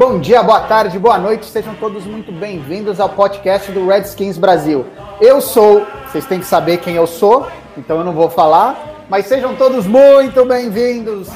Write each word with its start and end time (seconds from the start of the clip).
Bom 0.00 0.18
dia, 0.18 0.42
boa 0.42 0.60
tarde, 0.60 0.98
boa 0.98 1.18
noite, 1.18 1.44
sejam 1.44 1.74
todos 1.74 2.06
muito 2.06 2.32
bem-vindos 2.32 2.98
ao 2.98 3.10
podcast 3.10 3.70
do 3.70 3.86
Redskins 3.86 4.38
Brasil. 4.38 4.86
Eu 5.20 5.42
sou, 5.42 5.86
vocês 6.06 6.24
têm 6.24 6.40
que 6.40 6.46
saber 6.46 6.78
quem 6.78 6.94
eu 6.94 7.06
sou, 7.06 7.46
então 7.76 7.98
eu 7.98 8.04
não 8.04 8.14
vou 8.14 8.30
falar, 8.30 9.04
mas 9.10 9.26
sejam 9.26 9.54
todos 9.56 9.86
muito 9.86 10.42
bem-vindos. 10.46 11.28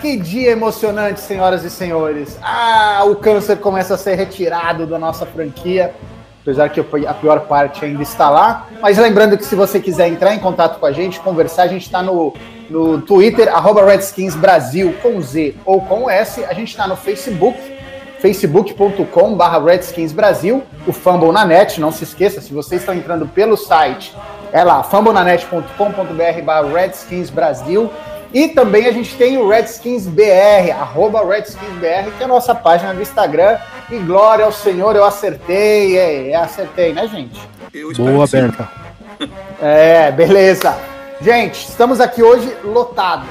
Que 0.00 0.16
dia 0.16 0.52
emocionante, 0.52 1.20
senhoras 1.20 1.62
e 1.62 1.68
senhores. 1.68 2.38
Ah, 2.42 3.02
o 3.04 3.16
câncer 3.16 3.58
começa 3.58 3.96
a 3.96 3.98
ser 3.98 4.14
retirado 4.14 4.86
da 4.86 4.98
nossa 4.98 5.26
franquia, 5.26 5.94
apesar 6.40 6.70
que 6.70 6.80
a 6.80 7.12
pior 7.12 7.40
parte 7.40 7.84
ainda 7.84 8.02
está 8.02 8.30
lá. 8.30 8.66
Mas 8.80 8.96
lembrando 8.96 9.36
que 9.36 9.44
se 9.44 9.54
você 9.54 9.78
quiser 9.78 10.08
entrar 10.08 10.34
em 10.34 10.38
contato 10.38 10.80
com 10.80 10.86
a 10.86 10.92
gente, 10.92 11.20
conversar, 11.20 11.64
a 11.64 11.68
gente 11.68 11.82
está 11.82 12.02
no, 12.02 12.32
no 12.70 12.98
Twitter, 13.02 13.54
arroba 13.54 13.84
Redskins 13.84 14.34
Brasil, 14.34 14.94
com 15.02 15.20
Z 15.20 15.54
ou 15.66 15.82
com 15.82 16.08
S. 16.08 16.42
A 16.46 16.54
gente 16.54 16.70
está 16.70 16.88
no 16.88 16.96
Facebook, 16.96 17.75
facebook.com 18.20 19.34
barra 19.34 19.62
Redskins 19.62 20.12
Brasil, 20.12 20.62
o 20.86 20.92
Fumble 20.92 21.32
na 21.32 21.44
net, 21.44 21.80
não 21.80 21.92
se 21.92 22.04
esqueça, 22.04 22.40
se 22.40 22.52
vocês 22.52 22.82
estão 22.82 22.94
entrando 22.94 23.26
pelo 23.26 23.56
site, 23.56 24.14
é 24.52 24.64
lá, 24.64 24.82
fumblenanet.com.br 24.82 26.42
barra 26.44 26.68
Redskins 26.68 27.30
Brasil, 27.30 27.90
e 28.32 28.48
também 28.48 28.86
a 28.86 28.92
gente 28.92 29.14
tem 29.16 29.38
o 29.38 29.48
Redskins 29.48 30.06
BR, 30.06 30.72
arroba 30.78 31.24
Redskins 31.24 31.72
BR, 31.78 32.10
que 32.16 32.22
é 32.22 32.24
a 32.24 32.28
nossa 32.28 32.54
página 32.54 32.92
do 32.92 33.00
Instagram, 33.00 33.58
e 33.90 33.98
glória 33.98 34.44
ao 34.44 34.52
Senhor, 34.52 34.96
eu 34.96 35.04
acertei, 35.04 35.96
é, 35.96 36.30
é 36.30 36.34
acertei, 36.34 36.92
né 36.92 37.06
gente? 37.06 37.40
Boa, 37.96 38.26
Berta. 38.26 38.68
É, 39.58 40.12
beleza. 40.12 40.76
Gente, 41.22 41.66
estamos 41.66 41.98
aqui 41.98 42.22
hoje 42.22 42.54
lotados. 42.62 43.30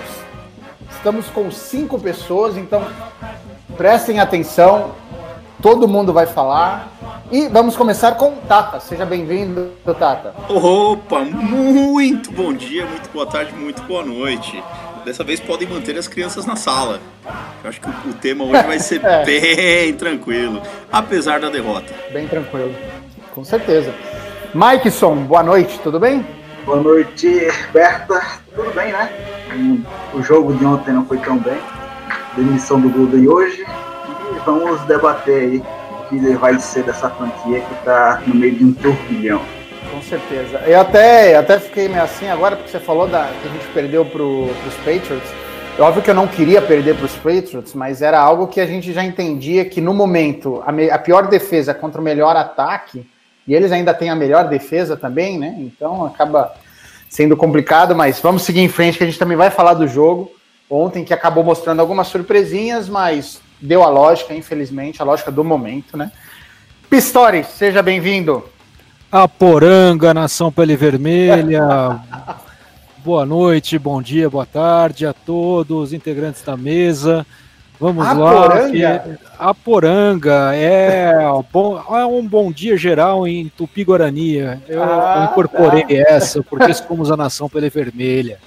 Estamos 0.89 1.28
com 1.28 1.52
cinco 1.52 2.00
pessoas, 2.00 2.58
então 2.58 2.83
prestem 3.76 4.20
atenção, 4.20 4.92
todo 5.62 5.88
mundo 5.88 6.14
vai 6.14 6.26
falar. 6.26 6.92
E 7.31 7.48
vamos 7.48 7.76
começar 7.76 8.14
com 8.14 8.36
Tata. 8.48 8.80
Seja 8.80 9.06
bem-vindo, 9.06 9.72
Tata. 9.84 10.34
Opa, 10.48 11.22
muito 11.22 12.31
bom 12.31 12.53
dia, 12.53 12.86
muito 12.86 13.09
boa 13.09 13.26
tarde, 13.26 13.53
muito 13.53 13.81
boa 13.84 14.06
noite. 14.06 14.64
Dessa 15.03 15.23
vez 15.23 15.40
podem 15.40 15.68
manter 15.68 15.98
as 15.98 16.08
crianças 16.08 16.46
na 16.46 16.56
sala. 16.56 17.00
Eu 17.64 17.70
acho 17.70 17.81
que 17.81 17.90
o 17.90 18.14
tema 18.14 18.44
hoje 18.44 18.64
vai 18.64 18.80
ser 18.80 19.02
é. 19.06 19.23
bem 19.26 19.94
tranquilo, 19.94 20.62
apesar 20.92 21.40
da 21.40 21.50
derrota. 21.50 21.94
Bem 22.14 22.28
tranquilo, 22.28 22.76
com 23.34 23.44
certeza. 23.44 23.94
Mikeson, 24.53 25.16
boa 25.23 25.44
noite, 25.44 25.80
tudo 25.84 26.00
bem? 26.00 26.26
Boa 26.64 26.80
noite, 26.80 27.48
Berta. 27.73 28.22
Tudo 28.56 28.72
bem, 28.73 28.92
né? 28.92 29.12
O 30.14 30.22
jogo 30.22 30.53
de 30.53 30.66
ontem 30.66 30.94
não 30.94 31.06
foi 31.06 31.18
tão 31.18 31.38
bem 31.38 31.58
demissão 32.36 32.80
do 32.80 32.89
Golden 32.89 33.28
hoje 33.28 33.66
e 34.31 34.39
vamos 34.45 34.81
debater 34.81 35.42
aí 35.42 35.64
o 35.92 36.09
que 36.09 36.36
vai 36.36 36.59
ser 36.59 36.84
dessa 36.84 37.09
franquia 37.09 37.62
que 37.62 37.73
está 37.73 38.22
no 38.28 38.36
meio 38.36 38.56
de 38.56 38.64
um 38.66 38.73
turbilhão. 38.73 39.42
Com 39.92 40.02
certeza. 40.02 40.58
Eu 40.66 40.81
até, 40.81 41.36
até 41.36 41.59
fiquei 41.59 41.88
meio 41.88 42.03
assim 42.03 42.28
agora, 42.28 42.56
porque 42.56 42.70
você 42.70 42.80
falou 42.80 43.08
da, 43.08 43.30
que 43.42 43.47
a 43.47 43.52
gente 43.52 43.67
perdeu 43.73 44.06
para 44.06 44.22
os 44.22 44.75
Patriots. 44.84 45.30
É 45.78 45.81
óbvio 45.81 46.03
que 46.03 46.09
eu 46.09 46.16
não 46.16 46.28
queria 46.28 46.62
perder 46.62 46.95
para 46.95 47.06
os 47.06 47.16
Patriots, 47.16 47.73
mas 47.73 48.02
era 48.02 48.19
algo 48.19 48.47
que 48.47 48.59
a 48.59 48.66
gente 48.66 48.92
já 48.94 49.03
entendia 49.03 49.66
que 49.66 49.81
no 49.81 49.94
momento 49.94 50.62
a, 50.66 50.72
me, 50.72 50.90
a 50.90 50.97
pior 50.97 51.28
defesa 51.28 51.74
contra 51.74 52.00
o 52.00 52.03
melhor 52.03 52.35
ataque, 52.35 53.06
e 53.47 53.53
eles 53.53 53.72
ainda 53.72 53.94
têm 53.94 54.09
a 54.09 54.16
melhor 54.16 54.47
defesa 54.47 54.97
também, 54.97 55.38
né? 55.38 55.56
Então 55.59 56.06
acaba 56.06 56.53
sendo 57.09 57.38
complicado, 57.38 57.96
mas 57.96 58.19
vamos 58.19 58.44
seguir 58.44 58.62
em 58.62 58.69
frente 58.69 58.97
que 58.97 59.03
a 59.03 59.08
gente 59.08 59.19
também 59.19 59.38
vai 59.38 59.50
falar 59.50 59.74
do 59.75 59.88
jogo 59.88 60.31
ontem, 60.70 61.03
que 61.03 61.14
acabou 61.14 61.44
mostrando 61.44 61.80
algumas 61.80 62.08
surpresinhas, 62.08 62.90
mas 62.90 63.42
deu 63.62 63.84
a 63.84 63.90
lógica, 63.90 64.34
infelizmente, 64.34 65.02
a 65.02 65.06
lógica 65.06 65.31
do 65.31 65.44
momento, 65.44 65.98
né? 65.98 66.12
Pistori, 66.90 67.44
seja 67.44 67.81
bem-vindo. 67.81 68.48
A 69.12 69.28
Poranga, 69.28 70.14
Nação 70.14 70.52
Pele 70.52 70.76
Vermelha. 70.76 72.00
boa 73.03 73.26
noite, 73.26 73.78
bom 73.78 74.02
dia, 74.02 74.30
boa 74.30 74.46
tarde 74.46 75.06
a 75.06 75.14
todos 75.14 75.84
os 75.84 75.94
integrantes 75.94 76.42
da 76.42 76.58
mesa. 76.58 77.26
Vamos 77.80 78.06
lá. 78.06 78.50
A 79.38 79.53
Poranga 79.53 80.56
é, 80.56 81.12
bom, 81.52 81.78
é 81.78 82.06
um 82.06 82.26
bom 82.26 82.52
dia 82.52 82.78
geral 82.78 83.28
em 83.28 83.50
Tupi-Guarani. 83.50 84.38
Eu, 84.68 84.84
ah, 84.84 85.16
eu 85.18 85.32
incorporei 85.32 85.84
tá. 85.84 85.94
essa, 85.94 86.42
porque 86.42 86.74
somos 86.74 87.12
a 87.12 87.18
Nação 87.18 87.50
Pele 87.50 87.70
Vermelha. 87.70 88.40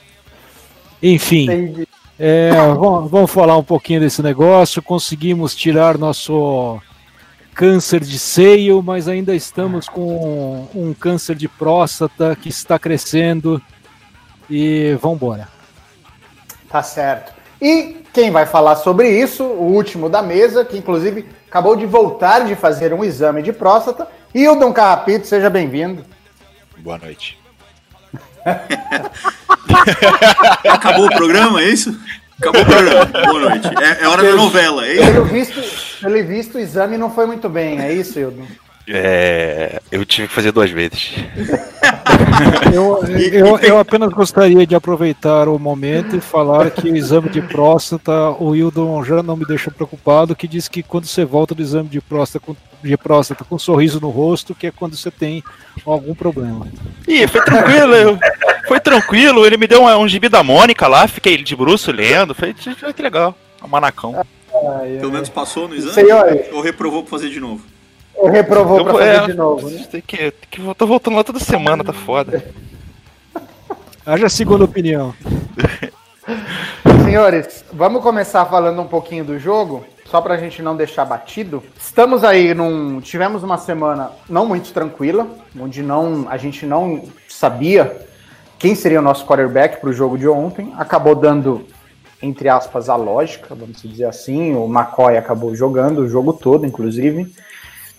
Enfim, 1.02 1.44
Entendi. 1.44 1.87
É, 2.18 2.50
vamos, 2.50 3.10
vamos 3.10 3.30
falar 3.30 3.56
um 3.56 3.62
pouquinho 3.62 4.00
desse 4.00 4.20
negócio. 4.22 4.82
Conseguimos 4.82 5.54
tirar 5.54 5.96
nosso 5.96 6.80
câncer 7.54 8.00
de 8.00 8.18
seio, 8.18 8.82
mas 8.82 9.06
ainda 9.08 9.34
estamos 9.34 9.88
com 9.88 10.66
um 10.74 10.92
câncer 10.94 11.36
de 11.36 11.48
próstata 11.48 12.36
que 12.36 12.48
está 12.48 12.78
crescendo. 12.78 13.62
E 14.50 14.96
vamos 15.00 15.16
embora. 15.16 15.48
Tá 16.68 16.82
certo. 16.82 17.32
E 17.60 18.02
quem 18.12 18.30
vai 18.30 18.46
falar 18.46 18.76
sobre 18.76 19.10
isso, 19.10 19.44
o 19.44 19.72
último 19.74 20.08
da 20.08 20.22
mesa, 20.22 20.64
que 20.64 20.76
inclusive 20.76 21.26
acabou 21.48 21.76
de 21.76 21.86
voltar 21.86 22.46
de 22.46 22.54
fazer 22.54 22.92
um 22.92 23.04
exame 23.04 23.42
de 23.42 23.52
próstata, 23.52 24.08
Hildon 24.34 24.72
Carrapito, 24.72 25.26
seja 25.26 25.48
bem-vindo. 25.48 26.04
Boa 26.78 26.98
noite. 26.98 27.38
Acabou 30.70 31.06
o 31.06 31.10
programa, 31.10 31.62
é 31.62 31.70
isso? 31.70 31.98
Acabou 32.40 32.62
o 32.62 32.66
programa. 32.66 33.04
Boa 33.04 33.40
noite. 33.40 33.68
É, 33.82 34.04
é 34.04 34.08
hora 34.08 34.22
da 34.22 34.34
novela, 34.34 34.86
é 34.86 34.94
isso? 34.94 35.12
Pelo 35.12 35.24
visto, 35.24 35.60
pelo 36.00 36.26
visto, 36.26 36.54
o 36.56 36.60
exame 36.60 36.96
não 36.96 37.10
foi 37.10 37.26
muito 37.26 37.48
bem, 37.48 37.80
é 37.80 37.92
isso, 37.92 38.18
Hildo? 38.18 38.46
É, 38.90 39.80
eu 39.92 40.04
tive 40.04 40.28
que 40.28 40.34
fazer 40.34 40.50
duas 40.50 40.70
vezes. 40.70 41.12
eu, 42.72 43.04
eu, 43.32 43.58
eu, 43.58 43.78
apenas 43.78 44.10
gostaria 44.12 44.66
de 44.66 44.74
aproveitar 44.74 45.46
o 45.46 45.58
momento 45.58 46.16
e 46.16 46.20
falar 46.20 46.70
que 46.70 46.88
o 46.88 46.96
exame 46.96 47.28
de 47.28 47.42
próstata, 47.42 48.30
o 48.38 48.56
Hildon 48.56 49.04
já 49.04 49.22
não 49.22 49.36
me 49.36 49.44
deixou 49.44 49.72
preocupado, 49.72 50.34
que 50.34 50.48
diz 50.48 50.68
que 50.68 50.82
quando 50.82 51.04
você 51.04 51.24
volta 51.24 51.54
do 51.54 51.62
exame 51.62 51.88
de 51.88 52.00
próstata 52.00 52.44
com, 52.44 52.56
de 52.82 52.96
próstata 52.96 53.44
com 53.44 53.56
um 53.56 53.58
sorriso 53.58 54.00
no 54.00 54.08
rosto, 54.08 54.54
que 54.54 54.68
é 54.68 54.70
quando 54.70 54.96
você 54.96 55.10
tem 55.10 55.42
algum 55.84 56.14
problema. 56.14 56.66
Ih, 57.06 57.26
foi 57.26 57.44
tranquilo, 57.44 58.18
foi 58.66 58.80
tranquilo, 58.80 59.46
ele 59.46 59.58
me 59.58 59.66
deu 59.66 59.82
um, 59.82 59.98
um 59.98 60.08
gibi 60.08 60.30
da 60.30 60.42
Mônica 60.42 60.86
lá, 60.86 61.06
fiquei 61.06 61.36
de 61.36 61.54
bruxo 61.54 61.92
lendo, 61.92 62.34
foi, 62.34 62.54
foi 62.54 62.92
que 62.94 63.02
legal, 63.02 63.36
um 63.62 63.68
manacão. 63.68 64.24
Pelo 64.98 65.12
menos 65.12 65.28
passou 65.28 65.68
no 65.68 65.74
exame? 65.74 65.94
Senhores. 65.94 66.46
Ou 66.52 66.62
reprovou 66.62 67.02
pra 67.02 67.10
fazer 67.10 67.28
de 67.28 67.38
novo? 67.38 67.62
Ou 68.18 68.28
reprovou 68.28 68.84
pra 68.84 68.94
fazer 68.94 69.08
é, 69.08 69.26
de 69.26 69.34
novo, 69.34 69.70
né? 69.70 69.86
Tem 69.90 70.00
que, 70.00 70.16
tem 70.16 70.32
que, 70.50 70.74
tô 70.74 70.86
voltando 70.86 71.16
lá 71.16 71.22
toda 71.22 71.38
semana, 71.38 71.84
tá 71.84 71.92
foda. 71.92 72.44
Haja 74.04 74.28
segunda 74.28 74.64
opinião. 74.64 75.14
Senhores, 77.04 77.64
vamos 77.72 78.02
começar 78.02 78.44
falando 78.46 78.82
um 78.82 78.86
pouquinho 78.88 79.24
do 79.24 79.38
jogo, 79.38 79.84
só 80.04 80.20
pra 80.20 80.36
gente 80.36 80.60
não 80.60 80.76
deixar 80.76 81.04
batido. 81.04 81.62
Estamos 81.80 82.24
aí 82.24 82.52
num. 82.54 83.00
Tivemos 83.00 83.44
uma 83.44 83.56
semana 83.56 84.10
não 84.28 84.46
muito 84.46 84.72
tranquila, 84.72 85.26
onde 85.58 85.80
não 85.80 86.26
a 86.28 86.36
gente 86.36 86.66
não 86.66 87.04
sabia 87.28 88.04
quem 88.58 88.74
seria 88.74 88.98
o 88.98 89.02
nosso 89.02 89.24
quarterback 89.24 89.80
para 89.80 89.90
o 89.90 89.92
jogo 89.92 90.18
de 90.18 90.26
ontem. 90.26 90.72
Acabou 90.76 91.14
dando, 91.14 91.66
entre 92.20 92.48
aspas, 92.48 92.88
a 92.88 92.96
lógica, 92.96 93.54
vamos 93.54 93.80
dizer 93.80 94.06
assim. 94.06 94.56
O 94.56 94.66
McCoy 94.66 95.16
acabou 95.16 95.54
jogando 95.54 96.00
o 96.00 96.08
jogo 96.08 96.32
todo, 96.32 96.66
inclusive. 96.66 97.32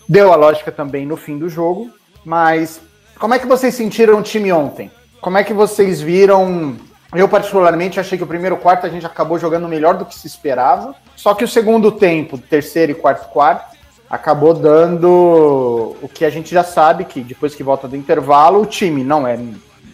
Deu 0.09 0.33
a 0.33 0.35
lógica 0.35 0.71
também 0.71 1.05
no 1.05 1.15
fim 1.15 1.37
do 1.37 1.47
jogo, 1.47 1.91
mas 2.25 2.81
como 3.19 3.35
é 3.35 3.37
que 3.37 3.45
vocês 3.45 3.75
sentiram 3.75 4.17
o 4.17 4.23
time 4.23 4.51
ontem? 4.51 4.89
Como 5.21 5.37
é 5.37 5.43
que 5.43 5.53
vocês 5.53 6.01
viram? 6.01 6.77
Eu, 7.13 7.29
particularmente, 7.29 7.99
achei 7.99 8.17
que 8.17 8.23
o 8.23 8.27
primeiro 8.27 8.57
quarto 8.57 8.87
a 8.87 8.89
gente 8.89 9.05
acabou 9.05 9.37
jogando 9.37 9.67
melhor 9.67 9.95
do 9.95 10.05
que 10.05 10.15
se 10.15 10.25
esperava. 10.25 10.95
Só 11.15 11.35
que 11.35 11.43
o 11.43 11.47
segundo 11.47 11.91
tempo, 11.91 12.39
terceiro 12.39 12.91
e 12.91 12.95
quarto 12.95 13.29
quarto, 13.29 13.77
acabou 14.09 14.51
dando 14.51 15.95
o 16.01 16.09
que 16.11 16.25
a 16.25 16.29
gente 16.31 16.49
já 16.51 16.63
sabe, 16.63 17.05
que 17.05 17.21
depois 17.21 17.53
que 17.53 17.61
volta 17.61 17.87
do 17.87 17.95
intervalo, 17.95 18.63
o 18.63 18.65
time 18.65 19.03
não 19.03 19.27
é, 19.27 19.37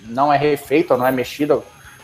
não 0.06 0.32
é 0.32 0.38
refeito, 0.38 0.96
não 0.96 1.06
é 1.06 1.12
mexido, 1.12 1.62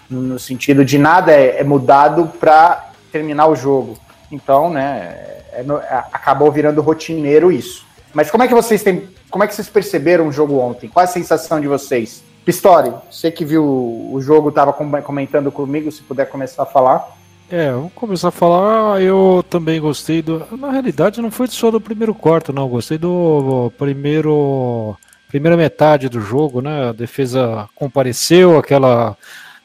no 0.10 0.38
sentido 0.38 0.84
de 0.84 0.98
nada 0.98 1.32
é, 1.32 1.62
é 1.62 1.64
mudado 1.64 2.30
para 2.42 2.90
terminar 3.10 3.48
o 3.48 3.56
jogo. 3.56 3.98
Então, 4.30 4.70
né, 4.70 5.16
é, 5.54 5.62
é, 5.62 6.04
acabou 6.12 6.52
virando 6.52 6.82
rotineiro 6.82 7.50
isso. 7.50 7.90
Mas 8.14 8.30
como 8.30 8.44
é 8.44 8.48
que 8.48 8.54
vocês 8.54 8.84
têm. 8.84 9.08
Como 9.30 9.44
é 9.44 9.48
que 9.48 9.56
vocês 9.56 9.70
perceberam 9.70 10.28
o 10.28 10.32
jogo 10.32 10.58
ontem? 10.60 10.90
Qual 10.90 11.04
a 11.04 11.08
sensação 11.08 11.60
de 11.60 11.68
vocês? 11.68 12.24
Pistori, 12.44 12.92
você 13.10 13.32
que 13.32 13.46
viu 13.46 13.64
o 13.64 14.20
jogo, 14.22 14.50
estava 14.50 14.74
comentando 14.74 15.52
comigo, 15.52 15.92
se 15.92 16.02
puder 16.02 16.28
começar 16.28 16.64
a 16.64 16.66
falar. 16.66 17.08
É, 17.50 17.72
vamos 17.72 17.94
começar 17.94 18.30
a 18.30 18.32
falar. 18.32 19.02
Eu 19.02 19.44
também 19.50 19.80
gostei 19.80 20.22
do. 20.22 20.46
Na 20.58 20.72
realidade, 20.72 21.22
não 21.22 21.30
foi 21.30 21.48
só 21.48 21.70
do 21.70 21.80
primeiro 21.82 22.16
quarto, 22.16 22.52
não. 22.52 22.68
Gostei 22.68 22.98
do 22.98 23.72
primeiro. 23.78 24.96
Primeira 25.28 25.56
metade 25.56 26.10
do 26.10 26.20
jogo, 26.20 26.62
né? 26.62 26.90
A 26.90 26.92
defesa 26.92 27.70
compareceu, 27.76 28.58
aquela 28.58 29.16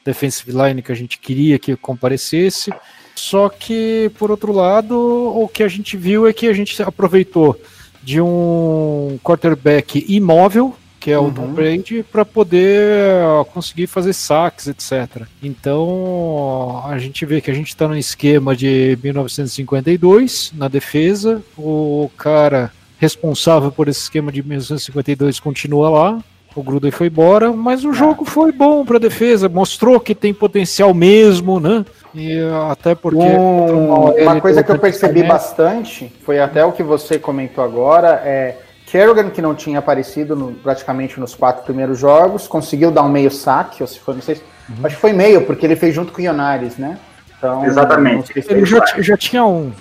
defensive 0.04 0.52
line 0.52 0.82
que 0.82 0.92
a 0.92 0.94
gente 0.94 1.19
queria 1.19 1.58
que 1.58 1.76
comparecesse. 1.76 2.72
Só 3.16 3.49
que, 3.49 4.10
por 4.19 4.31
outro 4.31 4.52
lado, 4.52 4.94
o 4.94 5.49
que 5.49 5.62
a 5.62 5.69
gente 5.69 5.96
viu 5.96 6.26
é 6.26 6.32
que 6.32 6.46
a 6.49 6.52
gente 6.52 6.81
aproveitou 6.82 7.58
de 8.06 8.20
um 8.20 9.19
quarterback 9.20 10.06
imóvel, 10.08 10.76
que 11.00 11.11
é 11.11 11.19
o 11.19 11.23
uhum. 11.23 11.32
Tom 11.32 11.47
Brady, 11.49 12.05
para 12.05 12.25
poder 12.25 13.20
conseguir 13.53 13.88
fazer 13.88 14.12
saques, 14.12 14.69
etc. 14.69 15.26
Então 15.43 16.85
a 16.87 16.97
gente 16.99 17.26
vê 17.26 17.41
que 17.41 17.50
a 17.50 17.55
gente 17.55 17.67
está 17.67 17.88
no 17.88 17.99
esquema 17.99 18.55
de 18.55 18.97
1952 19.03 20.53
na 20.55 20.69
defesa, 20.69 21.43
o 21.58 22.08
cara 22.17 22.70
responsável 22.97 23.73
por 23.73 23.88
esse 23.88 24.03
esquema 24.03 24.31
de 24.31 24.41
1952 24.41 25.41
continua 25.41 25.91
lá, 25.91 26.25
o 26.55 26.62
Gruden 26.62 26.93
foi 26.93 27.09
embora, 27.09 27.52
mas 27.52 27.85
o 27.85 27.93
jogo 27.93 28.25
foi 28.25 28.52
bom 28.52 28.85
para 28.85 28.99
a 28.99 29.00
defesa, 29.00 29.49
mostrou 29.49 29.99
que 29.99 30.14
tem 30.14 30.32
potencial 30.32 30.94
mesmo, 30.94 31.59
né? 31.59 31.85
E 32.16 32.40
até 32.70 32.94
porque. 32.94 33.18
Um, 33.18 34.10
uma 34.10 34.40
coisa 34.40 34.64
que 34.64 34.70
eu 34.70 34.78
percebi 34.78 35.22
bastante 35.22 36.10
foi 36.24 36.40
até 36.40 36.64
o 36.64 36.72
que 36.72 36.82
você 36.82 37.18
comentou 37.18 37.62
agora: 37.62 38.22
é 38.24 38.56
Kerrigan, 38.86 39.28
que 39.28 39.42
não 39.42 39.54
tinha 39.54 39.80
aparecido 39.80 40.34
no, 40.34 40.52
praticamente 40.52 41.20
nos 41.20 41.34
quatro 41.34 41.64
primeiros 41.64 41.98
jogos, 41.98 42.48
conseguiu 42.48 42.90
dar 42.90 43.02
um 43.02 43.10
meio 43.10 43.30
saque, 43.30 43.82
ou 43.82 43.86
se 43.86 44.00
foi, 44.00 44.14
não 44.14 44.22
sei, 44.22 44.40
uhum. 44.68 44.76
acho 44.84 44.94
que 44.94 45.00
foi 45.00 45.12
meio, 45.12 45.42
porque 45.42 45.66
ele 45.66 45.76
fez 45.76 45.94
junto 45.94 46.10
com 46.10 46.22
o 46.22 46.24
Ionares, 46.24 46.78
né? 46.78 46.96
Então, 47.36 47.66
Exatamente. 47.66 48.32
Se 48.42 48.50
ele 48.50 48.64
já, 48.64 48.82
já, 48.98 49.16
tinha 49.16 49.44
um. 49.44 49.72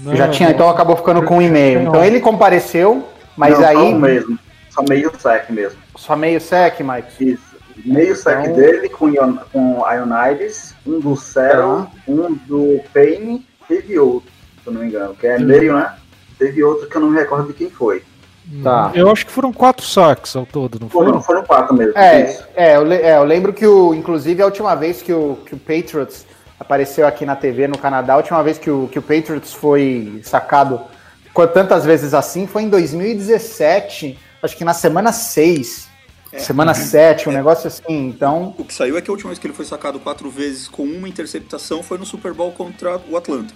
Né? 0.00 0.14
Já 0.14 0.28
tinha, 0.28 0.50
então 0.50 0.68
acabou 0.68 0.96
ficando 0.96 1.22
com 1.22 1.38
um 1.38 1.42
e-mail. 1.42 1.82
Então 1.82 2.04
ele 2.04 2.20
compareceu, 2.20 3.08
mas 3.34 3.58
não, 3.58 3.66
aí. 3.66 3.76
Só 3.76 3.98
mesmo. 3.98 4.38
Só 4.68 4.82
meio 4.82 5.12
sec 5.18 5.50
mesmo. 5.50 5.78
Só 5.96 6.16
meio 6.16 6.40
sec, 6.40 6.80
Mike? 6.80 7.32
Isso. 7.32 7.47
Meio 7.84 8.16
sec 8.16 8.40
então... 8.40 8.54
dele 8.54 8.88
com, 8.88 9.08
Ion, 9.08 9.36
com 9.52 9.84
Ionides, 9.88 10.74
um 10.86 11.00
do 11.00 11.16
Cero, 11.16 11.84
tá. 11.84 11.90
um 12.06 12.34
do 12.46 12.80
Payne, 12.92 13.46
teve 13.66 13.98
outro, 13.98 14.30
se 14.62 14.68
eu 14.68 14.72
não 14.72 14.80
me 14.80 14.88
engano, 14.88 15.14
que 15.14 15.26
é 15.26 15.38
meio, 15.38 15.74
né? 15.74 15.94
Teve 16.38 16.62
outro 16.62 16.88
que 16.88 16.96
eu 16.96 17.00
não 17.00 17.10
me 17.10 17.18
recordo 17.18 17.48
de 17.48 17.54
quem 17.54 17.70
foi. 17.70 18.02
Tá. 18.62 18.92
Eu 18.94 19.10
acho 19.10 19.26
que 19.26 19.32
foram 19.32 19.52
quatro 19.52 19.84
saques 19.84 20.34
ao 20.34 20.46
todo, 20.46 20.80
não 20.80 20.88
foram? 20.88 21.20
Foram, 21.20 21.44
quatro 21.44 21.74
mesmo. 21.74 21.92
É, 21.98 22.38
é 22.56 22.76
eu, 22.76 22.90
é, 22.90 23.16
eu 23.16 23.24
lembro 23.24 23.52
que, 23.52 23.66
o, 23.66 23.92
inclusive, 23.92 24.40
a 24.40 24.46
última 24.46 24.74
vez 24.74 25.02
que 25.02 25.12
o, 25.12 25.38
que 25.44 25.54
o 25.54 25.58
Patriots 25.58 26.24
apareceu 26.58 27.06
aqui 27.06 27.26
na 27.26 27.36
TV 27.36 27.68
no 27.68 27.76
Canadá, 27.76 28.14
a 28.14 28.16
última 28.16 28.42
vez 28.42 28.58
que 28.58 28.70
o, 28.70 28.88
que 28.90 28.98
o 28.98 29.02
Patriots 29.02 29.52
foi 29.52 30.20
sacado 30.24 30.80
tantas 31.46 31.84
vezes 31.84 32.14
assim 32.14 32.46
foi 32.46 32.62
em 32.62 32.68
2017, 32.68 34.18
acho 34.42 34.56
que 34.56 34.64
na 34.64 34.74
semana 34.74 35.12
6. 35.12 35.87
É, 36.32 36.38
semana 36.38 36.74
7, 36.74 37.28
um 37.28 37.32
é, 37.32 37.36
negócio 37.36 37.68
assim, 37.68 38.08
então. 38.08 38.54
O 38.58 38.64
que 38.64 38.74
saiu 38.74 38.98
é 38.98 39.00
que 39.00 39.10
a 39.10 39.12
última 39.12 39.30
vez 39.30 39.38
que 39.38 39.46
ele 39.46 39.54
foi 39.54 39.64
sacado 39.64 39.98
quatro 39.98 40.30
vezes 40.30 40.68
com 40.68 40.82
uma 40.82 41.08
interceptação 41.08 41.82
foi 41.82 41.96
no 41.96 42.04
Super 42.04 42.34
Bowl 42.34 42.52
contra 42.52 43.00
o 43.08 43.16
Atlanta. 43.16 43.54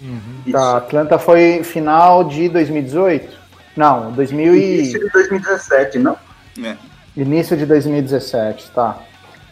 Uhum. 0.00 0.52
Tá, 0.52 0.78
Atlanta 0.78 1.18
foi 1.18 1.62
final 1.62 2.24
de 2.24 2.48
2018? 2.48 3.36
Não, 3.76 4.12
2000 4.12 4.54
e... 4.54 4.78
Início 4.78 5.00
de 5.00 5.10
2017, 5.10 5.98
não? 5.98 6.16
É. 6.62 6.76
Início 7.16 7.56
de 7.56 7.66
2017, 7.66 8.70
tá. 8.70 8.98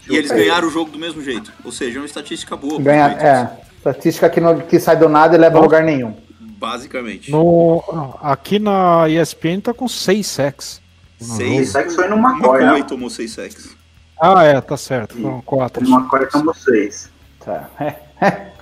E 0.08 0.16
eles 0.16 0.30
ganharam 0.30 0.68
o 0.68 0.70
jogo 0.70 0.90
do 0.90 0.98
mesmo 0.98 1.22
jeito. 1.22 1.52
Ou 1.64 1.72
seja, 1.72 1.98
é 1.98 2.00
uma 2.00 2.06
estatística 2.06 2.56
boa. 2.56 2.80
Ganha, 2.80 3.06
é, 3.06 3.64
estatística 3.76 4.28
que, 4.28 4.40
no, 4.40 4.60
que 4.62 4.78
sai 4.78 4.96
do 4.96 5.08
nada 5.08 5.34
e 5.34 5.38
leva 5.38 5.58
a 5.58 5.62
lugar 5.62 5.82
nenhum. 5.82 6.14
Basicamente. 6.40 7.30
No, 7.30 7.82
aqui 8.22 8.58
na 8.58 9.08
ESPN 9.08 9.60
tá 9.60 9.74
com 9.74 9.88
6 9.88 10.26
sacks. 10.26 10.83
6 11.20 11.68
sacks 11.68 11.94
foi 11.94 12.08
no 12.08 12.16
McCoy, 12.16 12.62
McCoy 12.62 12.80
né? 12.80 12.86
tomou 12.86 13.10
6 13.10 13.30
sacks. 13.30 13.76
Ah, 14.20 14.44
é, 14.44 14.60
tá 14.60 14.76
certo. 14.76 15.16
Foram 15.16 15.40
4. 15.40 15.84
O 15.84 15.88
McCoy 15.88 16.26
tomou 16.28 16.54
6. 16.54 17.10
Tá. 17.44 17.68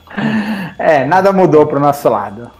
É, 0.78 1.06
nada 1.06 1.32
mudou 1.32 1.66
pro 1.66 1.80
nosso 1.80 2.06
lado. 2.08 2.50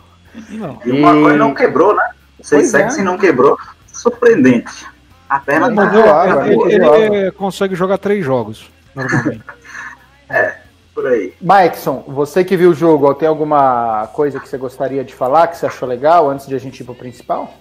Não. 0.49 0.79
E, 0.85 0.89
e 0.89 0.93
o 0.93 0.97
McCoy 0.97 1.37
não 1.37 1.53
quebrou, 1.53 1.95
né? 1.95 2.11
Seis 2.41 2.71
sacks 2.71 2.97
é. 2.97 3.01
e 3.01 3.05
não 3.05 3.19
quebrou. 3.19 3.59
Surpreendente. 3.87 4.87
A 5.29 5.39
perna 5.39 5.71
não, 5.71 5.91
tá 5.91 6.47
ele, 6.47 6.75
ele, 6.75 7.17
ele 7.17 7.31
consegue 7.33 7.75
jogar 7.75 7.99
três 7.99 8.25
jogos, 8.25 8.71
normalmente. 8.95 9.43
é, 10.29 10.57
por 10.95 11.07
aí. 11.07 11.35
Mikeson, 11.41 12.05
você 12.07 12.45
que 12.45 12.57
viu 12.57 12.71
o 12.71 12.75
jogo, 12.75 13.15
tem 13.15 13.29
alguma 13.29 14.09
coisa 14.09 14.39
que 14.39 14.49
você 14.49 14.59
gostaria 14.59 15.03
de 15.03 15.15
falar, 15.15 15.47
que 15.47 15.57
você 15.57 15.67
achou 15.67 15.89
legal, 15.89 16.29
antes 16.29 16.47
de 16.47 16.55
a 16.55 16.59
gente 16.59 16.81
ir 16.81 16.85
pro 16.85 16.95
principal? 16.95 17.55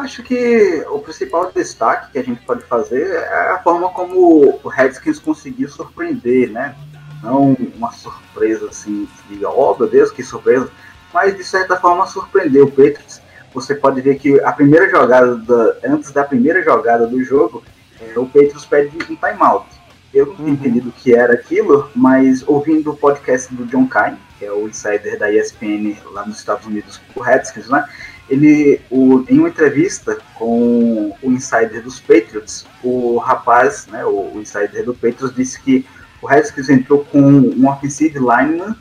Acho 0.00 0.22
que 0.22 0.84
o 0.88 0.98
principal 0.98 1.52
destaque 1.52 2.12
que 2.12 2.18
a 2.18 2.24
gente 2.24 2.40
pode 2.44 2.62
fazer 2.64 3.10
é 3.10 3.52
a 3.52 3.60
forma 3.62 3.88
como 3.90 4.58
o 4.62 4.68
Redskins 4.68 5.18
conseguiu 5.18 5.68
surpreender, 5.68 6.50
né? 6.50 6.74
Não 7.22 7.54
uma 7.76 7.92
surpresa 7.92 8.68
assim, 8.68 9.08
diga, 9.28 9.48
oh 9.50 9.76
meu 9.78 9.88
Deus, 9.88 10.10
que 10.10 10.22
surpresa, 10.22 10.70
mas 11.12 11.36
de 11.36 11.44
certa 11.44 11.76
forma 11.76 12.06
surpreendeu 12.06 12.64
o 12.64 12.70
Patriots 12.70 13.20
você 13.52 13.74
pode 13.74 14.00
ver 14.00 14.18
que 14.18 14.40
a 14.40 14.52
primeira 14.52 14.88
jogada, 14.88 15.36
da, 15.36 15.76
antes 15.84 16.10
da 16.12 16.24
primeira 16.24 16.62
jogada 16.62 17.06
do 17.06 17.22
jogo, 17.22 17.62
é, 18.00 18.18
o 18.18 18.26
Patriots 18.26 18.64
pede 18.64 18.96
um 18.96 19.16
timeout. 19.16 19.66
Eu 20.12 20.26
não 20.26 20.34
tinha 20.34 20.48
uhum. 20.48 20.54
entendido 20.54 20.88
o 20.88 20.92
que 20.92 21.14
era 21.14 21.34
aquilo, 21.34 21.90
mas 21.94 22.46
ouvindo 22.46 22.90
o 22.90 22.96
podcast 22.96 23.52
do 23.54 23.64
John 23.66 23.88
Kine, 23.88 24.18
que 24.38 24.44
é 24.44 24.52
o 24.52 24.68
insider 24.68 25.18
da 25.18 25.32
ESPN 25.32 25.96
lá 26.12 26.24
nos 26.26 26.38
Estados 26.38 26.66
Unidos, 26.66 27.00
o 27.14 27.20
Redskins, 27.20 27.68
né? 27.68 27.84
Ele, 28.30 28.80
o, 28.90 29.24
em 29.28 29.38
uma 29.38 29.48
entrevista 29.48 30.16
com 30.36 31.14
o 31.20 31.32
insider 31.32 31.82
dos 31.82 31.98
Patriots, 31.98 32.64
o 32.82 33.18
rapaz, 33.18 33.86
né, 33.88 34.04
o, 34.06 34.32
o 34.34 34.40
insider 34.40 34.84
do 34.84 34.94
Patriots, 34.94 35.34
disse 35.34 35.60
que 35.60 35.84
o 36.22 36.26
Redskins 36.26 36.68
entrou 36.68 37.04
com 37.04 37.20
um 37.20 37.68
offensive 37.68 38.18
lineman, 38.18 38.76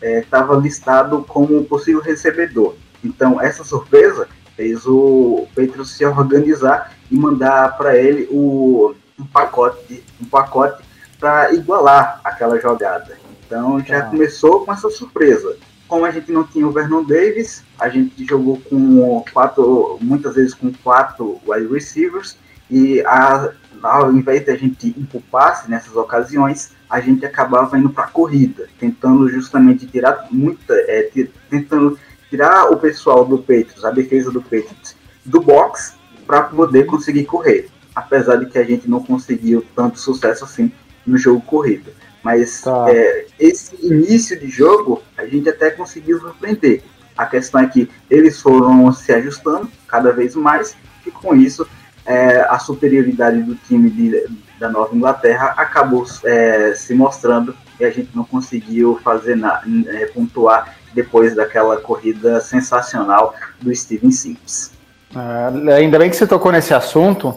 estava 0.00 0.56
é, 0.56 0.60
listado 0.60 1.24
como 1.26 1.64
possível 1.64 2.00
recebedor. 2.00 2.76
Então, 3.04 3.40
essa 3.40 3.64
surpresa 3.64 4.28
fez 4.56 4.86
o 4.86 5.46
Petro 5.54 5.84
se 5.84 6.04
organizar 6.04 6.92
e 7.10 7.16
mandar 7.16 7.76
para 7.76 7.96
ele 7.96 8.28
o, 8.30 8.94
um 9.18 9.24
pacote, 9.24 10.04
um 10.20 10.24
pacote 10.24 10.82
para 11.18 11.52
igualar 11.54 12.20
aquela 12.24 12.60
jogada. 12.60 13.16
Então, 13.46 13.80
já 13.80 13.98
ah. 13.98 14.02
começou 14.02 14.64
com 14.64 14.72
essa 14.72 14.90
surpresa. 14.90 15.56
Como 15.92 16.06
a 16.06 16.10
gente 16.10 16.32
não 16.32 16.42
tinha 16.42 16.66
o 16.66 16.72
Vernon 16.72 17.04
Davis, 17.04 17.62
a 17.78 17.86
gente 17.86 18.24
jogou 18.24 18.58
com 18.58 19.22
quatro, 19.30 19.98
muitas 20.00 20.36
vezes 20.36 20.54
com 20.54 20.72
quatro 20.72 21.38
wide 21.46 21.70
receivers 21.70 22.38
e 22.70 23.02
a, 23.02 23.52
ao 23.82 24.10
invés 24.10 24.42
de 24.42 24.52
a 24.52 24.56
gente 24.56 24.90
passe 25.30 25.70
nessas 25.70 25.94
ocasiões, 25.94 26.72
a 26.88 26.98
gente 26.98 27.26
acabava 27.26 27.78
indo 27.78 27.90
para 27.90 28.04
a 28.04 28.08
corrida, 28.08 28.70
tentando 28.78 29.28
justamente 29.28 29.86
tirar 29.86 30.28
muita, 30.30 30.72
é, 30.72 31.10
tentando 31.50 31.98
tirar 32.30 32.70
o 32.70 32.78
pessoal 32.78 33.26
do 33.26 33.36
Patriots, 33.36 33.84
a 33.84 33.90
defesa 33.90 34.30
do 34.30 34.40
Patriots, 34.40 34.96
do 35.26 35.42
box 35.42 35.94
para 36.26 36.44
poder 36.44 36.86
conseguir 36.86 37.26
correr. 37.26 37.68
Apesar 37.94 38.36
de 38.36 38.46
que 38.46 38.56
a 38.56 38.64
gente 38.64 38.88
não 38.88 39.04
conseguiu 39.04 39.62
tanto 39.76 40.00
sucesso 40.00 40.46
assim 40.46 40.72
no 41.06 41.18
jogo 41.18 41.42
corrido. 41.42 41.92
Mas 42.22 42.62
tá. 42.62 42.86
é, 42.88 43.26
esse 43.38 43.74
início 43.84 44.38
de 44.38 44.48
jogo 44.48 45.02
a 45.16 45.26
gente 45.26 45.48
até 45.48 45.70
conseguiu 45.70 46.20
surpreender. 46.20 46.82
A 47.16 47.26
questão 47.26 47.60
é 47.60 47.66
que 47.66 47.90
eles 48.10 48.40
foram 48.40 48.92
se 48.92 49.12
ajustando 49.12 49.70
cada 49.86 50.12
vez 50.12 50.34
mais 50.34 50.76
e 51.06 51.10
com 51.10 51.34
isso 51.34 51.66
é, 52.06 52.40
a 52.48 52.58
superioridade 52.58 53.42
do 53.42 53.54
time 53.54 53.90
de, 53.90 54.26
da 54.58 54.68
Nova 54.68 54.94
Inglaterra 54.94 55.54
acabou 55.56 56.04
é, 56.24 56.74
se 56.74 56.94
mostrando 56.94 57.54
e 57.78 57.84
a 57.84 57.90
gente 57.90 58.10
não 58.14 58.24
conseguiu 58.24 58.98
fazer 59.02 59.36
na, 59.36 59.62
é, 59.88 60.06
pontuar 60.06 60.76
depois 60.94 61.34
daquela 61.34 61.76
corrida 61.78 62.40
sensacional 62.40 63.34
do 63.60 63.74
Steven 63.74 64.10
Sims. 64.10 64.72
É, 65.14 65.74
ainda 65.74 65.98
bem 65.98 66.10
que 66.10 66.16
você 66.16 66.26
tocou 66.26 66.52
nesse 66.52 66.74
assunto. 66.74 67.34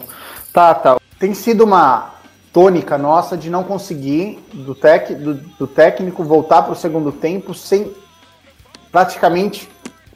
Tá, 0.52 0.74
tá. 0.74 0.96
Tem 1.18 1.32
sido 1.34 1.64
uma 1.64 2.15
tônica 2.56 2.96
nossa 2.96 3.36
de 3.36 3.50
não 3.50 3.62
conseguir 3.62 4.42
do, 4.50 4.74
tec, 4.74 5.10
do, 5.14 5.34
do 5.34 5.66
técnico 5.66 6.24
voltar 6.24 6.62
para 6.62 6.72
o 6.72 6.74
segundo 6.74 7.12
tempo 7.12 7.52
sem 7.52 7.92
praticamente 8.90 9.68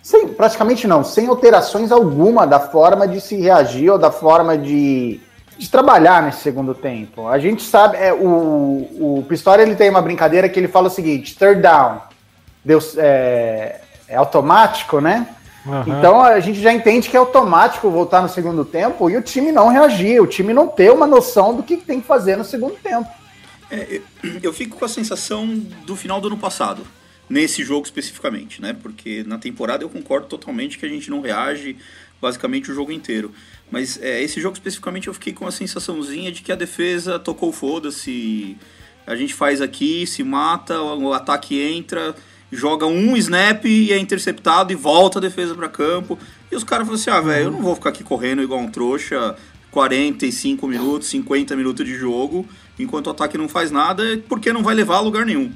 sem, 0.02 0.26
praticamente 0.28 0.87
não, 0.87 1.04
sem 1.04 1.26
alterações 1.26 1.92
alguma 1.92 2.47
da 2.47 2.59
forma 2.59 3.06
de 3.06 3.20
se 3.20 3.37
reagir 3.37 3.90
ou 3.90 3.99
da 3.99 4.11
forma 4.11 4.56
de, 4.56 5.20
de 5.59 5.68
trabalhar 5.68 6.23
nesse 6.23 6.40
segundo 6.40 6.75
tempo. 6.75 7.28
A 7.28 7.38
gente 7.38 7.62
sabe, 7.62 7.99
é, 7.99 8.11
o, 8.11 9.18
o 9.18 9.25
Pistori 9.28 9.61
ele 9.61 9.76
tem 9.76 9.90
uma 9.90 10.00
brincadeira 10.00 10.49
que 10.49 10.59
ele 10.59 10.66
fala 10.66 10.87
o 10.87 10.90
seguinte: 10.90 11.37
third 11.37 11.61
down, 11.61 12.00
Deus, 12.64 12.97
é, 12.97 13.82
é 14.09 14.16
automático, 14.16 14.99
né? 14.99 15.28
Uhum. 15.64 15.99
Então 15.99 16.23
a 16.23 16.40
gente 16.40 16.61
já 16.61 16.73
entende 16.73 17.09
que 17.09 17.17
é 17.17 17.21
automático 17.21 17.90
voltar 17.90 18.23
no 18.23 18.29
segundo 18.29 18.64
tempo 18.64 19.11
e 19.11 19.17
o 19.17 19.23
time 19.23 19.52
não 19.52 19.69
reagir, 19.69 20.21
o 20.23 20.26
time 20.26 20.52
não 20.52 20.67
ter 20.67 20.90
uma 20.90 21.07
noção 21.07 21.55
do 21.55 21.62
que 21.62 21.76
tem 21.76 22.00
que 22.00 22.07
fazer 22.07 22.37
no 22.37 22.45
segundo 22.45 22.76
tempo. 22.76 23.09
É, 23.71 24.00
eu 24.43 24.52
fico 24.52 24.79
com 24.79 24.85
a 24.85 24.88
sensação 24.88 25.47
do 25.87 25.95
final 25.95 26.21
do 26.21 26.29
ano 26.29 26.38
passado, 26.38 26.85
nesse 27.29 27.62
jogo 27.62 27.85
especificamente, 27.85 28.61
né? 28.61 28.75
Porque 28.83 29.23
na 29.25 29.38
temporada 29.38 29.85
eu 29.85 29.88
concordo 29.88 30.26
totalmente 30.26 30.79
que 30.79 30.87
a 30.87 30.88
gente 30.88 31.09
não 31.11 31.21
reage 31.21 31.76
basicamente 32.21 32.71
o 32.71 32.75
jogo 32.75 32.90
inteiro. 32.90 33.33
Mas 33.71 34.00
é, 34.02 34.21
esse 34.23 34.40
jogo 34.40 34.55
especificamente 34.55 35.07
eu 35.07 35.14
fiquei 35.14 35.33
com 35.33 35.47
a 35.47 35.52
sensaçãozinha 35.52 36.33
de 36.33 36.43
que 36.43 36.50
a 36.50 36.57
defesa 36.57 37.19
tocou 37.19 37.52
foda-se. 37.52 38.57
A 39.07 39.14
gente 39.14 39.33
faz 39.33 39.61
aqui, 39.61 40.07
se 40.07 40.23
mata, 40.23 40.81
o 40.81 41.12
ataque 41.12 41.61
entra, 41.61 42.14
joga 42.52 42.87
um 42.87 43.16
snap 43.16 43.64
e 43.64 43.92
é 43.92 43.99
interceptado 43.99 44.73
e 44.73 44.76
volta 44.76 45.19
a 45.19 45.23
defesa 45.23 45.54
para 45.54 45.69
campo. 45.69 46.19
E 46.50 46.57
os 46.57 46.64
caras 46.64 46.87
falam 46.87 47.00
assim: 47.00 47.11
ah, 47.11 47.21
velho, 47.21 47.47
eu 47.47 47.50
não 47.50 47.62
vou 47.62 47.75
ficar 47.75 47.90
aqui 47.90 48.02
correndo 48.02 48.42
igual 48.42 48.61
um 48.61 48.69
trouxa 48.69 49.37
45 49.71 50.66
minutos, 50.66 51.09
50 51.09 51.54
minutos 51.57 51.87
de 51.87 51.95
jogo, 51.95 52.47
enquanto 52.78 53.07
o 53.07 53.11
ataque 53.11 53.38
não 53.38 53.49
faz 53.49 53.71
nada, 53.71 54.02
porque 54.28 54.52
não 54.52 54.62
vai 54.62 54.75
levar 54.75 54.97
a 54.97 55.00
lugar 55.00 55.25
nenhum. 55.25 55.52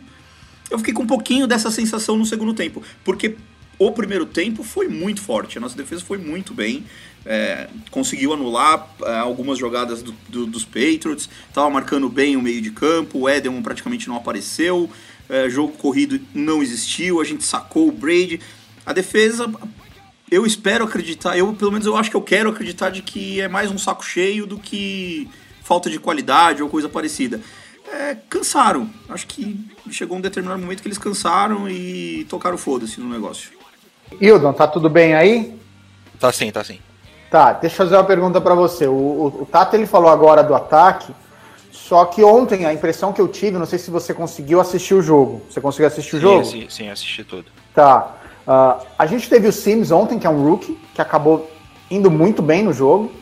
Eu 0.71 0.79
fiquei 0.79 0.95
com 0.95 1.03
um 1.03 1.07
pouquinho 1.07 1.47
dessa 1.47 1.71
sensação 1.71 2.17
no 2.17 2.25
segundo 2.25 2.55
tempo, 2.55 2.83
porque 3.05 3.37
o 3.79 3.91
primeiro 3.93 4.25
tempo 4.25 4.63
foi 4.63 4.89
muito 4.89 5.21
forte, 5.21 5.59
a 5.59 5.61
nossa 5.61 5.77
defesa 5.77 6.03
foi 6.03 6.17
muito 6.17 6.55
bem, 6.55 6.85
é, 7.27 7.69
conseguiu 7.91 8.33
anular 8.33 8.89
é, 9.03 9.17
algumas 9.17 9.59
jogadas 9.59 10.03
do, 10.03 10.13
do, 10.29 10.47
dos 10.47 10.65
Patriots, 10.65 11.29
estava 11.49 11.69
marcando 11.71 12.09
bem 12.09 12.37
o 12.37 12.43
meio 12.43 12.61
de 12.61 12.71
campo, 12.71 13.21
o 13.21 13.29
Edelman 13.29 13.63
praticamente 13.63 14.09
não 14.09 14.17
apareceu, 14.17 14.89
é, 15.29 15.49
jogo 15.49 15.73
corrido 15.73 16.21
não 16.35 16.63
existiu, 16.63 17.21
a 17.21 17.25
gente 17.25 17.45
sacou 17.45 17.89
o 17.89 17.93
Brady. 17.93 18.41
A 18.85 18.93
defesa, 18.93 19.51
eu 20.31 20.45
espero 20.45 20.85
acreditar, 20.85 21.37
eu 21.37 21.53
pelo 21.55 21.73
menos 21.73 21.87
eu 21.87 21.97
acho 21.97 22.11
que 22.11 22.17
eu 22.17 22.23
quero 22.23 22.51
acreditar 22.51 22.91
de 22.91 23.03
que 23.03 23.41
é 23.41 23.49
mais 23.49 23.71
um 23.71 23.79
saco 23.79 24.05
cheio 24.05 24.47
do 24.47 24.59
que 24.59 25.29
falta 25.63 25.89
de 25.89 25.99
qualidade 25.99 26.63
ou 26.63 26.69
coisa 26.69 26.89
parecida. 26.89 27.41
É, 27.93 28.17
cansaram. 28.29 28.89
Acho 29.09 29.27
que 29.27 29.59
chegou 29.91 30.17
um 30.17 30.21
determinado 30.21 30.61
momento 30.61 30.83
que 30.83 30.89
eles 30.89 30.99
cansaram 30.99 31.69
e 31.69 32.27
tocaram 32.29 32.59
foda-se 32.59 33.01
no 33.01 33.09
negócio. 33.09 33.51
Hildon, 34.21 34.53
tá 34.53 34.67
tudo 34.67 34.89
bem 34.89 35.15
aí? 35.15 35.55
Tá 36.19 36.33
sim, 36.33 36.51
tá 36.51 36.63
sim. 36.65 36.79
Tá, 37.31 37.53
deixa 37.53 37.75
eu 37.75 37.79
fazer 37.79 37.97
uma 37.97 38.05
pergunta 38.05 38.41
para 38.41 38.55
você. 38.55 38.87
O, 38.87 38.93
o, 38.93 39.43
o 39.43 39.47
Tato 39.47 39.75
ele 39.75 39.87
falou 39.87 40.09
agora 40.11 40.43
do 40.43 40.55
ataque, 40.55 41.13
só 41.89 42.07
que 42.07 42.25
ontem 42.25 42.65
a 42.65 42.73
impressão 42.73 43.13
que 43.13 43.21
eu 43.21 43.29
tive, 43.29 43.59
não 43.59 43.67
sei 43.67 43.79
se 43.79 43.91
você 43.91 44.15
conseguiu 44.15 44.59
assistir 44.59 44.95
o 44.95 45.03
jogo. 45.03 45.43
Você 45.51 45.61
conseguiu 45.61 45.87
assistir 45.87 46.17
o 46.17 46.21
jogo? 46.21 46.43
Sim, 46.43 46.67
sim, 46.71 46.89
assisti 46.89 47.23
tudo. 47.23 47.45
Tá. 47.75 48.15
Uh, 48.47 48.87
a 48.99 49.05
gente 49.05 49.29
teve 49.29 49.47
o 49.47 49.53
Sims 49.53 49.91
ontem, 49.91 50.19
que 50.19 50.27
é 50.27 50.31
um 50.31 50.43
rookie, 50.43 50.79
que 50.95 51.03
acabou 51.03 51.51
indo 51.91 52.11
muito 52.11 52.41
bem 52.41 52.63
no 52.63 52.73
jogo. 52.73 53.13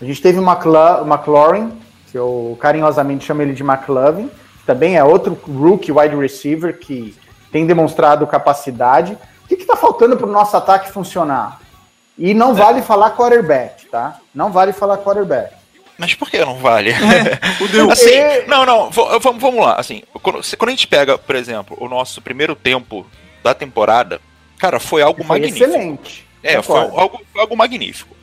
A 0.00 0.04
gente 0.04 0.20
teve 0.20 0.40
o 0.40 0.42
McLaurin, 0.42 1.72
que 2.10 2.18
eu 2.18 2.58
carinhosamente 2.60 3.24
chamo 3.24 3.40
ele 3.40 3.52
de 3.52 3.62
McLovin, 3.62 4.26
que 4.26 4.66
também 4.66 4.96
é 4.96 5.04
outro 5.04 5.38
rookie 5.46 5.92
wide 5.92 6.16
receiver 6.16 6.76
que 6.76 7.16
tem 7.52 7.66
demonstrado 7.66 8.26
capacidade. 8.26 9.16
O 9.44 9.46
que 9.46 9.54
está 9.54 9.76
faltando 9.76 10.16
para 10.16 10.26
o 10.26 10.32
nosso 10.32 10.56
ataque 10.56 10.90
funcionar? 10.90 11.60
E 12.18 12.34
não 12.34 12.50
é. 12.50 12.54
vale 12.54 12.82
falar 12.82 13.12
quarterback, 13.12 13.86
tá? 13.86 14.18
Não 14.34 14.50
vale 14.50 14.72
falar 14.72 14.98
quarterback. 14.98 15.57
Mas 15.98 16.14
por 16.14 16.30
que 16.30 16.38
não 16.38 16.56
vale? 16.58 16.92
É, 16.98 17.92
assim, 17.92 18.46
não, 18.46 18.64
não, 18.64 18.90
vamos, 18.90 19.42
vamos 19.42 19.64
lá. 19.64 19.74
Assim, 19.74 20.02
quando, 20.22 20.40
quando, 20.56 20.68
a 20.68 20.72
gente 20.72 20.86
pega, 20.86 21.18
por 21.18 21.34
exemplo, 21.34 21.76
o 21.80 21.88
nosso 21.88 22.22
primeiro 22.22 22.54
tempo 22.54 23.04
da 23.42 23.52
temporada, 23.52 24.20
cara, 24.58 24.78
foi 24.78 25.02
algo 25.02 25.24
foi 25.24 25.26
magnífico. 25.26 25.64
Excelente. 25.64 26.26
É, 26.42 26.62
foi 26.62 26.78
algo, 26.78 27.20
algo 27.36 27.56
magnífico. 27.56 28.16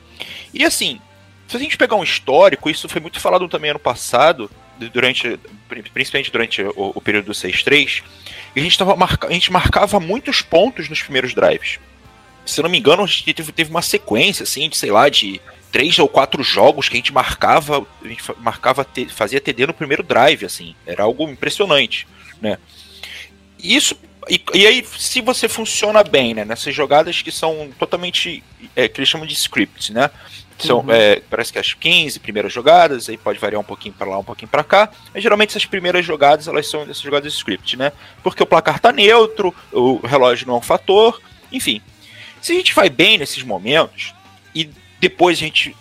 E 0.54 0.64
assim, 0.64 1.00
se 1.46 1.56
a 1.56 1.60
gente 1.60 1.76
pegar 1.76 1.96
um 1.96 2.02
histórico, 2.02 2.70
isso 2.70 2.88
foi 2.88 3.00
muito 3.00 3.20
falado 3.20 3.48
também 3.48 3.70
ano 3.70 3.78
passado, 3.78 4.50
durante, 4.92 5.38
principalmente 5.92 6.30
durante 6.30 6.62
o, 6.62 6.92
o 6.94 7.00
período 7.00 7.26
do 7.26 7.32
6-3, 7.32 8.02
a 8.54 8.60
gente, 8.60 8.78
tava 8.78 8.96
marca, 8.96 9.28
a 9.28 9.32
gente 9.32 9.52
marcava 9.52 10.00
muitos 10.00 10.40
pontos 10.40 10.88
nos 10.88 11.02
primeiros 11.02 11.34
drives. 11.34 11.78
Se 12.44 12.60
eu 12.60 12.62
não 12.62 12.70
me 12.70 12.78
engano, 12.78 13.02
a 13.02 13.06
gente 13.06 13.34
teve, 13.34 13.52
teve 13.52 13.70
uma 13.70 13.82
sequência, 13.82 14.44
assim, 14.44 14.68
de, 14.68 14.76
sei 14.76 14.90
lá, 14.90 15.08
de 15.08 15.40
três 15.72 15.98
ou 15.98 16.08
quatro 16.08 16.42
jogos 16.42 16.88
que 16.88 16.94
a 16.94 16.98
gente 16.98 17.12
marcava, 17.12 17.86
a 18.02 18.08
gente 18.08 18.22
marcava, 18.38 18.86
fazia 19.10 19.40
TD 19.40 19.66
no 19.66 19.74
primeiro 19.74 20.02
drive, 20.02 20.44
assim. 20.44 20.74
Era 20.86 21.04
algo 21.04 21.28
impressionante, 21.28 22.06
né? 22.40 22.58
Isso 23.62 23.96
e, 24.28 24.42
e, 24.54 24.66
aí, 24.66 24.84
se 24.98 25.20
você 25.20 25.48
funciona 25.48 26.02
bem, 26.02 26.34
né, 26.34 26.44
nessas 26.44 26.74
jogadas 26.74 27.22
que 27.22 27.30
são 27.30 27.70
totalmente, 27.78 28.42
é, 28.74 28.88
que 28.88 28.98
eles 28.98 29.08
chamam 29.08 29.24
de 29.26 29.34
scripts, 29.34 29.90
né, 29.90 30.10
são, 30.58 30.78
uhum. 30.80 30.90
é, 30.90 31.20
parece 31.30 31.52
que 31.52 31.58
as 31.58 31.74
15 31.74 32.18
primeiras 32.20 32.52
jogadas, 32.52 33.08
aí 33.08 33.16
pode 33.16 33.38
variar 33.38 33.60
um 33.60 33.64
pouquinho 33.64 33.94
para 33.94 34.08
lá, 34.08 34.18
um 34.18 34.24
pouquinho 34.24 34.48
para 34.48 34.64
cá. 34.64 34.90
Mas 35.12 35.22
geralmente 35.22 35.50
essas 35.50 35.66
primeiras 35.66 36.04
jogadas, 36.04 36.48
elas 36.48 36.68
são 36.68 36.82
essas 36.82 37.00
jogadas 37.00 37.30
de 37.30 37.38
script, 37.38 37.76
né? 37.76 37.92
Porque 38.22 38.42
o 38.42 38.46
placar 38.46 38.80
tá 38.80 38.90
neutro, 38.90 39.54
o 39.70 39.98
relógio 39.98 40.46
não 40.46 40.54
é 40.54 40.58
um 40.58 40.62
fator, 40.62 41.20
enfim. 41.52 41.80
Se 42.40 42.52
a 42.52 42.54
gente 42.54 42.74
vai 42.74 42.88
bem 42.88 43.18
nesses 43.18 43.42
momentos 43.42 44.14
e 44.54 44.70
depois 45.00 45.38
a 45.38 45.40
gente 45.40 45.76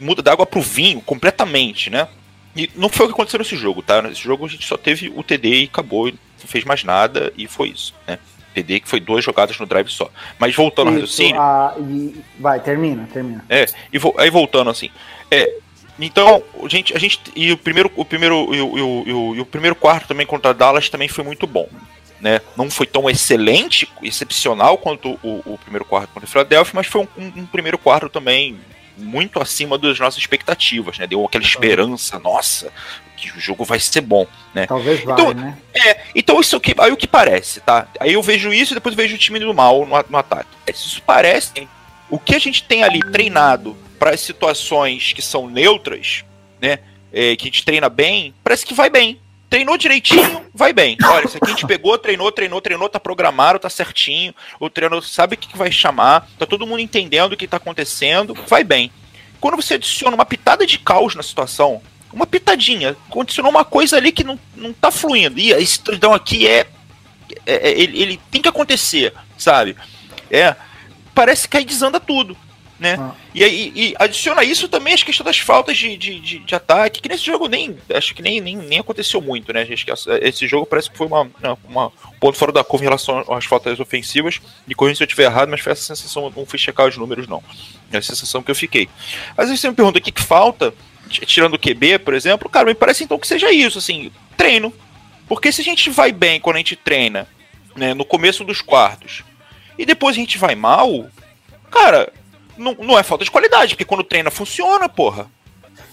muda 0.00 0.22
da 0.22 0.32
água 0.32 0.46
pro 0.46 0.60
vinho 0.60 1.00
completamente, 1.00 1.90
né? 1.90 2.08
E 2.56 2.68
não 2.74 2.88
foi 2.88 3.06
o 3.06 3.08
que 3.08 3.14
aconteceu 3.14 3.38
nesse 3.38 3.56
jogo, 3.56 3.82
tá? 3.82 4.02
Nesse 4.02 4.22
jogo 4.22 4.44
a 4.44 4.48
gente 4.48 4.66
só 4.66 4.76
teve 4.76 5.12
o 5.14 5.22
TD 5.22 5.62
e 5.62 5.64
acabou, 5.64 6.06
não 6.06 6.14
fez 6.46 6.64
mais 6.64 6.82
nada 6.82 7.32
e 7.36 7.46
foi 7.46 7.68
isso, 7.68 7.94
né? 8.06 8.18
TD 8.54 8.80
que 8.80 8.88
foi 8.88 8.98
duas 8.98 9.24
jogadas 9.24 9.58
no 9.58 9.66
drive 9.66 9.88
só. 9.88 10.10
Mas 10.38 10.54
voltando 10.54 10.88
ao 10.88 10.94
raciocínio. 10.94 11.40
A, 11.40 11.76
e, 11.78 12.20
vai, 12.38 12.58
termina, 12.60 13.08
termina. 13.12 13.44
É, 13.48 13.66
e 13.92 13.98
vo, 13.98 14.14
aí 14.18 14.28
voltando 14.30 14.70
assim. 14.70 14.90
É, 15.30 15.54
então, 15.98 16.42
a 16.62 16.68
gente, 16.68 16.96
a 16.96 16.98
gente. 16.98 17.20
E 17.36 17.52
o 17.52 17.56
primeiro, 17.56 17.90
o 17.94 18.04
primeiro, 18.04 18.54
e 18.54 18.60
o, 18.60 18.78
e 18.78 19.12
o, 19.12 19.34
e 19.36 19.40
o 19.40 19.46
primeiro 19.46 19.76
quarto 19.76 20.08
também 20.08 20.26
contra 20.26 20.54
Dallas 20.54 20.88
também 20.88 21.08
foi 21.08 21.22
muito 21.22 21.46
bom. 21.46 21.68
Né? 22.20 22.40
Não 22.56 22.70
foi 22.70 22.86
tão 22.86 23.08
excelente, 23.08 23.90
excepcional 24.02 24.76
quanto 24.76 25.18
o, 25.22 25.42
o 25.46 25.58
primeiro 25.58 25.84
quarto 25.84 26.10
contra 26.12 26.28
o 26.28 26.30
Philadelphia, 26.30 26.72
mas 26.74 26.86
foi 26.86 27.00
um, 27.00 27.08
um, 27.16 27.32
um 27.36 27.46
primeiro 27.46 27.78
quarto 27.78 28.10
também 28.10 28.58
muito 29.00 29.40
acima 29.40 29.78
das 29.78 29.98
nossas 29.98 30.20
expectativas, 30.20 30.98
né? 30.98 31.06
Deu 31.06 31.24
aquela 31.24 31.42
esperança, 31.42 32.18
nossa, 32.18 32.70
que 33.16 33.30
o 33.36 33.40
jogo 33.40 33.64
vai 33.64 33.80
ser 33.80 34.02
bom, 34.02 34.26
né? 34.54 34.66
Talvez 34.66 35.00
então, 35.00 35.32
né? 35.32 35.56
É, 35.74 36.02
então 36.14 36.40
isso 36.40 36.60
que 36.60 36.74
aí 36.78 36.92
o 36.92 36.96
que 36.96 37.06
parece, 37.06 37.60
tá? 37.60 37.88
Aí 37.98 38.12
eu 38.12 38.22
vejo 38.22 38.52
isso 38.52 38.72
e 38.72 38.76
depois 38.76 38.94
vejo 38.94 39.14
o 39.14 39.18
time 39.18 39.38
do 39.38 39.54
mal 39.54 39.86
no, 39.86 40.04
no 40.08 40.18
ataque. 40.18 40.50
Isso 40.68 41.02
parece 41.02 41.68
o 42.08 42.18
que 42.18 42.34
a 42.34 42.38
gente 42.38 42.64
tem 42.64 42.82
ali 42.82 43.00
treinado 43.00 43.76
para 43.98 44.16
situações 44.16 45.12
que 45.12 45.22
são 45.22 45.48
neutras, 45.48 46.24
né? 46.60 46.78
É, 47.12 47.34
que 47.34 47.44
a 47.44 47.50
gente 47.50 47.64
treina 47.64 47.88
bem, 47.88 48.34
parece 48.42 48.64
que 48.64 48.74
vai 48.74 48.88
bem. 48.88 49.20
Treinou 49.50 49.76
direitinho, 49.76 50.46
vai 50.54 50.72
bem. 50.72 50.96
Olha, 51.04 51.26
isso 51.26 51.36
aqui 51.36 51.46
a 51.46 51.50
gente 51.50 51.66
pegou, 51.66 51.98
treinou, 51.98 52.30
treinou, 52.30 52.60
treinou, 52.60 52.88
tá 52.88 53.00
programado, 53.00 53.58
tá 53.58 53.68
certinho. 53.68 54.32
O 54.60 54.70
treinador 54.70 55.04
sabe 55.04 55.34
o 55.34 55.38
que 55.38 55.58
vai 55.58 55.72
chamar, 55.72 56.28
tá 56.38 56.46
todo 56.46 56.64
mundo 56.64 56.78
entendendo 56.78 57.32
o 57.32 57.36
que 57.36 57.48
tá 57.48 57.56
acontecendo, 57.56 58.32
vai 58.46 58.62
bem. 58.62 58.92
Quando 59.40 59.56
você 59.56 59.74
adiciona 59.74 60.14
uma 60.14 60.24
pitada 60.24 60.64
de 60.64 60.78
caos 60.78 61.16
na 61.16 61.22
situação, 61.24 61.82
uma 62.12 62.26
pitadinha. 62.26 62.96
Condicionou 63.08 63.50
uma 63.50 63.64
coisa 63.64 63.96
ali 63.96 64.12
que 64.12 64.24
não, 64.24 64.38
não 64.54 64.72
tá 64.72 64.90
fluindo. 64.90 65.38
E 65.38 65.50
esse 65.52 65.80
tridão 65.80 66.12
aqui 66.14 66.46
é. 66.46 66.66
é, 67.46 67.70
é 67.70 67.80
ele, 67.80 68.00
ele, 68.00 68.20
tem 68.30 68.42
que 68.42 68.48
acontecer, 68.48 69.12
sabe? 69.36 69.76
É. 70.30 70.54
Parece 71.14 71.48
que 71.48 71.56
aí 71.56 71.64
desanda 71.64 71.98
tudo. 71.98 72.36
Né? 72.80 72.96
Ah. 72.98 73.14
E, 73.34 73.44
e, 73.44 73.72
e, 73.76 73.94
adiciona 73.98 74.42
isso 74.42 74.66
também 74.66 74.94
as 74.94 75.02
questões 75.02 75.26
das 75.26 75.38
faltas 75.38 75.76
de, 75.76 75.98
de, 75.98 76.18
de, 76.18 76.38
de, 76.38 76.54
ataque, 76.54 77.02
que 77.02 77.10
nesse 77.10 77.26
jogo 77.26 77.46
nem. 77.46 77.76
Acho 77.92 78.14
que 78.14 78.22
nem, 78.22 78.40
nem, 78.40 78.56
nem 78.56 78.78
aconteceu 78.78 79.20
muito, 79.20 79.52
né? 79.52 79.68
Acho 79.70 79.84
que 79.84 79.92
esse 80.22 80.48
jogo 80.48 80.64
parece 80.64 80.90
que 80.90 80.96
foi 80.96 81.06
uma, 81.06 81.30
uma, 81.68 81.86
um 81.88 82.18
ponto 82.18 82.38
fora 82.38 82.50
da 82.50 82.64
curva 82.64 82.84
em 82.84 82.88
relação 82.88 83.22
às 83.28 83.44
faltas 83.44 83.78
ofensivas. 83.78 84.40
Me 84.66 84.74
corrija 84.74 84.96
se 84.96 85.02
eu 85.02 85.06
estiver 85.06 85.24
errado, 85.24 85.50
mas 85.50 85.60
foi 85.60 85.72
essa 85.72 85.82
sensação. 85.94 86.32
Não 86.34 86.46
fui 86.46 86.58
checar 86.58 86.88
os 86.88 86.96
números, 86.96 87.28
não. 87.28 87.42
É 87.92 87.98
a 87.98 88.02
sensação 88.02 88.42
que 88.42 88.50
eu 88.50 88.54
fiquei. 88.54 88.88
Às 89.36 89.48
vezes 89.48 89.60
você 89.60 89.68
me 89.68 89.74
pergunta 89.74 89.98
o 89.98 90.02
que, 90.02 90.10
que 90.10 90.22
falta 90.22 90.72
tirando 91.10 91.54
o 91.54 91.58
QB, 91.58 91.98
por 91.98 92.14
exemplo, 92.14 92.48
cara, 92.48 92.66
me 92.66 92.74
parece 92.74 93.04
então 93.04 93.18
que 93.18 93.26
seja 93.26 93.52
isso, 93.52 93.78
assim, 93.78 94.10
treino. 94.36 94.72
Porque 95.28 95.52
se 95.52 95.60
a 95.60 95.64
gente 95.64 95.90
vai 95.90 96.12
bem 96.12 96.40
quando 96.40 96.56
a 96.56 96.60
gente 96.60 96.76
treina, 96.76 97.26
né, 97.76 97.94
no 97.94 98.04
começo 98.04 98.44
dos 98.44 98.60
quartos, 98.60 99.22
e 99.78 99.84
depois 99.84 100.16
a 100.16 100.20
gente 100.20 100.38
vai 100.38 100.54
mal, 100.54 101.08
cara, 101.70 102.12
não, 102.60 102.76
não 102.78 102.98
é 102.98 103.02
falta 103.02 103.24
de 103.24 103.30
qualidade, 103.30 103.74
porque 103.74 103.84
quando 103.84 104.04
treina 104.04 104.30
funciona, 104.30 104.88
porra. 104.88 105.26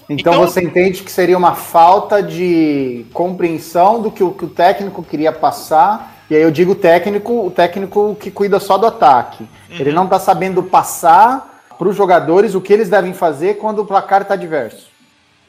Então, 0.10 0.34
então, 0.34 0.46
você 0.46 0.62
entende 0.62 1.02
que 1.02 1.12
seria 1.12 1.38
uma 1.38 1.56
falta 1.56 2.22
de 2.22 3.06
compreensão 3.14 4.02
do 4.02 4.12
que 4.12 4.24
o, 4.24 4.32
que 4.32 4.46
o 4.46 4.50
técnico 4.50 5.04
queria 5.04 5.32
passar. 5.32 6.16
E 6.30 6.36
aí 6.36 6.42
eu 6.42 6.52
digo 6.52 6.76
técnico, 6.76 7.48
o 7.48 7.52
técnico 7.52 8.16
que 8.20 8.32
cuida 8.32 8.60
só 8.60 8.78
do 8.78 8.86
ataque. 8.86 9.44
Uhum. 9.44 9.78
Ele 9.80 9.92
não 9.92 10.06
está 10.06 10.20
sabendo 10.20 10.64
passar 10.64 11.66
para 11.78 11.88
os 11.88 11.96
jogadores 11.96 12.56
o 12.56 12.62
que 12.62 12.72
eles 12.72 12.90
devem 12.90 13.14
fazer 13.14 13.58
quando 13.58 13.80
o 13.80 13.86
placar 13.86 14.22
está 14.22 14.34
adverso. 14.34 14.88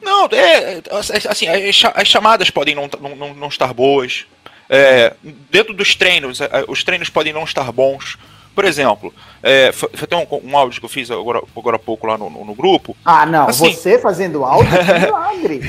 Não, 0.01 0.25
é, 0.31 0.75
é 0.75 0.81
assim, 1.29 1.47
as 1.47 2.07
chamadas 2.07 2.49
podem 2.49 2.75
não, 2.75 2.89
não, 3.15 3.33
não 3.33 3.47
estar 3.47 3.73
boas. 3.73 4.25
É, 4.69 5.13
dentro 5.49 5.73
dos 5.73 5.95
treinos, 5.95 6.39
é, 6.39 6.49
os 6.67 6.83
treinos 6.83 7.09
podem 7.09 7.33
não 7.33 7.43
estar 7.43 7.69
bons. 7.71 8.17
Por 8.55 8.65
exemplo, 8.65 9.13
é, 9.41 9.71
foi, 9.71 9.89
foi 9.93 10.03
até 10.03 10.15
um, 10.17 10.51
um, 10.51 10.57
áudio 10.57 10.79
que 10.79 10.85
eu 10.85 10.89
fiz 10.89 11.09
agora, 11.09 11.41
agora 11.55 11.75
há 11.77 11.79
pouco 11.79 12.07
lá 12.07 12.17
no, 12.17 12.29
no, 12.29 12.45
no 12.45 12.53
grupo. 12.53 12.95
Ah, 13.05 13.25
não, 13.25 13.47
assim, 13.47 13.71
você 13.71 13.97
fazendo 13.99 14.43
áudio 14.43 14.69
é 14.75 14.99
milagre. 14.99 15.61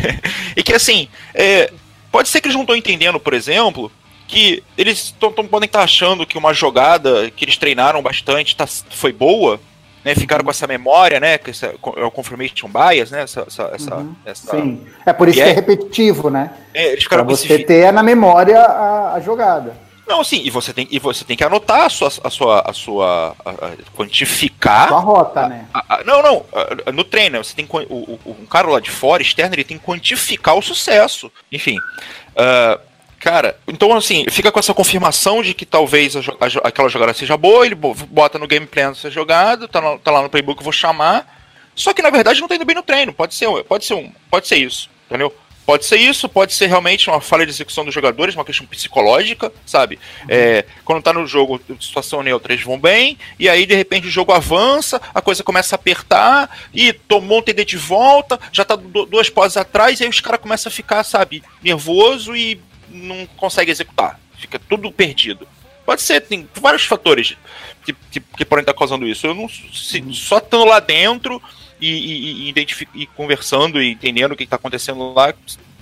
e 0.56 0.62
que 0.62 0.72
assim, 0.72 1.08
é, 1.34 1.72
pode 2.10 2.28
ser 2.28 2.40
que 2.40 2.46
eles 2.46 2.54
não 2.54 2.62
estão 2.62 2.76
entendendo, 2.76 3.18
por 3.18 3.34
exemplo, 3.34 3.90
que 4.26 4.62
eles 4.76 5.14
tão, 5.18 5.32
tão, 5.32 5.46
podem 5.46 5.66
estar 5.66 5.82
achando 5.82 6.26
que 6.26 6.38
uma 6.38 6.52
jogada 6.52 7.30
que 7.30 7.44
eles 7.44 7.56
treinaram 7.56 8.02
bastante 8.02 8.56
tá, 8.56 8.66
foi 8.66 9.12
boa, 9.12 9.60
né, 10.04 10.14
ficaram 10.14 10.44
com 10.44 10.50
essa 10.50 10.66
memória, 10.66 11.18
né, 11.18 11.36
que 11.36 11.50
essa, 11.50 11.66
é 11.66 12.04
o 12.04 12.10
confirmation 12.10 12.68
bias, 12.68 13.10
né, 13.10 13.22
essa, 13.22 13.44
essa, 13.48 13.96
uhum. 13.96 14.14
essa 14.24 14.50
Sim, 14.52 14.86
é 15.04 15.12
por 15.12 15.28
isso 15.28 15.38
que 15.38 15.42
é, 15.42 15.50
é 15.50 15.52
repetitivo, 15.52 16.30
né, 16.30 16.52
é, 16.72 16.92
eles 16.92 17.02
ficaram 17.02 17.26
pra 17.26 17.34
você 17.34 17.58
ter 17.58 17.92
na 17.92 18.04
memória 18.04 18.58
a, 18.60 19.14
a, 19.14 19.20
jogada. 19.20 19.85
Não, 20.06 20.22
sim, 20.22 20.42
e 20.44 20.50
você 20.50 20.72
tem, 20.72 20.86
e 20.90 20.98
você 20.98 21.24
tem 21.24 21.36
que 21.36 21.44
anotar 21.44 21.82
a 21.82 21.88
sua, 21.88 22.08
a 22.22 22.30
sua, 22.30 22.60
a 22.60 22.72
sua 22.72 23.36
a, 23.44 23.50
a, 23.50 23.70
quantificar. 23.96 24.92
A 24.92 24.98
rota, 24.98 25.48
né? 25.48 25.66
não, 26.04 26.22
não, 26.22 26.46
no 26.92 27.02
treino, 27.02 27.42
você 27.42 27.54
tem 27.54 27.66
o, 27.68 27.94
o, 27.94 28.36
um 28.40 28.46
cara 28.46 28.68
lá 28.68 28.78
de 28.78 28.90
fora, 28.90 29.22
externo, 29.22 29.54
ele 29.54 29.64
tem 29.64 29.78
que 29.78 29.84
quantificar 29.84 30.56
o 30.56 30.62
sucesso. 30.62 31.30
Enfim, 31.50 31.76
uh, 31.78 32.80
Cara, 33.18 33.58
então 33.66 33.92
assim, 33.94 34.24
fica 34.30 34.52
com 34.52 34.58
essa 34.58 34.74
confirmação 34.74 35.42
de 35.42 35.54
que 35.54 35.64
talvez 35.64 36.14
a, 36.14 36.20
a, 36.20 36.68
aquela 36.68 36.88
jogada 36.88 37.14
seja 37.14 37.36
boa, 37.36 37.64
ele 37.64 37.74
bota 37.74 38.38
no 38.38 38.46
game 38.46 38.66
plan 38.66 38.94
ser 38.94 39.10
jogado, 39.10 39.66
tá, 39.66 39.80
no, 39.80 39.98
tá 39.98 40.10
lá 40.10 40.22
no 40.22 40.30
playbook, 40.30 40.62
vou 40.62 40.72
chamar. 40.72 41.26
Só 41.74 41.92
que 41.92 42.02
na 42.02 42.10
verdade 42.10 42.40
não 42.40 42.46
tá 42.46 42.54
indo 42.54 42.64
bem 42.64 42.76
no 42.76 42.82
treino. 42.82 43.12
Pode 43.12 43.34
ser, 43.34 43.48
pode 43.64 43.84
ser 43.84 43.94
um, 43.94 44.12
pode 44.30 44.46
ser 44.46 44.56
isso, 44.58 44.88
entendeu? 45.06 45.34
Pode 45.66 45.84
ser 45.84 45.96
isso, 45.96 46.28
pode 46.28 46.54
ser 46.54 46.68
realmente 46.68 47.10
uma 47.10 47.20
falha 47.20 47.44
de 47.44 47.50
execução 47.50 47.84
dos 47.84 47.92
jogadores, 47.92 48.36
uma 48.36 48.44
questão 48.44 48.64
psicológica, 48.64 49.52
sabe? 49.66 49.98
É, 50.28 50.64
quando 50.84 51.02
tá 51.02 51.12
no 51.12 51.26
jogo, 51.26 51.60
situação 51.80 52.22
neutra, 52.22 52.52
eles 52.52 52.64
vão 52.64 52.78
bem, 52.78 53.18
e 53.36 53.48
aí 53.48 53.66
de 53.66 53.74
repente 53.74 54.06
o 54.06 54.10
jogo 54.10 54.32
avança, 54.32 55.00
a 55.12 55.20
coisa 55.20 55.42
começa 55.42 55.74
a 55.74 55.76
apertar, 55.76 56.56
e 56.72 56.92
tomou 56.92 57.40
um 57.40 57.42
TD 57.42 57.64
de 57.64 57.76
volta, 57.76 58.38
já 58.52 58.64
tá 58.64 58.76
duas 58.76 59.28
poses 59.28 59.56
atrás, 59.56 59.98
e 59.98 60.04
aí 60.04 60.08
os 60.08 60.20
caras 60.20 60.40
começam 60.40 60.70
a 60.70 60.72
ficar, 60.72 61.02
sabe, 61.02 61.42
nervoso 61.60 62.36
e 62.36 62.60
não 62.88 63.26
consegue 63.36 63.72
executar. 63.72 64.20
Fica 64.38 64.60
tudo 64.60 64.92
perdido. 64.92 65.48
Pode 65.84 66.02
ser, 66.02 66.20
tem 66.20 66.48
vários 66.54 66.84
fatores 66.84 67.36
que, 67.84 67.92
que, 68.10 68.20
que 68.20 68.44
podem 68.44 68.62
estar 68.62 68.74
causando 68.74 69.06
isso. 69.06 69.26
Eu 69.26 69.34
não, 69.34 69.48
se, 69.48 70.04
só 70.12 70.38
estando 70.38 70.64
lá 70.64 70.78
dentro 70.78 71.42
e, 71.80 72.50
e, 72.50 72.50
e, 72.50 72.88
e, 72.94 73.06
conversando 73.08 73.80
e 73.80 73.92
entendendo 73.92 74.32
o 74.32 74.36
que 74.36 74.44
está 74.44 74.56
acontecendo 74.56 75.12
lá, 75.12 75.32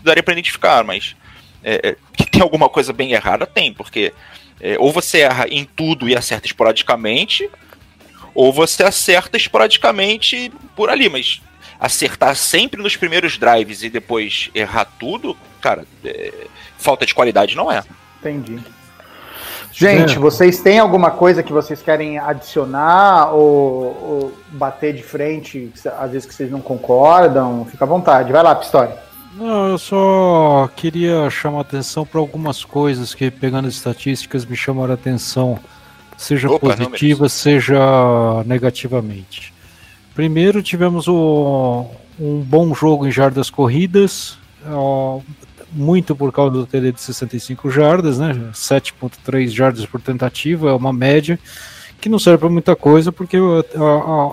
daria 0.02 0.22
para 0.22 0.32
identificar, 0.32 0.84
mas 0.84 1.16
é, 1.62 1.90
é, 1.90 1.96
que 2.16 2.30
tem 2.30 2.42
alguma 2.42 2.68
coisa 2.68 2.92
bem 2.92 3.12
errada, 3.12 3.46
tem, 3.46 3.72
porque 3.72 4.12
é, 4.60 4.76
ou 4.78 4.92
você 4.92 5.20
erra 5.20 5.46
em 5.48 5.64
tudo 5.64 6.08
e 6.08 6.16
acerta 6.16 6.46
esporadicamente, 6.46 7.48
ou 8.34 8.52
você 8.52 8.82
acerta 8.82 9.36
esporadicamente 9.36 10.52
por 10.74 10.90
ali, 10.90 11.08
mas 11.08 11.40
acertar 11.78 12.34
sempre 12.36 12.82
nos 12.82 12.96
primeiros 12.96 13.38
drives 13.38 13.82
e 13.82 13.90
depois 13.90 14.50
errar 14.54 14.84
tudo, 14.98 15.36
cara, 15.60 15.86
é, 16.04 16.32
falta 16.78 17.06
de 17.06 17.14
qualidade 17.14 17.56
não 17.56 17.70
é. 17.70 17.82
Entendi. 18.20 18.58
Gente, 19.72 20.16
é. 20.16 20.18
vocês 20.18 20.60
têm 20.60 20.78
alguma 20.78 21.10
coisa 21.10 21.42
que 21.42 21.52
vocês 21.52 21.82
querem 21.82 22.18
adicionar 22.18 23.32
ou, 23.32 23.42
ou, 23.42 24.32
bater 24.50 24.94
de 24.94 25.02
frente, 25.02 25.72
às 25.98 26.10
vezes 26.12 26.26
que 26.26 26.34
vocês 26.34 26.50
não 26.50 26.60
concordam? 26.60 27.66
Fica 27.70 27.84
à 27.84 27.88
vontade. 27.88 28.32
Vai 28.32 28.42
lá, 28.42 28.54
Pistori. 28.54 28.92
Não, 29.36 29.68
eu 29.70 29.78
só 29.78 30.70
queria 30.76 31.28
chamar 31.28 31.62
atenção 31.62 32.06
para 32.06 32.20
algumas 32.20 32.64
coisas 32.64 33.14
que, 33.14 33.30
pegando 33.30 33.66
as 33.66 33.74
estatísticas, 33.74 34.44
me 34.44 34.54
chamaram 34.54 34.92
a 34.92 34.94
atenção, 34.94 35.58
seja 36.16 36.48
Opa, 36.48 36.76
positiva, 36.76 37.28
seja 37.28 37.76
negativamente. 38.46 39.52
Primeiro, 40.14 40.62
tivemos 40.62 41.08
o, 41.08 41.86
um 42.18 42.38
bom 42.40 42.72
jogo 42.72 43.08
em 43.08 43.10
jardas 43.10 43.50
corridas, 43.50 44.38
muito 45.75 46.14
por 46.14 46.33
causa 46.33 46.52
do 46.52 46.66
TD 46.66 46.93
de 46.93 47.00
65 47.00 47.71
jardas, 47.71 48.19
né? 48.19 48.33
7.3 48.52 49.49
jardas 49.49 49.85
por 49.85 50.00
tentativa, 50.00 50.71
é 50.71 50.73
uma 50.73 50.93
média 50.93 51.39
que 52.00 52.08
não 52.08 52.19
serve 52.19 52.39
para 52.39 52.50
muita 52.50 52.76
coisa, 52.76 53.10
porque 53.10 53.37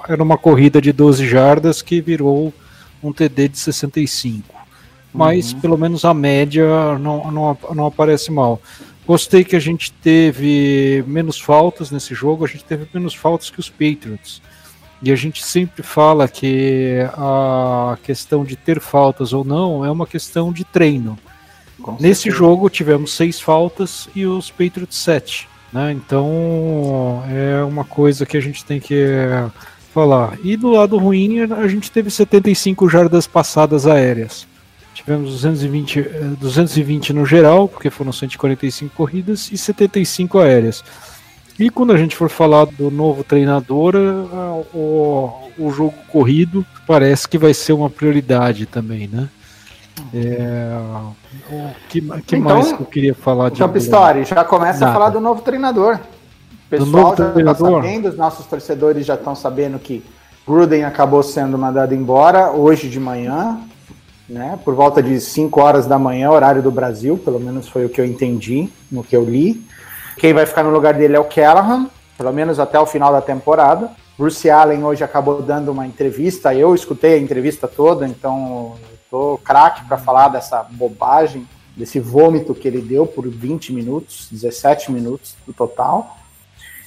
era 0.09 0.21
uma 0.21 0.37
corrida 0.37 0.81
de 0.81 0.91
12 0.91 1.25
jardas 1.25 1.81
que 1.81 2.01
virou 2.01 2.53
um 3.01 3.13
TD 3.13 3.47
de 3.47 3.57
65. 3.57 4.53
Mas 5.13 5.53
uhum. 5.53 5.59
pelo 5.61 5.77
menos 5.77 6.05
a 6.05 6.13
média 6.13 6.97
não, 6.99 7.31
não, 7.31 7.57
não 7.73 7.85
aparece 7.85 8.31
mal. 8.31 8.61
Gostei 9.05 9.43
que 9.43 9.55
a 9.55 9.59
gente 9.59 9.91
teve 9.91 11.03
menos 11.07 11.39
faltas 11.39 11.91
nesse 11.91 12.13
jogo, 12.13 12.45
a 12.45 12.47
gente 12.47 12.63
teve 12.63 12.87
menos 12.93 13.13
faltas 13.13 13.49
que 13.49 13.59
os 13.59 13.69
Patriots. 13.69 14.41
E 15.01 15.11
a 15.11 15.15
gente 15.15 15.43
sempre 15.43 15.81
fala 15.81 16.27
que 16.27 16.99
a 17.13 17.97
questão 18.03 18.43
de 18.43 18.55
ter 18.55 18.79
faltas 18.79 19.33
ou 19.33 19.43
não 19.43 19.83
é 19.83 19.89
uma 19.89 20.05
questão 20.05 20.53
de 20.53 20.63
treino. 20.63 21.17
Com 21.81 21.93
Nesse 21.93 22.23
certeza. 22.23 22.37
jogo 22.37 22.69
tivemos 22.69 23.13
seis 23.13 23.39
faltas 23.39 24.07
e 24.15 24.25
os 24.25 24.49
Patriots 24.49 24.97
sete. 24.97 25.47
Né? 25.71 25.91
Então 25.91 27.23
é 27.29 27.63
uma 27.63 27.83
coisa 27.83 28.25
que 28.25 28.37
a 28.37 28.41
gente 28.41 28.63
tem 28.63 28.79
que 28.79 29.05
falar. 29.93 30.37
E 30.43 30.55
do 30.55 30.71
lado 30.71 30.97
ruim, 30.97 31.39
a 31.41 31.67
gente 31.67 31.91
teve 31.91 32.09
75 32.09 32.89
jardas 32.89 33.27
passadas 33.27 33.85
aéreas. 33.85 34.47
Tivemos 34.93 35.31
220, 35.31 36.01
220 36.39 37.09
eh, 37.09 37.13
no 37.13 37.25
geral, 37.25 37.67
porque 37.67 37.89
foram 37.89 38.11
145 38.11 38.93
corridas, 38.95 39.49
e 39.51 39.57
75 39.57 40.39
aéreas. 40.39 40.83
E 41.57 41.69
quando 41.69 41.93
a 41.93 41.97
gente 41.97 42.15
for 42.15 42.29
falar 42.29 42.65
do 42.65 42.91
novo 42.91 43.23
treinador, 43.23 43.95
o, 44.73 45.49
o 45.57 45.71
jogo 45.71 45.93
corrido 46.07 46.65
parece 46.85 47.27
que 47.27 47.37
vai 47.37 47.53
ser 47.53 47.73
uma 47.73 47.89
prioridade 47.89 48.65
também, 48.65 49.07
né? 49.07 49.29
É, 50.13 50.77
o 51.49 51.71
que, 51.87 52.01
que 52.01 52.35
então, 52.35 52.55
mais 52.55 52.71
que 52.71 52.81
eu 52.81 52.85
queria 52.85 53.13
falar 53.13 53.49
de. 53.49 53.65
Pistori, 53.69 54.25
já 54.25 54.43
começa 54.43 54.79
Nada. 54.79 54.91
a 54.91 54.93
falar 54.93 55.09
do 55.09 55.19
novo 55.19 55.41
treinador. 55.41 55.95
O 55.95 56.69
pessoal 56.69 57.15
novo 57.15 57.17
já 57.17 57.39
está 57.39 57.55
sabendo, 57.55 58.09
os 58.09 58.17
nossos 58.17 58.45
torcedores 58.45 59.05
já 59.05 59.15
estão 59.15 59.35
sabendo 59.35 59.77
que 59.77 60.03
Gruden 60.47 60.85
acabou 60.85 61.21
sendo 61.21 61.57
mandado 61.57 61.93
embora 61.93 62.51
hoje 62.51 62.89
de 62.89 62.99
manhã, 62.99 63.59
né? 64.27 64.57
Por 64.63 64.73
volta 64.73 65.03
de 65.03 65.19
5 65.19 65.61
horas 65.61 65.85
da 65.85 65.99
manhã, 65.99 66.29
horário 66.29 66.61
do 66.61 66.71
Brasil, 66.71 67.17
pelo 67.17 67.39
menos 67.39 67.67
foi 67.67 67.85
o 67.85 67.89
que 67.89 67.99
eu 67.99 68.05
entendi 68.05 68.69
no 68.91 69.03
que 69.03 69.15
eu 69.15 69.23
li. 69.23 69.65
Quem 70.17 70.33
vai 70.33 70.45
ficar 70.45 70.63
no 70.63 70.71
lugar 70.71 70.93
dele 70.93 71.15
é 71.15 71.19
o 71.19 71.25
Callahan, 71.25 71.89
pelo 72.17 72.31
menos 72.31 72.59
até 72.59 72.79
o 72.79 72.85
final 72.85 73.11
da 73.11 73.21
temporada. 73.21 73.91
Bruce 74.17 74.49
Allen 74.49 74.83
hoje 74.83 75.03
acabou 75.03 75.41
dando 75.41 75.71
uma 75.71 75.85
entrevista, 75.85 76.53
eu 76.53 76.75
escutei 76.75 77.15
a 77.15 77.19
entrevista 77.19 77.67
toda, 77.67 78.07
então 78.07 78.75
Tô 79.11 79.37
craque 79.43 79.83
para 79.83 79.97
falar 79.97 80.29
dessa 80.29 80.63
bobagem, 80.63 81.45
desse 81.75 81.99
vômito 81.99 82.55
que 82.55 82.65
ele 82.65 82.81
deu 82.81 83.05
por 83.05 83.27
20 83.27 83.73
minutos, 83.73 84.29
17 84.31 84.89
minutos 84.89 85.35
no 85.45 85.53
total. 85.53 86.17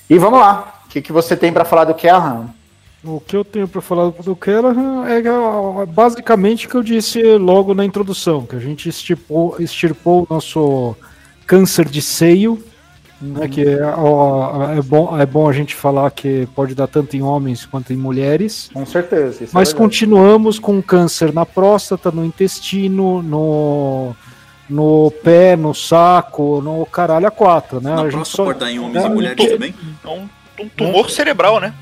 E 0.09 0.17
vamos 0.17 0.41
lá. 0.41 0.81
O 0.87 0.89
que, 0.89 1.03
que 1.03 1.13
você 1.13 1.37
tem 1.37 1.53
para 1.53 1.67
falar 1.67 1.85
do 1.85 1.95
Callahan? 1.95 2.49
O 3.05 3.21
que 3.21 3.37
eu 3.37 3.45
tenho 3.45 3.69
para 3.69 3.83
falar 3.83 4.09
do 4.09 4.35
Callahan 4.35 5.07
é, 5.07 5.19
é 5.19 5.87
basicamente 5.87 6.67
o 6.67 6.71
que 6.71 6.77
eu 6.77 6.83
disse 6.83 7.23
logo 7.37 7.75
na 7.75 7.85
introdução, 7.85 8.47
que 8.47 8.57
a 8.57 8.59
gente 8.61 8.89
extirpou, 8.89 9.57
extirpou 9.61 10.23
o 10.23 10.35
nosso 10.35 10.97
câncer 11.47 11.87
de 11.87 12.01
seio 12.01 12.65
né, 13.25 13.49
que 13.49 13.67
é, 13.67 13.85
ó, 13.97 14.73
é, 14.73 14.83
bom, 14.83 15.19
é 15.19 15.25
bom 15.25 15.49
a 15.49 15.53
gente 15.53 15.75
falar 15.75 16.11
que 16.11 16.47
pode 16.55 16.75
dar 16.75 16.87
tanto 16.87 17.17
em 17.17 17.23
homens 17.23 17.65
quanto 17.65 17.93
em 17.93 17.97
mulheres. 17.97 18.71
Com 18.73 18.85
certeza. 18.85 19.45
É 19.45 19.47
Mas 19.53 19.73
é 19.73 19.77
continuamos 19.77 20.59
com 20.59 20.83
câncer 20.83 21.33
na 21.33 21.47
próstata, 21.47 22.11
no 22.11 22.25
intestino, 22.25 23.23
no, 23.23 24.15
no 24.69 25.11
pé, 25.23 25.57
no 25.57 25.75
saco, 25.75 26.61
no 26.61 26.85
caralho 26.87 27.27
a 27.27 27.31
quatro, 27.31 27.81
né? 27.81 27.95
Na 27.95 28.03
a 28.03 28.11
gente 28.11 28.29
só 28.29 28.45
pode 28.45 28.59
dar 28.59 28.71
em 28.71 28.79
homens 28.79 29.05
é, 29.05 29.07
e 29.07 29.11
mulheres 29.11 29.49
também? 29.49 29.75
É 30.05 30.09
um, 30.09 30.29
um 30.61 30.69
tumor 30.69 31.11
cerebral, 31.11 31.61
né? 31.61 31.75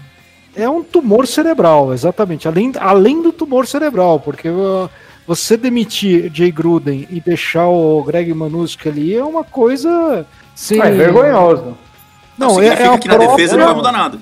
É 0.54 0.68
um 0.68 0.82
tumor 0.82 1.26
cerebral, 1.26 1.92
exatamente. 1.92 2.46
Além, 2.46 2.72
além 2.78 3.22
do 3.22 3.32
tumor 3.32 3.66
cerebral, 3.66 4.20
porque 4.20 4.48
uh, 4.48 4.88
você 5.26 5.56
demitir 5.56 6.30
Jay 6.32 6.50
Gruden 6.50 7.06
e 7.10 7.20
deixar 7.20 7.68
o 7.68 8.02
Greg 8.02 8.32
Manusk 8.34 8.86
ali 8.86 9.14
é 9.14 9.24
uma 9.24 9.44
coisa 9.44 10.26
Sim. 10.54 10.80
É 10.80 10.90
vergonhoso. 10.90 11.76
Não, 12.36 12.54
não 12.54 12.62
é, 12.62 12.66
é 12.66 12.72
a 12.72 12.98
que 12.98 13.08
própria... 13.08 13.28
na 13.28 13.36
defesa 13.36 13.56
não 13.56 13.66
vai 13.66 13.74
mudar 13.74 13.92
nada. 13.92 14.18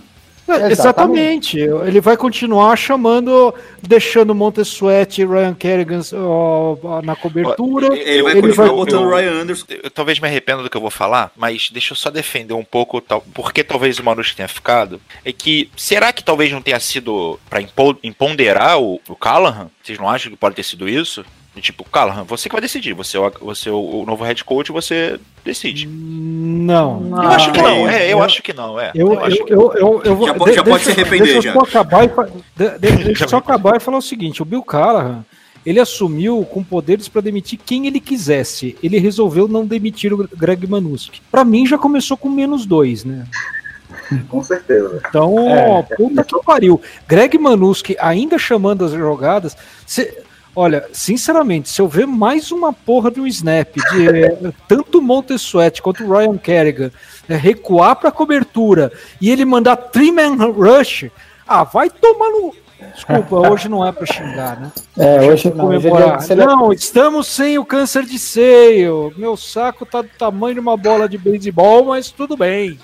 É, 0.51 0.73
exatamente. 0.73 1.59
Ele 1.59 2.01
vai 2.01 2.17
continuar 2.17 2.77
chamando, 2.77 3.55
deixando 3.81 4.35
Montesuete 4.35 5.23
e 5.23 5.25
Ryan 5.25 5.55
Kerrigan 5.55 6.01
uh, 6.13 7.03
na 7.03 7.15
cobertura. 7.15 7.97
Ele 7.97 8.23
vai 8.23 8.33
ele 8.33 8.43
continuar 8.43 8.67
vai... 8.67 8.77
botando 8.77 9.05
o 9.05 9.11
Ryan 9.11 9.43
Anderson. 9.43 9.67
Eu, 9.69 9.91
talvez 9.91 10.19
me 10.19 10.27
arrependa 10.27 10.63
do 10.63 10.69
que 10.69 10.77
eu 10.77 10.81
vou 10.81 10.91
falar, 10.91 11.31
mas 11.37 11.71
deixa 11.71 11.93
eu 11.93 11.97
só 11.97 12.11
defender 12.11 12.55
um 12.55 12.65
pouco 12.65 13.01
tal, 13.01 13.25
porque 13.33 13.63
talvez 13.63 13.99
o 13.99 14.05
Manus 14.05 14.35
tenha 14.35 14.49
ficado. 14.49 15.01
É 15.25 15.33
que 15.33 15.71
será 15.77 16.13
que 16.13 16.25
talvez 16.25 16.51
não 16.51 16.63
tenha 16.63 16.81
sido 16.81 17.39
para 17.49 17.63
imponderar 18.03 18.81
o, 18.81 19.01
o 19.09 19.15
Callahan? 19.15 19.71
Vocês 19.83 19.99
não 19.99 20.09
acham 20.09 20.33
que 20.33 20.37
pode 20.39 20.57
ter 20.57 20.65
sido 20.65 20.89
isso? 20.89 21.25
E, 21.57 21.61
tipo, 21.61 21.83
Callahan, 21.85 22.23
você 22.23 22.49
que 22.49 22.55
vai 22.55 22.61
decidir. 22.63 22.95
Você 22.95 23.17
é 23.17 23.21
o, 23.21 23.31
você 23.41 23.69
é 23.69 23.73
o 23.73 24.05
novo 24.07 24.23
head 24.25 24.45
coach, 24.45 24.71
você 24.71 25.19
decide. 25.45 25.87
Não. 25.87 27.09
Eu 27.11 27.29
acho 27.31 27.53
que 27.53 27.61
não, 27.61 27.89
é, 27.89 28.13
eu 28.13 28.23
acho 28.23 28.43
que 28.43 28.53
não, 28.53 28.79
é. 28.79 28.93
Eu, 28.95 29.13
eu, 29.15 29.25
acho 29.25 29.45
que 29.45 29.53
eu, 29.53 29.73
eu, 29.75 30.03
eu 30.05 30.15
vou, 30.17 30.27
Já 30.29 30.35
pode- 30.35 30.55
já 30.55 30.63
pode 30.65 30.85
se 30.85 30.91
arrepender, 30.93 31.25
deixa 31.35 31.43
já. 31.43 31.51
eu 31.51 31.55
só 31.55 31.61
acabar 31.67 32.05
e, 32.05 32.09
de- 32.57 32.79
de- 32.79 33.05
deixa 33.05 33.25
eu 33.25 33.29
só 33.29 33.37
acabar 33.39 33.77
e 33.77 33.81
falar 33.81 33.99
o 33.99 34.03
seguinte: 34.03 34.41
o 34.43 34.45
Bill 34.45 34.63
Callahan 34.63 35.25
ele 35.67 35.81
assumiu 35.81 36.43
com 36.51 36.63
poderes 36.65 37.09
para 37.09 37.21
demitir 37.21 37.59
quem 37.67 37.87
ele 37.87 38.01
quisesse. 38.01 38.77
Ele 38.83 38.99
resolveu 38.99 39.47
não 39.49 39.67
demitir 39.67 40.13
o 40.13 40.29
Greg 40.35 40.67
Manuski. 40.67 41.21
Para 41.31 41.45
mim 41.45 41.67
já 41.67 41.77
começou 41.77 42.17
com 42.17 42.31
menos 42.31 42.65
dois, 42.65 43.05
né? 43.05 43.27
Com 44.29 44.43
certeza. 44.43 45.03
Então, 45.09 45.37
É. 45.51 45.83
puta 45.97 46.25
que 46.25 46.43
pariu. 46.45 46.81
Greg 47.07 47.37
Manuski 47.39 47.97
ainda 48.01 48.39
chamando 48.39 48.85
as 48.85 48.93
jogadas. 48.93 49.57
se- 49.87 50.17
olha, 50.61 50.87
sinceramente, 50.93 51.71
se 51.71 51.81
eu 51.81 51.89
ver 51.89 52.07
mais 52.07 52.53
uma 52.53 52.71
porra 52.71 53.11
de 53.11 53.19
um 53.19 53.27
snap 53.27 53.75
de 53.75 54.09
eh, 54.09 54.53
tanto 54.69 54.99
o 54.99 55.03
Montesuet 55.03 55.81
quanto 55.81 56.05
o 56.05 56.13
Ryan 56.13 56.37
Kerrigan 56.37 56.91
eh, 57.27 57.35
recuar 57.35 57.97
pra 57.97 58.13
cobertura 58.13 58.93
e 59.21 59.31
ele 59.31 59.47
mandar 59.47 59.77
three 59.77 60.13
man 60.13 60.37
rush, 60.53 61.07
ah, 61.49 61.65
vai 61.65 61.89
tomar 61.89 62.29
no. 62.29 62.55
Desculpa, 62.95 63.37
hoje 63.49 63.71
não 63.71 63.87
é 63.87 63.91
pra 63.91 64.05
xingar, 64.05 64.61
né? 64.61 64.71
É, 64.99 65.23
hoje 65.23 65.51
não. 65.55 65.69
Hoje 65.69 65.79
é 65.79 65.81
dia 65.81 65.91
Comemorar. 65.91 66.19
de 66.19 66.27
celebrar. 66.27 66.57
Não, 66.57 66.73
estamos 66.75 67.27
sem 67.27 67.59
o 67.59 67.65
câncer 67.65 68.05
de 68.05 68.19
seio. 68.19 69.15
Meu 69.17 69.39
saco 69.39 69.87
tá 69.87 70.03
do 70.03 70.11
tamanho 70.19 70.55
de 70.55 70.61
uma 70.61 70.77
bola 70.77 71.09
de 71.09 71.17
beisebol, 71.17 71.87
mas 71.87 72.11
tudo 72.11 72.37
bem. 72.37 72.79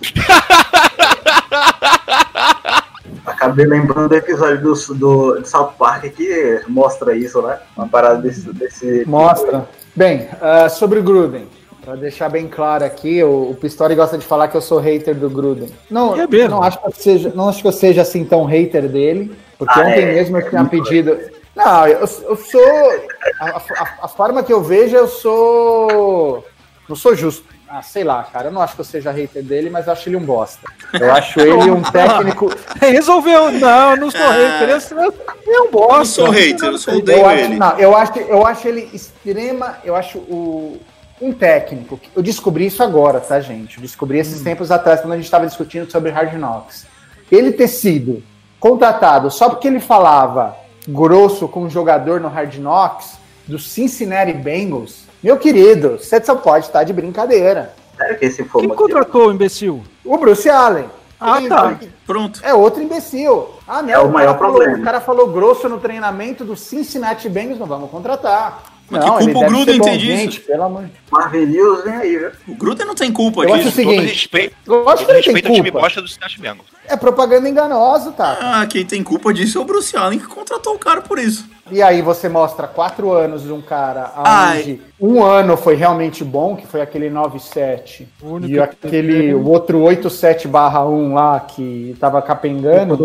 Acabei 3.26 3.66
lembrando 3.66 4.08
do 4.08 4.14
episódio 4.14 4.60
do, 4.62 4.94
do 4.94 5.40
de 5.40 5.48
South 5.48 5.72
Park 5.78 6.04
que 6.12 6.60
mostra 6.68 7.14
isso, 7.16 7.40
né? 7.42 7.58
Uma 7.76 7.88
parada 7.88 8.20
desse. 8.20 8.52
desse 8.52 9.04
Mostra. 9.06 9.68
Bem, 9.94 10.28
ah, 10.40 10.68
sobre 10.68 10.98
o 10.98 11.02
Gruden. 11.02 11.46
Pra 11.82 11.96
deixar 11.96 12.28
bem 12.28 12.46
claro 12.46 12.84
aqui, 12.84 13.22
o, 13.24 13.50
o 13.50 13.54
Pistori 13.54 13.94
gosta 13.94 14.18
de 14.18 14.24
falar 14.24 14.48
que 14.48 14.56
eu 14.56 14.60
sou 14.60 14.78
hater 14.78 15.14
do 15.14 15.30
Gruden. 15.30 15.70
Não, 15.90 16.14
É 16.14 16.26
não, 16.48 16.62
acho 16.62 16.78
que 16.80 16.86
eu 16.86 16.92
seja, 16.92 17.32
não 17.34 17.48
acho 17.48 17.62
que 17.62 17.68
eu 17.68 17.72
seja 17.72 18.02
assim 18.02 18.22
tão 18.24 18.44
hater 18.44 18.86
dele, 18.88 19.34
porque 19.58 19.78
Ah, 19.78 19.82
ontem 19.82 20.02
é? 20.02 20.12
mesmo 20.14 20.36
eu 20.38 20.48
tinha 20.48 20.64
pedido. 20.66 21.18
Não, 21.56 21.86
eu, 21.86 22.00
eu 22.00 22.06
sou. 22.36 22.92
A, 23.40 23.46
a- 23.56 23.88
a 24.02 24.08
forma 24.08 24.42
que 24.42 24.52
eu 24.52 24.62
vejo, 24.62 24.94
eu 24.96 25.08
sou. 25.08 26.44
Não 26.88 26.94
sou 26.96 27.14
justo. 27.16 27.44
Ah, 27.72 27.82
sei 27.82 28.02
lá, 28.02 28.24
cara. 28.24 28.48
Eu 28.48 28.52
não 28.52 28.60
acho 28.60 28.74
que 28.74 28.80
eu 28.80 28.84
seja 28.84 29.12
hater 29.12 29.44
dele, 29.44 29.70
mas 29.70 29.86
eu 29.86 29.92
acho 29.92 30.08
ele 30.08 30.16
um 30.16 30.24
bosta. 30.24 30.58
Eu 30.92 31.10
acho 31.14 31.38
ele 31.40 31.70
um 31.70 31.80
técnico. 31.82 32.50
Resolveu. 32.80 33.52
Não, 33.52 33.90
eu 33.92 33.96
não 33.96 34.10
sou 34.10 34.28
hater. 34.28 34.68
Eu, 34.98 35.04
eu 35.04 35.14
Eu 35.46 35.70
gosto. 35.70 36.12
sou 36.14 36.30
hater, 36.30 36.68
eu 36.68 36.78
só 36.78 36.90
Eu 36.90 36.98
odeio 36.98 37.26
acho, 37.26 37.44
ele. 37.44 37.56
não, 37.56 37.78
eu 37.78 37.96
acho, 37.96 38.18
eu 38.18 38.44
acho 38.44 38.66
ele 38.66 38.90
extrema. 38.92 39.76
Eu 39.84 39.94
acho 39.94 40.18
o, 40.18 40.80
um 41.22 41.32
técnico. 41.32 42.00
Eu 42.16 42.22
descobri 42.24 42.66
isso 42.66 42.82
agora, 42.82 43.20
tá, 43.20 43.38
gente? 43.40 43.76
Eu 43.76 43.82
descobri 43.82 44.18
esses 44.18 44.42
tempos 44.42 44.72
atrás, 44.72 45.00
quando 45.00 45.12
a 45.12 45.16
gente 45.16 45.26
estava 45.26 45.46
discutindo 45.46 45.88
sobre 45.88 46.10
Hard 46.10 46.34
Knocks. 46.34 46.86
Ele 47.30 47.52
ter 47.52 47.68
sido 47.68 48.20
contratado 48.58 49.30
só 49.30 49.48
porque 49.48 49.68
ele 49.68 49.78
falava 49.78 50.56
grosso 50.88 51.46
com 51.46 51.62
um 51.62 51.70
jogador 51.70 52.20
no 52.20 52.26
Hard 52.28 52.56
Knocks 52.56 53.12
do 53.46 53.60
Cincinnati 53.60 54.32
Bengals. 54.32 55.08
Meu 55.22 55.36
querido, 55.36 55.98
você 55.98 56.22
só 56.22 56.34
pode 56.34 56.66
estar 56.66 56.84
de 56.84 56.92
brincadeira. 56.92 57.74
Sério 57.96 58.18
que 58.18 58.24
esse 58.24 58.42
Quem 58.44 58.68
foi 58.68 58.68
contratou 58.76 59.28
o 59.28 59.32
imbecil? 59.32 59.82
O 60.04 60.16
Bruce 60.16 60.48
Allen. 60.48 60.86
Ah, 61.20 61.36
Ele- 61.38 61.48
tá. 61.50 61.78
Pronto. 62.06 62.40
É 62.42 62.54
outro 62.54 62.82
imbecil. 62.82 63.48
Ah, 63.68 63.82
não. 63.82 63.90
É 63.90 63.98
o 63.98 64.10
maior 64.10 64.28
cara 64.32 64.38
falou- 64.38 64.56
problema. 64.56 64.78
o 64.78 64.82
cara 64.84 65.00
falou 65.02 65.26
grosso 65.28 65.68
no 65.68 65.78
treinamento 65.78 66.42
do 66.44 66.56
Cincinnati 66.56 67.28
Bengals, 67.28 67.58
não 67.58 67.66
vamos 67.66 67.90
contratar. 67.90 68.62
Mas 68.90 69.04
não, 69.04 69.18
que 69.18 69.24
culpa 69.24 69.38
o 69.38 69.48
Gruden 69.48 69.80
tem 69.80 69.98
disso? 69.98 70.40
pelo 70.42 70.62
amor 70.64 70.82
de 70.84 70.90
Marvin 71.10 71.44
Lewis 71.44 71.84
vem 71.84 71.94
aí, 71.94 72.18
viu? 72.18 72.30
O 72.48 72.54
Gruden 72.56 72.86
não 72.86 72.94
tem 72.94 73.12
culpa 73.12 73.42
Eu 73.44 73.54
acho 73.54 73.64
disso. 73.64 73.68
o 73.68 73.72
seguinte, 73.76 73.96
Todo 73.96 74.08
respeito, 74.08 74.56
Eu 74.66 74.88
acho 74.88 74.98
que 74.98 75.06
todo 75.06 75.16
ele 75.16 75.22
tem 75.24 75.32
respeito 75.34 75.46
ao 75.48 75.54
time 75.54 75.70
culpa. 75.70 75.84
bosta 75.86 76.02
do 76.02 76.08
Cincinnati 76.08 76.40
Bengals. 76.40 76.66
É 76.88 76.96
propaganda 76.96 77.48
enganosa, 77.48 78.10
tá? 78.10 78.36
Ah, 78.40 78.66
quem 78.66 78.84
tem 78.84 79.02
culpa 79.04 79.32
disso 79.32 79.58
é 79.58 79.60
o 79.60 79.64
Bruce 79.64 79.96
Allen 79.96 80.18
que 80.18 80.26
contratou 80.26 80.74
o 80.74 80.78
cara 80.78 81.00
por 81.00 81.18
isso. 81.20 81.48
E 81.70 81.80
aí 81.80 82.02
você 82.02 82.28
mostra 82.28 82.66
quatro 82.66 83.12
anos 83.12 83.44
de 83.44 83.52
um 83.52 83.60
cara 83.62 84.10
Ai. 84.16 84.58
onde 84.60 84.80
um 85.00 85.22
ano 85.22 85.56
foi 85.56 85.76
realmente 85.76 86.24
bom, 86.24 86.56
que 86.56 86.66
foi 86.66 86.80
aquele 86.80 87.08
9-7, 87.08 88.06
O 88.20 88.32
único 88.32 88.50
e 88.50 88.54
que 88.54 88.58
aquele 88.60 89.32
o 89.34 89.46
outro 89.48 89.78
8-7 89.78 90.48
barra 90.48 90.84
1 90.84 91.14
lá, 91.14 91.38
que 91.38 91.96
tava 92.00 92.20
capengando, 92.20 92.96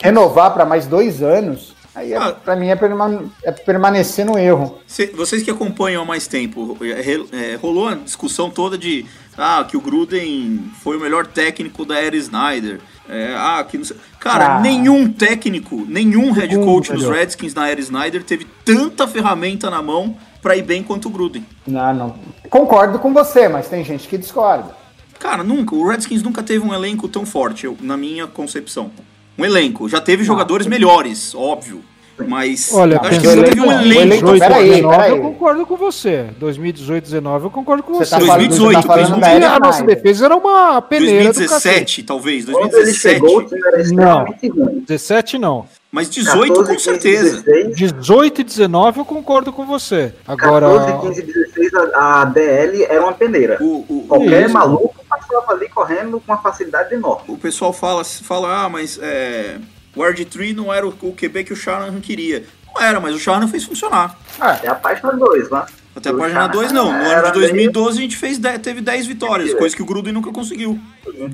renovar 0.00 0.54
para 0.54 0.64
mais 0.64 0.86
dois 0.86 1.22
anos, 1.22 1.73
aí 1.94 2.12
é, 2.12 2.16
Ah. 2.16 2.32
pra 2.32 2.56
mim 2.56 2.68
é, 2.68 2.76
perma- 2.76 3.24
é 3.42 3.52
permanecer 3.52 4.24
no 4.26 4.38
erro. 4.38 4.78
Cê- 4.86 5.12
vocês 5.14 5.42
que 5.42 5.50
acompanham 5.50 6.02
há 6.02 6.04
mais 6.04 6.26
tempo, 6.26 6.76
é, 6.80 7.52
é, 7.52 7.56
rolou 7.56 7.88
a 7.88 7.94
discussão 7.94 8.50
toda 8.50 8.76
de 8.78 9.04
ah, 9.36 9.64
que 9.68 9.76
o 9.76 9.80
Gruden 9.80 10.70
foi 10.82 10.96
o 10.96 11.00
melhor 11.00 11.26
técnico 11.26 11.84
da 11.84 11.98
era 11.98 12.14
Snyder. 12.16 12.80
É, 13.08 13.34
ah, 13.36 13.62
que 13.68 13.76
não 13.76 13.84
sei. 13.84 13.96
Cara, 14.18 14.56
Ah. 14.56 14.60
nenhum 14.60 15.12
técnico, 15.12 15.84
nenhum 15.88 16.30
head 16.32 16.56
coach 16.56 16.92
dos. 16.92 17.04
Redskins 17.08 17.52
na 17.52 17.68
era 17.68 17.78
Snyder 17.80 18.22
teve 18.24 18.46
tanta 18.64 19.06
ferramenta 19.06 19.68
na 19.68 19.82
mão 19.82 20.16
pra 20.40 20.56
ir 20.56 20.62
bem 20.62 20.82
quanto 20.82 21.06
o 21.08 21.10
Gruden. 21.10 21.44
Não, 21.66 21.92
não. 21.94 22.14
Concordo 22.48 22.98
com 22.98 23.12
você, 23.12 23.48
mas 23.48 23.68
tem 23.68 23.84
gente 23.84 24.08
que 24.08 24.16
discorda. 24.16 24.74
Cara, 25.18 25.42
nunca. 25.44 25.74
O 25.74 25.86
Redskins 25.88 26.22
nunca 26.22 26.42
teve 26.42 26.64
um 26.66 26.72
elenco 26.72 27.08
tão 27.08 27.26
forte, 27.26 27.64
eu- 27.66 27.76
na 27.80 27.96
minha 27.96 28.26
concepção. 28.26 28.90
Um 29.38 29.44
elenco. 29.44 29.88
Já 29.88 30.00
teve 30.00 30.22
jogadores 30.24 30.66
melhores, 30.66 31.34
óbvio. 31.34 31.80
Mas 32.28 32.72
Olha, 32.72 33.00
acho 33.00 33.20
que 33.20 33.26
nunca 33.26 33.42
teve 33.42 33.60
um 33.60 33.72
elenco. 33.72 34.00
elenco- 34.00 34.26
2018, 34.26 34.38
peraí, 34.38 34.68
19, 34.70 34.96
peraí. 34.96 35.10
eu 35.10 35.20
concordo 35.20 35.66
com 35.66 35.76
você. 35.76 36.26
2018, 36.38 37.04
19, 37.06 37.46
eu 37.46 37.50
concordo 37.50 37.82
com 37.82 37.92
Você 37.94 38.04
você. 38.04 38.10
tá 38.12 38.20
falando, 38.20 38.30
você 38.30 38.48
2018, 38.60 38.74
tá 38.74 38.82
falando 38.94 39.20
E 39.20 39.28
era 39.28 39.50
a 39.50 39.58
nossa 39.58 39.82
defesa 39.82 40.24
era 40.26 40.36
uma 40.36 40.80
peneira 40.80 41.32
do 41.32 41.40
cacete. 41.40 41.48
2017, 41.48 42.02
talvez. 42.04 42.44
Quando 42.44 42.56
ele 42.58 42.70
2017. 42.70 43.14
chegou, 43.14 43.38
o 43.38 43.42
time 43.44 43.60
era 43.66 43.80
extremamente 43.82 44.48
ruim. 44.48 44.84
17 44.86 45.38
não. 45.38 45.66
Mas 45.94 46.10
18 46.10 46.54
com 46.54 46.64
15, 46.64 46.80
certeza. 46.80 47.42
16, 47.44 47.76
18 47.76 48.40
e 48.40 48.44
19 48.44 48.98
eu 48.98 49.04
concordo 49.04 49.52
com 49.52 49.64
você. 49.64 50.12
Agora, 50.26 50.66
14, 50.66 51.22
15, 51.22 51.22
16, 51.22 51.74
a, 51.94 52.22
a 52.22 52.24
DL 52.24 52.82
era 52.82 53.00
uma 53.00 53.12
peneira. 53.12 53.58
O, 53.60 53.86
o, 53.88 54.04
Qualquer 54.08 54.46
Isso. 54.46 54.54
maluco 54.54 54.92
passava 55.08 55.52
ali 55.52 55.68
correndo 55.68 56.18
com 56.18 56.32
uma 56.32 56.42
facilidade 56.42 56.92
enorme. 56.92 57.26
o 57.28 57.38
pessoal 57.38 57.72
fala, 57.72 58.02
fala 58.04 58.64
ah, 58.64 58.68
mas 58.68 58.98
é, 59.00 59.58
o 59.94 60.00
RG3 60.00 60.56
não 60.56 60.74
era 60.74 60.84
o, 60.84 60.92
o 61.00 61.12
QB 61.14 61.44
que 61.44 61.52
o 61.52 61.56
Shanahan 61.56 62.00
queria. 62.00 62.44
Não 62.74 62.82
era, 62.82 62.98
mas 62.98 63.14
o 63.14 63.18
Shanahan 63.20 63.46
fez 63.46 63.62
funcionar. 63.62 64.18
É 64.64 64.66
a 64.66 64.74
página 64.74 65.12
2, 65.12 65.48
né? 65.48 65.64
Até 65.96 66.08
a 66.10 66.12
O 66.12 66.18
página 66.18 66.40
Shanahan 66.40 66.52
2 66.52 66.72
não. 66.72 66.86
No 66.92 67.10
ano 67.10 67.26
de 67.26 67.32
2012 67.32 67.98
a 67.98 68.02
gente 68.02 68.16
fez 68.16 68.36
10 68.38 68.58
teve 68.60 68.80
10 68.80 69.06
vitórias, 69.06 69.50
É. 69.50 69.54
coisa 69.54 69.74
que 69.76 69.82
o 69.82 69.86
Gruden 69.86 70.12
nunca 70.12 70.32
conseguiu. 70.32 70.78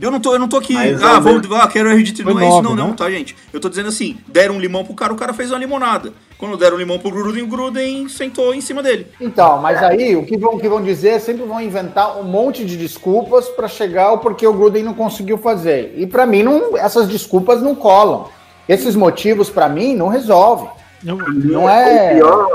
Eu 0.01 0.11
não 0.11 0.21
tô, 0.21 0.35
eu 0.35 0.39
não 0.39 0.49
tô 0.49 0.59
aqui, 0.59 0.75
Mas 0.75 1.03
ah, 1.03 1.19
o 1.19 1.23
vamos, 1.23 1.49
ah, 1.53 1.67
quero 1.67 1.89
RG3. 1.89 2.23
Foi 2.25 2.35
Não 2.35 2.41
é 2.41 2.49
isso, 2.49 2.63
não, 2.63 2.77
não, 2.77 2.89
né? 2.89 2.95
tá, 2.97 3.11
gente? 3.11 3.35
Eu 3.53 3.59
tô 3.61 3.69
dizendo 3.71 3.89
assim, 3.89 4.19
deram 4.29 4.57
um 4.57 4.61
limão 4.61 4.85
pro 4.85 4.93
cara, 4.95 5.13
o 5.13 5.17
cara 5.17 5.33
fez 5.33 5.51
uma 5.51 5.59
limonada. 5.59 6.13
Quando 6.37 6.57
deram 6.57 6.77
um 6.77 6.79
limão 6.79 6.99
pro 6.99 7.11
Gruden, 7.11 7.43
o 7.43 7.47
Gruden 7.47 8.09
sentou 8.09 8.55
em 8.55 8.61
cima 8.61 8.83
dele. 8.83 9.07
Então, 9.21 9.59
mas 9.63 9.83
aí 9.83 10.15
o 10.17 10.25
que 10.27 10.37
vão, 10.37 10.55
o 10.55 10.61
que 10.61 10.69
vão 10.69 10.83
dizer 10.83 11.11
é 11.11 11.19
sempre 11.19 11.45
vão 11.47 11.61
inventar 11.61 12.19
um 12.19 12.25
monte 12.25 12.65
de 12.65 12.77
desculpas 12.77 13.49
para 13.49 13.69
chegar 13.69 14.05
ao 14.07 14.19
porquê 14.19 14.47
o 14.47 14.53
Gruden 14.53 14.83
não 14.83 14.95
conseguiu 14.95 15.39
fazer. 15.39 15.95
E 15.97 16.07
para 16.07 16.27
mim 16.27 16.43
não, 16.43 16.77
essas 16.77 17.09
desculpas 17.09 17.63
não 17.63 17.75
colam. 17.75 18.29
Esses 18.69 18.95
motivos 18.95 19.49
para 19.51 19.69
mim 19.69 19.95
não 19.97 20.09
resolvem. 20.09 20.69
eu- 21.05 21.17
Não 21.17 21.69
é- 21.69 22.13
O 22.13 22.17
pior 22.17 22.49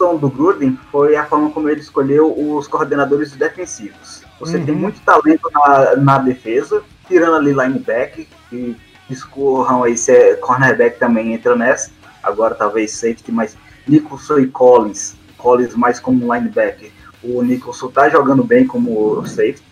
questão 0.00 0.16
do 0.16 0.30
Gruden 0.30 0.78
foi 0.90 1.14
a 1.14 1.26
forma 1.26 1.50
como 1.50 1.68
ele 1.68 1.80
escolheu 1.80 2.32
os 2.34 2.66
coordenadores 2.66 3.32
defensivos. 3.32 4.22
Você 4.40 4.56
Uhum. 4.56 4.64
tem 4.64 4.74
muito 4.74 4.98
talento 5.02 5.50
na, 5.52 5.96
na 5.96 6.18
defesa, 6.18 6.82
tirando 7.06 7.36
ali 7.36 7.52
linebacker, 7.52 8.26
e 8.50 8.74
discorram 9.10 9.84
aí 9.84 9.96
se 9.98 10.10
é 10.10 10.34
cornerback 10.36 10.98
também 10.98 11.34
entra 11.34 11.54
nessa. 11.54 11.90
Agora 12.22 12.54
talvez 12.54 12.92
safety, 12.92 13.30
mas 13.30 13.56
Nicholson 13.86 14.38
e 14.38 14.46
Collins, 14.46 15.16
Collins 15.36 15.74
mais 15.74 16.00
como 16.00 16.32
linebacker. 16.32 16.90
O 17.22 17.42
Nicholson 17.42 17.88
tá 17.88 18.08
jogando 18.08 18.42
bem 18.42 18.66
como 18.66 19.22
safety, 19.26 19.62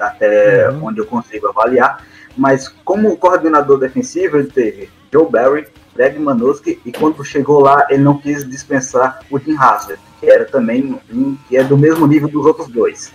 até 0.00 0.70
Uhum. 0.70 0.86
onde 0.86 1.00
eu 1.00 1.06
consigo 1.06 1.48
avaliar. 1.48 2.02
Mas 2.34 2.68
como 2.86 3.14
coordenador 3.18 3.78
defensivo, 3.78 4.38
ele 4.38 4.48
teve 4.50 4.88
Joe 5.12 5.28
Barry, 5.30 5.66
Greg 5.94 6.18
Manuski, 6.18 6.80
e 6.84 6.92
quando 6.92 7.24
chegou 7.24 7.60
lá, 7.60 7.86
ele 7.88 8.02
não 8.02 8.18
quis 8.18 8.48
dispensar 8.48 9.20
o 9.30 9.38
Jim 9.38 9.56
Haslett, 9.56 10.00
que 10.20 10.26
era 10.26 10.44
também 10.44 10.98
um, 11.12 11.36
que 11.48 11.56
é 11.56 11.62
do 11.62 11.78
mesmo 11.78 12.06
nível 12.06 12.28
dos 12.28 12.44
outros 12.44 12.68
dois. 12.68 13.12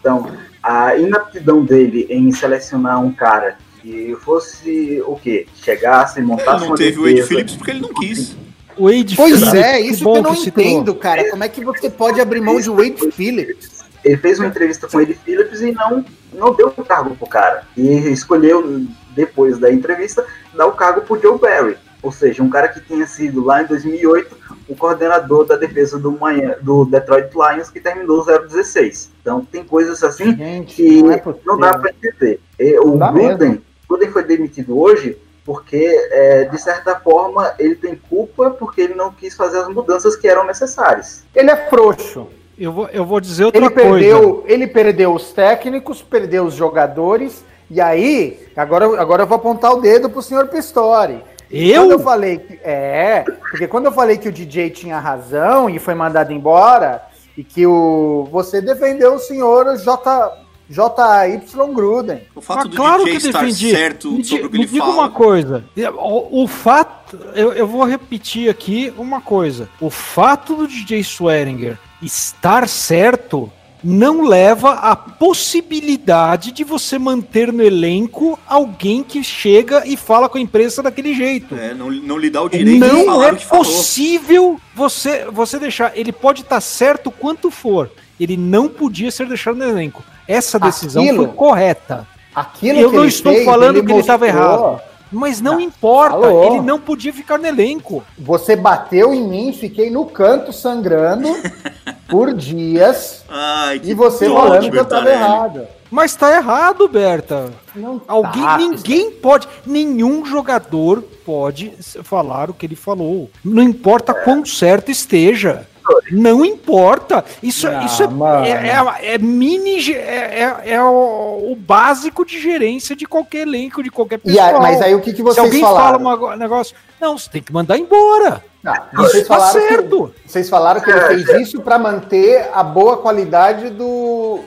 Então, 0.00 0.30
a 0.62 0.96
inaptidão 0.96 1.64
dele 1.64 2.06
em 2.10 2.30
selecionar 2.30 3.02
um 3.02 3.12
cara 3.12 3.56
que 3.80 4.16
fosse 4.20 5.02
o 5.06 5.16
quê? 5.16 5.46
Chegasse, 5.54 6.18
Ele 6.18 6.26
montasse 6.26 6.60
não 6.60 6.68
uma 6.68 6.76
teve 6.76 6.98
o 6.98 7.02
Wade 7.02 7.14
defesa, 7.14 7.28
Phillips 7.28 7.56
porque 7.56 7.70
ele 7.70 7.80
não 7.80 7.94
quis. 7.94 8.36
Wade 8.78 9.16
Pois 9.16 9.32
Phillips, 9.38 9.54
é, 9.54 9.80
isso 9.80 10.04
que, 10.04 10.18
eu 10.18 10.22
não 10.22 10.34
entendo, 10.34 10.94
cara. 10.94 11.30
Como 11.30 11.44
é 11.44 11.48
que 11.48 11.64
você 11.64 11.88
pode 11.88 12.20
abrir 12.20 12.40
mão 12.40 12.60
de 12.60 12.68
Wade 12.68 13.10
Phillips? 13.12 13.78
Ele 14.04 14.16
fez 14.16 14.38
uma 14.38 14.48
entrevista 14.48 14.86
com 14.86 15.00
ele 15.00 15.14
Phillips 15.14 15.60
e 15.60 15.72
não, 15.72 16.04
não 16.32 16.54
deu 16.54 16.72
o 16.76 16.84
cargo 16.84 17.16
pro 17.16 17.26
cara. 17.26 17.66
E 17.76 17.82
escolheu, 18.10 18.86
depois 19.14 19.58
da 19.58 19.72
entrevista, 19.72 20.24
dar 20.54 20.66
o 20.66 20.72
cargo 20.72 21.00
pro 21.00 21.20
Joe 21.20 21.38
Barry. 21.38 21.76
Ou 22.02 22.12
seja, 22.12 22.42
um 22.42 22.50
cara 22.50 22.68
que 22.68 22.80
tinha 22.80 23.06
sido 23.06 23.44
lá 23.44 23.62
em 23.62 23.66
2008 23.66 24.36
o 24.68 24.76
coordenador 24.76 25.46
da 25.46 25.56
defesa 25.56 25.98
do, 25.98 26.12
manhã, 26.12 26.56
do 26.60 26.84
Detroit 26.84 27.30
Lions, 27.34 27.70
que 27.70 27.80
terminou 27.80 28.24
0-16. 28.24 29.08
Então 29.20 29.44
tem 29.44 29.64
coisas 29.64 30.02
assim 30.02 30.36
Gente, 30.36 30.76
que 30.76 31.02
não, 31.02 31.12
é 31.12 31.22
não 31.44 31.58
dá 31.58 31.78
para 31.78 31.90
entender. 31.90 32.40
E, 32.58 32.78
o 32.78 32.92
Gruden, 32.98 33.62
Gruden 33.88 34.10
foi 34.10 34.24
demitido 34.24 34.78
hoje 34.78 35.16
porque, 35.44 35.82
é, 36.10 36.44
de 36.44 36.60
certa 36.60 37.00
forma, 37.00 37.54
ele 37.58 37.74
tem 37.74 37.96
culpa 37.96 38.50
porque 38.50 38.82
ele 38.82 38.94
não 38.94 39.10
quis 39.10 39.34
fazer 39.34 39.58
as 39.58 39.68
mudanças 39.68 40.14
que 40.14 40.28
eram 40.28 40.46
necessárias. 40.46 41.24
Ele 41.34 41.50
é 41.50 41.56
frouxo. 41.70 42.28
Eu 42.58 42.70
vou, 42.70 42.88
eu 42.88 43.06
vou 43.06 43.18
dizer 43.18 43.44
outra 43.46 43.58
ele 43.58 43.70
perdeu, 43.70 44.34
coisa. 44.34 44.52
Ele 44.52 44.66
perdeu 44.66 45.14
os 45.14 45.32
técnicos, 45.32 46.02
perdeu 46.02 46.44
os 46.44 46.54
jogadores, 46.54 47.42
e 47.70 47.80
aí, 47.80 48.46
agora, 48.54 49.00
agora 49.00 49.22
eu 49.22 49.26
vou 49.26 49.36
apontar 49.36 49.72
o 49.72 49.80
dedo 49.80 50.10
pro 50.10 50.20
senhor 50.20 50.48
Pistori. 50.48 51.22
Eu? 51.50 51.82
Quando 51.82 51.90
eu 51.92 52.00
falei 52.00 52.38
que. 52.38 52.60
É, 52.62 53.24
porque 53.50 53.66
quando 53.66 53.86
eu 53.86 53.92
falei 53.92 54.18
que 54.18 54.28
o 54.28 54.32
DJ 54.32 54.70
tinha 54.70 54.98
razão 54.98 55.68
e 55.70 55.78
foi 55.78 55.94
mandado 55.94 56.32
embora, 56.32 57.02
e 57.36 57.44
que 57.44 57.66
o. 57.66 58.28
Você 58.30 58.60
defendeu 58.60 59.14
o 59.14 59.18
senhor 59.18 59.76
J. 59.76 60.46
J.Y. 60.70 61.72
Gruden. 61.72 62.20
O 62.34 62.42
fato 62.42 62.66
ah, 62.66 62.70
do 62.70 62.76
claro 62.76 63.04
DJ 63.04 63.18
que 63.18 63.26
estar 63.26 63.40
defendi. 63.40 63.70
certo 63.70 64.12
me, 64.12 64.24
sobre 64.24 64.46
o 64.46 64.50
que 64.50 64.58
me 64.58 64.64
ele 64.64 64.70
diga 64.70 64.84
fala. 64.84 64.94
uma 64.94 65.10
coisa. 65.10 65.64
O, 65.96 66.42
o 66.42 66.46
fato, 66.46 67.18
eu, 67.34 67.54
eu, 67.54 67.66
vou 67.66 67.84
repetir 67.84 68.50
aqui 68.50 68.92
uma 68.98 69.20
coisa. 69.20 69.68
O 69.80 69.88
fato 69.88 70.54
do 70.54 70.68
DJ 70.68 71.00
Swearinger 71.00 71.78
estar 72.02 72.68
certo 72.68 73.50
não 73.82 74.22
leva 74.26 74.72
à 74.72 74.96
possibilidade 74.96 76.52
de 76.52 76.64
você 76.64 76.98
manter 76.98 77.52
no 77.52 77.62
elenco 77.62 78.38
alguém 78.46 79.02
que 79.02 79.22
chega 79.22 79.86
e 79.86 79.96
fala 79.96 80.28
com 80.28 80.38
a 80.38 80.40
imprensa 80.40 80.82
daquele 80.82 81.14
jeito. 81.14 81.54
É, 81.54 81.74
não, 81.74 81.90
não 81.90 82.18
lhe 82.18 82.30
dá 82.30 82.42
o 82.42 82.48
direito 82.48 82.80
não 82.80 83.00
de 83.00 83.06
falar 83.06 83.28
é 83.28 83.32
o 83.32 83.36
que 83.36 83.46
possível 83.46 84.60
você 84.74 85.26
você 85.30 85.58
deixar. 85.58 85.96
Ele 85.96 86.12
pode 86.12 86.42
estar 86.42 86.60
certo 86.60 87.10
quanto 87.10 87.50
for. 87.50 87.90
Ele 88.18 88.36
não 88.36 88.68
podia 88.68 89.10
ser 89.10 89.26
deixado 89.26 89.56
no 89.56 89.64
elenco. 89.64 90.02
Essa 90.26 90.58
decisão 90.58 91.02
aquilo, 91.02 91.24
foi 91.24 91.34
correta. 91.34 92.06
Aquilo 92.34 92.78
Eu 92.78 92.92
não 92.92 93.04
estou 93.06 93.32
fez, 93.32 93.44
falando 93.44 93.76
ele 93.76 93.86
que 93.86 93.92
ele 93.92 94.00
estava 94.00 94.26
errado. 94.26 94.80
Mas 95.10 95.40
não, 95.40 95.54
não 95.54 95.60
importa, 95.60 96.16
Alô? 96.16 96.44
ele 96.44 96.60
não 96.60 96.78
podia 96.78 97.12
ficar 97.12 97.38
no 97.38 97.46
elenco. 97.46 98.02
Você 98.18 98.54
bateu 98.54 99.12
em 99.14 99.26
mim, 99.26 99.52
fiquei 99.52 99.90
no 99.90 100.04
canto 100.06 100.52
sangrando 100.52 101.28
por 102.08 102.32
dias. 102.34 103.24
Ai, 103.28 103.80
e 103.82 103.94
você 103.94 104.28
falando 104.28 104.70
que 104.70 104.78
eu 104.78 104.82
estava 104.82 105.10
errado. 105.10 105.66
Mas 105.90 106.14
tá 106.14 106.36
errado, 106.36 106.86
Berta. 106.86 107.50
Não 107.74 108.00
Alguém, 108.06 108.42
tá. 108.42 108.58
ninguém 108.58 109.10
pode, 109.10 109.48
nenhum 109.64 110.24
jogador 110.24 111.02
pode 111.24 111.72
falar 112.02 112.50
o 112.50 112.54
que 112.54 112.66
ele 112.66 112.76
falou. 112.76 113.30
Não 113.42 113.62
importa 113.62 114.12
é. 114.12 114.14
quão 114.14 114.44
certo 114.44 114.90
esteja. 114.90 115.66
Não 116.10 116.44
importa. 116.44 117.24
Isso, 117.42 117.66
ah, 117.68 117.84
isso 117.84 118.02
é, 118.02 118.06
é, 118.48 119.10
é, 119.10 119.14
é, 119.14 119.18
mini. 119.18 119.92
É, 119.92 120.60
é, 120.64 120.70
é 120.72 120.82
o, 120.82 121.52
o, 121.52 121.56
básico 121.56 122.24
de 122.24 122.40
gerência 122.40 122.96
de 122.96 123.06
qualquer 123.06 123.42
elenco, 123.42 123.82
de 123.82 123.90
qualquer 123.90 124.18
pessoa. 124.18 124.60
mas 124.60 124.80
aí 124.80 124.94
o 124.94 125.00
que, 125.00 125.12
que 125.12 125.22
vocês 125.22 125.34
Se 125.34 125.40
alguém 125.40 125.60
falaram? 125.60 126.02
fala 126.02 126.34
um 126.34 126.36
negócio, 126.36 126.74
não, 127.00 127.16
você 127.16 127.30
tem 127.30 127.42
que 127.42 127.52
mandar 127.52 127.78
embora. 127.78 128.42
Não, 128.62 128.74
vocês, 128.94 129.26
tá 129.26 129.36
falaram 129.36 129.52
certo. 129.52 130.14
Que, 130.14 130.30
vocês 130.30 130.48
falaram 130.48 130.80
que 130.80 130.90
ele 130.90 131.24
fez 131.24 131.48
isso 131.48 131.60
para 131.60 131.78
manter 131.78 132.50
a 132.52 132.62
boa 132.62 132.96
qualidade 132.96 133.70
do. 133.70 134.40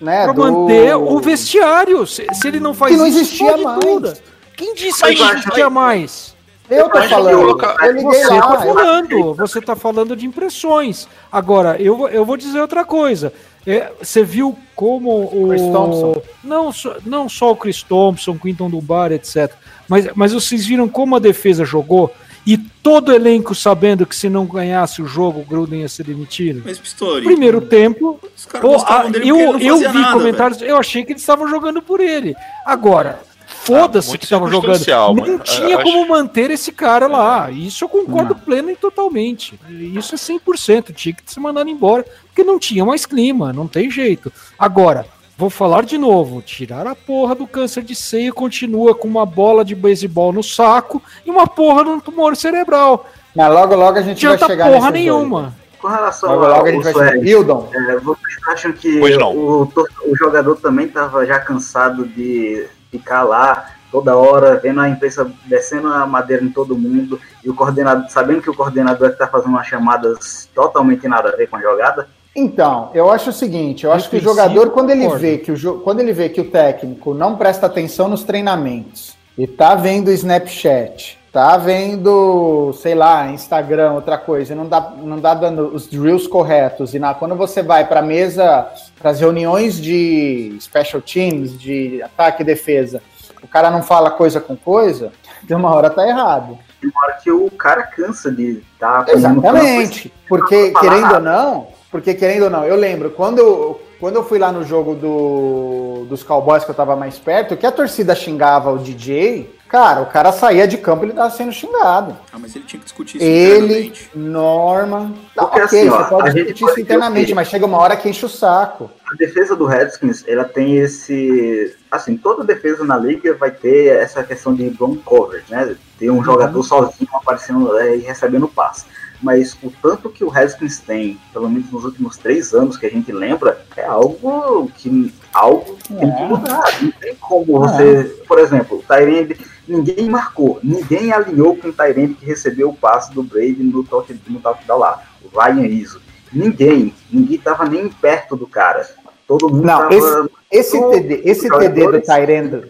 Né, 0.00 0.24
para 0.24 0.32
do... 0.32 0.40
manter 0.40 0.94
o 0.94 1.18
vestiário. 1.18 2.06
Se, 2.06 2.26
se 2.32 2.48
ele 2.48 2.60
não 2.60 2.74
faz 2.74 2.92
que 2.92 2.98
não 2.98 3.06
isso, 3.06 3.18
existia 3.18 3.56
mais. 3.56 3.80
Tudo. 3.80 4.12
Quem 4.56 4.74
disse 4.74 5.02
que 5.02 5.18
não 5.18 5.32
existia 5.32 5.70
mais? 5.70 6.35
Eu 6.68 6.88
tô 6.88 7.02
falando. 7.02 7.30
Eu 7.30 8.02
você 8.02 8.26
lá, 8.26 8.40
tá 8.40 8.58
falando. 8.58 9.34
Você 9.34 9.60
tá 9.60 9.76
falando 9.76 10.16
de 10.16 10.26
impressões. 10.26 11.08
Agora, 11.30 11.80
eu, 11.80 12.08
eu 12.08 12.24
vou 12.24 12.36
dizer 12.36 12.60
outra 12.60 12.84
coisa. 12.84 13.32
É, 13.66 13.90
você 14.00 14.22
viu 14.22 14.56
como 14.74 15.24
o. 15.24 15.48
Chris 15.48 15.62
Thompson. 15.62 16.22
Não, 16.42 16.70
não 17.04 17.28
só 17.28 17.50
o 17.50 17.56
Chris 17.56 17.82
Thompson, 17.82 18.38
Quinton 18.38 18.70
Dubar, 18.70 19.12
etc. 19.12 19.52
Mas, 19.88 20.08
mas 20.14 20.32
vocês 20.32 20.64
viram 20.66 20.88
como 20.88 21.16
a 21.16 21.18
defesa 21.18 21.64
jogou? 21.64 22.12
E 22.46 22.56
todo 22.56 23.12
elenco 23.12 23.56
sabendo 23.56 24.06
que 24.06 24.14
se 24.14 24.28
não 24.28 24.46
ganhasse 24.46 25.02
o 25.02 25.06
jogo, 25.06 25.40
o 25.40 25.44
Gruden 25.44 25.80
ia 25.80 25.88
ser 25.88 26.04
demitido. 26.04 26.62
Mas, 26.64 26.78
Pistori, 26.78 27.24
Primeiro 27.24 27.60
tempo. 27.60 28.20
Pô, 28.60 28.76
a, 28.76 29.06
eu, 29.24 29.58
eu 29.58 29.78
vi 29.78 29.98
nada, 29.98 30.12
comentários, 30.12 30.60
velho. 30.60 30.70
eu 30.70 30.76
achei 30.76 31.04
que 31.04 31.10
eles 31.10 31.22
estavam 31.22 31.48
jogando 31.48 31.82
por 31.82 31.98
ele. 31.98 32.36
Agora, 32.64 33.18
Foda-se 33.66 34.14
ah, 34.14 34.18
que 34.18 34.28
tava 34.28 34.48
jogando. 34.48 34.78
Não 35.16 35.38
tinha 35.40 35.82
como 35.82 36.02
acho... 36.02 36.08
manter 36.08 36.52
esse 36.52 36.70
cara 36.70 37.08
lá. 37.08 37.50
Isso 37.50 37.84
eu 37.84 37.88
concordo 37.88 38.34
não. 38.34 38.40
pleno 38.40 38.70
e 38.70 38.76
totalmente. 38.76 39.58
Isso 39.68 40.14
é 40.14 40.18
100%. 40.18 40.94
Tinha 40.94 41.12
que 41.12 41.22
ser 41.26 41.40
mandado 41.40 41.68
embora, 41.68 42.06
porque 42.26 42.44
não 42.44 42.60
tinha 42.60 42.84
mais 42.84 43.04
clima, 43.04 43.52
não 43.52 43.66
tem 43.66 43.90
jeito. 43.90 44.32
Agora, 44.56 45.04
vou 45.36 45.50
falar 45.50 45.84
de 45.84 45.98
novo: 45.98 46.40
tirar 46.40 46.86
a 46.86 46.94
porra 46.94 47.34
do 47.34 47.46
câncer 47.46 47.82
de 47.82 47.96
seio 47.96 48.32
continua 48.32 48.94
com 48.94 49.08
uma 49.08 49.26
bola 49.26 49.64
de 49.64 49.74
beisebol 49.74 50.32
no 50.32 50.44
saco 50.44 51.02
e 51.24 51.30
uma 51.30 51.48
porra 51.48 51.82
no 51.82 52.00
tumor 52.00 52.36
cerebral. 52.36 53.04
Mas 53.34 53.52
logo, 53.52 53.74
logo 53.74 53.98
a 53.98 54.02
gente 54.02 54.24
vai 54.24 54.38
chegar 54.38 54.70
porra 54.70 54.90
nenhuma. 54.92 55.42
Dois. 55.42 55.66
Com 55.80 55.88
relação 55.88 56.30
logo, 56.30 56.46
logo 56.46 56.66
a 56.66 56.70
gente 56.70 56.84
vai 56.84 56.94
chegar. 56.94 57.16
Hildon, 57.16 57.68
é, 57.74 57.96
vocês 57.98 58.36
acham 58.48 58.72
que 58.72 59.00
o, 59.00 59.62
o 59.64 60.16
jogador 60.16 60.56
também 60.56 60.86
estava 60.86 61.26
já 61.26 61.40
cansado 61.40 62.06
de 62.06 62.66
ficar 62.90 63.22
lá 63.22 63.70
toda 63.90 64.16
hora, 64.16 64.56
vendo 64.56 64.80
a 64.80 64.88
imprensa 64.88 65.30
descendo 65.44 65.88
a 65.88 66.06
madeira 66.06 66.44
em 66.44 66.50
todo 66.50 66.76
mundo 66.76 67.18
e 67.42 67.48
o 67.48 67.54
coordenador, 67.54 68.08
sabendo 68.10 68.42
que 68.42 68.50
o 68.50 68.54
coordenador 68.54 69.10
está 69.10 69.26
fazendo 69.26 69.50
umas 69.50 69.66
chamadas 69.66 70.48
totalmente 70.54 71.06
nada 71.08 71.30
a 71.30 71.36
ver 71.36 71.48
com 71.48 71.56
a 71.56 71.62
jogada? 71.62 72.08
Então, 72.34 72.90
eu 72.92 73.10
acho 73.10 73.30
o 73.30 73.32
seguinte, 73.32 73.86
eu 73.86 73.92
acho 73.92 74.10
que 74.10 74.16
o 74.16 74.20
jogador 74.20 74.70
quando 74.70 74.90
ele 74.90 75.08
vê 75.16 75.38
que 75.38 75.50
o 75.50 75.80
quando 75.80 76.00
ele 76.00 76.12
vê 76.12 76.28
que 76.28 76.40
o 76.40 76.50
técnico 76.50 77.14
não 77.14 77.36
presta 77.36 77.64
atenção 77.64 78.08
nos 78.08 78.24
treinamentos 78.24 79.16
e 79.38 79.46
tá 79.46 79.74
vendo 79.74 80.08
o 80.08 80.12
Snapchat, 80.12 81.18
tá 81.32 81.56
vendo, 81.56 82.74
sei 82.74 82.94
lá, 82.94 83.30
Instagram, 83.30 83.92
outra 83.92 84.18
coisa, 84.18 84.54
não 84.54 84.66
dá 84.66 84.92
não 85.02 85.18
dá 85.18 85.32
dando 85.32 85.68
os 85.68 85.86
drills 85.86 86.28
corretos 86.28 86.94
e 86.94 86.98
na 86.98 87.14
quando 87.14 87.34
você 87.34 87.62
vai 87.62 87.86
para 87.86 88.00
a 88.00 88.02
mesa, 88.02 88.66
para 89.06 89.12
as 89.12 89.20
reuniões 89.20 89.80
de 89.80 90.58
special 90.60 91.00
teams, 91.00 91.56
de 91.56 92.02
ataque 92.02 92.42
e 92.42 92.44
defesa, 92.44 93.00
o 93.40 93.46
cara 93.46 93.70
não 93.70 93.80
fala 93.80 94.10
coisa 94.10 94.40
com 94.40 94.56
coisa, 94.56 95.12
de 95.44 95.54
uma 95.54 95.72
hora 95.72 95.88
tá 95.88 96.04
errado. 96.08 96.58
De 96.82 96.88
uma 96.88 97.04
hora 97.04 97.12
que 97.22 97.30
o 97.30 97.48
cara 97.52 97.84
cansa 97.84 98.32
de 98.32 98.64
estar 98.74 99.04
tá 99.04 99.12
Exatamente. 99.12 100.12
Porque, 100.28 100.72
querendo 100.72 101.14
ou 101.14 101.20
não, 101.20 101.68
porque 101.88 102.14
querendo 102.14 102.44
ou 102.44 102.50
não, 102.50 102.64
eu 102.64 102.74
lembro, 102.74 103.10
quando 103.10 103.38
eu, 103.38 103.80
quando 104.00 104.16
eu 104.16 104.24
fui 104.24 104.40
lá 104.40 104.50
no 104.50 104.64
jogo 104.64 104.96
do, 104.96 106.06
dos 106.08 106.24
Cowboys 106.24 106.64
que 106.64 106.72
eu 106.72 106.74
tava 106.74 106.96
mais 106.96 107.16
perto, 107.16 107.56
que 107.56 107.64
a 107.64 107.70
torcida 107.70 108.12
xingava 108.12 108.72
o 108.72 108.78
DJ, 108.78 109.55
cara, 109.68 110.00
o 110.02 110.06
cara 110.06 110.32
saía 110.32 110.66
de 110.66 110.78
campo 110.78 111.04
e 111.04 111.08
ele 111.08 111.14
tava 111.14 111.30
sendo 111.30 111.52
xingado. 111.52 112.16
Ah, 112.32 112.38
mas 112.38 112.54
ele 112.54 112.64
tinha 112.64 112.78
que 112.78 112.84
discutir 112.84 113.16
isso 113.16 113.26
Ele, 113.26 113.92
Norma. 114.14 115.12
Tá, 115.34 115.44
ok, 115.44 115.62
assim, 115.62 115.88
ó, 115.88 115.98
você 115.98 116.10
pode 116.10 116.32
discutir 116.34 116.64
isso 116.64 116.80
internamente, 116.80 117.34
mas 117.34 117.48
chega 117.48 117.66
uma 117.66 117.78
hora 117.78 117.96
que 117.96 118.08
enche 118.08 118.24
o 118.24 118.28
saco. 118.28 118.90
A 119.10 119.14
defesa 119.16 119.54
do 119.54 119.66
Redskins, 119.66 120.24
ela 120.26 120.44
tem 120.44 120.76
esse 120.76 121.74
assim, 121.90 122.16
toda 122.16 122.44
defesa 122.44 122.84
na 122.84 122.96
liga 122.96 123.34
vai 123.34 123.50
ter 123.50 123.96
essa 123.96 124.22
questão 124.22 124.54
de 124.54 124.70
blown 124.70 124.96
cover, 124.96 125.42
né? 125.48 125.76
Ter 125.98 126.10
um 126.10 126.16
uhum. 126.16 126.24
jogador 126.24 126.62
sozinho 126.62 127.08
aparecendo 127.12 127.76
é, 127.78 127.96
e 127.96 128.00
recebendo 128.00 128.48
passe. 128.48 128.84
Mas 129.22 129.56
o 129.62 129.72
tanto 129.82 130.10
que 130.10 130.22
o 130.22 130.28
Redskins 130.28 130.78
tem, 130.78 131.18
pelo 131.32 131.48
menos 131.48 131.70
nos 131.70 131.84
últimos 131.84 132.18
três 132.18 132.52
anos 132.52 132.76
que 132.76 132.84
a 132.84 132.90
gente 132.90 133.10
lembra, 133.10 133.64
é 133.76 133.84
algo 133.84 134.70
que 134.76 135.12
algo 135.32 135.76
é. 135.90 135.96
tem 135.96 136.14
que 136.14 136.22
é. 136.22 136.26
mudar. 136.26 136.82
Não 136.82 136.90
tem 136.92 137.14
como 137.16 137.64
é. 137.64 137.68
você, 137.68 138.04
por 138.28 138.38
exemplo, 138.38 138.78
o 138.78 138.82
Tyrande, 138.82 139.38
ninguém 139.66 140.08
marcou, 140.08 140.58
ninguém 140.62 141.12
alinhou 141.12 141.56
com 141.56 141.68
o 141.68 141.72
Tyrande 141.72 142.14
que 142.14 142.24
recebeu 142.24 142.70
o 142.70 142.74
passe 142.74 143.12
do 143.12 143.22
Brady 143.22 143.62
no 143.62 143.84
toque, 143.84 144.18
no 144.28 144.40
toque 144.40 144.66
da 144.66 144.74
lá, 144.74 145.02
o 145.22 145.38
Ryan 145.38 145.66
Iso. 145.66 146.00
Ninguém, 146.32 146.92
ninguém 147.10 147.36
estava 147.36 147.64
nem 147.64 147.88
perto 147.88 148.36
do 148.36 148.46
cara. 148.46 148.86
Todo 149.26 149.48
mundo 149.48 149.64
Não, 149.64 149.78
tava, 149.78 149.94
esse, 149.94 150.76
esse 150.76 150.90
TD, 150.90 151.22
esse 151.24 151.48
TD 151.48 151.90
do 151.90 152.00
Tyrande, 152.00 152.68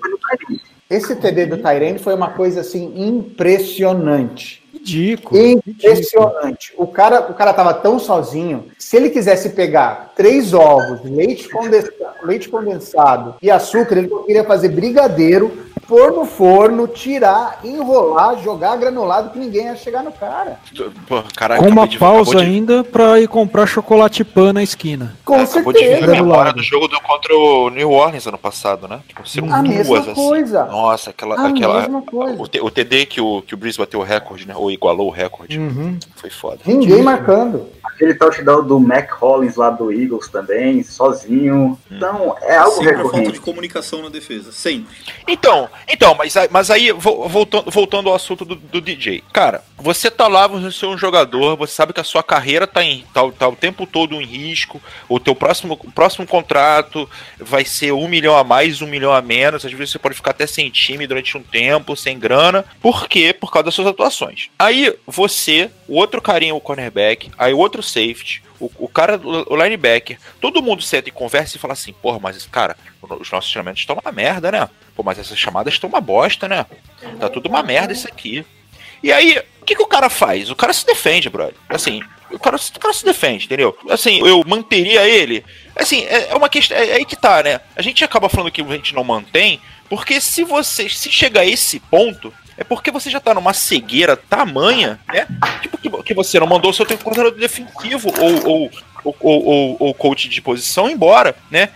esse 0.89 1.17
TD 1.17 1.47
do 1.47 1.59
Tyrande 1.59 1.99
foi 1.99 2.15
uma 2.15 2.31
coisa 2.31 2.61
assim 2.61 2.93
impressionante. 2.97 4.66
Ridículo. 4.79 5.41
Impressionante. 5.67 6.73
O 6.77 6.87
cara, 6.87 7.31
o 7.31 7.35
cara 7.35 7.53
tava 7.53 7.75
tão 7.75 7.99
sozinho. 7.99 8.67
Se 8.79 8.97
ele 8.97 9.11
quisesse 9.11 9.51
pegar 9.51 10.12
três 10.17 10.53
ovos, 10.53 11.01
leite 11.05 11.49
condensado, 11.49 12.15
leite 12.23 12.49
condensado 12.49 13.35
e 13.41 13.51
açúcar, 13.51 13.99
ele 13.99 14.09
queria 14.27 14.45
fazer 14.45 14.69
brigadeiro 14.69 15.67
pôr 15.87 16.12
no 16.12 16.25
forno, 16.25 16.89
tirar, 16.89 17.61
enrolar, 17.65 18.43
jogar 18.43 18.77
granulado 18.77 19.31
que 19.31 19.39
ninguém 19.39 19.67
ia 19.67 19.77
chegar 19.77 20.03
no 20.03 20.12
cara. 20.12 20.59
Pô, 21.07 21.23
Com 21.59 21.69
uma 21.69 21.89
pausa 21.99 22.39
de... 22.39 22.45
ainda 22.45 22.85
pra 22.85 23.21
ir 23.21 23.29
comprar 23.29 23.67
chocolate 23.67 24.25
pan 24.25 24.53
na 24.53 24.62
esquina. 24.62 25.15
Com 25.25 25.37
é, 25.37 25.47
certeza. 25.47 26.07
De 26.07 26.07
memória 26.07 26.53
do 26.53 26.62
jogo 26.62 26.89
do 26.89 27.01
contra 27.01 27.35
o 27.35 27.71
New 27.71 27.91
Orleans 27.91 28.27
ano 28.27 28.39
passado, 28.39 28.89
né? 28.89 29.01
Tipo, 29.07 29.23
a 29.53 29.62
mesma 29.62 29.99
assim. 29.99 30.15
coisa. 30.15 30.65
Nossa, 30.65 31.11
aquela. 31.11 31.37
A 31.37 31.49
aquela 31.49 31.81
mesma 31.83 32.03
coisa. 32.03 32.43
O, 32.43 32.67
o 32.67 32.71
TD 32.71 33.07
que 33.07 33.21
o, 33.21 33.43
que 33.43 33.55
o 33.55 33.57
Breeze 33.57 33.79
bateu 33.79 34.01
o 34.01 34.03
recorde, 34.03 34.47
né? 34.47 34.55
Ou 34.67 34.71
igualou 34.73 35.07
o 35.07 35.11
recorde. 35.11 35.59
Uhum. 35.59 35.97
Foi 36.17 36.29
foda. 36.29 36.59
Ninguém 36.67 37.01
marcando. 37.01 37.69
Aquele 37.85 38.15
touchdown 38.15 38.67
do 38.67 38.81
Mac 38.81 39.13
Hollins 39.13 39.55
lá 39.55 39.71
do 39.71 39.93
Eagles 39.93 40.29
também, 40.29 40.83
sozinho. 40.83 41.79
Hum. 41.91 41.97
Então, 41.97 42.37
é 42.43 42.57
algo 42.57 42.73
Sempre 42.73 42.97
recorrente. 42.97 43.13
falta 43.13 43.33
de 43.33 43.41
comunicação 43.41 44.03
na 44.03 44.09
defesa, 44.09 44.51
sempre. 44.51 44.97
Então, 45.27 45.69
então 45.89 46.15
mas, 46.15 46.35
mas 46.51 46.71
aí, 46.71 46.91
voltando, 46.91 47.71
voltando 47.71 48.09
ao 48.09 48.17
assunto 48.17 48.45
do, 48.45 48.57
do 48.57 48.81
DJ. 48.81 49.23
Cara, 49.33 49.63
você 49.79 50.11
tá 50.11 50.27
lá, 50.27 50.47
você 50.47 50.85
é 50.85 50.89
um 50.89 50.99
jogador, 50.99 51.57
você 51.57 51.75
sabe 51.75 51.93
que 51.93 52.01
a 52.01 52.05
sua 52.05 52.23
carreira 52.23 52.67
tá, 52.67 52.83
em, 52.83 53.05
tá, 53.15 53.21
tá 53.31 53.49
o 53.49 53.55
tempo 53.55 53.87
todo 53.87 54.21
em 54.21 54.25
risco, 54.25 54.83
o 55.09 55.21
teu 55.21 55.35
próximo, 55.35 55.77
próximo 55.95 56.27
contrato 56.27 57.09
vai 57.39 57.65
ser 57.65 57.93
um 57.93 58.09
milhão 58.09 58.37
a 58.37 58.43
mais, 58.43 58.83
um 58.83 58.87
milhão 58.87 59.13
a 59.13 59.23
menos, 59.23 59.65
às 59.65 59.73
vezes 59.73 59.93
você 59.93 59.99
pode 59.99 60.17
ficar 60.17 60.33
até 60.33 60.47
sem 60.47 60.71
time 60.71 61.07
durante 61.07 61.37
um 61.37 61.43
tempo, 61.43 61.97
sem 61.97 62.19
grana. 62.19 62.65
Por 62.81 63.09
quê? 63.09 63.33
Por 63.33 63.53
causa 63.53 63.67
das 63.67 63.75
suas 63.75 63.87
atuações. 63.89 64.51
Aí, 64.59 64.95
você, 65.07 65.71
o 65.87 65.97
outro 65.97 66.23
carinha, 66.23 66.55
o 66.55 66.61
cornerback, 66.61 67.31
aí 67.37 67.53
o 67.53 67.59
outro 67.59 67.83
safety, 67.83 68.42
o, 68.59 68.71
o 68.79 68.88
cara, 68.88 69.21
o, 69.23 69.57
linebacker, 69.57 70.19
todo 70.40 70.62
mundo 70.62 70.83
senta 70.83 71.09
e 71.09 71.12
conversa 71.12 71.57
e 71.57 71.61
fala 71.61 71.75
assim, 71.75 71.92
porra, 71.92 72.19
mas 72.19 72.47
cara, 72.47 72.77
os 73.03 73.31
nossos 73.31 73.51
treinamentos 73.51 73.81
estão 73.81 73.99
uma 74.03 74.12
merda, 74.12 74.51
né? 74.51 74.69
Pô, 74.95 75.03
mas 75.03 75.19
essas 75.19 75.38
chamadas 75.38 75.75
estão 75.75 75.90
uma 75.90 76.01
bosta, 76.01 76.49
né? 76.49 76.64
Tá 77.21 77.29
tudo 77.29 77.49
uma 77.49 77.62
merda 77.62 77.92
isso 77.92 78.09
aqui. 78.09 78.47
E 79.03 79.12
aí, 79.12 79.38
o 79.61 79.64
que, 79.64 79.77
que 79.77 79.83
o 79.83 79.87
cara 79.87 80.09
faz? 80.09 80.51
O 80.51 80.57
cara 80.57 80.73
se 80.73 80.87
defende, 80.87 81.29
brother. 81.29 81.55
Assim, 81.69 82.03
o 82.31 82.38
cara, 82.38 82.57
o 82.57 82.81
cara 82.81 82.95
se 82.95 83.05
defende, 83.05 83.45
entendeu? 83.45 83.77
Assim, 83.90 84.27
eu 84.27 84.42
manteria 84.47 85.07
ele. 85.07 85.45
Assim, 85.77 86.05
é, 86.05 86.31
é 86.31 86.35
uma 86.35 86.49
questão. 86.49 86.77
É, 86.77 86.88
é 86.88 86.95
aí 86.95 87.05
que 87.05 87.14
tá, 87.14 87.42
né? 87.42 87.61
A 87.77 87.83
gente 87.83 88.03
acaba 88.03 88.29
falando 88.29 88.51
que 88.51 88.62
a 88.62 88.64
gente 88.64 88.95
não 88.95 89.05
mantém, 89.05 89.61
porque 89.88 90.21
se 90.21 90.45
você. 90.45 90.88
Se 90.88 91.11
chega 91.11 91.40
a 91.40 91.47
esse 91.47 91.79
ponto, 91.79 92.33
é 92.57 92.64
porque 92.64 92.90
você 92.90 93.11
já 93.11 93.21
tá 93.21 93.35
numa 93.35 93.53
cegueira 93.53 94.16
tamanha, 94.16 94.99
né? 95.12 95.27
Tipo, 95.62 95.79
que, 95.79 95.90
que 96.03 96.14
você 96.14 96.40
não 96.40 96.47
mandou 96.47 96.71
o 96.71 96.75
seu 96.75 96.87
coordenador 96.87 97.38
defensivo 97.38 98.12
ou, 98.19 98.49
ou, 98.49 98.71
ou, 99.05 99.16
ou, 99.21 99.77
ou 99.79 99.95
coach 99.95 100.29
de 100.29 100.40
posição 100.40 100.88
embora, 100.88 101.37
né? 101.51 101.71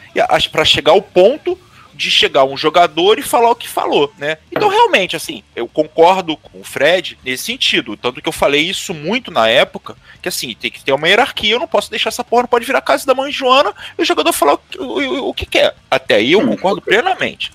Para 0.51 0.65
chegar 0.65 0.93
ao 0.93 1.03
ponto 1.03 1.59
de 2.01 2.11
chegar 2.11 2.45
um 2.45 2.57
jogador 2.57 3.19
e 3.19 3.23
falar 3.23 3.51
o 3.51 3.55
que 3.55 3.69
falou, 3.69 4.11
né? 4.17 4.39
Então, 4.51 4.71
realmente, 4.71 5.15
assim, 5.15 5.43
eu 5.55 5.69
concordo 5.69 6.35
com 6.35 6.61
o 6.61 6.65
Fred 6.65 7.19
nesse 7.23 7.45
sentido. 7.45 7.95
Tanto 7.95 8.23
que 8.23 8.29
eu 8.29 8.33
falei 8.33 8.63
isso 8.63 8.95
muito 8.95 9.31
na 9.31 9.49
época, 9.49 9.95
que 10.23 10.29
assim, 10.29 10.57
tem 10.59 10.71
que 10.71 10.83
ter 10.83 10.93
uma 10.93 11.07
hierarquia, 11.07 11.53
eu 11.53 11.61
não 11.61 11.69
posso 11.69 11.91
deixar 11.91 12.09
essa 12.09 12.25
porra, 12.25 12.45
não 12.45 12.49
pode 12.49 12.65
virar 12.65 12.81
casa 12.81 13.05
da 13.05 13.15
mãe 13.15 13.31
Joana 13.31 13.75
e 13.99 14.03
o 14.03 14.05
jogador 14.05 14.33
falar 14.33 14.59
o, 14.79 14.83
o, 14.83 15.29
o 15.29 15.35
que 15.35 15.45
quer. 15.45 15.77
Até 15.91 16.15
aí 16.15 16.33
eu 16.33 16.47
concordo 16.47 16.81
plenamente. 16.81 17.53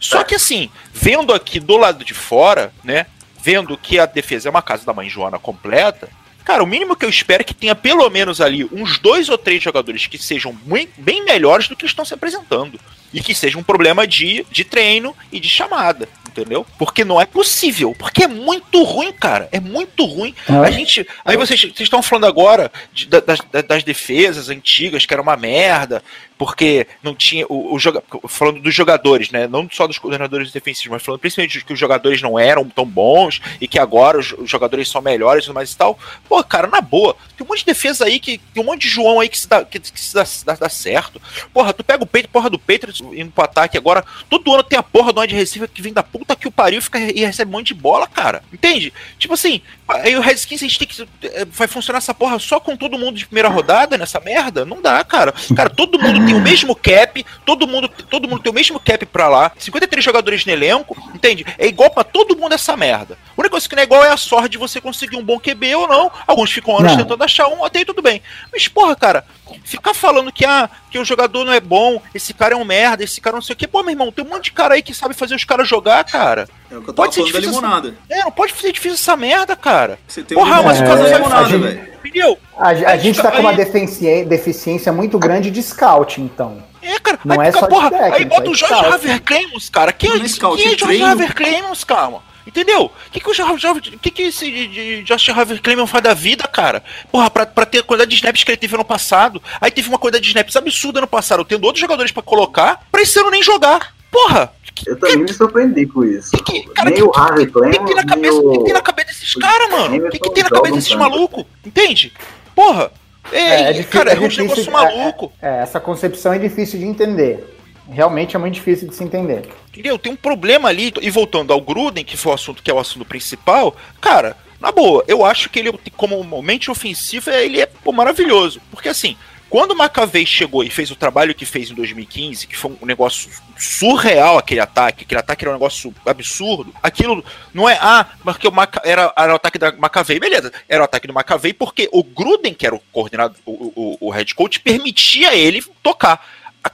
Só 0.00 0.22
que 0.24 0.34
assim, 0.34 0.70
vendo 0.92 1.32
aqui 1.32 1.58
do 1.60 1.76
lado 1.76 2.04
de 2.04 2.14
fora, 2.14 2.72
né? 2.84 3.06
Vendo 3.42 3.76
que 3.78 3.98
a 3.98 4.06
defesa 4.06 4.48
é 4.48 4.50
uma 4.50 4.62
casa 4.62 4.84
da 4.84 4.92
mãe 4.92 5.08
Joana 5.08 5.38
completa, 5.38 6.08
cara, 6.44 6.62
o 6.62 6.66
mínimo 6.66 6.96
que 6.96 7.04
eu 7.04 7.10
espero 7.10 7.42
é 7.42 7.44
que 7.44 7.54
tenha 7.54 7.74
pelo 7.74 8.08
menos 8.08 8.40
ali 8.40 8.64
uns 8.72 8.98
dois 8.98 9.28
ou 9.28 9.36
três 9.36 9.62
jogadores 9.62 10.06
que 10.06 10.18
sejam 10.18 10.56
bem 10.96 11.24
melhores 11.24 11.68
do 11.68 11.76
que 11.76 11.86
estão 11.86 12.04
se 12.04 12.14
apresentando. 12.14 12.80
E 13.12 13.22
que 13.22 13.34
seja 13.34 13.58
um 13.58 13.62
problema 13.62 14.06
de, 14.06 14.44
de 14.50 14.64
treino 14.64 15.16
e 15.32 15.40
de 15.40 15.48
chamada 15.48 16.08
entendeu? 16.38 16.64
Porque 16.78 17.04
não 17.04 17.20
é 17.20 17.26
possível, 17.26 17.94
porque 17.98 18.24
é 18.24 18.28
muito 18.28 18.82
ruim, 18.84 19.12
cara, 19.12 19.48
é 19.50 19.58
muito 19.58 20.04
ruim. 20.04 20.34
É. 20.48 20.52
A 20.52 20.70
gente, 20.70 21.06
aí 21.24 21.36
vocês, 21.36 21.60
vocês 21.60 21.80
estão 21.80 22.02
falando 22.02 22.26
agora 22.26 22.70
de, 22.92 23.06
das, 23.06 23.40
das 23.66 23.82
defesas 23.82 24.48
antigas 24.48 25.04
que 25.04 25.12
era 25.12 25.22
uma 25.22 25.36
merda, 25.36 26.02
porque 26.38 26.86
não 27.02 27.14
tinha 27.14 27.44
o, 27.48 27.74
o 27.74 27.78
joga, 27.78 28.02
falando 28.28 28.60
dos 28.60 28.74
jogadores, 28.74 29.30
né? 29.30 29.48
Não 29.48 29.68
só 29.70 29.86
dos 29.86 29.98
coordenadores 29.98 30.52
defensivos, 30.52 30.92
mas 30.92 31.02
falando 31.02 31.20
principalmente 31.20 31.64
que 31.64 31.72
os 31.72 31.78
jogadores 31.78 32.22
não 32.22 32.38
eram 32.38 32.64
tão 32.68 32.86
bons 32.86 33.42
e 33.60 33.66
que 33.66 33.78
agora 33.78 34.18
os, 34.18 34.32
os 34.32 34.48
jogadores 34.48 34.88
são 34.88 35.02
melhores 35.02 35.46
e 35.46 35.52
mais 35.52 35.72
e 35.72 35.76
tal. 35.76 35.98
Pô, 36.28 36.42
cara, 36.44 36.68
na 36.68 36.80
boa, 36.80 37.16
tem 37.36 37.44
um 37.44 37.48
monte 37.48 37.60
de 37.60 37.66
defesa 37.66 38.04
aí 38.04 38.20
que 38.20 38.38
tem 38.38 38.62
um 38.62 38.66
monte 38.66 38.82
de 38.82 38.88
João 38.88 39.20
aí 39.20 39.28
que 39.28 39.38
se 39.38 39.48
dá, 39.48 39.64
que, 39.64 39.80
que 39.80 40.00
se 40.00 40.14
dá, 40.14 40.24
dá, 40.46 40.54
dá, 40.54 40.68
certo. 40.68 41.20
Porra, 41.52 41.72
tu 41.72 41.82
pega 41.82 42.04
o 42.04 42.06
peito, 42.06 42.28
porra 42.28 42.48
do 42.48 42.58
Patriots 42.58 43.00
indo 43.12 43.32
pro 43.32 43.44
ataque 43.44 43.76
agora, 43.76 44.04
todo 44.30 44.54
ano 44.54 44.62
tem 44.62 44.78
a 44.78 44.82
porra 44.82 45.12
do 45.12 45.18
de 45.26 45.34
receiver 45.34 45.68
que 45.68 45.82
vem 45.82 45.92
da 45.92 46.02
puta 46.02 46.36
que 46.36 46.46
o 46.46 46.52
pariu 46.52 46.80
fica, 46.80 46.98
e 46.98 47.24
recebe 47.24 47.50
um 47.50 47.58
monte 47.58 47.68
de 47.68 47.74
bola, 47.74 48.06
cara. 48.06 48.42
Entende? 48.52 48.92
Tipo 49.18 49.34
assim, 49.34 49.60
aí 49.88 50.16
o 50.16 50.20
Redskins 50.20 50.62
a 50.62 50.66
gente 50.66 50.78
tem 50.78 50.88
que. 50.88 51.08
Eh, 51.22 51.46
vai 51.50 51.66
funcionar 51.66 51.98
essa 51.98 52.14
porra 52.14 52.38
só 52.38 52.60
com 52.60 52.76
todo 52.76 52.98
mundo 52.98 53.16
de 53.16 53.26
primeira 53.26 53.48
rodada 53.48 53.96
nessa 53.96 54.20
merda? 54.20 54.64
Não 54.64 54.82
dá, 54.82 55.02
cara. 55.04 55.32
Cara, 55.54 55.70
todo 55.70 55.98
mundo 55.98 56.24
tem 56.26 56.34
o 56.34 56.40
mesmo 56.40 56.74
cap, 56.74 57.24
todo 57.44 57.66
mundo, 57.66 57.88
todo 57.88 58.28
mundo 58.28 58.42
tem 58.42 58.52
o 58.52 58.54
mesmo 58.54 58.78
cap 58.78 59.04
pra 59.06 59.28
lá, 59.28 59.52
53 59.58 60.04
jogadores 60.04 60.44
no 60.44 60.52
elenco, 60.52 60.96
entende? 61.14 61.44
É 61.58 61.66
igual 61.66 61.90
pra 61.90 62.04
todo 62.04 62.36
mundo 62.36 62.54
essa 62.54 62.76
merda. 62.76 63.16
A 63.36 63.40
única 63.40 63.50
coisa 63.50 63.68
que 63.68 63.74
não 63.74 63.82
é 63.82 63.84
igual 63.84 64.04
é 64.04 64.10
a 64.10 64.16
sorte 64.16 64.50
de 64.50 64.58
você 64.58 64.80
conseguir 64.80 65.16
um 65.16 65.24
bom 65.24 65.38
QB 65.38 65.74
ou 65.74 65.88
não. 65.88 66.10
Alguns 66.26 66.50
ficam 66.50 66.76
anos 66.78 66.92
não. 66.92 66.98
tentando 66.98 67.24
achar 67.24 67.48
um, 67.48 67.64
até 67.64 67.80
aí 67.80 67.84
tudo 67.84 68.02
bem. 68.02 68.20
Mas, 68.52 68.68
porra, 68.68 68.94
cara, 68.94 69.24
ficar 69.64 69.94
falando 69.94 70.32
que, 70.32 70.44
ah, 70.44 70.68
que 70.90 70.98
o 70.98 71.04
jogador 71.04 71.44
não 71.44 71.52
é 71.52 71.60
bom, 71.60 72.00
esse 72.14 72.32
cara 72.34 72.54
é 72.54 72.56
um 72.56 72.64
merda, 72.64 73.04
esse 73.04 73.20
cara 73.20 73.36
não 73.36 73.42
sei 73.42 73.54
o 73.54 73.56
que. 73.56 73.68
Pô, 73.68 73.82
meu 73.82 73.90
irmão, 73.90 74.12
tem 74.12 74.24
um 74.24 74.28
monte 74.28 74.44
de 74.44 74.52
cara 74.52 74.74
aí 74.74 74.82
que 74.82 74.94
sabe 74.94 75.14
fazer 75.14 75.34
os 75.34 75.44
caras 75.44 75.68
jogar, 75.68 76.04
cara. 76.04 76.48
É 76.70 76.76
o 76.76 76.82
que 76.82 76.90
eu 76.90 76.94
pode 76.94 77.14
ser 77.14 77.24
difícil 77.24 77.50
limonada. 77.50 77.94
Essa... 78.08 78.20
É, 78.20 78.24
não 78.24 78.32
pode 78.32 78.54
ser 78.54 78.72
difícil 78.72 78.94
essa 78.94 79.16
merda, 79.16 79.56
cara. 79.56 79.98
Você 80.06 80.22
tem 80.22 80.36
Porra, 80.36 80.62
mas 80.62 80.80
o 80.80 80.84
cara 80.84 80.96
não 80.96 81.12
limonada, 81.12 81.58
velho. 81.58 81.88
Entendeu? 82.04 82.38
A, 82.56 82.68
a, 82.68 82.70
a 82.70 82.96
gente 82.96 83.20
tá 83.20 83.30
com 83.30 83.40
uma 83.40 83.52
deficiência 83.52 84.92
muito 84.92 85.18
grande 85.18 85.50
de 85.50 85.62
scout, 85.62 86.20
então. 86.20 86.62
É, 86.80 86.98
cara. 86.98 87.18
Não 87.24 87.40
aí, 87.40 87.48
é 87.48 87.52
só 87.52 87.66
porra, 87.66 87.90
técnico, 87.90 88.16
aí 88.16 88.24
bota 88.24 88.46
é 88.46 88.50
o 88.50 88.54
Jorge 88.54 88.86
Haver 88.86 89.22
Clemons, 89.22 89.68
cara. 89.68 89.92
Quem, 89.92 90.10
é, 90.10 90.16
é 90.16 90.18
quem 90.18 90.74
é 90.74 90.78
Jorge 90.78 91.02
Haver 91.02 91.34
Clemons, 91.34 91.84
calma? 91.84 92.22
Entendeu? 92.48 92.86
O 92.86 93.10
que, 93.12 93.20
que 93.20 93.28
o 93.28 93.98
que, 93.98 94.10
que 94.10 94.22
esse 94.22 95.02
Josh 95.04 95.28
Harvey 95.28 95.58
Clayman 95.58 95.86
faz 95.86 96.02
da 96.02 96.14
vida, 96.14 96.48
cara? 96.48 96.82
Porra, 97.12 97.30
pra, 97.30 97.44
pra 97.44 97.66
ter 97.66 97.80
a 97.80 97.82
quantidade 97.82 98.10
de 98.10 98.16
snaps 98.16 98.42
que 98.42 98.50
ele 98.50 98.56
teve 98.56 98.74
ano 98.74 98.86
passado. 98.86 99.42
Aí 99.60 99.70
teve 99.70 99.86
uma 99.86 99.98
quantidade 99.98 100.22
de 100.22 100.30
snaps 100.30 100.56
absurda 100.56 101.00
ano 101.00 101.06
passado, 101.06 101.44
tendo 101.44 101.64
outros 101.64 101.82
jogadores 101.82 102.10
pra 102.10 102.22
colocar, 102.22 102.86
pra 102.90 103.02
esse 103.02 103.18
ano 103.20 103.30
nem 103.30 103.42
jogar. 103.42 103.94
Porra! 104.10 104.50
Eu 104.86 104.98
também 104.98 105.18
me 105.18 105.32
surpreendi 105.32 105.86
com 105.86 106.04
isso. 106.04 106.30
Que, 106.30 106.42
que, 106.42 106.62
cara, 106.70 106.88
nem 106.88 106.98
que, 106.98 107.04
o 107.04 107.12
Harvey 107.14 107.46
Clayman. 107.46 107.80
O 107.80 107.84
que, 107.84 107.86
tem 107.86 107.96
na 107.96 108.06
cabeça, 108.06 108.38
o... 108.38 108.52
que 108.52 108.64
tem 108.64 108.72
na 108.72 108.80
cabeça 108.80 109.08
desses 109.08 109.34
caras, 109.34 109.70
mano? 109.70 110.06
O 110.06 110.10
que, 110.10 110.18
que 110.18 110.30
tem 110.30 110.44
na 110.44 110.50
cabeça 110.50 110.74
desses 110.74 110.94
malucos? 110.94 111.44
Entende? 111.66 112.14
Porra! 112.54 112.90
Ei, 113.30 113.40
é, 113.40 113.60
é 113.60 113.72
difícil, 113.72 113.90
cara, 113.90 114.10
é, 114.10 114.14
é 114.14 114.18
um 114.20 114.28
negócio 114.28 114.72
maluco. 114.72 115.32
É, 115.42 115.48
é, 115.48 115.62
essa 115.62 115.78
concepção 115.78 116.32
é 116.32 116.38
difícil 116.38 116.78
de 116.78 116.86
entender 116.86 117.57
realmente 117.90 118.36
é 118.36 118.38
muito 118.38 118.54
difícil 118.54 118.88
de 118.88 118.94
se 118.94 119.04
entender. 119.04 119.48
Entendeu? 119.68 119.98
Tem 119.98 120.12
um 120.12 120.16
problema 120.16 120.68
ali, 120.68 120.92
e 121.00 121.10
voltando 121.10 121.52
ao 121.52 121.60
Gruden, 121.60 122.04
que 122.04 122.16
foi 122.16 122.32
o 122.32 122.34
assunto 122.34 122.62
que 122.62 122.70
é 122.70 122.74
o 122.74 122.78
assunto 122.78 123.04
principal, 123.04 123.74
cara, 124.00 124.36
na 124.60 124.72
boa, 124.72 125.04
eu 125.06 125.24
acho 125.24 125.48
que 125.48 125.58
ele, 125.58 125.72
como 125.96 126.42
mente 126.42 126.70
ofensiva, 126.70 127.30
ele 127.34 127.60
é 127.60 127.66
pô, 127.66 127.92
maravilhoso. 127.92 128.60
Porque 128.70 128.88
assim, 128.88 129.16
quando 129.48 129.70
o 129.70 129.74
McAvey 129.74 130.26
chegou 130.26 130.62
e 130.62 130.68
fez 130.68 130.90
o 130.90 130.96
trabalho 130.96 131.34
que 131.34 131.46
fez 131.46 131.70
em 131.70 131.74
2015, 131.74 132.46
que 132.46 132.56
foi 132.56 132.76
um 132.82 132.86
negócio 132.86 133.30
surreal 133.56 134.36
aquele 134.36 134.60
ataque, 134.60 135.04
aquele 135.04 135.20
ataque 135.20 135.44
era 135.44 135.50
um 135.50 135.54
negócio 135.54 135.94
absurdo, 136.04 136.74
aquilo 136.82 137.24
não 137.54 137.68
é, 137.68 137.78
ah, 137.80 138.06
porque 138.22 138.46
o 138.46 138.52
Maca, 138.52 138.82
era, 138.84 139.12
era 139.16 139.32
o 139.32 139.36
ataque 139.36 139.58
da 139.58 139.68
McAvey, 139.68 140.20
beleza, 140.20 140.52
era 140.68 140.82
o 140.82 140.84
ataque 140.84 141.06
do 141.06 141.14
McAvey 141.14 141.54
porque 141.54 141.88
o 141.92 142.02
Gruden, 142.02 142.52
que 142.52 142.66
era 142.66 142.74
o 142.74 142.82
coordenador, 142.92 143.36
o, 143.46 143.72
o, 143.74 144.08
o 144.08 144.10
head 144.10 144.34
coach, 144.34 144.60
permitia 144.60 145.34
ele 145.34 145.64
tocar 145.82 146.22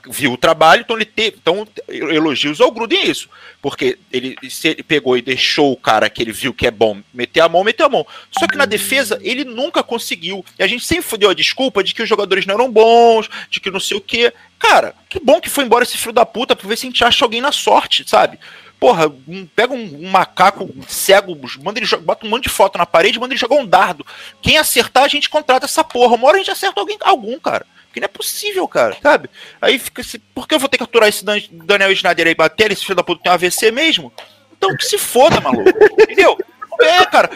viu 0.08 0.32
o 0.32 0.36
trabalho, 0.36 0.82
então 0.82 0.96
ele 0.96 1.04
teve. 1.04 1.36
Então, 1.40 1.66
elogios 1.88 2.60
ao 2.60 2.70
Gruden 2.70 3.10
isso. 3.10 3.28
Porque 3.60 3.98
ele, 4.12 4.36
ele 4.42 4.82
pegou 4.82 5.16
e 5.16 5.22
deixou 5.22 5.72
o 5.72 5.76
cara 5.76 6.08
que 6.10 6.22
ele 6.22 6.32
viu 6.32 6.54
que 6.54 6.66
é 6.66 6.70
bom 6.70 7.00
meter 7.12 7.40
a 7.40 7.48
mão, 7.48 7.64
meteu 7.64 7.86
a 7.86 7.88
mão. 7.88 8.06
Só 8.30 8.46
que 8.46 8.56
na 8.56 8.64
defesa, 8.64 9.18
ele 9.22 9.44
nunca 9.44 9.82
conseguiu. 9.82 10.44
E 10.58 10.62
a 10.62 10.66
gente 10.66 10.84
sempre 10.84 11.18
deu 11.18 11.30
a 11.30 11.34
desculpa 11.34 11.82
de 11.82 11.94
que 11.94 12.02
os 12.02 12.08
jogadores 12.08 12.46
não 12.46 12.54
eram 12.54 12.70
bons, 12.70 13.28
de 13.50 13.60
que 13.60 13.70
não 13.70 13.80
sei 13.80 13.96
o 13.96 14.00
quê. 14.00 14.32
Cara, 14.58 14.94
que 15.08 15.20
bom 15.20 15.40
que 15.40 15.50
foi 15.50 15.64
embora 15.64 15.84
esse 15.84 15.96
filho 15.96 16.12
da 16.12 16.26
puta 16.26 16.56
pra 16.56 16.68
ver 16.68 16.76
se 16.76 16.86
a 16.86 16.90
gente 16.90 17.04
acha 17.04 17.24
alguém 17.24 17.40
na 17.40 17.52
sorte, 17.52 18.08
sabe? 18.08 18.38
Porra, 18.80 19.10
um, 19.26 19.46
pega 19.46 19.72
um, 19.72 20.06
um, 20.06 20.10
macaco 20.10 20.68
cego, 20.86 21.38
manda 21.62 21.78
ele 21.78 21.86
bota 21.98 22.26
um 22.26 22.28
monte 22.28 22.44
de 22.44 22.48
foto 22.50 22.76
na 22.76 22.84
parede, 22.84 23.18
manda 23.18 23.32
ele 23.32 23.40
jogar 23.40 23.56
um 23.56 23.66
dardo. 23.66 24.04
Quem 24.42 24.58
acertar, 24.58 25.04
a 25.04 25.08
gente 25.08 25.30
contrata 25.30 25.64
essa 25.64 25.82
porra. 25.82 26.16
Uma 26.16 26.28
hora 26.28 26.36
a 26.36 26.40
gente 26.40 26.50
acerta 26.50 26.80
alguém, 26.80 26.98
algum, 27.00 27.38
cara. 27.38 27.64
Porque 27.94 28.00
não 28.00 28.07
é 28.07 28.09
possível, 28.09 28.66
cara, 28.66 28.96
sabe? 29.00 29.30
Aí 29.62 29.78
fica 29.78 30.02
assim, 30.02 30.18
por 30.35 30.48
que 30.48 30.57
eu 30.57 30.59
vou 30.59 30.68
ter 30.68 30.78
que 30.78 30.83
aturar 30.83 31.09
esse 31.09 31.24
Daniel 31.24 31.94
Schneider 31.94 32.26
aí 32.26 32.35
bater? 32.35 32.72
Esse 32.72 32.83
filho 32.83 32.96
da 32.96 33.04
puta 33.04 33.22
tem 33.22 33.30
um 33.30 33.35
AVC 33.37 33.70
mesmo? 33.70 34.12
Então 34.59 34.76
que 34.76 34.85
se 34.85 34.98
foda, 34.98 35.40
maluco. 35.40 35.70
Entendeu? 36.02 36.37
É, 36.80 37.07
cara, 37.07 37.30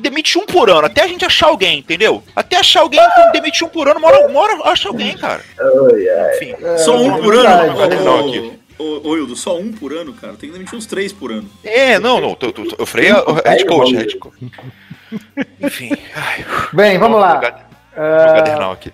demite 0.00 0.36
um 0.40 0.44
por 0.44 0.68
ano, 0.68 0.86
até 0.86 1.02
a 1.02 1.06
gente 1.06 1.24
achar 1.24 1.46
alguém, 1.46 1.78
entendeu? 1.78 2.20
Até 2.34 2.56
achar 2.56 2.80
alguém, 2.80 2.98
então, 2.98 3.30
demite 3.30 3.64
um 3.64 3.68
por 3.68 3.88
ano, 3.88 4.00
uma 4.00 4.08
hora, 4.08 4.26
uma 4.26 4.40
hora 4.40 4.58
acha 4.64 4.88
alguém, 4.88 5.16
cara. 5.16 5.40
Enfim. 6.34 6.52
É, 6.60 6.78
Só 6.78 6.96
um 6.96 7.22
por 7.22 7.36
ano? 7.36 8.04
Não. 8.04 8.62
Ô, 8.76 9.08
ô 9.08 9.16
Hildo, 9.16 9.36
só 9.36 9.56
um 9.56 9.70
por 9.70 9.92
ano, 9.92 10.12
cara? 10.14 10.32
Tem 10.32 10.48
que 10.50 10.54
demitir 10.54 10.76
uns 10.76 10.86
três 10.86 11.12
por 11.12 11.30
ano. 11.30 11.48
É, 11.62 12.00
não, 12.00 12.20
não. 12.20 12.34
Tô, 12.34 12.52
tô, 12.52 12.74
eu 12.76 12.86
falei 12.86 13.12
o 13.12 13.34
head 13.34 13.64
coach, 13.66 13.94
head 13.94 14.16
coach. 14.16 14.50
Enfim. 15.60 15.92
Ai, 16.16 16.44
Bem, 16.72 16.98
vamos 16.98 17.20
lá. 17.20 17.40
Jogadernal 17.94 18.72
aqui. 18.72 18.92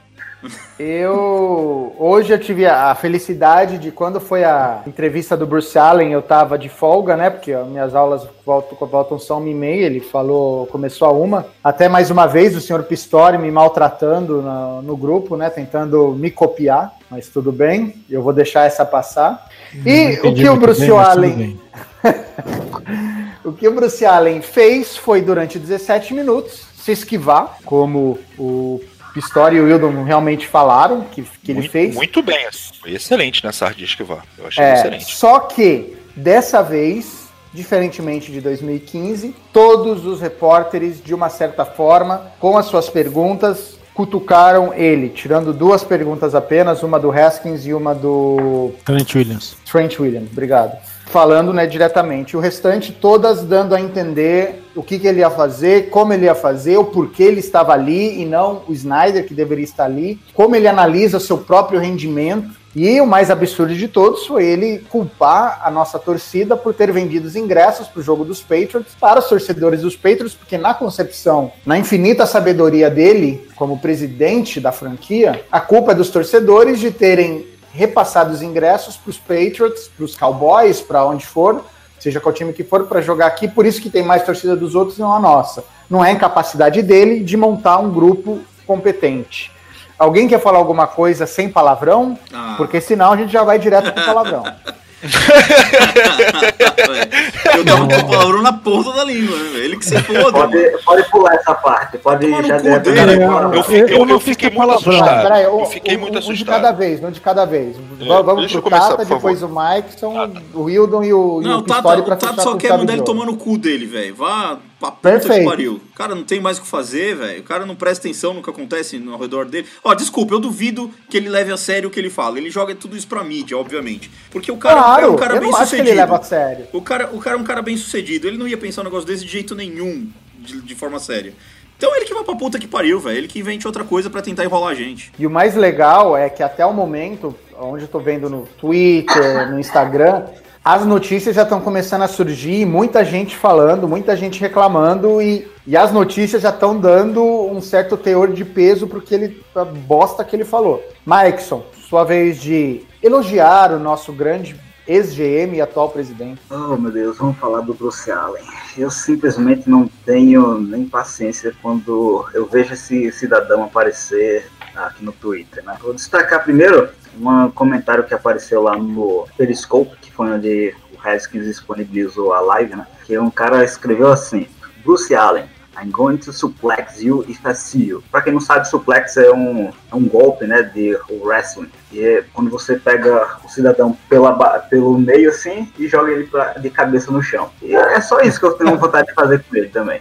Eu 0.79 1.97
hoje 1.99 2.33
eu 2.33 2.39
tive 2.39 2.65
a 2.65 2.95
felicidade 2.95 3.77
de 3.77 3.91
quando 3.91 4.21
foi 4.21 4.45
a 4.45 4.83
entrevista 4.87 5.37
do 5.37 5.47
Bruce 5.47 5.77
Allen, 5.77 6.13
eu 6.13 6.23
tava 6.23 6.57
de 6.57 6.69
folga, 6.69 7.17
né? 7.17 7.29
Porque 7.29 7.53
ó, 7.53 7.65
minhas 7.65 7.95
aulas 7.95 8.27
voltam, 8.47 8.87
voltam 8.87 9.19
só 9.19 9.39
uma 9.39 9.49
e 9.49 9.55
meia, 9.55 9.87
ele 9.87 10.01
falou, 10.01 10.67
começou 10.69 11.09
a 11.09 11.13
uma. 11.13 11.47
Até 11.63 11.89
mais 11.89 12.11
uma 12.11 12.27
vez 12.27 12.55
o 12.55 12.61
senhor 12.61 12.85
Pistori 12.85 13.37
me 13.37 13.51
maltratando 13.51 14.41
no, 14.41 14.83
no 14.83 14.97
grupo, 14.97 15.37
né? 15.37 15.51
Tentando 15.51 16.13
me 16.13 16.31
copiar, 16.31 16.95
mas 17.11 17.29
tudo 17.29 17.51
bem, 17.51 17.95
eu 18.09 18.23
vou 18.23 18.33
deixar 18.33 18.65
essa 18.65 18.85
passar. 18.85 19.49
E 19.85 20.21
o 20.23 20.33
que 20.33 20.49
o 20.49 20.57
Bruce 20.57 20.81
bem, 20.81 20.99
Allen. 20.99 21.61
o 23.45 23.53
que 23.53 23.67
o 23.67 23.75
Bruce 23.75 24.07
Allen 24.07 24.41
fez 24.41 24.97
foi 24.97 25.21
durante 25.21 25.59
17 25.59 26.15
minutos 26.15 26.69
se 26.77 26.93
esquivar, 26.93 27.59
como 27.65 28.19
o 28.39 28.81
Pistori 29.13 29.57
e 29.57 29.61
o 29.61 29.65
Wildon 29.65 30.05
realmente 30.05 30.47
falaram 30.47 31.03
que, 31.03 31.23
que 31.23 31.53
muito, 31.53 31.61
ele 31.61 31.69
fez. 31.69 31.95
Muito 31.95 32.23
bem, 32.23 32.47
foi 32.81 32.93
excelente 32.93 33.45
nessa 33.45 33.67
arte 33.67 33.79
de 33.79 33.85
esquivar. 33.85 34.25
Eu 34.37 34.47
achei 34.47 34.65
é, 34.65 34.75
excelente. 34.75 35.15
Só 35.15 35.41
que, 35.41 35.97
dessa 36.15 36.63
vez, 36.63 37.29
diferentemente 37.53 38.31
de 38.31 38.41
2015, 38.41 39.35
todos 39.53 40.05
os 40.07 40.21
repórteres, 40.21 41.03
de 41.03 41.15
uma 41.15 41.29
certa 41.29 41.65
forma, 41.65 42.33
com 42.39 42.57
as 42.57 42.67
suas 42.67 42.89
perguntas, 42.89 43.79
cutucaram 43.95 44.73
ele, 44.73 45.09
tirando 45.09 45.53
duas 45.53 45.83
perguntas 45.83 46.35
apenas, 46.35 46.83
uma 46.83 47.01
do 47.01 47.11
Haskins 47.11 47.67
e 47.67 47.75
uma 47.75 47.95
do. 47.95 48.73
Trent 48.85 49.15
Williams. 49.15 49.57
Trent 49.65 49.99
Williams, 49.99 50.31
obrigado 50.31 50.79
falando 51.09 51.53
né, 51.53 51.67
diretamente. 51.67 52.37
O 52.37 52.41
restante, 52.41 52.93
todas 52.93 53.43
dando 53.43 53.75
a 53.75 53.81
entender 53.81 54.63
o 54.77 54.83
que, 54.83 54.99
que, 54.99 55.07
ele 55.07 55.21
ia 55.21 55.31
fazer, 55.31 55.91
como 55.91 56.13
ele 56.13 56.27
ia 56.27 56.35
fazer, 56.35 56.77
o 56.77 56.85
porquê 56.85 57.25
ele 57.25 57.41
estava 57.41 57.73
ali 57.73 58.21
e 58.21 58.25
não 58.25 58.63
o 58.69 58.73
Snyder, 58.73 59.27
que 59.27 59.35
deveria 59.35 59.65
estar 59.65 59.85
ali, 59.85 60.21
como 60.35 60.55
ele 60.55 60.69
analisa 60.69 61.19
seu 61.19 61.39
próprio 61.39 61.81
rendimento. 61.81 62.57
E 62.77 63.01
o 63.01 63.07
mais 63.07 63.31
absurdo 63.31 63.75
de 63.75 63.89
todos 63.89 64.27
foi 64.27 64.45
ele 64.45 64.79
culpar 64.91 65.63
a 65.65 65.71
nossa 65.71 65.99
torcida 65.99 66.57
por 66.57 66.75
ter 66.75 66.93
vendido 66.93 67.27
os 67.27 67.35
ingressos 67.35 67.89
para 67.89 67.99
o 67.99 68.03
jogo 68.03 68.25
dos 68.25 68.41
Patriots 68.41 68.95
para 69.01 69.19
os 69.19 69.29
torcedores 69.29 69.81
dos 69.81 69.97
Patriots, 69.97 70.35
porque 70.35 70.59
na 70.59 70.75
concepção, 70.75 71.51
na 71.65 71.79
infinita 71.79 72.27
sabedoria 72.27 72.91
dele, 72.91 73.49
como 73.57 73.81
presidente 73.81 74.61
da 74.61 74.71
franquia, 74.71 75.45
a 75.51 75.61
culpa 75.61 75.93
é 75.93 75.95
dos 75.95 76.11
torcedores 76.11 76.79
de 76.79 76.91
terem 76.91 77.47
repassado 77.79 78.33
os 78.33 78.43
ingressos 78.43 78.97
para 78.97 79.11
os 79.11 79.19
Patriots, 79.19 79.89
para 79.97 80.05
os 80.05 80.17
Cowboys, 80.17 80.81
para 80.81 81.05
onde 81.07 81.25
for, 81.25 81.65
seja 82.01 82.19
qual 82.19 82.33
time 82.33 82.53
que 82.53 82.65
for, 82.65 82.87
para 82.87 83.01
jogar 83.01 83.29
aqui. 83.29 83.47
Por 83.47 83.65
isso 83.65 83.81
que 83.81 83.89
tem 83.89 84.03
mais 84.03 84.25
torcida 84.25 84.57
dos 84.57 84.75
outros, 84.75 84.99
não 84.99 85.15
a 85.15 85.21
nossa. 85.21 85.63
Não 85.89 86.05
é 86.05 86.11
incapacidade 86.11 86.83
dele 86.83 87.23
de 87.23 87.37
montar 87.37 87.79
um 87.79 87.91
grupo 87.93 88.41
competente. 88.67 89.53
Alguém 89.97 90.27
quer 90.27 90.41
falar 90.41 90.59
alguma 90.59 90.89
coisa 90.89 91.25
sem 91.25 91.49
palavrão? 91.49 92.19
Ah. 92.33 92.55
Porque 92.57 92.81
senão 92.81 93.13
a 93.13 93.17
gente 93.17 93.33
já 93.33 93.45
vai 93.45 93.61
direto 93.61 93.95
com 93.95 94.05
palavrão. 94.05 94.43
eu 97.57 97.65
tava 97.65 97.87
com 97.87 97.95
o 97.95 98.09
palavrão 98.09 98.43
na 98.43 98.53
ponta 98.53 98.93
da 98.93 99.05
língua, 99.05 99.37
né? 99.37 99.61
Ele 99.61 99.77
que 99.77 99.85
se 99.85 99.97
foda. 100.03 100.33
Pode, 100.33 100.59
pode 100.85 101.09
pular 101.11 101.35
essa 101.35 101.55
parte. 101.55 101.99
Pode 101.99 102.29
já 102.29 102.59
dele, 102.59 103.23
eu, 103.23 103.53
eu, 103.53 103.63
fiquei, 103.63 103.95
eu, 103.95 104.09
eu 104.09 104.21
fiquei 104.21 104.51
muito 104.51 104.73
assustado. 104.73 105.37
Eu 105.37 105.65
fiquei 105.67 105.97
um, 105.97 106.01
muito 106.01 106.19
assustado. 106.19 106.35
Um 106.35 106.39
de 106.39 106.45
cada 106.45 106.73
vez, 106.73 107.05
um 107.05 107.13
de 107.13 107.21
cada 107.21 107.45
vez. 107.45 107.77
É, 107.77 108.23
Vamos 108.23 108.51
pro 108.51 108.63
começar, 108.63 108.97
Tata, 108.97 109.05
depois 109.05 109.41
o 109.43 109.49
Mikeson, 109.49 110.19
ah, 110.19 110.29
o 110.53 110.63
Wildon 110.65 111.05
e 111.05 111.13
o, 111.13 111.41
não, 111.43 111.51
e 111.51 111.55
o 111.55 111.63
Tata, 111.63 111.89
o 111.89 112.03
Tata 112.03 112.43
só 112.43 112.57
quer 112.57 112.77
mandar 112.77 112.95
ele 112.95 113.03
tomar 113.03 113.27
no 113.27 113.37
cu 113.37 113.57
dele, 113.57 113.87
velho. 113.87 114.17
Vá 114.17 114.59
pra 114.79 114.91
puta 114.91 115.11
Perfeito. 115.11 115.41
que 115.41 115.45
pariu. 115.45 115.75
O 115.75 115.95
cara 115.97 116.15
não 116.15 116.25
tem 116.25 116.41
mais 116.41 116.59
o 116.59 116.63
que 116.63 116.67
fazer, 116.67 117.17
velho. 117.17 117.41
O 117.41 117.45
cara 117.45 117.67
não 117.67 117.75
presta 117.75 118.07
atenção 118.07 118.35
no 118.35 118.43
que 118.43 118.51
acontece 118.51 119.03
ao 119.11 119.19
redor 119.19 119.47
dele. 119.47 119.67
Ó, 119.83 119.95
desculpa, 119.95 120.35
eu 120.35 120.41
duvido 120.41 120.91
que 121.09 121.17
ele 121.17 121.29
leve 121.29 121.53
a 121.53 121.57
sério 121.57 121.89
o 121.89 121.93
que 121.93 121.99
ele 121.99 122.11
fala. 122.11 122.39
Ele 122.39 122.51
joga 122.51 122.75
tudo 122.75 122.97
isso 122.97 123.09
pra 123.09 123.25
mídia, 123.25 123.57
obviamente. 123.57 124.11
Porque 124.31 124.51
o 124.53 124.57
cara, 124.57 124.83
claro, 124.83 125.07
é 125.07 125.09
um 125.09 125.17
cara 125.17 125.35
eu 125.35 125.41
bem 125.41 125.51
não 125.51 125.59
sucedido. 125.59 125.83
Acho 125.83 125.85
que 125.85 125.91
ele 125.91 126.01
leva 126.01 126.17
a 126.17 126.23
sério. 126.23 126.67
O 126.73 126.83
cara, 126.83 127.11
o 127.13 127.19
cara 127.19 127.37
é 127.37 127.41
um 127.41 127.45
cara 127.45 127.63
bem 127.63 127.77
sucedido. 127.77 128.27
Ele 128.27 128.39
não 128.39 128.47
ia 128.47 128.57
pensar 128.59 128.83
um 128.83 128.85
negócio 128.85 129.07
desse 129.07 129.25
de 129.25 129.31
jeito 129.31 129.55
nenhum, 129.55 130.09
de, 130.39 130.61
de 130.61 130.75
forma 130.75 130.99
séria. 130.99 131.35
Então 131.77 131.95
ele 131.95 132.05
que 132.05 132.13
vai 132.13 132.25
pra 132.25 132.35
puta 132.35 132.59
que 132.59 132.67
pariu, 132.67 132.99
velho. 132.99 133.19
Ele 133.19 133.29
que 133.29 133.39
invente 133.39 133.65
outra 133.65 133.85
coisa 133.85 134.11
para 134.11 134.21
tentar 134.21 134.45
enrolar 134.45 134.73
a 134.73 134.75
gente. 134.75 135.13
E 135.17 135.25
o 135.27 135.31
mais 135.31 135.55
legal 135.55 136.17
é 136.17 136.29
que 136.29 136.43
até 136.43 136.67
o 136.67 136.73
momento, 136.73 137.35
onde 137.57 137.85
eu 137.85 137.89
tô 137.89 138.01
vendo 138.01 138.29
no 138.29 138.49
Twitter, 138.59 139.49
no 139.49 139.61
Instagram, 139.61 140.25
as 140.69 140.85
notícias 140.85 141.35
já 141.35 141.45
estão 141.45 141.63
começando 141.63 142.03
a 142.03 142.07
surgir, 142.07 142.67
muita 142.67 143.03
gente 143.03 143.35
falando, 143.35 143.89
muita 143.89 144.15
gente 144.15 144.39
reclamando, 144.39 145.23
e, 145.23 145.51
e 145.67 145.75
as 145.75 145.91
notícias 145.91 146.43
já 146.43 146.51
estão 146.51 146.79
dando 146.79 147.25
um 147.25 147.59
certo 147.63 147.97
teor 147.97 148.35
de 148.35 148.45
peso 148.45 148.87
pro 148.87 149.01
que 149.01 149.15
ele, 149.15 149.43
bosta 149.87 150.23
que 150.23 150.37
ele 150.37 150.45
falou. 150.45 150.87
Mikeson, 151.07 151.65
sua 151.89 152.05
vez 152.05 152.39
de 152.39 152.83
elogiar 153.03 153.73
o 153.73 153.79
nosso 153.79 154.13
grande 154.13 154.61
ex-GM 154.87 155.55
e 155.55 155.61
atual 155.63 155.89
presidente. 155.89 156.43
Oh, 156.51 156.77
meu 156.77 156.93
Deus, 156.93 157.17
vamos 157.17 157.39
falar 157.39 157.63
do 157.63 157.73
Bruce 157.73 158.11
Allen. 158.11 158.45
Eu 158.77 158.91
simplesmente 158.91 159.71
não 159.71 159.89
tenho 160.05 160.61
nem 160.61 160.87
paciência 160.87 161.55
quando 161.63 162.27
eu 162.35 162.45
vejo 162.45 162.75
esse 162.75 163.11
cidadão 163.13 163.65
aparecer 163.65 164.47
aqui 164.77 165.03
no 165.03 165.13
Twitter. 165.13 165.65
Né? 165.65 165.79
Vou 165.81 165.95
destacar 165.95 166.45
primeiro 166.45 166.91
um 167.21 167.51
comentário 167.51 168.05
que 168.05 168.15
apareceu 168.15 168.63
lá 168.63 168.77
no 168.77 169.27
Periscope, 169.37 169.97
onde 170.27 170.75
o 170.93 171.09
Haskins 171.09 171.45
disponibilizou 171.45 172.33
a 172.33 172.41
live, 172.41 172.77
né? 172.77 172.87
Que 173.05 173.19
um 173.19 173.31
cara 173.31 173.65
escreveu 173.65 174.09
assim: 174.09 174.47
Bruce 174.85 175.15
Allen, 175.15 175.45
I'm 175.81 175.91
going 175.91 176.17
to 176.19 176.33
suplex 176.33 177.01
you 177.01 177.25
if 177.29 177.45
I 177.45 177.55
see 177.55 177.87
you. 177.87 178.03
Pra 178.11 178.21
quem 178.21 178.33
não 178.33 178.41
sabe, 178.41 178.69
suplex 178.69 179.17
é 179.17 179.31
um, 179.31 179.71
é 179.91 179.95
um 179.95 180.09
golpe, 180.09 180.45
né, 180.47 180.63
de 180.63 180.99
wrestling. 181.23 181.71
E 181.93 182.03
é 182.03 182.25
quando 182.33 182.51
você 182.51 182.77
pega 182.77 183.39
o 183.45 183.49
cidadão 183.49 183.97
pela, 184.09 184.33
pelo 184.61 184.99
meio 184.99 185.31
assim 185.31 185.73
e 185.79 185.87
joga 185.87 186.11
ele 186.11 186.25
pra, 186.25 186.55
de 186.55 186.69
cabeça 186.69 187.13
no 187.13 187.23
chão. 187.23 187.51
E 187.63 187.75
é 187.75 188.01
só 188.01 188.21
isso 188.21 188.41
que 188.41 188.47
eu 188.47 188.55
tenho 188.55 188.77
vontade 188.77 189.07
de 189.07 189.15
fazer 189.15 189.43
com 189.45 189.57
ele 189.57 189.69
também. 189.69 190.01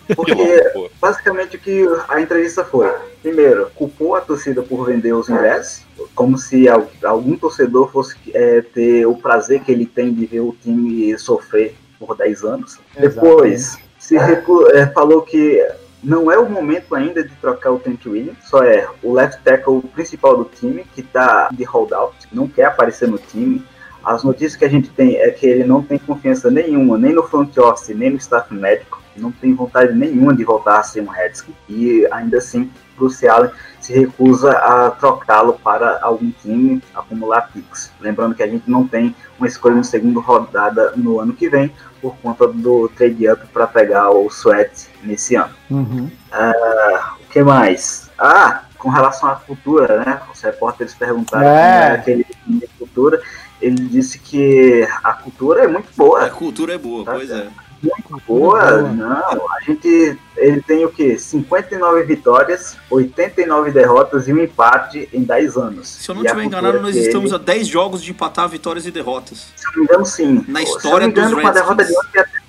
Porque 0.15 0.33
basicamente 0.99 1.55
o 1.55 1.59
que 1.59 1.85
a 2.07 2.21
entrevista 2.21 2.63
foi: 2.63 2.87
primeiro, 3.21 3.69
culpou 3.75 4.15
a 4.15 4.21
torcida 4.21 4.61
por 4.61 4.85
vender 4.85 5.13
os 5.13 5.29
ingressos, 5.29 5.85
como 6.15 6.37
se 6.37 6.65
algum 7.03 7.35
torcedor 7.37 7.91
fosse 7.91 8.15
é, 8.33 8.61
ter 8.61 9.05
o 9.05 9.15
prazer 9.15 9.61
que 9.61 9.71
ele 9.71 9.85
tem 9.85 10.13
de 10.13 10.25
ver 10.25 10.41
o 10.41 10.55
time 10.61 11.17
sofrer 11.17 11.75
por 11.99 12.15
10 12.15 12.43
anos. 12.43 12.79
Exatamente. 12.97 13.15
Depois, 13.15 13.77
se 13.99 14.17
é, 14.17 14.87
falou 14.87 15.21
que 15.21 15.63
não 16.03 16.31
é 16.31 16.37
o 16.37 16.49
momento 16.49 16.95
ainda 16.95 17.23
de 17.23 17.33
trocar 17.35 17.71
o 17.71 17.79
Trent 17.79 18.05
Williams, 18.05 18.37
só 18.45 18.63
é 18.63 18.87
o 19.03 19.13
left 19.13 19.41
tackle 19.43 19.81
principal 19.93 20.37
do 20.37 20.45
time 20.45 20.83
que 20.95 21.01
está 21.01 21.49
de 21.51 21.63
holdout, 21.63 22.15
não 22.31 22.47
quer 22.47 22.65
aparecer 22.65 23.07
no 23.07 23.17
time. 23.17 23.63
As 24.03 24.23
notícias 24.23 24.55
que 24.55 24.65
a 24.65 24.69
gente 24.69 24.89
tem 24.89 25.17
é 25.17 25.29
que 25.29 25.45
ele 25.45 25.63
não 25.63 25.83
tem 25.83 25.99
confiança 25.99 26.49
nenhuma, 26.49 26.97
nem 26.97 27.13
no 27.13 27.23
front 27.23 27.55
office, 27.57 27.95
nem 27.95 28.09
no 28.09 28.17
staff 28.17 28.51
médico, 28.51 29.00
não 29.15 29.31
tem 29.31 29.53
vontade 29.53 29.93
nenhuma 29.93 30.35
de 30.35 30.43
voltar 30.43 30.79
a 30.79 30.83
ser 30.83 31.01
um 31.01 31.07
Redskin, 31.07 31.53
e 31.67 32.07
ainda 32.11 32.37
assim, 32.37 32.71
Bruce 32.97 33.27
Allen 33.27 33.51
se 33.79 33.93
recusa 33.93 34.51
a 34.51 34.91
trocá-lo 34.91 35.53
para 35.53 35.99
algum 36.01 36.31
time, 36.41 36.81
acumular 36.93 37.49
picks. 37.51 37.91
Lembrando 37.99 38.35
que 38.35 38.43
a 38.43 38.47
gente 38.47 38.69
não 38.69 38.87
tem 38.87 39.15
uma 39.39 39.47
escolha 39.47 39.75
no 39.75 39.83
segundo 39.83 40.19
rodada 40.19 40.93
no 40.95 41.19
ano 41.19 41.33
que 41.33 41.49
vem, 41.49 41.73
por 42.01 42.15
conta 42.17 42.47
do 42.47 42.89
trade 42.89 43.27
up 43.27 43.45
para 43.47 43.67
pegar 43.67 44.11
o 44.11 44.27
Sweat 44.27 44.87
nesse 45.03 45.35
ano. 45.35 45.53
Uhum. 45.69 46.09
Uh, 46.31 47.23
o 47.23 47.27
que 47.31 47.43
mais? 47.43 48.09
Ah, 48.17 48.63
com 48.77 48.89
relação 48.89 49.29
à 49.29 49.35
cultura, 49.35 50.03
né? 50.03 50.21
Os 50.31 50.41
repórteres 50.41 50.93
perguntaram 50.93 51.47
é. 51.47 51.85
era 51.85 51.93
aquele 51.95 52.25
de 52.47 52.67
cultura. 52.79 53.21
Ele 53.61 53.87
disse 53.87 54.17
que 54.17 54.87
a 55.03 55.13
cultura 55.13 55.63
é 55.63 55.67
muito 55.67 55.89
boa. 55.95 56.25
A 56.25 56.29
cultura 56.31 56.73
é 56.73 56.77
boa, 56.77 57.05
tá? 57.05 57.13
pois 57.13 57.29
é 57.29 57.47
muito 57.81 58.21
boa. 58.27 58.81
Não, 58.81 59.51
a 59.51 59.61
gente. 59.65 60.17
Ele 60.37 60.61
tem 60.61 60.85
o 60.85 60.89
quê? 60.89 61.17
59 61.17 62.03
vitórias, 62.03 62.77
89 62.89 63.71
derrotas 63.71 64.27
e 64.27 64.33
um 64.33 64.39
empate 64.39 65.07
em 65.13 65.23
10 65.23 65.57
anos. 65.57 65.87
Se 65.87 66.09
eu 66.09 66.15
não 66.15 66.23
estiver 66.23 66.43
enganado, 66.43 66.79
nós 66.79 66.95
estamos 66.95 67.31
ele... 67.31 67.41
a 67.41 67.43
10 67.43 67.67
jogos 67.67 68.01
de 68.01 68.11
empatar 68.11 68.47
vitórias 68.49 68.85
e 68.85 68.91
derrotas. 68.91 69.47
Se 69.55 69.65
eu 69.65 69.71
não 69.71 69.79
me 69.79 69.83
engano, 69.85 70.05
sim. 70.05 70.45
Na 70.47 70.61
história 70.61 71.07
se 71.07 71.19
eu 71.19 71.21
não 71.23 71.29
me 71.29 71.35
engano, 71.35 71.41
com 71.41 71.47
a 71.47 71.51
derrota 71.51 71.83
de 71.83 71.91
ontem 71.91 72.19
até 72.19 72.41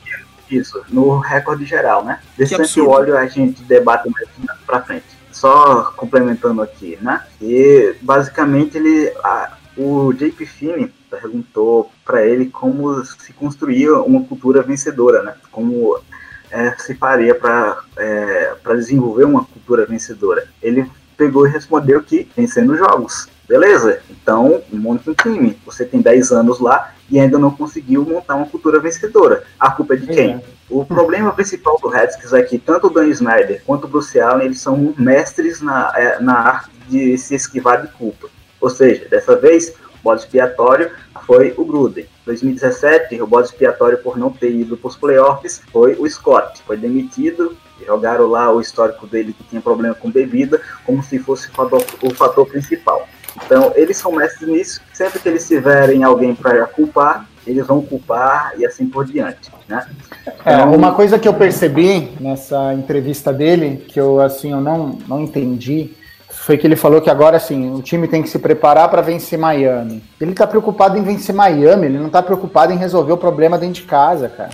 isso, 0.50 0.82
no 0.88 1.18
recorde 1.18 1.64
geral, 1.64 2.04
né? 2.04 2.20
Desse 2.36 2.80
o 2.80 2.88
óleo 2.88 3.16
a 3.16 3.26
gente 3.26 3.62
debate 3.62 4.08
mais 4.10 4.58
pra 4.66 4.82
frente. 4.82 5.04
Só 5.30 5.92
complementando 5.96 6.60
aqui, 6.62 6.98
né? 7.00 7.24
E 7.40 7.94
basicamente 8.02 8.76
ele. 8.76 9.12
A, 9.24 9.52
o 9.76 10.12
JP 10.12 10.44
Finney 10.46 10.92
perguntou 11.10 11.90
para 12.04 12.24
ele 12.26 12.46
como 12.46 13.04
se 13.04 13.32
construía 13.32 13.94
uma 14.00 14.22
cultura 14.24 14.62
vencedora, 14.62 15.22
né? 15.22 15.34
Como 15.50 15.98
é, 16.50 16.74
se 16.78 16.94
faria 16.94 17.34
para 17.34 17.82
é, 17.96 18.54
desenvolver 18.74 19.24
uma 19.24 19.44
cultura 19.44 19.86
vencedora. 19.86 20.46
Ele 20.62 20.88
pegou 21.16 21.46
e 21.46 21.50
respondeu 21.50 22.02
que 22.02 22.28
vencendo 22.36 22.76
jogos. 22.76 23.28
Beleza, 23.48 24.00
então 24.10 24.62
monte 24.72 25.10
um 25.10 25.14
time. 25.14 25.58
Você 25.66 25.84
tem 25.84 26.00
10 26.00 26.32
anos 26.32 26.60
lá 26.60 26.92
e 27.10 27.18
ainda 27.18 27.38
não 27.38 27.50
conseguiu 27.50 28.04
montar 28.04 28.34
uma 28.34 28.46
cultura 28.46 28.80
vencedora. 28.80 29.44
A 29.58 29.70
culpa 29.70 29.94
é 29.94 29.96
de 29.96 30.06
quem? 30.06 30.34
É. 30.34 30.40
O 30.70 30.84
problema 30.84 31.32
principal 31.34 31.78
do 31.80 31.88
Redskins 31.88 32.32
é 32.32 32.42
que 32.42 32.58
tanto 32.58 32.86
o 32.86 32.90
Dan 32.90 33.08
Snyder 33.08 33.62
quanto 33.66 33.84
o 33.84 33.88
Bruce 33.88 34.18
Allen 34.18 34.46
eles 34.46 34.60
são 34.60 34.94
mestres 34.96 35.60
na, 35.60 35.92
é, 35.94 36.20
na 36.20 36.34
arte 36.34 36.70
de 36.88 37.16
se 37.18 37.34
esquivar 37.34 37.82
de 37.82 37.88
culpa. 37.92 38.28
Ou 38.62 38.70
seja, 38.70 39.06
dessa 39.10 39.34
vez, 39.36 39.70
o 39.70 40.02
bode 40.04 40.22
expiatório 40.22 40.92
foi 41.26 41.52
o 41.58 41.64
Gruden. 41.64 42.06
2017, 42.24 43.20
o 43.20 43.26
bode 43.26 43.48
expiatório 43.48 43.98
por 43.98 44.16
não 44.16 44.30
ter 44.30 44.52
ido 44.52 44.76
para 44.76 44.88
os 44.88 44.96
playoffs 44.96 45.60
foi 45.72 45.94
o 45.98 46.08
Scott. 46.08 46.62
Foi 46.64 46.76
demitido, 46.76 47.56
jogaram 47.84 48.28
lá 48.28 48.52
o 48.52 48.60
histórico 48.60 49.06
dele 49.06 49.32
que 49.32 49.42
tinha 49.44 49.60
problema 49.60 49.94
com 49.94 50.10
bebida, 50.10 50.60
como 50.86 51.02
se 51.02 51.18
fosse 51.18 51.48
o 51.48 51.52
fator, 51.52 51.84
o 52.02 52.14
fator 52.14 52.46
principal. 52.46 53.08
Então, 53.44 53.72
eles 53.74 53.96
são 53.96 54.12
mestres 54.12 54.48
nisso. 54.48 54.80
Sempre 54.92 55.18
que 55.18 55.28
eles 55.28 55.48
tiverem 55.48 56.04
alguém 56.04 56.34
para 56.34 56.64
culpar, 56.66 57.26
eles 57.46 57.66
vão 57.66 57.82
culpar 57.82 58.52
e 58.56 58.64
assim 58.64 58.86
por 58.86 59.04
diante, 59.04 59.50
né? 59.68 59.84
É, 60.44 60.54
então, 60.54 60.74
uma 60.74 60.94
coisa 60.94 61.18
que 61.18 61.26
eu 61.26 61.34
percebi 61.34 62.12
nessa 62.20 62.72
entrevista 62.74 63.32
dele, 63.32 63.84
que 63.88 63.98
eu 63.98 64.20
assim 64.20 64.52
eu 64.52 64.60
não, 64.60 64.98
não 65.08 65.20
entendi, 65.20 65.96
foi 66.42 66.58
que 66.58 66.66
ele 66.66 66.74
falou 66.74 67.00
que 67.00 67.08
agora 67.08 67.36
assim, 67.36 67.72
o 67.72 67.80
time 67.80 68.08
tem 68.08 68.20
que 68.20 68.28
se 68.28 68.38
preparar 68.38 68.88
para 68.88 69.00
vencer 69.00 69.38
Miami. 69.38 70.02
Ele 70.20 70.34
tá 70.34 70.44
preocupado 70.44 70.98
em 70.98 71.02
vencer 71.02 71.32
Miami, 71.32 71.86
ele 71.86 71.98
não 71.98 72.10
tá 72.10 72.20
preocupado 72.20 72.72
em 72.72 72.76
resolver 72.76 73.12
o 73.12 73.16
problema 73.16 73.56
dentro 73.56 73.74
de 73.74 73.82
casa, 73.82 74.28
cara. 74.28 74.50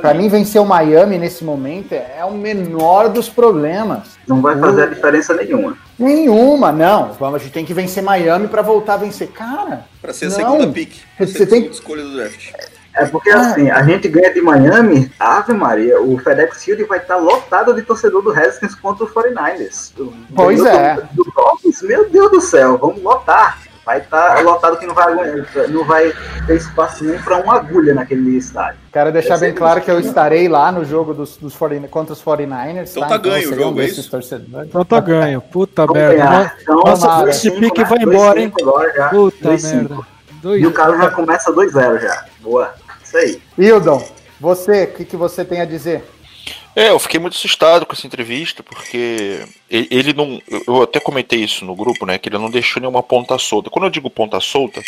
Para 0.00 0.14
mim 0.14 0.28
vencer 0.28 0.60
o 0.60 0.64
Miami 0.64 1.18
nesse 1.18 1.44
momento 1.44 1.92
é 1.92 2.24
o 2.24 2.32
menor 2.32 3.08
dos 3.08 3.28
problemas. 3.28 4.16
Não 4.28 4.40
vai 4.40 4.56
fazer 4.58 4.82
o... 4.82 4.84
a 4.84 4.86
diferença 4.86 5.34
nenhuma. 5.34 5.76
Nenhuma, 5.98 6.70
não. 6.70 7.12
Vamos, 7.18 7.36
a 7.36 7.38
gente 7.38 7.52
tem 7.52 7.64
que 7.64 7.74
vencer 7.74 8.02
Miami 8.02 8.46
para 8.46 8.62
voltar 8.62 8.94
a 8.94 8.98
vencer, 8.98 9.28
cara. 9.28 9.86
Para 10.00 10.12
ser 10.12 10.26
a 10.26 10.28
não. 10.28 10.36
segunda 10.36 10.66
pick. 10.68 11.00
Você 11.18 11.46
tem 11.46 11.66
escolha 11.66 12.04
do 12.04 12.14
draft. 12.14 12.52
É 12.94 13.04
porque 13.06 13.30
ah. 13.30 13.40
assim, 13.40 13.70
a 13.70 13.82
gente 13.82 14.08
ganha 14.08 14.32
de 14.32 14.40
Miami, 14.40 15.10
Ave 15.18 15.52
Maria, 15.52 16.00
o 16.00 16.16
FedEx 16.18 16.64
Field 16.64 16.84
vai 16.84 16.98
estar 16.98 17.16
lotado 17.16 17.74
de 17.74 17.82
torcedor 17.82 18.22
do 18.22 18.30
Redskins 18.30 18.74
contra 18.74 19.04
o 19.04 19.08
49ers. 19.08 19.92
Pois 20.34 20.64
é. 20.64 20.96
Do, 21.12 21.24
do 21.24 21.32
meu 21.82 22.08
Deus 22.08 22.30
do 22.30 22.40
céu, 22.40 22.78
vamos 22.78 23.02
lotar. 23.02 23.58
Vai 23.84 23.98
estar 23.98 24.42
lotado 24.42 24.78
que 24.78 24.86
não 24.86 24.94
vai, 24.94 25.14
não 25.68 25.84
vai 25.84 26.10
ter 26.46 26.56
espaço 26.56 27.04
nem 27.04 27.18
para 27.18 27.36
uma 27.36 27.56
agulha 27.56 27.92
naquele 27.92 28.38
estádio. 28.38 28.78
Quero 28.90 29.12
deixar 29.12 29.36
bem 29.38 29.52
claro 29.52 29.82
que 29.82 29.90
eu 29.90 30.00
estarei 30.00 30.48
lá 30.48 30.72
no 30.72 30.86
jogo 30.86 31.12
dos, 31.12 31.36
dos 31.36 31.54
40, 31.54 31.88
contra 31.88 32.14
os 32.14 32.24
49ers. 32.24 32.92
Então 32.92 33.02
tá, 33.02 33.08
tá 33.10 33.18
ganho 33.18 33.52
o 33.52 33.54
jogo, 33.54 33.80
é 33.82 33.84
isso? 33.84 34.18
Então 34.66 34.84
tá 34.86 35.00
ganho. 35.00 35.42
Puta 35.42 35.86
merda. 35.86 36.54
Então, 36.62 36.76
Nossa, 36.76 37.28
esse 37.28 37.50
pique 37.50 37.84
vai 37.84 37.98
embora, 37.98 38.40
hein? 38.40 38.50
Puta 39.10 39.50
merda. 39.50 39.98
E 40.56 40.66
o 40.66 40.72
cara 40.72 40.96
já 40.96 41.10
começa 41.10 41.52
2-0 41.52 42.00
já. 42.00 42.24
Boa. 42.40 42.72
Isso 43.14 43.18
aí. 43.18 43.40
Hildon, 43.56 44.04
você, 44.40 44.84
o 44.84 44.94
que, 44.94 45.04
que 45.04 45.16
você 45.16 45.44
tem 45.44 45.60
a 45.60 45.64
dizer? 45.64 46.02
É, 46.76 46.90
eu 46.90 46.98
fiquei 46.98 47.20
muito 47.20 47.34
assustado 47.34 47.86
com 47.86 47.92
essa 47.92 48.06
entrevista, 48.06 48.60
porque 48.60 49.46
ele 49.70 50.12
não. 50.12 50.42
Eu 50.66 50.82
até 50.82 50.98
comentei 50.98 51.38
isso 51.38 51.64
no 51.64 51.76
grupo, 51.76 52.04
né? 52.04 52.18
Que 52.18 52.28
ele 52.28 52.38
não 52.38 52.50
deixou 52.50 52.80
nenhuma 52.80 53.02
ponta 53.02 53.38
solta. 53.38 53.70
Quando 53.70 53.84
eu 53.84 53.90
digo 53.90 54.10
ponta 54.10 54.40
solta, 54.40 54.82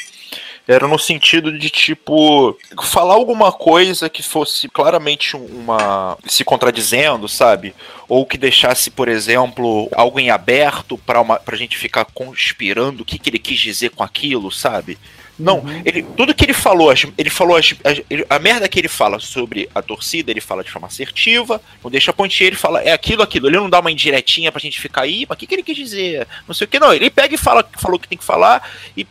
era 0.67 0.89
no 0.89 0.99
sentido 0.99 1.57
de, 1.57 1.71
tipo, 1.71 2.59
falar 2.83 3.15
alguma 3.15 3.53
coisa 3.53 4.11
que 4.11 4.21
fosse 4.21 4.69
claramente 4.69 5.37
uma. 5.37 6.19
se 6.27 6.45
contradizendo, 6.45 7.29
sabe? 7.29 7.73
Ou 8.09 8.27
que 8.27 8.37
deixasse, 8.37 8.91
por 8.91 9.07
exemplo, 9.07 9.89
algo 9.95 10.19
em 10.19 10.31
aberto 10.31 10.99
para 10.99 11.23
a 11.47 11.57
gente 11.57 11.79
ficar 11.79 12.05
conspirando 12.07 13.05
o 13.05 13.07
que, 13.07 13.17
que 13.17 13.31
ele 13.31 13.39
quis 13.39 13.61
dizer 13.61 13.91
com 13.91 14.03
aquilo, 14.03 14.51
sabe? 14.51 14.99
Não, 15.39 15.59
uhum. 15.59 15.83
ele, 15.85 16.03
tudo 16.17 16.35
que 16.35 16.45
ele 16.45 16.55
falou, 16.55 16.93
ele 17.19 17.29
falou 17.29 17.57
as, 17.57 17.75
a, 17.85 18.37
a, 18.37 18.39
merda 18.39 18.69
que 18.69 18.79
ele 18.79 18.89
fala 18.89 19.19
sobre 19.19 19.69
a 19.75 19.83
torcida, 19.83 20.31
ele 20.31 20.41
fala 20.41 20.65
de 20.65 20.71
forma 20.71 20.89
assertiva, 20.89 21.61
não 21.85 21.91
deixa 21.91 22.11
a 22.11 22.15
pontinha, 22.15 22.47
ele 22.47 22.57
fala, 22.57 22.83
é 22.83 22.93
aquilo, 22.93 23.23
aquilo. 23.23 23.47
Ele 23.47 23.59
não 23.59 23.69
dá 23.69 23.81
uma 23.81 23.93
indiretinha 23.93 24.51
pra 24.51 24.61
gente 24.61 24.81
ficar 24.81 25.03
aí, 25.03 25.27
mas 25.29 25.37
o 25.37 25.39
que, 25.39 25.47
que 25.47 25.55
ele 25.55 25.63
quis 25.63 25.77
dizer? 25.77 26.27
Não 26.49 26.55
sei 26.55 26.65
o 26.65 26.69
que, 26.69 26.81
não. 26.81 26.93
Ele 26.93 27.11
pega 27.11 27.35
e 27.35 27.39
fala 27.39 27.69
falou 27.77 27.99
o 27.99 28.01
que 28.01 28.09
tem 28.09 28.17
que 28.17 28.25
falar 28.25 28.67
e, 28.97 29.07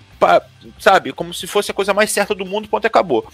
sabe, 0.79 1.13
como 1.13 1.33
se 1.33 1.45
fosse 1.45 1.69
a 1.69 1.73
coisa 1.73 1.93
mais 1.93 2.11
certa 2.11 2.33
do 2.33 2.45
mundo, 2.45 2.67
ponto 2.67 2.87
acabou. 2.87 3.27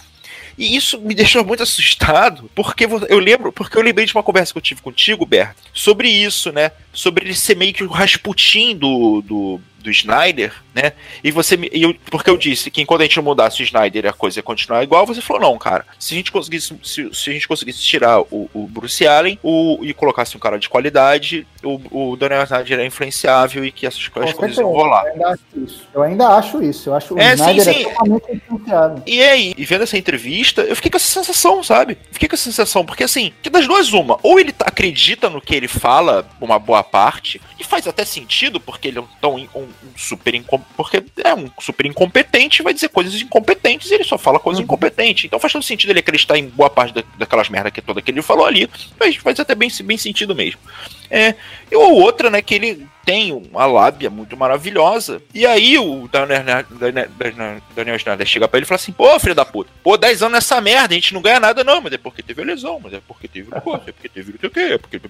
E 0.57 0.75
isso 0.75 0.99
me 0.99 1.15
deixou 1.15 1.45
muito 1.45 1.63
assustado, 1.63 2.49
porque 2.53 2.85
eu 3.07 3.19
lembro, 3.19 3.51
porque 3.51 3.77
eu 3.77 3.81
lembrei 3.81 4.05
de 4.05 4.13
uma 4.13 4.23
conversa 4.23 4.51
que 4.51 4.57
eu 4.57 4.61
tive 4.61 4.81
contigo, 4.81 5.25
Bert, 5.25 5.55
sobre 5.73 6.09
isso, 6.09 6.51
né? 6.51 6.71
Sobre 6.91 7.25
ele 7.25 7.33
ser 7.33 7.55
meio 7.55 7.73
que 7.73 7.83
o 7.83 7.89
Rasputin 7.89 8.75
do, 8.75 9.21
do, 9.21 9.61
do 9.81 9.91
Snyder, 9.91 10.53
né? 10.73 10.93
E 11.23 11.31
você 11.31 11.57
eu, 11.71 11.93
porque 12.09 12.29
eu 12.29 12.37
disse 12.37 12.71
que 12.71 12.81
enquanto 12.81 13.01
a 13.01 13.03
gente 13.03 13.19
mudasse 13.21 13.61
o 13.61 13.63
Snyder 13.63 14.07
a 14.07 14.13
coisa 14.13 14.39
ia 14.39 14.43
continuar 14.43 14.83
igual, 14.83 15.05
você 15.05 15.21
falou, 15.21 15.41
não, 15.41 15.57
cara, 15.57 15.85
se 15.99 16.13
a 16.13 16.17
gente 16.17 16.31
conseguisse, 16.31 16.73
se, 16.83 17.09
se 17.13 17.29
a 17.29 17.33
gente 17.33 17.47
conseguisse 17.47 17.79
tirar 17.79 18.21
o, 18.21 18.49
o 18.53 18.67
Bruce 18.67 19.05
Allen 19.05 19.37
o, 19.43 19.79
e 19.81 19.93
colocasse 19.93 20.35
um 20.35 20.39
cara 20.39 20.57
de 20.57 20.69
qualidade, 20.69 21.47
o, 21.63 22.11
o 22.11 22.15
Daniel 22.15 22.43
Snyder 22.43 22.79
é 22.79 22.85
influenciável 22.85 23.65
e 23.65 23.71
que 23.71 23.85
essas 23.85 24.07
coisas, 24.07 24.33
coisas 24.33 24.57
iam 24.57 24.71
rolar. 24.71 25.05
Eu 25.05 25.11
ainda 25.13 25.27
acho 25.29 25.43
isso. 25.55 25.87
Eu 25.93 26.03
ainda 26.03 26.27
acho 26.29 26.63
isso. 26.63 26.89
Eu 26.89 26.95
acho 26.95 27.19
é, 27.19 27.31
o 27.31 27.33
Snyder 27.35 27.63
sim, 27.63 27.73
sim. 27.73 27.81
é 27.81 27.83
totalmente 27.83 28.31
influenciável. 28.31 29.03
E 29.05 29.21
aí, 29.21 29.53
e 29.57 29.65
vendo 29.65 29.83
essa 29.83 29.97
entrevista, 29.97 30.61
eu 30.61 30.75
fiquei 30.75 30.91
com 30.91 30.97
essa 30.97 31.07
sensação, 31.07 31.63
sabe? 31.63 31.97
Fiquei 32.11 32.29
com 32.29 32.35
essa 32.35 32.43
sensação, 32.43 32.85
porque 32.85 33.03
assim, 33.03 33.33
que 33.41 33.49
das 33.49 33.67
duas 33.67 33.91
uma, 33.93 34.17
ou 34.23 34.39
ele 34.39 34.53
acredita 34.59 35.29
no 35.29 35.41
que 35.41 35.55
ele 35.55 35.67
fala, 35.67 36.25
uma 36.39 36.57
boa 36.57 36.83
parte, 36.83 37.41
e 37.59 37.63
faz 37.63 37.87
até 37.87 38.05
sentido, 38.05 38.59
porque 38.59 38.87
ele 38.87 38.99
é 38.99 39.01
um 39.01 39.07
tão 39.19 39.35
um, 39.35 39.67
super 39.95 40.41
porque 40.75 41.03
é 41.23 41.33
um 41.33 41.49
super 41.59 41.85
incompetente 41.85 42.63
vai 42.63 42.73
dizer 42.73 42.89
coisas 42.89 43.19
incompetentes 43.21 43.89
e 43.91 43.95
ele 43.95 44.03
só 44.03 44.17
fala 44.17 44.39
coisas 44.39 44.59
uhum. 44.59 44.65
incompetentes. 44.65 45.25
Então 45.25 45.39
faz 45.39 45.53
todo 45.53 45.63
sentido 45.63 45.91
ele 45.91 45.99
acreditar 45.99 46.37
em 46.37 46.47
boa 46.47 46.69
parte 46.69 46.93
da, 46.93 47.03
daquelas 47.17 47.49
merda 47.49 47.71
que 47.71 47.81
toda 47.81 48.01
que 48.01 48.11
ele 48.11 48.21
falou 48.21 48.45
ali, 48.45 48.69
mas 48.99 49.15
faz 49.15 49.39
até 49.39 49.55
bem, 49.55 49.69
bem 49.83 49.97
sentido 49.97 50.35
mesmo. 50.35 50.59
É, 51.11 51.35
e 51.69 51.75
ou 51.75 51.93
outra, 51.93 52.29
né, 52.29 52.41
que 52.41 52.55
ele 52.55 52.87
tem 53.05 53.33
uma 53.33 53.65
lábia 53.65 54.09
muito 54.09 54.37
maravilhosa. 54.37 55.21
E 55.33 55.45
aí 55.45 55.77
o 55.77 56.07
Daniel, 56.07 56.63
Daniel, 56.69 57.09
Daniel 57.75 57.99
Schneider 57.99 58.25
chega 58.25 58.47
pra 58.47 58.57
ele 58.57 58.63
e 58.63 58.67
fala 58.67 58.77
assim: 58.77 58.93
pô, 58.93 59.19
filho 59.19 59.35
da 59.35 59.43
puta, 59.43 59.69
pô, 59.83 59.97
10 59.97 60.23
anos 60.23 60.33
nessa 60.35 60.61
merda, 60.61 60.93
a 60.93 60.95
gente 60.95 61.13
não 61.13 61.21
ganha 61.21 61.39
nada, 61.39 61.65
não, 61.65 61.81
mas 61.81 61.91
é 61.91 61.97
porque 61.97 62.23
teve 62.23 62.41
a 62.41 62.45
lesão, 62.45 62.79
mas 62.81 62.93
é 62.93 63.01
porque 63.05 63.27
teve 63.27 63.49
o 63.49 63.61
coisa, 63.61 63.83
é 63.87 63.91
porque 63.91 64.07
teve 64.07 64.31
o 64.31 64.49
que, 64.49 64.59
é 64.59 64.77
porque. 64.77 65.01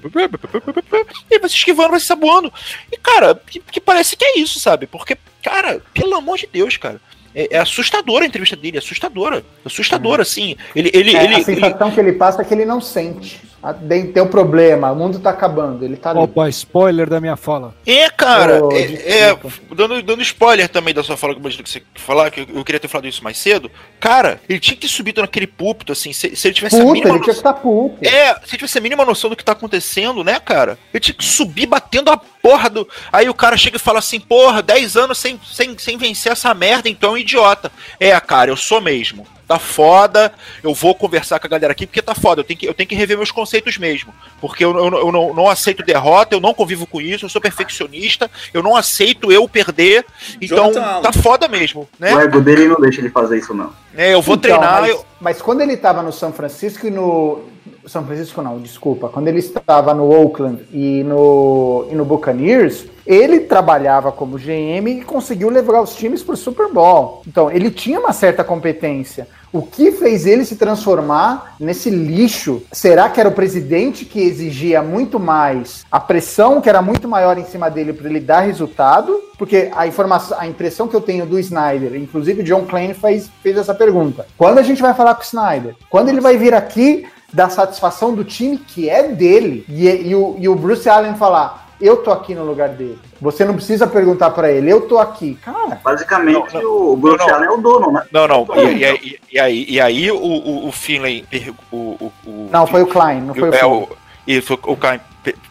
E 1.29 1.39
vai 1.39 1.49
se 1.49 1.55
esquivando, 1.55 1.91
vai 1.91 1.99
se 1.99 2.07
saboando. 2.07 2.51
E, 2.91 2.97
cara, 2.97 3.35
que, 3.35 3.59
que 3.59 3.79
parece 3.79 4.15
que 4.15 4.25
é 4.25 4.39
isso, 4.39 4.59
sabe? 4.59 4.87
Porque, 4.87 5.15
cara, 5.43 5.81
pelo 5.93 6.15
amor 6.15 6.37
de 6.37 6.47
Deus, 6.51 6.77
cara. 6.77 6.99
É, 7.33 7.55
é, 7.55 7.59
assustadora 7.59 8.25
a 8.25 8.27
entrevista 8.27 8.57
dele, 8.57 8.77
assustadora. 8.77 9.45
Assustadora, 9.63 10.21
assim. 10.21 10.57
Ele, 10.75 10.91
ele, 10.93 11.15
é, 11.15 11.23
ele, 11.23 11.35
a 11.35 11.43
sensação 11.43 11.87
ele... 11.87 11.95
que 11.95 11.99
ele 12.01 12.11
passa 12.13 12.41
é 12.41 12.45
que 12.45 12.53
ele 12.53 12.65
não 12.65 12.81
sente. 12.81 13.39
Tem 13.87 14.23
um 14.23 14.27
problema, 14.27 14.91
o 14.91 14.95
mundo 14.95 15.19
tá 15.19 15.29
acabando, 15.29 15.85
ele 15.85 15.95
tá 15.95 16.09
ali. 16.09 16.19
Opa, 16.19 16.49
spoiler 16.49 17.07
da 17.07 17.21
minha 17.21 17.37
fala. 17.37 17.75
É, 17.85 18.09
cara, 18.09 18.63
oh, 18.63 18.71
é, 18.71 18.79
é, 18.79 19.37
dando, 19.75 20.01
dando 20.01 20.21
spoiler 20.23 20.67
também 20.67 20.95
da 20.95 21.03
sua 21.03 21.15
fala, 21.15 21.35
que 21.35 21.45
eu 21.45 21.63
que 21.63 21.83
falar, 22.01 22.31
que 22.31 22.41
eu 22.41 22.65
queria 22.65 22.79
ter 22.79 22.87
falado 22.87 23.07
isso 23.07 23.23
mais 23.23 23.37
cedo. 23.37 23.69
Cara, 23.99 24.39
ele 24.49 24.59
tinha 24.59 24.75
que 24.75 24.81
ter 24.81 24.87
subido 24.87 25.21
naquele 25.21 25.45
púlpito, 25.45 25.91
assim, 25.91 26.11
se, 26.11 26.35
se 26.35 26.47
ele 26.47 26.55
tivesse 26.55 26.77
Puta, 26.77 26.89
a 26.89 26.93
mínima 26.93 27.09
ele 27.09 27.23
tinha 27.23 27.33
que 27.33 27.39
estar 27.39 27.53
puto. 27.53 27.97
É, 28.01 28.33
se 28.33 28.51
ele 28.51 28.57
tivesse 28.57 28.77
a 28.79 28.81
mínima 28.81 29.05
noção 29.05 29.29
do 29.29 29.35
que 29.35 29.45
tá 29.45 29.51
acontecendo, 29.51 30.23
né, 30.23 30.39
cara? 30.39 30.79
Ele 30.91 30.99
tinha 30.99 31.15
que 31.15 31.23
subir 31.23 31.67
batendo 31.67 32.09
a 32.09 32.17
porra 32.17 32.67
do. 32.67 32.87
Aí 33.11 33.29
o 33.29 33.33
cara 33.33 33.55
chega 33.57 33.77
e 33.77 33.79
fala 33.79 33.99
assim, 33.99 34.19
porra, 34.19 34.63
10 34.63 34.97
anos 34.97 35.19
sem, 35.19 35.39
sem, 35.45 35.77
sem 35.77 35.97
vencer 35.97 36.31
essa 36.31 36.51
merda, 36.55 36.89
então 36.89 37.11
é 37.11 37.13
um 37.13 37.17
idiota. 37.17 37.71
É, 37.99 38.19
cara, 38.19 38.49
eu 38.49 38.57
sou 38.57 38.81
mesmo 38.81 39.27
tá 39.51 39.59
foda, 39.59 40.31
eu 40.63 40.73
vou 40.73 40.95
conversar 40.95 41.37
com 41.37 41.45
a 41.45 41.49
galera 41.49 41.73
aqui 41.73 41.85
porque 41.85 42.01
tá 42.01 42.15
foda, 42.15 42.39
eu 42.39 42.45
tenho 42.45 42.57
que, 42.57 42.65
eu 42.65 42.73
tenho 42.73 42.87
que 42.87 42.95
rever 42.95 43.17
meus 43.17 43.31
conceitos 43.31 43.77
mesmo. 43.77 44.13
Porque 44.39 44.63
eu, 44.63 44.73
eu, 44.77 44.85
eu 44.85 45.11
não, 45.11 45.33
não, 45.33 45.49
aceito 45.49 45.83
derrota, 45.83 46.33
eu 46.33 46.39
não 46.39 46.53
convivo 46.53 46.87
com 46.87 47.01
isso, 47.01 47.25
eu 47.25 47.29
sou 47.29 47.41
perfeccionista, 47.41 48.31
eu 48.53 48.63
não 48.63 48.77
aceito 48.77 49.29
eu 49.29 49.47
perder, 49.49 50.05
então 50.39 50.71
Jonathan 50.71 51.01
tá 51.01 51.11
foda 51.11 51.49
mesmo. 51.49 51.89
Né? 51.99 52.15
O 52.15 52.19
ego 52.21 52.39
dele 52.39 52.67
não 52.67 52.79
deixa 52.79 53.01
ele 53.01 53.09
fazer 53.09 53.39
isso, 53.39 53.53
não. 53.53 53.73
É, 53.93 54.13
eu 54.13 54.21
vou 54.21 54.35
então, 54.35 54.57
treinar. 54.57 54.81
Mas, 54.81 54.89
eu... 54.89 55.05
mas 55.19 55.41
quando 55.41 55.59
ele 55.59 55.75
tava 55.75 56.01
no 56.01 56.13
São 56.13 56.31
Francisco 56.31 56.87
e 56.87 56.91
no. 56.91 57.43
São 57.85 58.05
Francisco 58.05 58.41
não, 58.41 58.59
desculpa. 58.59 59.09
Quando 59.09 59.27
ele 59.27 59.39
estava 59.39 59.93
no 59.93 60.09
Oakland 60.09 60.63
e 60.71 61.03
no, 61.03 61.87
e 61.91 61.95
no 61.95 62.05
Buccaneers, 62.05 62.85
ele 63.05 63.41
trabalhava 63.41 64.11
como 64.11 64.37
GM 64.37 64.87
e 64.87 65.03
conseguiu 65.03 65.49
levar 65.49 65.81
os 65.81 65.95
times 65.95 66.23
para 66.23 66.33
o 66.33 66.37
Super 66.37 66.71
Bowl. 66.71 67.23
Então, 67.27 67.51
ele 67.51 67.71
tinha 67.71 67.99
uma 67.99 68.13
certa 68.13 68.43
competência. 68.43 69.27
O 69.53 69.61
que 69.61 69.91
fez 69.91 70.25
ele 70.25 70.45
se 70.45 70.55
transformar 70.55 71.55
nesse 71.59 71.89
lixo? 71.89 72.63
Será 72.71 73.09
que 73.09 73.19
era 73.19 73.27
o 73.27 73.33
presidente 73.33 74.05
que 74.05 74.21
exigia 74.21 74.81
muito 74.81 75.19
mais, 75.19 75.83
a 75.91 75.99
pressão 75.99 76.61
que 76.61 76.69
era 76.69 76.81
muito 76.81 77.05
maior 77.05 77.37
em 77.37 77.43
cima 77.43 77.69
dele 77.69 77.91
para 77.91 78.09
ele 78.09 78.21
dar 78.21 78.39
resultado? 78.41 79.13
Porque 79.37 79.69
a 79.75 79.85
informação, 79.85 80.39
a 80.39 80.47
impressão 80.47 80.87
que 80.87 80.95
eu 80.95 81.01
tenho 81.01 81.25
do 81.25 81.37
Snyder, 81.37 81.95
inclusive 81.95 82.43
John 82.43 82.65
Klein 82.65 82.93
fez, 82.93 83.29
fez 83.43 83.57
essa 83.57 83.73
pergunta: 83.73 84.25
quando 84.37 84.59
a 84.59 84.63
gente 84.63 84.81
vai 84.81 84.93
falar 84.93 85.15
com 85.15 85.21
o 85.21 85.25
Snyder? 85.25 85.75
Quando 85.89 86.07
ele 86.07 86.21
vai 86.21 86.37
vir 86.37 86.53
aqui 86.53 87.05
da 87.33 87.49
satisfação 87.49 88.13
do 88.13 88.23
time 88.23 88.57
que 88.57 88.89
é 88.89 89.07
dele? 89.07 89.65
E, 89.69 89.87
e, 89.87 90.15
o, 90.15 90.35
e 90.39 90.49
o 90.49 90.55
Bruce 90.55 90.89
Allen 90.89 91.15
falar: 91.15 91.69
eu 91.81 91.97
tô 91.97 92.11
aqui 92.11 92.35
no 92.35 92.43
lugar 92.45 92.69
dele. 92.69 92.99
Você 93.19 93.43
não 93.43 93.55
precisa 93.55 93.87
perguntar 93.87 94.29
para 94.31 94.51
ele, 94.51 94.71
eu 94.71 94.81
tô 94.81 94.99
aqui. 94.99 95.35
Cara. 95.43 95.79
Basicamente, 95.83 96.53
não, 96.53 96.61
não, 96.61 96.91
o 96.91 96.95
Bruce 96.95 97.29
Allen 97.29 97.47
é 97.47 97.51
o 97.51 97.57
dono, 97.57 97.91
né? 97.91 98.03
Não, 98.11 98.27
não. 98.27 98.47
E, 98.55 98.83
e, 98.83 99.19
e, 99.33 99.39
aí, 99.39 99.65
e 99.67 99.81
aí 99.81 100.11
o, 100.11 100.17
o, 100.17 100.67
o 100.67 100.71
Finlay. 100.71 101.25
O, 101.71 101.75
o, 101.75 102.13
o, 102.25 102.49
não, 102.51 102.67
foi 102.67 102.83
o 102.83 102.87
Klein, 102.87 103.21
não 103.21 103.33
foi 103.33 103.49
o, 103.49 103.53
é, 103.53 103.65
o 103.65 103.87
E 104.27 104.37
o 104.39 104.77
Klein 104.77 104.99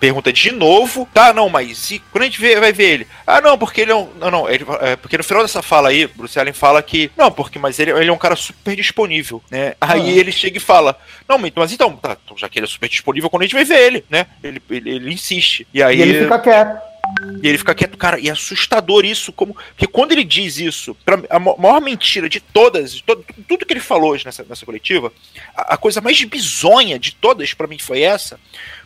pergunta 0.00 0.32
de 0.32 0.50
novo, 0.50 1.08
tá, 1.14 1.32
não, 1.32 1.48
mas 1.48 1.78
se, 1.78 2.00
quando 2.10 2.22
a 2.22 2.26
gente 2.26 2.40
vê, 2.40 2.58
vai 2.58 2.72
ver 2.72 2.90
ele, 2.90 3.06
ah, 3.26 3.40
não, 3.40 3.56
porque 3.56 3.82
ele 3.82 3.92
é 3.92 3.94
um, 3.94 4.08
não, 4.18 4.30
não, 4.30 4.50
ele, 4.50 4.64
é, 4.80 4.96
porque 4.96 5.16
no 5.16 5.22
final 5.22 5.42
dessa 5.42 5.62
fala 5.62 5.90
aí, 5.90 6.08
Bruce 6.08 6.38
Allen 6.38 6.52
fala 6.52 6.82
que, 6.82 7.10
não, 7.16 7.30
porque, 7.30 7.58
mas 7.58 7.78
ele, 7.78 7.92
ele 7.92 8.10
é 8.10 8.12
um 8.12 8.18
cara 8.18 8.34
super 8.34 8.74
disponível, 8.74 9.40
né, 9.48 9.74
aí 9.80 10.08
ah. 10.08 10.20
ele 10.20 10.32
chega 10.32 10.56
e 10.56 10.60
fala, 10.60 10.98
não, 11.28 11.38
mas 11.54 11.72
então, 11.72 11.94
tá, 11.96 12.16
então, 12.24 12.36
já 12.36 12.48
que 12.48 12.58
ele 12.58 12.66
é 12.66 12.68
super 12.68 12.88
disponível, 12.88 13.30
quando 13.30 13.42
a 13.42 13.44
gente 13.46 13.54
vai 13.54 13.64
ver 13.64 13.78
ele, 13.80 14.04
né, 14.10 14.26
ele, 14.42 14.60
ele, 14.68 14.90
ele 14.90 15.14
insiste, 15.14 15.66
e 15.72 15.82
aí... 15.82 15.98
E 15.98 16.02
ele 16.02 16.22
fica 16.22 16.38
quieto. 16.40 16.89
E 17.42 17.48
ele 17.48 17.58
fica 17.58 17.74
quieto, 17.74 17.96
cara, 17.96 18.18
e 18.18 18.28
é 18.28 18.32
assustador 18.32 19.04
isso, 19.04 19.32
como. 19.32 19.54
Porque 19.54 19.86
quando 19.86 20.12
ele 20.12 20.24
diz 20.24 20.58
isso, 20.58 20.96
a 21.28 21.38
maior 21.38 21.80
mentira 21.80 22.28
de 22.28 22.40
todas, 22.40 22.94
de 22.94 23.02
tudo 23.02 23.66
que 23.66 23.72
ele 23.72 23.80
falou 23.80 24.16
nessa, 24.24 24.44
nessa 24.48 24.66
coletiva, 24.66 25.12
a, 25.56 25.74
a 25.74 25.76
coisa 25.76 26.00
mais 26.00 26.22
bizonha 26.24 26.98
de 26.98 27.14
todas 27.14 27.54
para 27.54 27.66
mim 27.66 27.78
foi 27.78 28.02
essa, 28.02 28.38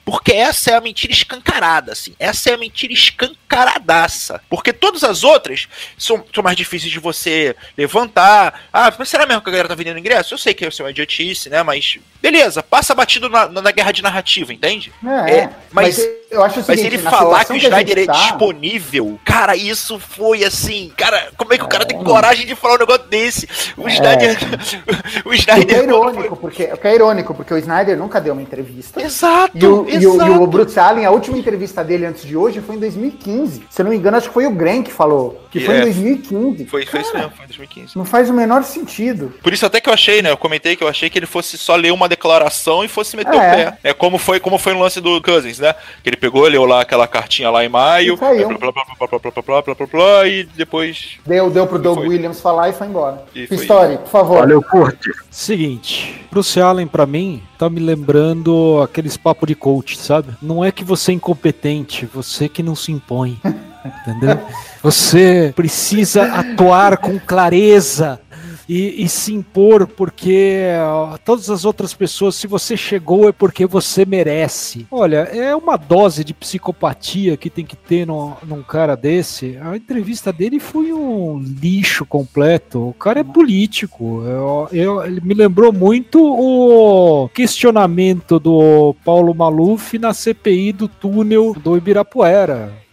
porque 0.05 0.33
essa 0.33 0.71
é 0.71 0.75
a 0.75 0.81
mentira 0.81 1.13
escancarada, 1.13 1.93
assim. 1.93 2.15
Essa 2.19 2.51
é 2.51 2.55
a 2.55 2.59
mentira 2.59 2.93
escancaradaça. 2.93 4.41
Porque 4.51 4.73
todas 4.73 5.03
as 5.03 5.25
outras 5.25 5.67
são, 5.97 6.25
são 6.33 6.43
mais 6.43 6.57
difíceis 6.57 6.93
de 6.93 6.99
você 6.99 7.57
levantar. 7.77 8.63
Ah, 8.73 8.93
mas 8.99 9.09
será 9.09 9.25
mesmo 9.25 9.43
que 9.43 9.49
a 9.49 9.53
galera 9.53 9.69
tá 9.69 9.75
vendendo 9.75 9.99
ingresso? 9.99 10.35
Eu 10.35 10.39
sei 10.39 10.53
que 10.53 10.67
isso 10.67 10.83
é 10.83 10.85
uma 10.85 10.91
idiotice, 10.91 11.49
né? 11.49 11.63
Mas 11.63 11.99
beleza, 12.25 12.63
passa 12.63 12.95
batido 12.95 13.29
na, 13.29 13.47
na 13.49 13.71
guerra 13.71 13.93
de 13.93 14.03
narrativa, 14.03 14.51
entende? 14.51 14.91
É, 15.05 15.31
é 15.31 15.51
mas, 15.71 15.99
mas, 15.99 16.09
eu 16.31 16.43
acho 16.43 16.61
o 16.61 16.63
seguinte, 16.65 16.85
mas 16.85 16.95
ele 16.95 16.99
falar 16.99 17.45
que 17.45 17.53
o 17.53 17.57
Snyder 17.57 17.99
é 17.99 18.07
tá... 18.07 18.13
disponível, 18.13 19.21
cara, 19.25 19.55
isso 19.55 19.99
foi 19.99 20.43
assim. 20.43 20.91
Cara, 20.97 21.31
como 21.37 21.53
é 21.53 21.59
que 21.59 21.65
o 21.65 21.69
cara 21.69 21.85
tem 21.85 22.03
coragem 22.03 22.47
de 22.47 22.55
falar 22.55 22.77
um 22.77 22.79
negócio 22.79 23.05
desse? 23.05 23.47
O 23.77 23.87
é. 23.87 23.93
Snyder. 23.93 24.39
o 25.23 25.35
Snyder. 25.35 25.65
O 25.65 25.67
que 25.67 25.75
é 25.75 25.83
irônico, 25.83 26.37
porque, 26.37 26.65
o 26.65 26.77
que 26.79 26.89
é 26.89 26.95
irônico, 26.95 27.35
porque 27.35 27.53
o 27.53 27.59
Snyder 27.59 27.99
nunca 27.99 28.21
deu 28.23 28.33
uma 28.33 28.43
entrevista. 28.43 29.03
Exato. 29.03 29.57
E 29.57 29.67
o, 29.67 29.87
e 30.01 30.07
o, 30.07 30.27
e 30.27 30.31
o 30.31 30.47
Bruce 30.47 30.79
Allen, 30.79 31.05
a 31.05 31.11
última 31.11 31.39
entrevista 31.39 31.83
dele 31.85 32.07
antes 32.07 32.25
de 32.25 32.37
hoje 32.37 32.61
foi 32.61 32.77
em 32.77 32.79
2015. 32.79 33.63
Se 33.69 33.81
eu 33.81 33.85
não 33.85 33.91
me 33.91 33.99
engano, 33.99 34.17
acho 34.17 34.29
que 34.29 34.35
foi 34.35 34.47
o 34.47 34.51
Grant 34.51 34.87
que 34.87 34.93
falou. 34.93 35.43
Que 35.51 35.61
foi 35.61 35.77
é, 35.77 35.79
em 35.81 35.83
2015. 35.83 36.67
Foi, 36.67 36.85
foi 36.85 37.01
isso 37.01 37.15
mesmo, 37.15 37.31
foi 37.31 37.45
em 37.45 37.49
2015. 37.49 37.97
Não 37.97 38.05
faz 38.05 38.29
o 38.29 38.33
menor 38.33 38.65
sentido. 38.65 39.33
Por 39.43 39.53
isso 39.53 39.65
até 39.65 39.81
que 39.81 39.89
eu 39.89 39.93
achei, 39.93 40.21
né? 40.23 40.31
Eu 40.31 40.37
comentei 40.37 40.77
que 40.77 40.83
eu 40.83 40.89
achei 40.89 41.09
que 41.09 41.19
ele 41.19 41.27
fosse 41.27 41.57
só 41.57 41.77
ler 41.77 41.93
uma 41.93 42.09
declaração 42.09 42.85
e 42.85 42.89
fosse 42.89 43.17
meter 43.17 43.35
é. 43.35 43.37
o 43.37 43.41
pé. 43.41 43.79
É 43.85 43.93
como 43.93 44.19
foi, 44.19 44.41
como 44.41 44.59
foi 44.59 44.75
no 44.75 44.81
lance 44.81 45.01
do 45.01 45.23
Cousins, 45.23 45.59
né? 45.59 45.75
Que 46.03 46.11
ele 46.11 46.17
pegou, 46.17 46.47
leu 46.47 46.65
lá 46.65 46.81
aquela 46.81 47.07
cartinha 47.07 47.51
lá 47.51 47.65
em 47.65 47.69
maio. 47.69 48.19
E, 48.25 48.47
e 50.27 50.45
depois. 50.57 51.19
Deu, 51.27 51.51
deu 51.51 51.67
pro 51.67 51.79
Doug 51.79 51.99
Williams 51.99 52.41
falar 52.41 52.69
e 52.69 52.73
foi 52.73 52.87
embora. 52.87 53.25
História, 53.35 53.99
por 53.99 54.11
favor. 54.11 54.39
Valeu, 54.41 54.63
curte. 54.63 55.11
Seguinte, 55.31 56.27
Bruce 56.31 56.61
Allen, 56.61 56.87
pra 56.87 57.07
mim, 57.07 57.43
tá 57.65 57.71
me 57.71 57.81
lembrando 57.81 58.81
aqueles 58.83 59.17
papos 59.17 59.47
de 59.47 59.55
coach, 59.55 59.99
sabe? 59.99 60.29
Não 60.43 60.65
é 60.65 60.71
que 60.71 60.85
você 60.85 61.13
é 61.13 61.15
incompetente, 61.15 62.07
você 62.07 62.49
que 62.49 62.63
não 62.63 62.75
se 62.75 62.93
impõe. 62.93 63.39
Entendeu? 63.85 64.39
Você 64.83 65.53
precisa 65.57 66.25
atuar 66.25 66.99
com 66.99 67.19
clareza 67.19 68.21
e, 68.69 69.03
e, 69.05 69.09
se 69.09 69.33
impor, 69.33 69.87
porque 69.87 70.69
todas 71.25 71.51
as 71.51 71.65
outras 71.65 71.93
pessoas, 71.95 72.35
se 72.35 72.47
você 72.47 72.77
chegou, 72.77 73.29
é 73.29 73.33
porque 73.33 73.67
você 73.67 74.05
merece. 74.05 74.87
Olha, 74.91 75.19
é 75.19 75.55
uma 75.55 75.77
dose 75.77 76.25
de 76.25 76.33
psicopatia 76.33 77.37
que 77.37 77.51
tem 77.51 77.65
que 77.65 77.77
ter 77.77 78.07
no, 78.07 78.37
num 78.45 78.63
cara 78.63 78.97
desse. 78.97 79.59
A 79.59 79.77
entrevista 79.77 80.33
dele 80.33 80.59
foi 80.59 80.93
um 80.93 81.39
lixo 81.39 82.07
completo. 82.07 82.89
O 82.89 82.95
cara 82.95 83.21
é 83.21 83.25
político. 83.25 84.23
Eu, 84.25 84.69
eu, 84.73 85.05
ele 85.05 85.21
me 85.21 85.35
lembrou 85.35 85.73
muito 85.73 86.21
o 86.23 87.29
questionamento 87.29 88.39
do 88.39 88.95
Paulo 89.05 89.35
Maluf 89.35 89.99
na 89.99 90.15
CPI 90.15 90.73
do 90.73 90.89
túnel 90.89 91.55
do 91.55 91.77
Ibirapuera. 91.77 92.84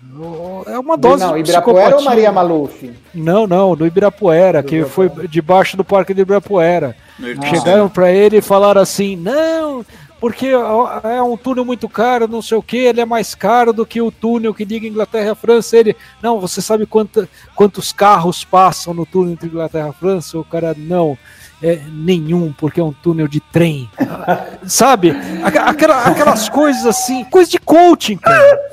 É 0.68 0.78
uma 0.78 0.97
dose 0.97 1.24
não, 1.24 1.34
de 1.34 1.39
Ibirapuera 1.39 1.95
ou 1.95 2.03
Maria 2.03 2.32
Maluf? 2.32 2.91
Não, 3.14 3.47
não, 3.47 3.76
do 3.76 3.88
Ibirapuera, 3.88 4.62
do 4.62 4.68
que 4.68 4.84
foi 4.84 5.09
debaixo 5.28 5.78
do 5.78 5.84
Parque 5.84 6.14
do 6.14 6.22
Ibirapuera. 6.22 6.95
Ah. 7.20 7.45
Chegaram 7.47 7.88
para 7.88 8.12
ele 8.12 8.38
e 8.38 8.41
falaram 8.41 8.82
assim: 8.82 9.16
não, 9.16 9.86
porque 10.20 10.47
é 10.47 11.22
um 11.22 11.36
túnel 11.36 11.66
muito 11.66 11.89
caro, 11.89 12.28
não 12.28 12.41
sei 12.41 12.57
o 12.57 12.62
que, 12.62 12.78
ele 12.78 13.01
é 13.01 13.05
mais 13.05 13.34
caro 13.34 13.74
do 13.74 13.86
que 13.86 14.01
o 14.01 14.12
túnel 14.12 14.53
que 14.53 14.66
liga 14.66 14.88
Inglaterra 14.88 15.32
e 15.32 15.36
França. 15.36 15.78
Ele, 15.78 15.95
não, 16.22 16.39
você 16.39 16.62
sabe 16.62 16.86
quanta, 16.86 17.28
quantos 17.55 17.91
carros 17.91 18.43
passam 18.43 18.93
no 18.93 19.05
túnel 19.05 19.34
entre 19.34 19.47
Inglaterra 19.47 19.89
e 19.89 19.99
França? 19.99 20.38
O 20.38 20.43
cara, 20.43 20.76
não. 20.78 21.18
É, 21.64 21.80
nenhum, 21.91 22.51
porque 22.57 22.80
é 22.80 22.84
um 22.84 22.93
túnel 22.93 23.28
de 23.28 23.39
trem. 23.39 23.89
sabe? 24.66 25.12
Aquela, 25.43 26.03
aquelas 26.05 26.49
coisas 26.49 26.86
assim, 26.86 27.24
coisa 27.26 27.49
de 27.49 27.59
coaching, 27.59 28.18
cara. 28.18 28.70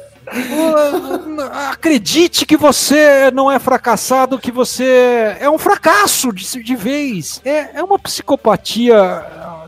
Acredite 1.71 2.45
que 2.45 2.57
você 2.57 3.31
não 3.31 3.51
é 3.51 3.59
fracassado, 3.59 4.39
que 4.39 4.51
você 4.51 5.37
é 5.41 5.49
um 5.49 5.59
fracasso 5.59 6.33
de, 6.33 6.63
de 6.63 6.77
vez. 6.77 7.41
É, 7.45 7.79
é 7.79 7.83
uma 7.83 7.99
psicopatia 7.99 8.97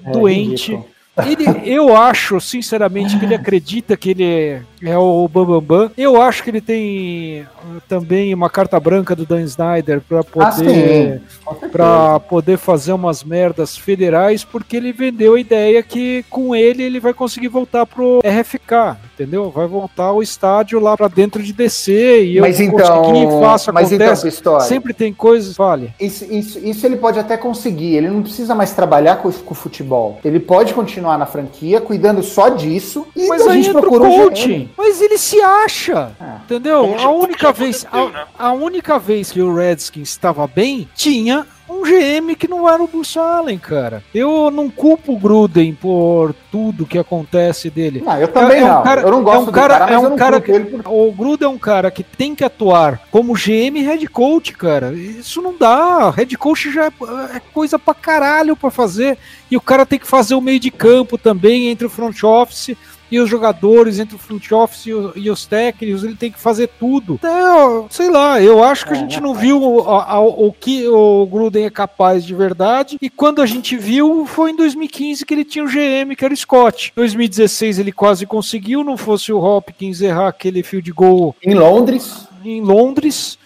é, 0.05 0.11
doente. 0.11 0.79
Ele, 1.27 1.45
eu 1.65 1.97
acho, 1.97 2.41
sinceramente, 2.41 3.19
que 3.19 3.25
ele 3.25 3.35
acredita 3.35 3.97
que 3.97 4.11
ele 4.11 4.63
é, 4.83 4.97
o 4.97 5.29
Bambambam. 5.29 5.61
Bam, 5.61 5.87
Bam. 5.87 5.93
Eu 5.97 6.21
acho 6.21 6.43
que 6.43 6.51
ele 6.51 6.61
tem 6.61 7.43
uh, 7.43 7.81
também 7.87 8.33
uma 8.33 8.49
carta 8.49 8.81
branca 8.81 9.15
do 9.15 9.27
Dan 9.27 9.43
Snyder 9.43 10.01
para 10.01 10.25
poder, 10.25 11.21
ah, 11.47 11.55
para 11.71 12.21
poder 12.21 12.57
fazer 12.57 12.93
umas 12.93 13.23
merdas 13.23 13.77
federais, 13.77 14.43
porque 14.43 14.77
ele 14.77 14.93
vendeu 14.93 15.35
a 15.35 15.41
ideia 15.41 15.83
que 15.83 16.25
com 16.31 16.57
ele 16.57 16.83
ele 16.83 16.99
vai 16.99 17.13
conseguir 17.13 17.49
voltar 17.49 17.85
pro 17.85 18.21
RFK, 18.21 18.97
entendeu? 19.15 19.51
Vai 19.51 19.67
voltar 19.67 20.05
ao 20.05 20.23
estádio 20.23 20.81
lá 20.81 20.97
para 20.97 21.09
dentro 21.09 21.43
de 21.43 21.53
DC 21.53 22.25
e 22.25 22.41
mas 22.41 22.59
eu 22.59 22.67
então, 22.67 23.03
consegui, 23.03 23.41
faço, 23.41 23.73
mas 23.73 23.93
acontece. 23.93 24.29
Então, 24.29 24.61
Sempre 24.61 24.95
tem 24.95 25.13
coisas, 25.13 25.57
fale. 25.57 25.93
Isso, 26.01 26.25
isso, 26.33 26.59
isso 26.59 26.87
ele 26.87 26.97
pode 26.97 27.19
até 27.19 27.37
conseguir. 27.37 27.97
Ele 27.97 28.09
não 28.09 28.23
precisa 28.23 28.55
mais 28.55 28.73
trabalhar 28.73 29.17
com, 29.17 29.31
com 29.31 29.53
o 29.53 29.57
futebol. 29.57 30.19
Ele 30.25 30.41
pode 30.41 30.73
continuar 30.73 31.10
na 31.19 31.27
franquia, 31.27 31.81
cuidando 31.81 32.23
só 32.23 32.49
disso. 32.49 33.07
E 33.15 33.27
mas 33.27 33.47
a 33.47 33.53
gente 33.53 33.71
procura 33.71 34.05
um 34.05 34.17
coaching. 34.23 34.71
Mas 34.77 35.01
ele 35.01 35.19
se 35.19 35.41
acha, 35.41 36.13
é. 36.21 36.45
entendeu? 36.45 36.95
A 36.99 37.11
única 37.11 37.53
vez, 37.53 37.87
a, 37.91 38.07
né? 38.07 38.25
a 38.39 38.53
única 38.53 38.99
vez 38.99 39.31
que 39.31 39.41
o 39.41 39.55
Redskins 39.55 40.11
estava 40.11 40.47
bem, 40.47 40.89
tinha 40.95 41.47
um 41.71 41.83
GM 41.83 42.35
que 42.35 42.49
não 42.49 42.69
era 42.69 42.83
o 42.83 42.89
Bruce 42.89 43.19
Allen, 43.19 43.59
cara. 43.59 44.03
Eu 44.15 44.51
não 44.51 44.69
culpo 44.69 45.13
o 45.13 45.19
Gruden 45.19 45.75
por 45.75 46.35
tudo 46.51 46.87
que 46.87 46.99
acontece 46.99 47.71
dele. 47.71 48.03
Não, 48.05 48.19
eu 48.19 48.29
também 48.29 48.59
é, 48.59 48.61
é 48.61 48.65
um 48.65 48.69
não. 48.69 48.83
Cara, 48.83 49.01
eu 49.03 49.11
não 49.11 49.23
gosto 49.23 49.47
é 49.47 49.49
um 49.49 49.53
cara, 49.53 49.79
cara 49.79 49.93
é 49.93 49.99
um 49.99 50.17
cara 50.17 50.41
que, 50.41 50.61
por... 50.61 50.93
O 50.93 51.13
Gruden 51.13 51.47
é 51.47 51.51
um 51.51 51.59
cara 51.59 51.91
que 51.91 52.03
tem 52.03 52.35
que 52.35 52.45
atuar 52.45 53.01
como 53.11 53.35
GM 53.35 53.77
e 53.79 53.83
head 53.83 54.07
coach, 54.09 54.53
cara. 54.53 54.93
Isso 54.93 55.41
não 55.41 55.55
dá. 55.57 56.11
Head 56.11 56.37
coach 56.37 56.73
já 56.73 56.87
é, 56.87 56.93
é 57.37 57.41
coisa 57.53 57.79
pra 57.79 57.95
caralho 57.95 58.57
pra 58.57 58.71
fazer. 58.71 59.17
E 59.51 59.57
o 59.57 59.61
cara 59.61 59.87
tem 59.87 59.99
que 59.99 60.07
fazer 60.07 60.35
o 60.35 60.41
meio 60.41 60.61
de 60.61 60.71
campo 60.71 61.17
também 61.17 61.69
entre 61.69 61.87
o 61.87 61.91
front 61.91 62.23
office 62.23 62.77
e 63.11 63.19
os 63.19 63.29
jogadores, 63.29 63.99
entre 63.99 64.17
o 64.17 64.19
front 64.19 64.51
office 64.53 64.87
e, 64.87 64.95
o, 64.95 65.13
e, 65.17 65.31
os 65.31 65.47
técnicos, 65.47 66.05
ele 66.05 66.15
tem 66.15 66.31
que 66.31 66.39
fazer 66.39 66.69
tudo. 66.79 67.15
Então, 67.15 67.87
sei 67.91 68.11
lá, 68.11 68.41
eu 68.41 68.63
acho 68.63 68.87
que 68.87 68.93
a 68.93 68.97
gente 68.97 69.21
não 69.21 69.35
viu 69.35 69.63
o, 69.63 69.91
a, 69.91 70.21
o 70.21 70.53
que 70.53 70.87
o 70.87 71.27
Gruden 71.27 71.65
é 71.65 71.71
capaz 71.71 72.25
de 72.25 72.35
verdade, 72.35 72.99
e 73.01 73.11
quando 73.11 73.43
a 73.43 73.47
gente 73.47 73.77
viu 73.77 74.27
foi 74.27 74.53
em 74.53 74.57
2015 74.57 75.25
que 75.25 75.35
ele 75.35 75.45
tinha 75.45 75.65
o 75.65 75.69
GM, 75.69 76.15
que 76.17 76.25
era 76.25 76.35
o 76.35 76.37
Scott. 76.37 76.93
2016 76.95 77.79
ele 77.79 77.93
quase 77.93 78.27
conseguiu, 78.27 78.85
não 78.85 78.97
fosse 78.97 79.33
o 79.33 79.39
Hopkins 79.39 80.01
errar 80.01 80.29
aquele 80.29 80.63
field 80.63 80.91
goal 80.93 81.35
em 81.43 81.55
Londres. 81.55 82.29
Em 82.45 82.61
Londres. 82.61 83.39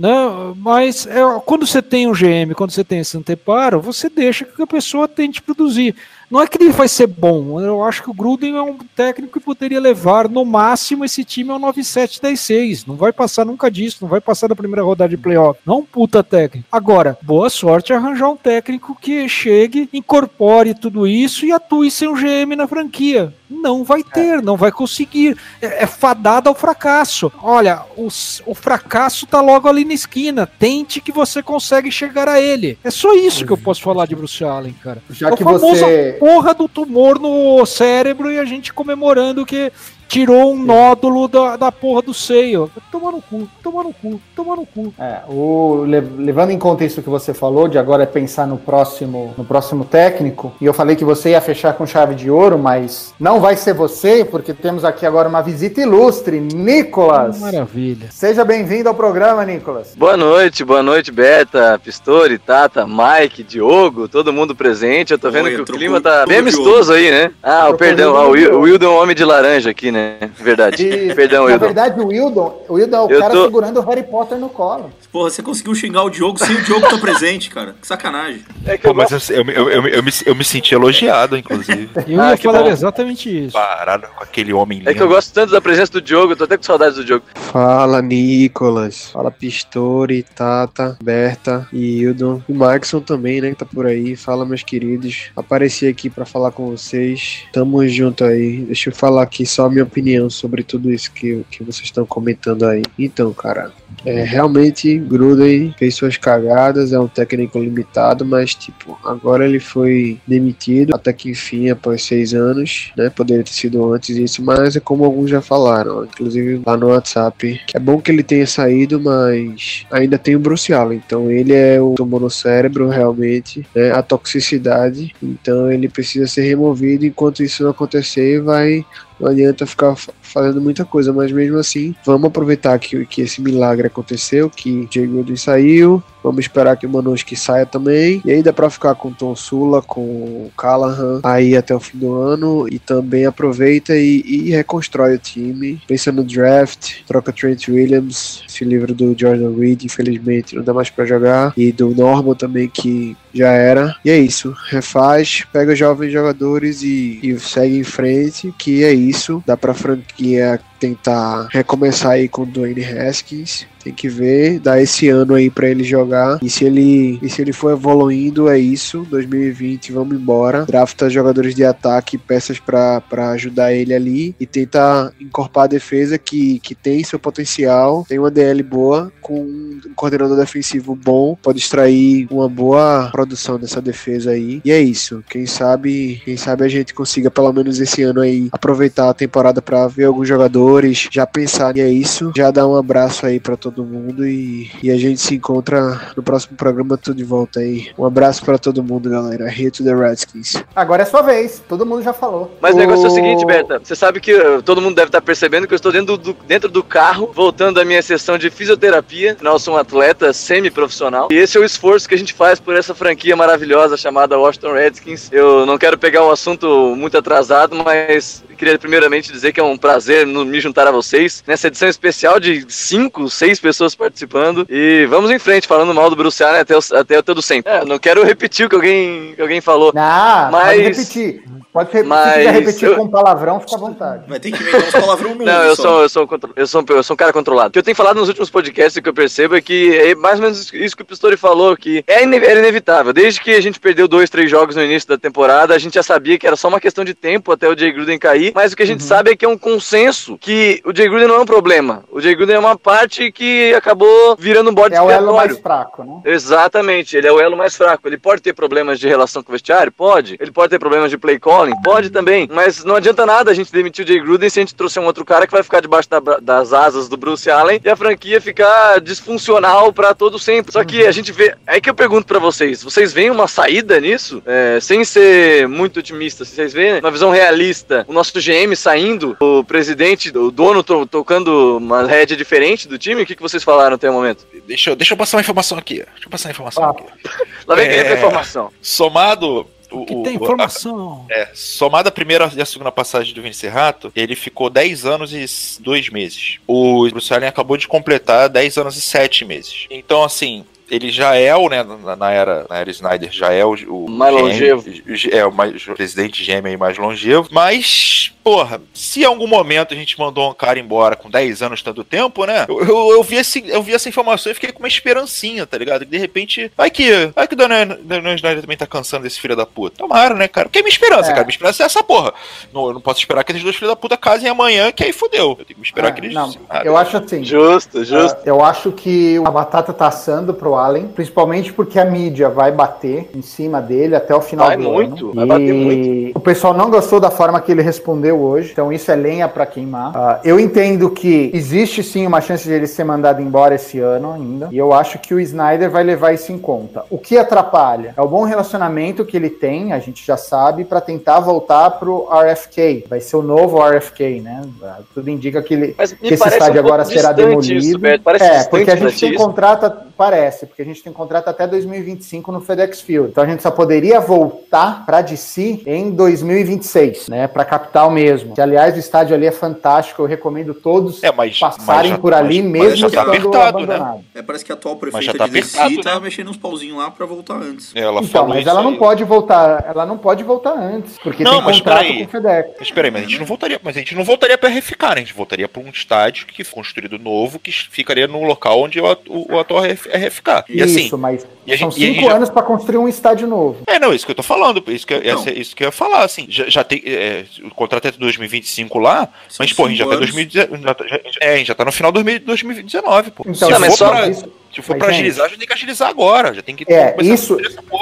Né? 0.00 0.14
Mas 0.56 1.06
é, 1.06 1.20
quando 1.44 1.66
você 1.66 1.82
tem 1.82 2.06
um 2.06 2.12
GM, 2.12 2.54
quando 2.56 2.70
você 2.70 2.82
tem 2.82 3.00
esse 3.00 3.16
anteparo, 3.18 3.80
você 3.80 4.08
deixa 4.08 4.44
que 4.44 4.62
a 4.62 4.66
pessoa 4.66 5.06
tente 5.06 5.42
produzir. 5.42 5.94
Não 6.30 6.40
é 6.40 6.46
que 6.46 6.62
ele 6.62 6.70
vai 6.70 6.86
ser 6.86 7.08
bom, 7.08 7.60
eu 7.60 7.82
acho 7.82 8.04
que 8.04 8.10
o 8.10 8.14
Gruden 8.14 8.56
é 8.56 8.62
um 8.62 8.78
técnico 8.78 9.38
que 9.38 9.44
poderia 9.44 9.80
levar 9.80 10.28
no 10.28 10.44
máximo 10.44 11.04
esse 11.04 11.24
time 11.24 11.50
ao 11.50 11.58
9-7-10-6. 11.58 12.84
Não 12.86 12.94
vai 12.94 13.12
passar 13.12 13.44
nunca 13.44 13.68
disso, 13.68 13.98
não 14.02 14.08
vai 14.08 14.20
passar 14.20 14.46
da 14.46 14.54
primeira 14.54 14.84
rodada 14.84 15.08
de 15.08 15.16
playoff. 15.16 15.58
Não 15.66 15.80
um 15.80 15.84
puta 15.84 16.22
técnico. 16.22 16.68
Agora, 16.70 17.18
boa 17.20 17.50
sorte 17.50 17.92
arranjar 17.92 18.28
um 18.28 18.36
técnico 18.36 18.96
que 19.00 19.28
chegue, 19.28 19.88
incorpore 19.92 20.72
tudo 20.72 21.04
isso 21.04 21.44
e 21.44 21.50
atue 21.50 21.90
sem 21.90 22.06
um 22.06 22.14
GM 22.14 22.54
na 22.56 22.68
franquia. 22.68 23.34
Não 23.50 23.82
vai 23.82 24.04
ter, 24.04 24.40
não 24.40 24.56
vai 24.56 24.70
conseguir. 24.70 25.36
É, 25.60 25.82
é 25.82 25.86
fadada 25.86 26.48
ao 26.48 26.54
fracasso. 26.54 27.32
Olha, 27.42 27.82
os, 27.96 28.40
o 28.46 28.54
fracasso 28.54 29.26
tá 29.26 29.40
logo 29.40 29.66
ali 29.66 29.84
na 29.84 29.92
esquina. 29.92 30.46
Tente 30.46 31.00
que 31.00 31.10
você 31.10 31.42
consegue 31.42 31.90
chegar 31.90 32.28
a 32.28 32.40
ele. 32.40 32.78
É 32.84 32.90
só 32.92 33.12
isso 33.14 33.44
que 33.44 33.52
eu 33.52 33.58
posso 33.58 33.82
falar 33.82 34.06
de 34.06 34.14
Bruce 34.14 34.44
Allen, 34.44 34.74
cara. 34.80 35.02
Já 35.10 35.30
é 35.30 35.36
que 35.36 35.42
você 35.42 36.19
porra 36.20 36.52
do 36.52 36.68
tumor 36.68 37.18
no 37.18 37.64
cérebro 37.64 38.30
e 38.30 38.38
a 38.38 38.44
gente 38.44 38.74
comemorando 38.74 39.46
que 39.46 39.72
tirou 40.10 40.52
um 40.52 40.64
nódulo 40.64 41.28
da, 41.28 41.56
da 41.56 41.70
porra 41.70 42.02
do 42.02 42.12
seio. 42.12 42.68
Toma 42.90 43.12
no 43.12 43.22
cu, 43.22 43.48
toma 43.62 43.84
no 43.84 43.92
cu, 43.92 44.20
toma 44.34 44.56
no 44.56 44.66
cu. 44.66 44.92
É, 44.98 45.20
o, 45.28 45.84
levando 46.18 46.50
em 46.50 46.58
conta 46.58 46.84
isso 46.84 47.00
que 47.00 47.08
você 47.08 47.32
falou, 47.32 47.68
de 47.68 47.78
agora 47.78 48.02
é 48.02 48.06
pensar 48.06 48.44
no 48.44 48.58
próximo, 48.58 49.32
no 49.38 49.44
próximo 49.44 49.84
técnico, 49.84 50.52
e 50.60 50.66
eu 50.66 50.74
falei 50.74 50.96
que 50.96 51.04
você 51.04 51.30
ia 51.30 51.40
fechar 51.40 51.74
com 51.74 51.86
chave 51.86 52.16
de 52.16 52.28
ouro, 52.28 52.58
mas 52.58 53.14
não 53.20 53.40
vai 53.40 53.54
ser 53.54 53.72
você, 53.72 54.24
porque 54.24 54.52
temos 54.52 54.84
aqui 54.84 55.06
agora 55.06 55.28
uma 55.28 55.42
visita 55.42 55.80
ilustre, 55.80 56.40
Nicolas. 56.40 57.38
Maravilha. 57.38 58.08
Seja 58.10 58.44
bem-vindo 58.44 58.88
ao 58.88 58.94
programa, 58.96 59.44
Nicolas. 59.44 59.94
Boa 59.96 60.16
noite, 60.16 60.64
boa 60.64 60.82
noite, 60.82 61.12
Beta, 61.12 61.80
Pistori, 61.82 62.36
Tata, 62.36 62.84
Mike, 62.84 63.44
Diogo, 63.44 64.08
todo 64.08 64.32
mundo 64.32 64.56
presente. 64.56 65.12
Eu 65.12 65.18
tô 65.20 65.30
vendo 65.30 65.46
Oi, 65.46 65.54
que 65.54 65.62
o 65.62 65.64
clima 65.64 66.00
tá 66.00 66.26
bem 66.26 66.38
amistoso 66.38 66.92
aí, 66.92 67.12
né? 67.12 67.30
Ah, 67.40 67.68
o 67.68 67.76
perdão, 67.76 68.16
ah, 68.16 68.26
o, 68.26 68.30
Will, 68.30 68.80
o 68.80 68.84
é 68.84 68.88
um 68.88 69.00
homem 69.00 69.14
de 69.14 69.24
laranja 69.24 69.70
aqui, 69.70 69.92
né? 69.92 69.99
Verdade. 70.38 70.86
E, 70.86 71.14
perdão, 71.14 71.44
Wildon. 71.44 71.60
Na 71.60 71.66
verdade, 71.66 72.00
o 72.00 72.06
Wildon, 72.06 72.64
o 72.68 72.74
Wildon 72.74 72.96
é 72.96 73.00
o 73.00 73.10
eu 73.10 73.20
cara 73.20 73.34
tô... 73.34 73.44
segurando 73.44 73.78
o 73.78 73.82
Harry 73.82 74.02
Potter 74.02 74.38
no 74.38 74.48
colo. 74.48 74.90
Porra, 75.12 75.30
você 75.30 75.42
conseguiu 75.42 75.74
xingar 75.74 76.04
o 76.04 76.10
Diogo 76.10 76.38
sem 76.38 76.54
o 76.54 76.62
Diogo 76.62 76.84
estar 76.86 77.00
presente, 77.00 77.50
cara. 77.50 77.74
Que 77.80 77.86
sacanagem. 77.86 78.44
É 78.64 78.76
que 78.76 78.84
Pô, 78.84 78.90
eu 78.90 78.94
mas 78.94 79.10
gosto... 79.10 79.32
eu, 79.32 79.44
eu, 79.44 79.70
eu, 79.70 79.86
eu, 79.88 80.02
me, 80.02 80.10
eu 80.26 80.34
me 80.34 80.44
senti 80.44 80.74
elogiado, 80.74 81.36
inclusive. 81.36 81.90
Eu 82.10 82.20
ah, 82.20 82.30
ia 82.32 82.36
falar 82.36 82.62
bom. 82.62 82.68
exatamente 82.68 83.46
isso. 83.46 83.52
Parado 83.52 84.06
com 84.16 84.22
aquele 84.22 84.52
homem 84.52 84.78
lindo. 84.78 84.90
É 84.90 84.94
que 84.94 85.02
eu 85.02 85.08
gosto 85.08 85.32
tanto 85.32 85.52
da 85.52 85.60
presença 85.60 85.92
do 85.92 86.00
Diogo, 86.00 86.32
eu 86.32 86.36
tô 86.36 86.44
até 86.44 86.56
com 86.56 86.62
saudades 86.62 86.96
do 86.96 87.04
Diogo. 87.04 87.24
Fala, 87.34 88.02
Nicolas. 88.02 89.10
Fala, 89.10 89.30
Pistori, 89.30 90.22
Tata, 90.22 90.96
Berta 91.02 91.68
e 91.72 92.00
Hildon. 92.00 92.42
E 92.48 92.52
o 92.52 92.54
Maxon 92.54 93.00
também, 93.00 93.40
né, 93.40 93.50
que 93.50 93.56
tá 93.56 93.66
por 93.66 93.86
aí. 93.86 94.16
Fala, 94.16 94.44
meus 94.44 94.62
queridos. 94.62 95.30
Apareci 95.36 95.86
aqui 95.86 96.10
para 96.10 96.24
falar 96.24 96.50
com 96.50 96.70
vocês. 96.70 97.44
Tamo 97.52 97.86
junto 97.88 98.24
aí. 98.24 98.58
Deixa 98.58 98.90
eu 98.90 98.94
falar 98.94 99.22
aqui 99.22 99.46
só 99.46 99.66
a 99.66 99.70
minha 99.70 99.86
opinião 99.90 100.30
sobre 100.30 100.62
tudo 100.62 100.90
isso 100.92 101.12
que, 101.12 101.44
que 101.50 101.64
vocês 101.64 101.84
estão 101.84 102.06
comentando 102.06 102.64
aí. 102.64 102.82
Então, 102.98 103.32
cara, 103.34 103.72
é, 104.04 104.22
realmente 104.22 104.98
Gruden 104.98 105.74
fez 105.78 105.94
suas 105.94 106.16
cagadas, 106.16 106.92
é 106.92 106.98
um 106.98 107.08
técnico 107.08 107.58
limitado, 107.58 108.24
mas 108.24 108.54
tipo, 108.54 108.98
agora 109.04 109.46
ele 109.46 109.60
foi 109.60 110.18
demitido, 110.26 110.94
até 110.94 111.12
que 111.12 111.30
enfim, 111.30 111.70
após 111.70 112.02
seis 112.02 112.34
anos, 112.34 112.92
né? 112.96 113.10
Poderia 113.10 113.44
ter 113.44 113.52
sido 113.52 113.92
antes 113.92 114.16
isso, 114.16 114.42
mas 114.42 114.76
é 114.76 114.80
como 114.80 115.04
alguns 115.04 115.30
já 115.30 115.40
falaram, 115.40 116.04
inclusive 116.04 116.62
lá 116.64 116.76
no 116.76 116.88
WhatsApp. 116.88 117.60
É 117.74 117.78
bom 117.78 118.00
que 118.00 118.10
ele 118.10 118.22
tenha 118.22 118.46
saído, 118.46 119.00
mas 119.00 119.84
ainda 119.90 120.18
tem 120.18 120.36
o 120.36 120.40
Bruce 120.40 120.72
Allen, 120.72 121.02
então 121.04 121.30
ele 121.30 121.52
é 121.52 121.80
o 121.80 121.94
tomou 121.94 122.20
no 122.20 122.30
cérebro 122.30 122.88
realmente, 122.88 123.66
né, 123.74 123.92
a 123.92 124.02
toxicidade, 124.02 125.14
então 125.22 125.70
ele 125.70 125.88
precisa 125.88 126.26
ser 126.26 126.42
removido. 126.42 127.04
Enquanto 127.04 127.42
isso 127.42 127.62
não 127.62 127.70
acontecer, 127.70 128.40
vai 128.40 128.84
não 129.20 129.28
adianta 129.28 129.66
ficar 129.66 129.94
fazendo 130.32 130.60
muita 130.60 130.84
coisa, 130.84 131.12
mas 131.12 131.30
mesmo 131.32 131.58
assim, 131.58 131.94
vamos 132.04 132.28
aproveitar 132.28 132.78
que, 132.78 133.04
que 133.06 133.22
esse 133.22 133.40
milagre 133.40 133.86
aconteceu, 133.86 134.48
que 134.50 134.88
Jay 134.90 135.06
Gooden 135.06 135.36
saiu, 135.36 136.02
vamos 136.22 136.40
esperar 136.40 136.76
que 136.76 136.86
o 136.86 136.90
Manuski 136.90 137.36
saia 137.36 137.66
também, 137.66 138.22
e 138.24 138.30
aí 138.30 138.42
dá 138.42 138.52
pra 138.52 138.70
ficar 138.70 138.94
com 138.94 139.12
Tom 139.12 139.34
Sula, 139.34 139.82
com 139.82 140.00
o 140.00 140.52
Callahan 140.56 141.20
aí 141.22 141.56
até 141.56 141.74
o 141.74 141.80
fim 141.80 141.98
do 141.98 142.14
ano, 142.14 142.66
e 142.70 142.78
também 142.78 143.26
aproveita 143.26 143.96
e, 143.96 144.22
e 144.26 144.50
reconstrói 144.50 145.14
o 145.14 145.18
time, 145.18 145.80
pensa 145.86 146.12
no 146.12 146.24
draft, 146.24 147.02
troca 147.06 147.32
Trent 147.32 147.68
Williams, 147.68 148.44
se 148.48 148.64
livra 148.64 148.92
do 148.92 149.14
Jordan 149.18 149.54
Reed, 149.56 149.84
infelizmente 149.84 150.56
não 150.56 150.62
dá 150.62 150.74
mais 150.74 150.90
para 150.90 151.04
jogar, 151.04 151.52
e 151.56 151.72
do 151.72 151.94
Norman 151.94 152.34
também 152.34 152.68
que 152.68 153.16
já 153.32 153.52
era. 153.52 153.94
E 154.04 154.10
é 154.10 154.18
isso. 154.18 154.54
Refaz, 154.68 155.44
pega 155.52 155.74
jovens 155.74 156.12
jogadores 156.12 156.82
e, 156.82 157.20
e 157.22 157.38
segue 157.38 157.78
em 157.78 157.84
frente. 157.84 158.52
Que 158.58 158.84
é 158.84 158.92
isso. 158.92 159.42
Dá 159.46 159.56
pra 159.56 159.74
franquia 159.74 160.60
tentar 160.80 161.48
recomeçar 161.50 162.12
aí 162.12 162.28
com 162.28 162.42
o 162.42 162.46
Dwayne 162.46 162.82
Haskins. 162.82 163.66
Tem 163.82 163.92
que 163.94 164.08
ver, 164.08 164.58
dar 164.58 164.80
esse 164.80 165.08
ano 165.08 165.34
aí 165.34 165.48
para 165.48 165.68
ele 165.68 165.82
jogar. 165.82 166.38
E 166.42 166.50
se 166.50 166.64
ele, 166.64 167.18
e 167.22 167.28
se 167.30 167.40
ele 167.40 167.52
for 167.52 167.72
evoluindo, 167.72 168.48
é 168.48 168.58
isso. 168.58 169.06
2020, 169.08 169.92
vamos 169.92 170.16
embora. 170.16 170.66
Drafta 170.66 171.08
jogadores 171.08 171.54
de 171.54 171.64
ataque, 171.64 172.18
peças 172.18 172.58
para 172.58 173.30
ajudar 173.30 173.72
ele 173.72 173.94
ali 173.94 174.34
e 174.38 174.46
tenta 174.46 175.12
encorpar 175.18 175.64
a 175.64 175.68
defesa 175.68 176.18
que, 176.18 176.58
que 176.60 176.74
tem 176.74 177.02
seu 177.02 177.18
potencial. 177.18 178.04
Tem 178.06 178.18
uma 178.18 178.30
DL 178.30 178.62
boa, 178.62 179.10
com 179.20 179.40
um 179.40 179.80
coordenador 179.96 180.36
defensivo 180.36 180.94
bom, 180.94 181.36
pode 181.40 181.58
extrair 181.58 182.26
uma 182.30 182.48
boa 182.48 183.08
produção 183.10 183.58
dessa 183.58 183.80
defesa 183.80 184.32
aí. 184.32 184.60
E 184.64 184.70
é 184.70 184.80
isso. 184.80 185.24
Quem 185.28 185.46
sabe, 185.46 186.20
quem 186.24 186.36
sabe 186.36 186.64
a 186.64 186.68
gente 186.68 186.92
consiga 186.92 187.30
pelo 187.30 187.52
menos 187.52 187.80
esse 187.80 188.02
ano 188.02 188.20
aí 188.20 188.48
aproveitar 188.52 189.08
a 189.08 189.14
temporada 189.14 189.62
para 189.62 189.86
ver 189.88 190.04
alguns 190.04 190.28
jogadores, 190.70 191.08
já 191.10 191.26
pensar 191.26 191.76
e 191.76 191.80
é 191.80 191.88
isso. 191.88 192.32
Já 192.36 192.50
dar 192.50 192.66
um 192.66 192.76
abraço 192.76 193.26
aí 193.26 193.40
para 193.40 193.56
todo 193.56 193.84
mundo 193.84 194.26
e, 194.26 194.70
e 194.82 194.90
a 194.90 194.96
gente 194.96 195.20
se 195.20 195.34
encontra 195.34 196.12
no 196.16 196.22
próximo 196.22 196.56
programa 196.56 196.96
tudo 196.96 197.16
de 197.16 197.24
volta 197.24 197.60
aí. 197.60 197.90
Um 197.98 198.04
abraço 198.04 198.44
para 198.44 198.58
todo 198.58 198.82
mundo, 198.82 199.10
galera. 199.10 199.50
To 199.70 199.84
the 199.84 199.94
Redskins. 199.94 200.62
Agora 200.74 201.02
é 201.02 201.04
sua 201.04 201.22
vez, 201.22 201.62
todo 201.68 201.84
mundo 201.84 202.02
já 202.02 202.12
falou. 202.12 202.56
Mas 202.60 202.74
o 202.74 202.78
negócio 202.78 203.04
é 203.04 203.08
o 203.08 203.10
seguinte, 203.10 203.44
Berta, 203.44 203.80
você 203.82 203.94
sabe 203.94 204.20
que 204.20 204.34
uh, 204.34 204.62
todo 204.62 204.80
mundo 204.80 204.94
deve 204.94 205.08
estar 205.08 205.20
tá 205.20 205.26
percebendo 205.26 205.66
que 205.66 205.74
eu 205.74 205.76
estou 205.76 205.92
dentro 205.92 206.16
do, 206.16 206.36
dentro 206.46 206.68
do 206.68 206.82
carro, 206.82 207.30
voltando 207.34 207.76
da 207.76 207.84
minha 207.84 208.02
sessão 208.02 208.38
de 208.38 208.50
fisioterapia. 208.50 209.32
Afinal, 209.32 209.54
eu 209.54 209.58
sou 209.58 209.74
um 209.74 209.76
atleta 209.76 210.32
semi-profissional. 210.32 211.28
E 211.30 211.34
esse 211.34 211.56
é 211.56 211.60
o 211.60 211.64
esforço 211.64 212.08
que 212.08 212.14
a 212.14 212.18
gente 212.18 212.32
faz 212.32 212.58
por 212.58 212.76
essa 212.76 212.94
franquia 212.94 213.36
maravilhosa 213.36 213.96
chamada 213.96 214.38
Washington 214.38 214.72
Redskins. 214.72 215.28
Eu 215.32 215.66
não 215.66 215.78
quero 215.78 215.98
pegar 215.98 216.24
um 216.24 216.30
assunto 216.30 216.94
muito 216.96 217.16
atrasado, 217.18 217.76
mas 217.76 218.42
queria 218.60 218.78
primeiramente 218.78 219.32
dizer 219.32 219.52
que 219.52 219.58
é 219.58 219.62
um 219.62 219.78
prazer 219.78 220.26
me 220.26 220.59
juntar 220.60 220.86
a 220.86 220.90
vocês 220.90 221.42
nessa 221.46 221.68
edição 221.68 221.88
especial 221.88 222.38
de 222.38 222.64
5, 222.68 223.28
6 223.28 223.60
pessoas 223.60 223.94
participando. 223.94 224.66
E 224.68 225.06
vamos 225.08 225.30
em 225.30 225.38
frente, 225.38 225.66
falando 225.66 225.94
mal 225.94 226.10
do 226.10 226.16
Bruce 226.16 226.42
Allen 226.42 226.60
até, 226.60 226.76
o, 226.76 226.80
até 226.94 227.22
todo 227.22 227.42
sempre. 227.42 227.72
É, 227.72 227.84
não 227.84 227.98
quero 227.98 228.24
repetir 228.24 228.66
o 228.66 228.68
que 228.68 228.76
alguém, 228.76 229.34
que 229.34 229.42
alguém 229.42 229.60
falou. 229.60 229.92
Não, 229.94 230.50
mas... 230.50 230.76
pode 230.76 230.82
repetir. 230.82 231.44
Pode 231.72 231.92
repetir, 231.92 232.08
mas... 232.08 232.32
se 232.32 232.38
quiser 232.38 232.52
repetir 232.52 232.88
eu... 232.88 232.96
com 232.96 233.08
palavrão, 233.08 233.60
fica 233.60 233.76
à 233.76 233.78
vontade. 233.78 234.24
Vai 234.28 234.40
ter 234.40 234.50
que 234.50 234.60
inventar 234.60 234.80
uns 234.80 234.90
palavrão 234.90 235.30
novo. 235.30 235.44
Não, 235.44 235.62
eu 235.62 235.76
sou, 235.76 236.02
eu, 236.02 236.08
sou, 236.08 236.28
eu, 236.56 236.66
sou, 236.66 236.84
eu 236.88 237.02
sou 237.02 237.14
um 237.14 237.16
cara 237.16 237.32
controlado. 237.32 237.68
O 237.68 237.72
que 237.72 237.78
eu 237.78 237.82
tenho 237.82 237.96
falado 237.96 238.16
nos 238.16 238.28
últimos 238.28 238.50
podcasts 238.50 239.00
que 239.00 239.08
eu 239.08 239.14
percebo 239.14 239.56
é 239.56 239.60
que 239.60 239.96
é 239.96 240.14
mais 240.16 240.36
ou 240.36 240.42
menos 240.42 240.72
isso 240.72 240.96
que 240.96 241.02
o 241.02 241.06
Pistori 241.06 241.36
falou, 241.36 241.76
que 241.76 242.04
é 242.06 242.24
ine 242.24 242.36
era 242.36 242.58
inevitável. 242.58 243.12
Desde 243.12 243.40
que 243.40 243.52
a 243.52 243.60
gente 243.60 243.78
perdeu 243.78 244.08
dois, 244.08 244.28
três 244.28 244.50
jogos 244.50 244.74
no 244.74 244.82
início 244.82 245.08
da 245.08 245.16
temporada, 245.16 245.74
a 245.74 245.78
gente 245.78 245.94
já 245.94 246.02
sabia 246.02 246.38
que 246.38 246.46
era 246.46 246.56
só 246.56 246.68
uma 246.68 246.80
questão 246.80 247.04
de 247.04 247.14
tempo 247.14 247.52
até 247.52 247.68
o 247.68 247.78
Jay 247.78 247.92
Gruden 247.92 248.18
cair, 248.18 248.52
mas 248.54 248.72
o 248.72 248.76
que 248.76 248.82
a 248.82 248.86
gente 248.86 249.02
uhum. 249.02 249.08
sabe 249.08 249.30
é 249.30 249.36
que 249.36 249.44
é 249.44 249.48
um 249.48 249.58
consenso 249.58 250.36
que 250.38 250.49
o 250.84 250.94
Jay 250.94 251.08
Gruden 251.08 251.28
não 251.28 251.36
é 251.36 251.40
um 251.40 251.46
problema. 251.46 252.04
O 252.10 252.20
Jay 252.20 252.34
Gruden 252.34 252.56
é 252.56 252.58
uma 252.58 252.76
parte 252.76 253.30
que 253.32 253.72
acabou 253.74 254.36
virando 254.38 254.70
um 254.70 254.74
bode 254.74 254.94
É 254.94 255.02
o 255.02 255.10
elo 255.10 255.34
mais 255.34 255.58
fraco, 255.58 256.04
né? 256.04 256.20
Exatamente, 256.24 257.16
ele 257.16 257.26
é 257.26 257.32
o 257.32 257.40
elo 257.40 257.56
mais 257.56 257.76
fraco. 257.76 258.06
Ele 258.08 258.18
pode 258.18 258.42
ter 258.42 258.52
problemas 258.52 258.98
de 258.98 259.08
relação 259.08 259.42
com 259.42 259.50
o 259.50 259.52
vestiário? 259.52 259.92
Pode. 259.92 260.36
Ele 260.40 260.50
pode 260.50 260.70
ter 260.70 260.78
problemas 260.78 261.10
de 261.10 261.18
play 261.18 261.38
calling? 261.38 261.74
Pode 261.82 262.10
também. 262.10 262.48
Mas 262.50 262.84
não 262.84 262.96
adianta 262.96 263.26
nada 263.26 263.50
a 263.50 263.54
gente 263.54 263.72
demitir 263.72 264.04
o 264.04 264.08
Jay 264.08 264.20
Gruden 264.20 264.48
se 264.48 264.58
a 264.58 264.62
gente 264.62 264.74
trouxer 264.74 265.02
um 265.02 265.06
outro 265.06 265.24
cara 265.24 265.46
que 265.46 265.52
vai 265.52 265.62
ficar 265.62 265.80
debaixo 265.80 266.08
da, 266.08 266.20
das 266.40 266.72
asas 266.72 267.08
do 267.08 267.16
Bruce 267.16 267.50
Allen 267.50 267.80
e 267.84 267.88
a 267.88 267.96
franquia 267.96 268.40
ficar 268.40 269.00
disfuncional 269.00 269.92
para 269.92 270.14
todo 270.14 270.38
sempre. 270.38 270.72
Só 270.72 270.84
que 270.84 271.06
a 271.06 271.12
gente 271.12 271.32
vê. 271.32 271.54
É 271.66 271.80
que 271.80 271.90
eu 271.90 271.94
pergunto 271.94 272.26
para 272.26 272.38
vocês: 272.38 272.82
vocês 272.82 273.12
veem 273.12 273.30
uma 273.30 273.46
saída 273.46 274.00
nisso? 274.00 274.42
É, 274.46 274.78
sem 274.80 275.04
ser 275.04 275.68
muito 275.68 276.00
otimista, 276.00 276.44
vocês 276.44 276.72
veem 276.72 277.00
uma 277.00 277.10
visão 277.10 277.30
realista, 277.30 278.04
o 278.08 278.12
nosso 278.12 278.32
GM 278.34 278.74
saindo, 278.74 279.36
o 279.40 279.64
presidente, 279.64 280.30
o 280.40 280.50
dono 280.50 280.82
to 280.82 281.06
tocando 281.06 281.78
uma 281.78 282.04
rédea 282.04 282.36
diferente 282.36 282.88
do 282.88 282.98
time? 282.98 283.22
O 283.22 283.26
que, 283.26 283.36
que 283.36 283.42
vocês 283.42 283.62
falaram 283.62 283.96
até 283.96 284.10
o 284.10 284.12
momento? 284.12 284.46
Deixa 284.66 284.90
eu, 284.90 284.96
deixa 284.96 285.14
eu 285.14 285.18
passar 285.18 285.36
uma 285.36 285.42
informação 285.42 285.78
aqui. 285.78 285.96
Deixa 285.96 286.26
eu 286.26 286.30
passar 286.30 286.48
uma 286.48 286.52
informação 286.52 286.84
ah. 286.84 286.90
aqui. 286.90 287.04
Lá 287.66 287.74
vem 287.74 287.88
é, 287.88 288.08
a 288.08 288.14
informação. 288.14 288.70
Somado 288.80 289.66
o, 289.90 290.06
que 290.06 290.14
tem 290.22 290.36
informação. 290.36 291.26
A, 291.30 291.34
é, 291.34 291.50
somada 291.54 292.08
a 292.08 292.12
primeira 292.12 292.50
e 292.56 292.62
a 292.62 292.66
segunda 292.66 292.92
passagem 292.92 293.34
do 293.34 293.42
Vince 293.42 293.66
Rato, 293.66 294.12
ele 294.14 294.34
ficou 294.34 294.70
10 294.70 295.04
anos 295.04 295.32
e 295.32 295.44
2 295.82 296.08
meses. 296.10 296.58
O 296.66 297.08
Bruce 297.10 297.32
Allen 297.32 297.48
acabou 297.48 297.76
de 297.76 297.88
completar 297.88 298.48
10 298.48 298.78
anos 298.78 298.96
e 298.96 299.00
7 299.00 299.44
meses. 299.44 299.86
Então, 299.90 300.22
assim, 300.22 300.64
ele 300.90 301.10
já 301.10 301.36
é 301.36 301.54
o, 301.54 301.68
né, 301.68 301.84
na 302.18 302.30
era, 302.30 302.66
na 302.68 302.78
era 302.78 302.90
Snyder, 302.90 303.30
já 303.30 303.52
é 303.52 303.64
o, 303.64 303.74
o 303.88 304.10
mais 304.10 304.34
GM, 304.34 304.42
longevo. 304.42 304.84
É 305.30 305.46
o, 305.46 305.52
mais, 305.52 305.86
o 305.86 305.94
presidente 305.94 306.44
GM 306.44 306.76
mais 306.76 306.98
longevo, 306.98 307.48
mas 307.52 308.32
porra, 308.42 308.80
se 308.92 309.22
em 309.22 309.24
algum 309.24 309.46
momento 309.46 309.94
a 309.94 309.96
gente 309.96 310.18
mandou 310.18 310.50
um 310.50 310.54
cara 310.54 310.78
embora 310.78 311.16
com 311.16 311.30
10 311.30 311.62
anos 311.62 311.82
tanto 311.82 312.04
tempo, 312.04 312.44
né? 312.44 312.66
Eu, 312.68 312.80
eu, 312.80 313.10
eu, 313.12 313.22
vi, 313.22 313.36
esse, 313.36 313.62
eu 313.68 313.82
vi 313.82 313.94
essa 313.94 314.08
informação 314.08 314.50
e 314.50 314.54
fiquei 314.54 314.72
com 314.72 314.80
uma 314.80 314.88
esperancinha, 314.88 315.66
tá 315.66 315.76
ligado? 315.78 316.04
De 316.04 316.18
repente, 316.18 316.70
vai 316.76 316.90
que, 316.90 317.26
vai 317.34 317.46
que 317.46 317.54
o 317.54 317.56
Daniel 317.56 318.34
Snyder 318.34 318.60
também 318.60 318.76
tá 318.76 318.86
cansando 318.86 319.24
desse 319.24 319.40
filho 319.40 319.56
da 319.56 319.66
puta. 319.66 319.98
Tomara, 319.98 320.34
né, 320.34 320.48
cara? 320.48 320.68
Porque 320.68 320.78
é 320.78 320.82
minha 320.82 320.92
esperança, 320.92 321.30
é. 321.30 321.34
cara. 321.34 321.44
Minha 321.44 321.50
esperança 321.50 321.82
é 321.82 321.86
essa 321.86 322.02
porra. 322.02 322.32
Não, 322.72 322.88
eu 322.88 322.94
não 322.94 323.00
posso 323.00 323.20
esperar 323.20 323.44
que 323.44 323.52
esses 323.52 323.62
dois 323.62 323.76
filhos 323.76 323.90
da 323.90 323.96
puta 323.96 324.16
casem 324.16 324.48
amanhã, 324.48 324.90
que 324.92 325.04
aí 325.04 325.12
fodeu. 325.12 325.56
Eu 325.58 325.64
tenho 325.64 325.80
que 325.80 325.86
esperar 325.86 326.08
é, 326.08 326.12
que 326.12 326.20
eles. 326.20 326.34
Não, 326.34 326.52
eu 326.84 326.96
acho 326.96 327.16
assim. 327.16 327.44
Justo, 327.44 328.04
justo. 328.04 328.38
Uh, 328.38 328.42
eu 328.44 328.64
acho 328.64 328.92
que 328.92 329.38
a 329.44 329.50
batata 329.50 329.92
tá 329.92 330.08
assando 330.08 330.54
pro 330.54 330.74
Allen, 330.74 331.08
principalmente 331.08 331.72
porque 331.72 331.98
a 331.98 332.04
mídia 332.04 332.48
vai 332.48 332.72
bater 332.72 333.30
em 333.34 333.42
cima 333.42 333.80
dele 333.80 334.16
até 334.16 334.34
o 334.34 334.40
final 334.40 334.68
vai 334.68 334.76
do 334.76 334.82
muito, 334.82 335.30
ano. 335.30 335.46
Vai 335.46 335.58
muito. 335.58 336.38
O 336.38 336.40
pessoal 336.40 336.74
não 336.74 336.90
gostou 336.90 337.20
da 337.20 337.30
forma 337.30 337.60
que 337.60 337.70
ele 337.70 337.82
respondeu 337.82 338.29
hoje, 338.32 338.70
então 338.72 338.92
isso 338.92 339.10
é 339.10 339.16
lenha 339.16 339.48
para 339.48 339.66
queimar. 339.66 340.10
Uh, 340.10 340.40
eu 340.44 340.60
entendo 340.60 341.10
que 341.10 341.50
existe 341.54 342.02
sim 342.02 342.26
uma 342.26 342.40
chance 342.40 342.64
de 342.64 342.72
ele 342.72 342.86
ser 342.86 343.04
mandado 343.04 343.40
embora 343.42 343.74
esse 343.74 343.98
ano 343.98 344.32
ainda, 344.32 344.68
e 344.70 344.78
eu 344.78 344.92
acho 344.92 345.18
que 345.18 345.34
o 345.34 345.40
Snyder 345.40 345.90
vai 345.90 346.02
levar 346.02 346.32
isso 346.32 346.52
em 346.52 346.58
conta. 346.58 347.04
O 347.10 347.18
que 347.18 347.36
atrapalha 347.38 348.14
é 348.16 348.20
o 348.20 348.28
bom 348.28 348.44
relacionamento 348.44 349.24
que 349.24 349.36
ele 349.36 349.50
tem, 349.50 349.92
a 349.92 349.98
gente 349.98 350.24
já 350.24 350.36
sabe, 350.36 350.84
para 350.84 351.00
tentar 351.00 351.40
voltar 351.40 351.90
pro 351.92 352.28
RFK. 352.30 353.06
Vai 353.08 353.20
ser 353.20 353.36
o 353.36 353.42
novo 353.42 353.78
RFK, 353.78 354.40
né? 354.40 354.62
Uh, 354.80 355.04
tudo 355.14 355.30
indica 355.30 355.62
que, 355.62 355.74
ele, 355.74 355.88
que 356.20 356.34
esse 356.34 356.48
estádio 356.48 356.82
um 356.82 356.86
agora 356.86 357.04
será 357.04 357.32
demolido. 357.32 357.74
Isso, 357.74 357.98
é, 358.06 358.64
porque 358.64 358.90
a 358.90 358.96
gente 358.96 359.18
tem 359.18 359.34
contrato, 359.34 359.92
parece, 360.16 360.66
porque 360.66 360.82
a 360.82 360.84
gente 360.84 361.02
tem 361.02 361.12
contrato 361.12 361.48
até 361.48 361.66
2025 361.66 362.52
no 362.52 362.60
FedEx 362.60 363.00
Field. 363.00 363.30
Então 363.30 363.44
a 363.44 363.46
gente 363.46 363.62
só 363.62 363.70
poderia 363.70 364.20
voltar 364.20 365.04
para 365.04 365.22
DC 365.22 365.82
em 365.86 366.10
2026, 366.10 367.28
né? 367.28 367.46
Para 367.46 367.64
capital 367.64 368.10
mesmo. 368.10 368.19
Que 368.54 368.60
aliás 368.60 368.94
o 368.96 368.98
estádio 368.98 369.34
ali 369.34 369.46
é 369.46 369.50
fantástico, 369.52 370.22
eu 370.22 370.26
recomendo 370.26 370.74
todos 370.74 371.22
é, 371.22 371.30
mas, 371.32 371.58
passarem 371.58 372.12
mas 372.12 372.20
por 372.20 372.34
ali 372.34 372.62
mas, 372.62 372.70
mesmo 372.72 372.90
mas 372.90 373.00
tá 373.00 373.06
estando 373.06 373.28
apertado, 373.28 373.78
né? 373.78 373.84
abandonado. 373.94 374.16
Né? 374.18 374.24
É, 374.34 374.42
parece 374.42 374.64
que 374.64 374.72
a 374.72 374.74
atual 374.74 374.96
prefeita 374.96 375.32
tá 375.38 375.46
de 375.46 375.58
apertado, 375.58 376.02
tá 376.02 376.14
né? 376.14 376.20
mexendo 376.20 376.50
uns 376.50 376.56
pauzinhos 376.56 376.98
lá 376.98 377.10
para 377.10 377.26
voltar 377.26 377.54
antes. 377.56 377.94
É, 377.94 378.00
Ela 378.00 378.20
então, 378.22 378.46
mas 378.48 378.66
ela 378.66 378.82
não 378.82 378.90
aí. 378.90 378.98
pode 378.98 379.24
voltar, 379.24 379.84
ela 379.88 380.04
não 380.06 380.18
pode 380.18 380.42
voltar 380.44 380.72
antes, 380.72 381.18
porque 381.22 381.42
Não, 381.44 381.56
tem 381.56 381.62
mas 381.62 381.76
contrato 381.78 381.98
peraí. 381.98 382.18
com 382.18 382.24
o 382.24 382.28
FedEx. 382.28 382.70
Mas 382.78 382.90
peraí, 382.90 383.10
mas 383.10 383.22
a 383.22 383.26
gente 383.26 383.38
não 383.38 383.46
voltaria, 383.46 383.80
mas 383.82 383.96
a 383.96 383.98
gente 383.98 384.14
não 384.14 384.24
voltaria 384.24 384.58
para 384.58 384.68
RFK, 384.68 385.02
né? 385.06 385.12
A 385.14 385.18
gente 385.18 385.34
voltaria 385.34 385.68
para 385.68 385.82
um 385.82 385.88
estádio 385.88 386.46
que 386.46 386.64
foi 386.64 386.74
construído 386.80 387.18
novo, 387.18 387.58
que 387.58 387.70
ficaria 387.70 388.26
no 388.26 388.42
local 388.44 388.80
onde 388.80 389.00
o, 389.00 389.04
o, 389.28 389.54
o 389.54 389.58
atual 389.58 389.82
RFK. 389.84 390.64
E 390.68 390.80
Isso, 390.82 390.84
assim, 390.98 391.10
mas 391.16 391.46
e 391.66 391.72
a 391.74 391.78
são 391.78 391.90
gente- 391.90 392.00
e 392.00 392.04
a 392.04 392.08
cinco 392.08 392.20
gente 392.20 392.30
já- 392.30 392.36
anos 392.36 392.48
para 392.50 392.62
construir 392.62 392.98
um 392.98 393.06
estádio 393.08 393.46
novo. 393.46 393.78
É, 393.86 393.98
não, 393.98 394.12
isso 394.14 394.24
que 394.24 394.30
eu 394.32 394.36
tô 394.36 394.42
falando, 394.42 394.82
isso 394.88 395.06
que, 395.06 395.14
eu- 395.14 395.22
Não. 395.22 395.40
essa- 395.40 395.50
isso 395.52 395.76
que 395.76 395.82
eu 395.84 395.88
ia 395.88 395.92
falar, 395.92 396.24
assim, 396.24 396.46
já, 396.48 396.68
já 396.68 396.82
tem, 396.82 397.02
é, 397.06 397.44
o 397.64 397.70
contrato 397.74 398.08
é 398.08 398.09
de 398.12 398.18
2025 398.20 398.98
lá, 398.98 399.28
São 399.48 399.64
mas, 399.64 399.72
pô, 399.72 399.86
a 399.86 399.88
gente 399.88 399.98
já 399.98 400.04
tá, 400.04 400.10
cinco 400.12 400.24
em 400.24 400.26
2019, 400.26 400.82
já 400.82 400.94
tá- 400.94 401.06
já- 401.06 401.20
é, 401.40 401.54
a 401.54 401.56
gente 401.56 401.66
já 401.66 401.74
tá 401.74 401.84
no 401.84 401.92
final 401.92 402.12
de 402.12 402.38
2019, 402.40 403.30
pô. 403.30 403.42
Então, 403.46 403.54
se, 403.54 403.70
Não, 403.70 403.80
mas 403.80 403.90
for 403.92 403.96
só- 403.98 404.10
pra, 404.10 404.28
isso- 404.28 404.44
se 404.74 404.82
for 404.82 404.92
mas, 404.92 404.98
pra 404.98 405.08
gente, 405.08 405.14
agilizar, 405.20 405.48
já 405.50 405.56
tem 405.56 405.66
que 405.66 405.72
agilizar 405.72 406.08
agora, 406.08 406.54
já 406.54 406.62
tem 406.62 406.76
que 406.76 406.92
É, 406.92 407.16
isso- 407.20 407.56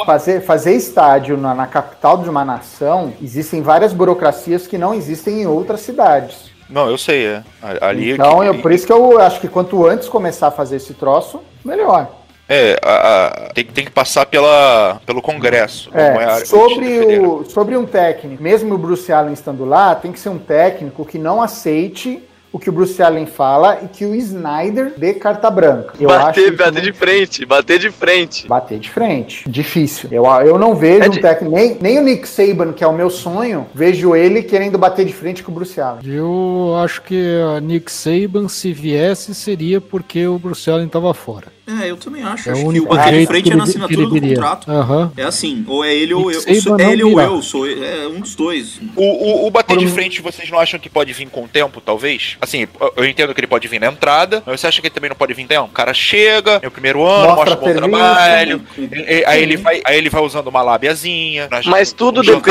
fazer. 0.05 0.43
Fazer, 0.45 0.75
estádio 0.77 1.37
na, 1.37 1.55
na 1.55 1.67
capital 1.67 2.19
de 2.19 2.29
uma 2.29 2.45
nação, 2.45 3.13
existem 3.23 3.63
várias 3.63 3.93
burocracias 3.93 4.67
que 4.67 4.79
não 4.79 4.95
existem 4.95 5.43
em 5.43 5.47
outras 5.47 5.81
cidades. 5.81 6.51
Não, 6.69 6.89
eu 6.91 6.99
sei, 6.99 7.25
é. 7.27 7.43
Ali 7.81 8.13
Então, 8.13 8.41
que- 8.41 8.47
eu, 8.47 8.55
por 8.59 8.73
isso 8.73 8.87
que 8.87 8.93
eu 8.93 9.19
acho 9.21 9.41
que 9.41 9.49
quanto 9.49 9.87
antes 9.87 10.09
começar 10.09 10.49
a 10.49 10.51
fazer 10.51 10.77
esse 10.77 10.93
troço, 10.95 11.41
melhor. 11.65 12.18
É, 12.49 12.79
a- 12.83 13.27
a- 13.49 13.53
tem, 13.53 13.65
tem 13.65 13.85
que 13.85 13.91
passar 13.91 14.25
pela, 14.27 15.01
pelo 15.05 15.21
Congresso. 15.21 15.91
É, 15.93 16.01
é 16.07 16.25
a- 16.25 16.45
sobre, 16.47 17.19
o, 17.19 17.45
sobre 17.45 17.77
um 17.77 17.85
técnico, 17.85 18.43
mesmo 18.43 18.75
o 18.75 18.79
Bruce 18.79 19.13
Allen 19.13 19.35
estando 19.35 19.65
lá, 19.65 19.95
tem 19.95 20.13
que 20.13 20.19
ser 20.21 20.31
um 20.31 20.39
técnico 20.39 21.05
que 21.05 21.19
não 21.19 21.43
aceite 21.43 22.23
o 22.51 22.59
que 22.59 22.71
o 22.71 22.73
Bruce 22.73 23.03
Allen 23.03 23.27
fala 23.27 23.81
e 23.85 23.89
que 23.89 24.07
o 24.07 24.15
Snyder 24.15 24.95
dê 24.97 25.13
carta 25.13 25.51
branca. 25.51 25.93
Eu 26.01 26.09
bater, 26.09 26.51
bater 26.57 26.73
muito 26.73 26.81
de 26.87 26.93
frente, 26.95 27.45
bater 27.45 27.79
de 27.79 27.91
frente. 27.91 28.49
Bater 28.49 28.79
de 28.79 28.89
frente. 28.89 29.47
Difícil. 29.47 30.09
Eu, 30.11 30.25
eu 30.25 30.59
não 30.59 30.75
vejo 30.75 31.05
É 31.05 31.09
um 31.09 31.11
de- 31.11 31.21
técnico. 31.21 31.55
Nem, 31.55 31.77
nem 31.79 31.99
o 31.99 32.03
Nick 32.03 32.27
Saban, 32.27 32.73
que 32.73 32.83
é 32.83 32.87
o 32.87 32.95
meu 32.95 33.11
sonho, 33.11 33.67
vejo 33.75 34.17
ele 34.17 34.43
querendo 34.43 34.79
bater 34.79 35.05
de 35.05 35.13
frente 35.13 35.43
com 35.43 35.53
o 35.53 35.55
Bruce 35.55 35.79
Allen. 35.79 36.01
Eu 36.07 36.75
acho 36.83 37.03
que 37.03 37.23
a 37.55 37.61
Nick 37.61 37.93
Saban, 37.93 38.49
se 38.49 38.73
viesse, 38.73 39.35
seria 39.35 39.79
porque 39.79 40.27
o 40.27 40.39
Bruce 40.39 40.71
Allen 40.71 40.87
estava 40.87 41.13
fora. 41.13 41.58
É, 41.83 41.91
eu 41.91 41.97
também 41.97 42.23
acho. 42.23 42.49
É 42.49 42.53
acho 42.53 42.67
o 42.67 42.73
que 42.73 42.81
o 42.81 42.87
bater 42.87 43.11
de 43.11 43.17
jeito 43.17 43.29
frente 43.29 43.53
é 43.53 43.57
na 43.57 43.65
assinatura 43.65 44.07
do 44.07 44.21
contrato. 44.21 44.71
Aham. 44.71 45.13
É 45.17 45.23
assim, 45.23 45.65
ou 45.69 45.85
é 45.85 45.95
ele 45.95 46.15
ou 46.15 46.31
eu. 46.33 46.41
Sou- 46.41 46.79
não 46.79 46.85
é 46.85 46.93
ele 46.93 47.05
ou 47.05 47.21
eu, 47.21 47.43
sou 47.43 47.67
é 47.67 48.07
um 48.09 48.21
dos 48.21 48.35
dois. 48.35 48.81
O, 48.97 49.03
o, 49.05 49.47
o 49.47 49.51
bater 49.51 49.75
Por 49.75 49.81
de 49.81 49.87
um- 49.87 49.91
frente, 49.95 50.23
vocês 50.23 50.51
não 50.51 50.59
acham 50.59 50.81
que 50.81 50.89
pode 50.89 51.13
vir 51.13 51.29
com 51.29 51.45
o 51.45 51.49
tempo, 51.49 51.81
talvez? 51.81 52.37
Assim, 52.41 52.67
eu- 52.97 53.05
entendo 53.05 53.35
que 53.35 53.41
ele 53.41 53.47
pode 53.47 53.69
vir 53.69 53.79
na 53.81 53.89
entrada, 53.89 54.43
mas 54.47 54.61
você 54.61 54.67
acha 54.67 54.81
que 54.81 54.87
ele 54.87 54.95
também 54.95 55.11
não 55.11 55.17
pode 55.17 55.35
vir 55.35 55.43
então? 55.43 55.67
O 55.67 55.69
cara 55.69 55.93
chega, 55.93 56.59
é 56.63 56.67
o 56.69 56.71
primeiro 56.71 57.05
ano, 57.05 57.35
Mostra 57.35 57.37
mostra, 57.37 57.55
um 57.55 57.59
bom 57.59 57.65
serviço, 57.67 57.89
trabalho, 57.91 58.63
e- 58.79 59.13
e- 59.21 59.25
aí 59.27 59.43
ele, 59.43 59.57
vai, 59.59 59.81
aí 59.85 59.99
ele 59.99 60.09
vai 60.11 60.23
usando 60.23 60.47
uma 60.49 60.63
lábiazinha. 60.63 61.49
nas- 61.51 61.67
Mas 61.67 61.93
tudo 61.93 62.23
depende, 62.23 62.43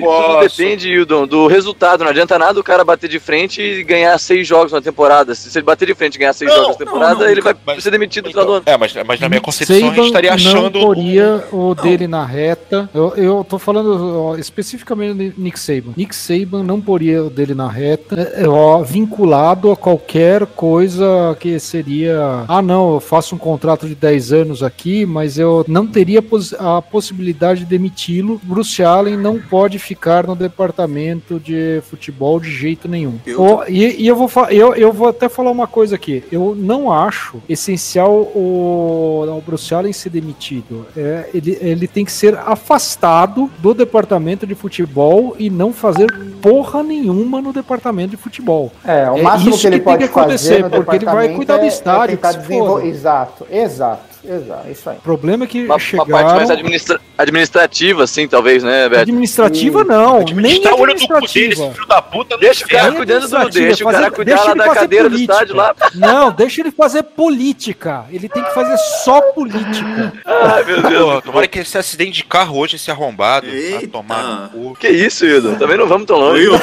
tudo 0.00 0.40
depende, 0.40 0.88
Hildon, 0.88 1.26
do 1.26 1.46
resultado. 1.46 2.04
Não 2.04 2.10
adianta 2.10 2.38
nada 2.38 2.58
o 2.60 2.64
cara 2.64 2.84
bater 2.84 3.08
de 3.08 3.18
frente 3.18 3.60
e 3.60 3.82
ganhar 3.82 4.16
seis 4.18 4.46
jogos 4.46 4.72
na 4.72 4.80
temporada. 4.80 5.34
Se 5.34 5.56
ele 5.58 5.64
bater 5.64 5.86
de 5.86 5.94
frente 5.94 6.14
e 6.14 6.18
ganhar 6.18 6.32
seis 6.32 6.50
Não, 6.50 6.56
jogos 6.58 6.78
na 6.78 6.84
não, 6.84 6.92
temporada, 6.92 7.24
não, 7.24 7.30
ele 7.30 7.40
vai 7.40 7.54
mas- 7.66 7.82
ser 7.82 7.90
demitido 7.90 8.24
do 8.30 8.32
É, 8.66 8.76
mas, 8.76 8.94
mas 9.06 9.20
na 9.20 9.28
minha 9.28 9.40
concepção 9.40 9.76
a 9.76 9.78
gente 9.80 9.90
Saban 9.94 10.06
estaria 10.06 10.32
achando. 10.34 10.62
não 10.62 10.70
poria 10.86 11.44
o 11.52 11.74
dele 11.74 12.06
na 12.06 12.24
reta. 12.24 12.88
Eu, 12.94 13.14
eu 13.16 13.46
tô 13.48 13.58
falando 13.58 14.18
ó, 14.18 14.36
especificamente 14.36 15.14
do 15.32 15.40
Nick 15.42 15.58
Saban. 15.58 15.92
Nick 15.96 16.14
Saban 16.14 16.62
não 16.62 16.80
poria 16.80 17.22
o 17.24 17.30
dele 17.30 17.54
na 17.54 17.68
reta, 17.68 18.32
é, 18.34 18.48
ó, 18.48 18.82
vinculado 18.82 19.70
a 19.70 19.76
qualquer 19.76 20.46
coisa 20.46 21.36
que 21.40 21.58
seria. 21.58 22.44
Ah, 22.48 22.62
não, 22.62 22.94
eu 22.94 23.00
faço 23.00 23.34
um 23.34 23.38
contrato 23.38 23.86
de 23.86 23.94
10 23.94 24.32
anos 24.32 24.62
aqui, 24.62 25.04
mas 25.06 25.38
eu 25.38 25.64
não 25.68 25.86
teria 25.86 26.22
pos- 26.22 26.54
a 26.54 26.80
possibilidade 26.82 27.60
de 27.60 27.66
demiti-lo. 27.66 28.40
Bruce 28.42 28.82
Allen 28.82 29.16
não 29.16 29.38
pode 29.38 29.78
ficar 29.78 30.26
no 30.26 30.34
departamento 30.36 31.38
de 31.40 31.80
futebol 31.88 32.38
de 32.40 32.50
jeito 32.50 32.88
nenhum. 32.88 33.18
Eu 33.26 33.40
Ó, 33.42 33.64
e, 33.68 34.02
e 34.02 34.06
eu, 34.06 34.16
vou 34.16 34.30
eu, 34.50 34.74
eu 34.74 34.92
vou 34.92 35.08
até 35.08 35.28
falar 35.28 35.50
uma 35.50 35.66
coisa 35.66 35.94
aqui. 35.94 36.22
Eu 36.30 36.54
não 36.56 36.90
acho 36.92 37.38
essencial 37.48 38.12
o, 38.12 38.41
o 38.42 39.42
Bruce 39.44 39.74
Allen 39.74 39.92
ser 39.92 40.10
demitido. 40.10 40.86
É, 40.96 41.28
ele, 41.32 41.58
ele 41.60 41.88
tem 41.88 42.04
que 42.04 42.12
ser 42.12 42.36
afastado 42.36 43.50
do 43.58 43.74
departamento 43.74 44.46
de 44.46 44.54
futebol 44.54 45.34
e 45.38 45.48
não 45.50 45.72
fazer 45.72 46.06
porra 46.40 46.82
nenhuma 46.82 47.40
no 47.40 47.52
departamento 47.52 48.10
de 48.10 48.16
futebol. 48.16 48.72
É, 48.84 49.10
o 49.10 49.16
É 49.18 49.22
máximo 49.22 49.50
isso 49.50 49.60
que 49.60 49.66
ele 49.66 49.78
que 49.78 49.84
tem 49.84 49.92
pode 49.94 50.04
que 50.04 50.10
acontecer, 50.18 50.62
fazer 50.62 50.76
porque 50.76 50.96
ele 50.96 51.04
vai 51.04 51.28
cuidar 51.34 51.56
do 51.56 51.62
é- 51.62 51.64
é 51.64 51.68
estádio, 51.68 52.16
tentar 52.16 52.32
se 52.32 52.38
desenvol-. 52.38 52.82
Exato, 52.82 53.46
exato, 53.50 54.02
exato, 54.24 54.70
isso 54.70 54.90
aí. 54.90 54.96
O 54.96 55.00
problema 55.00 55.44
é 55.44 55.46
que 55.46 55.64
Uma, 55.64 55.74
uma 55.74 55.78
chegaram... 55.78 56.10
parte 56.10 56.34
mais 56.36 56.50
administra- 56.50 57.00
administrativa, 57.18 58.04
assim, 58.04 58.26
talvez, 58.28 58.62
né, 58.62 58.88
Beto? 58.88 59.02
Administrativa 59.02 59.84
não, 59.84 60.20
nem 60.24 60.56
Está 60.58 60.70
dele, 60.70 60.82
administrativa. 60.92 61.72
filho 61.72 61.86
da 61.86 62.02
puta. 62.02 62.34
não 62.34 62.40
Deixa 62.40 62.64
o 62.64 62.68
cara 62.68 62.92
cuidando 62.92 63.28
do. 63.28 63.48
Deixa 63.50 63.84
o 63.84 63.90
cara 63.90 64.10
cuidar 64.10 64.34
deixa 64.34 64.44
lá 64.44 64.50
ele 64.52 64.58
da 64.58 64.64
fazer 64.66 64.80
cadeira 64.80 65.04
do 65.04 65.10
política. 65.12 65.32
estádio 65.34 65.56
lá. 65.56 65.74
Não, 65.94 66.32
deixa 66.32 66.60
ele 66.60 66.70
fazer 66.70 67.02
política. 67.02 68.04
Ele 68.10 68.28
tem 68.28 68.42
que 68.42 68.54
fazer 68.54 68.76
só 69.04 69.20
política. 69.32 70.12
Ai, 70.24 70.64
meu 70.64 70.82
Deus. 70.82 71.22
Tomara 71.24 71.46
que 71.48 71.58
esse 71.58 71.76
acidente 71.78 72.12
de 72.12 72.24
carro 72.24 72.58
hoje, 72.58 72.76
esse 72.76 72.90
arrombado, 72.90 73.46
Eita. 73.46 73.88
tomar 73.88 74.50
no 74.54 74.70
cu. 74.70 74.76
Que 74.78 74.88
isso, 74.88 75.24
Hildon? 75.26 75.54
Também 75.56 75.76
não 75.76 75.86
vamos 75.86 76.06
tão 76.06 76.16
longe. 76.18 76.42
Hildon, 76.44 76.58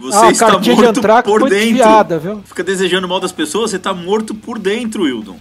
você 0.00 0.18
ah, 0.26 0.30
está 0.30 0.50
de 0.56 0.70
morto 0.70 0.88
Antrax 0.98 1.28
por 1.28 1.40
dentro. 1.48 1.56
desviada, 1.58 2.18
viu? 2.18 2.42
Fica 2.44 2.62
desejando 2.62 3.08
mal 3.08 3.20
das 3.20 3.32
pessoas, 3.32 3.70
você 3.70 3.78
tá 3.78 3.92
morto 3.94 4.34
por 4.34 4.58
dentro, 4.58 5.06
Hildon. 5.08 5.36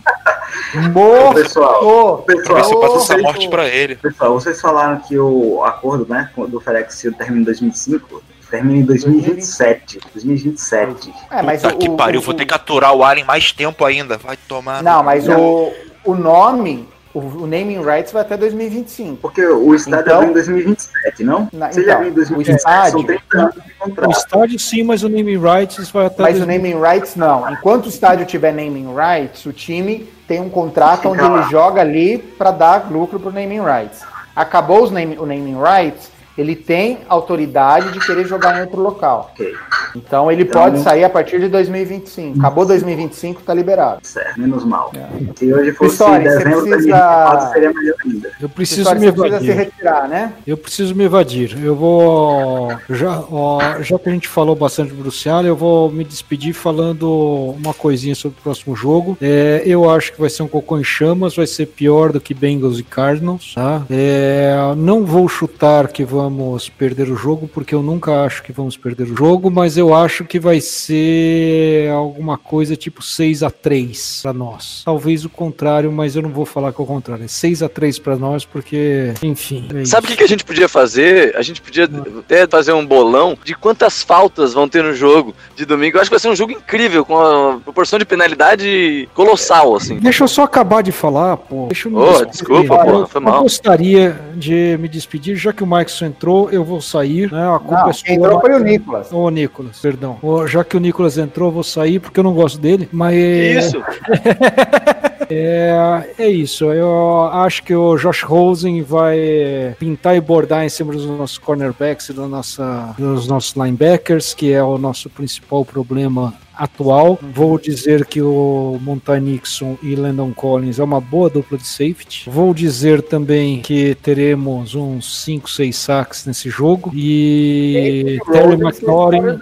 Morto! 0.93 1.54
Pessoal, 1.59 2.17
Pra 2.25 2.35
ver 2.35 2.43
se 2.43 2.49
eu 2.51 2.55
pessoal, 2.55 2.81
vocês, 2.99 3.21
morte 3.21 3.49
pra 3.49 3.67
ele. 3.67 3.95
pessoal, 3.95 4.33
vocês 4.33 4.59
falaram 4.59 4.99
que 4.99 5.17
o 5.17 5.63
acordo 5.63 6.05
né, 6.07 6.29
do 6.49 6.59
FedEx 6.59 7.01
termina 7.17 7.41
em 7.41 7.43
2005, 7.43 8.21
termina 8.51 8.79
em 8.79 8.83
2027. 8.83 9.99
2027. 10.13 11.13
É, 11.31 11.41
mas 11.41 11.61
Puta 11.61 11.75
o, 11.75 11.77
que 11.77 11.89
pariu, 11.91 12.19
o- 12.19 12.23
vou 12.23 12.33
ter 12.33 12.45
que 12.45 12.53
aturar 12.53 12.93
o 12.93 13.03
Alien 13.03 13.25
mais 13.25 13.51
tempo 13.53 13.85
ainda. 13.85 14.17
Vai 14.17 14.37
tomar. 14.47 14.83
Não, 14.83 15.01
mas 15.01 15.27
o, 15.29 15.71
o 16.03 16.13
nome, 16.13 16.87
o, 17.13 17.19
o 17.19 17.47
naming 17.47 17.81
rights 17.81 18.11
vai 18.11 18.21
até 18.23 18.35
2025. 18.35 19.17
Porque 19.21 19.45
o 19.45 19.73
estádio 19.73 20.01
Então- 20.01 20.15
abriu 20.17 20.29
em 20.31 20.33
2027, 20.33 21.23
não? 21.23 21.47
Na- 21.53 21.71
Você 21.71 21.83
já 21.85 21.91
então, 21.93 21.99
viu 21.99 22.07
em 22.09 22.11
o 22.11 22.15
2027, 22.15 22.57
estádio- 22.57 22.91
são 22.91 23.03
30 23.05 23.37
anos 23.37 23.55
de 23.55 24.07
O 24.07 24.11
estádio 24.11 24.59
sim, 24.59 24.83
mas 24.83 25.03
o 25.03 25.09
naming 25.09 25.37
rights 25.39 25.89
vai 25.89 26.07
até. 26.07 26.21
Mas 26.21 26.35
o 26.35 26.45
2000. 26.45 26.57
naming 26.73 26.81
rights 26.85 27.15
não. 27.15 27.49
Enquanto 27.49 27.85
o 27.85 27.89
estádio 27.89 28.25
tiver 28.25 28.51
naming 28.51 28.87
rights, 28.93 29.45
o 29.45 29.53
time 29.53 30.13
tem 30.27 30.39
um 30.39 30.49
contrato 30.49 31.09
onde 31.09 31.23
ele 31.23 31.43
joga 31.43 31.81
ali 31.81 32.17
para 32.17 32.51
dar 32.51 32.91
lucro 32.91 33.19
pro 33.19 33.31
naming 33.31 33.61
rights. 33.61 34.03
Acabou 34.35 34.83
os 34.83 34.91
name, 34.91 35.17
o 35.17 35.25
naming 35.25 35.57
rights, 35.57 36.11
ele 36.37 36.55
tem 36.55 36.99
autoridade 37.07 37.91
de 37.91 37.99
querer 37.99 38.25
jogar 38.25 38.57
em 38.57 38.61
outro 38.61 38.81
local. 38.81 39.31
Ok, 39.33 39.53
Então 39.95 40.29
ele 40.31 40.43
Então- 40.43 40.61
pode 40.61 40.79
sair 40.81 41.03
a 41.05 41.09
partir 41.09 41.39
de 41.39 41.47
2025. 41.47 42.37
Acabou 42.39 42.65
2025, 42.65 43.41
tá 43.41 43.53
liberado. 43.53 43.99
certo, 44.03 44.39
menos 44.39 44.65
mal. 44.65 44.91
É. 44.95 45.33
Se 45.35 45.53
hoje 45.53 45.71
fosse 45.71 45.91
História, 45.93 46.29
você 46.29 46.37
dezembro 46.37 46.63
de 46.65 46.69
precisa- 46.71 46.97
2024, 46.97 47.53
seria 47.53 47.73
melhor 47.73 47.95
ainda. 48.05 48.31
Eu 48.41 48.49
preciso 48.49 48.81
História, 48.81 48.99
me 48.99 49.05
você 49.07 49.11
precisa 49.21 49.39
se 49.39 49.45
evadir. 49.51 49.65
retirar, 49.65 50.07
né? 50.09 50.33
Eu 50.45 50.57
preciso 50.57 50.93
me 50.95 51.03
evadir. 51.05 51.57
Eu 51.63 51.75
vou. 51.75 52.73
Já, 52.89 53.23
ó, 53.31 53.59
já 53.81 53.97
que 53.97 54.09
a 54.09 54.11
gente 54.11 54.27
falou 54.27 54.55
bastante 54.55 54.89
do 54.93 55.01
Bruce 55.01 55.27
Allen, 55.29 55.47
eu 55.47 55.55
vou 55.55 55.89
me 55.91 56.03
despedir 56.03 56.53
falando 56.53 57.53
uma 57.57 57.73
coisinha 57.73 58.15
sobre 58.15 58.37
o 58.39 58.41
próximo 58.41 58.75
jogo. 58.75 59.17
É, 59.21 59.61
eu 59.65 59.89
acho 59.89 60.11
que 60.13 60.19
vai 60.19 60.29
ser 60.29 60.43
um 60.43 60.47
cocô 60.47 60.77
em 60.77 60.83
chamas, 60.83 61.35
vai 61.35 61.47
ser 61.47 61.67
pior 61.67 62.11
do 62.11 62.19
que 62.19 62.33
Bengals 62.33 62.79
e 62.79 62.83
Cardinals. 62.83 63.53
Tá? 63.55 63.83
É, 63.89 64.53
não 64.75 65.05
vou 65.05 65.27
chutar 65.29 65.87
que 65.87 66.03
vão 66.03 66.24
vamos 66.25 66.69
perder 66.69 67.09
o 67.09 67.15
jogo, 67.15 67.47
porque 67.47 67.75
eu 67.75 67.83
nunca 67.83 68.23
acho 68.23 68.41
que 68.41 68.51
vamos 68.51 68.75
perder 68.75 69.03
o 69.03 69.15
jogo, 69.15 69.51
mas 69.51 69.77
eu 69.77 69.93
acho 69.93 70.25
que 70.25 70.39
vai 70.39 70.59
ser 70.59 71.89
alguma 71.91 72.37
coisa 72.37 72.75
tipo 72.75 73.03
6 73.03 73.43
a 73.43 73.51
3 73.51 74.21
para 74.23 74.33
nós. 74.33 74.81
Talvez 74.83 75.23
o 75.23 75.29
contrário, 75.29 75.91
mas 75.91 76.15
eu 76.15 76.21
não 76.21 76.31
vou 76.31 76.45
falar 76.45 76.73
que 76.73 76.81
é 76.81 76.83
o 76.83 76.87
contrário. 76.87 77.25
É 77.25 77.27
6 77.27 77.61
a 77.61 77.69
3 77.69 77.99
para 77.99 78.17
nós, 78.17 78.43
porque, 78.43 79.13
enfim. 79.21 79.67
É 79.73 79.85
Sabe 79.85 80.07
o 80.07 80.09
que, 80.09 80.17
que 80.17 80.23
a 80.23 80.27
gente 80.27 80.43
podia 80.43 80.67
fazer? 80.67 81.35
A 81.35 81.41
gente 81.41 81.61
podia 81.61 81.85
ah. 81.85 82.19
até 82.19 82.47
fazer 82.47 82.73
um 82.73 82.85
bolão 82.85 83.37
de 83.43 83.53
quantas 83.53 84.01
faltas 84.01 84.53
vão 84.53 84.67
ter 84.67 84.83
no 84.83 84.93
jogo 84.93 85.35
de 85.55 85.65
domingo. 85.65 85.97
Eu 85.97 86.01
acho 86.01 86.09
que 86.09 86.15
vai 86.15 86.19
ser 86.19 86.29
um 86.29 86.35
jogo 86.35 86.51
incrível, 86.51 87.05
com 87.05 87.13
uma 87.13 87.59
proporção 87.59 87.99
de 87.99 88.05
penalidade 88.05 89.07
colossal, 89.13 89.75
assim. 89.75 89.97
Deixa 89.97 90.23
eu 90.23 90.27
só 90.27 90.43
acabar 90.43 90.81
de 90.81 90.91
falar, 90.91 91.37
pô. 91.37 91.67
Deixa 91.67 91.87
eu 91.87 91.91
me 91.91 91.97
oh, 91.99 92.25
desculpa, 92.25 92.85
pô, 92.85 93.07
foi 93.07 93.21
mal. 93.21 93.35
Eu 93.35 93.43
gostaria 93.43 94.19
de 94.35 94.77
me 94.79 94.87
despedir, 94.87 95.35
já 95.35 95.53
que 95.53 95.63
o 95.63 95.67
Max 95.67 95.93
entrou, 96.15 96.49
eu 96.49 96.63
vou 96.63 96.81
sair. 96.81 97.31
Né? 97.31 97.47
A 97.47 97.59
culpa 97.59 97.81
não, 97.81 97.89
é 97.89 97.93
sua. 97.93 98.09
entrou 98.09 98.41
foi 98.41 98.53
o 98.53 98.59
Nicolas. 98.59 99.11
O 99.11 99.29
Nicolas, 99.29 99.79
perdão. 99.79 100.17
Já 100.47 100.63
que 100.63 100.77
o 100.77 100.79
Nicolas 100.79 101.17
entrou, 101.17 101.49
eu 101.49 101.53
vou 101.53 101.63
sair 101.63 101.99
porque 101.99 102.19
eu 102.19 102.23
não 102.23 102.33
gosto 102.33 102.59
dele. 102.59 102.87
Mas. 102.91 103.15
Isso! 103.15 103.83
É, 105.27 106.03
é 106.19 106.29
isso. 106.29 106.65
Eu 106.71 107.23
acho 107.31 107.63
que 107.63 107.73
o 107.73 107.97
Josh 107.97 108.21
Rosen 108.21 108.83
vai 108.83 109.75
pintar 109.79 110.15
e 110.15 110.21
bordar 110.21 110.63
em 110.63 110.69
cima 110.69 110.93
dos 110.93 111.03
nossos 111.05 111.39
cornerbacks 111.39 112.09
e 112.09 112.13
da 112.13 112.27
nossa, 112.27 112.93
dos 112.95 113.27
nossos 113.27 113.55
linebackers, 113.55 114.35
que 114.35 114.53
é 114.53 114.63
o 114.63 114.77
nosso 114.77 115.09
principal 115.09 115.65
problema 115.65 116.31
atual. 116.57 117.19
Vou 117.21 117.59
dizer 117.59 118.05
que 118.05 118.21
o 118.21 118.79
Monta 118.81 119.19
Nixon 119.19 119.77
e 119.81 119.95
Landon 119.95 120.33
Collins 120.33 120.79
é 120.79 120.83
uma 120.83 121.01
boa 121.01 121.29
dupla 121.29 121.57
de 121.57 121.67
safety. 121.67 122.29
Vou 122.29 122.53
dizer 122.53 123.01
também 123.01 123.61
que 123.61 123.95
teremos 123.95 124.75
uns 124.75 125.23
5, 125.23 125.49
6 125.49 125.75
sacks 125.75 126.25
nesse 126.25 126.49
jogo. 126.49 126.91
E 126.93 128.19
Terry 128.31 128.53
McLaurin. 128.53 129.39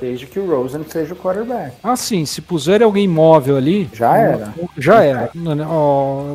Desde 0.00 0.26
que 0.26 0.38
o 0.38 0.46
Rosen 0.46 0.84
seja 0.88 1.14
o 1.14 1.16
quarterback. 1.16 1.76
Ah, 1.82 1.96
sim. 1.96 2.24
Se 2.26 2.40
puser 2.40 2.82
alguém 2.82 3.08
móvel 3.08 3.56
ali. 3.56 3.88
Já 3.92 4.16
era. 4.16 4.54
Já 4.76 5.02
era. 5.02 5.30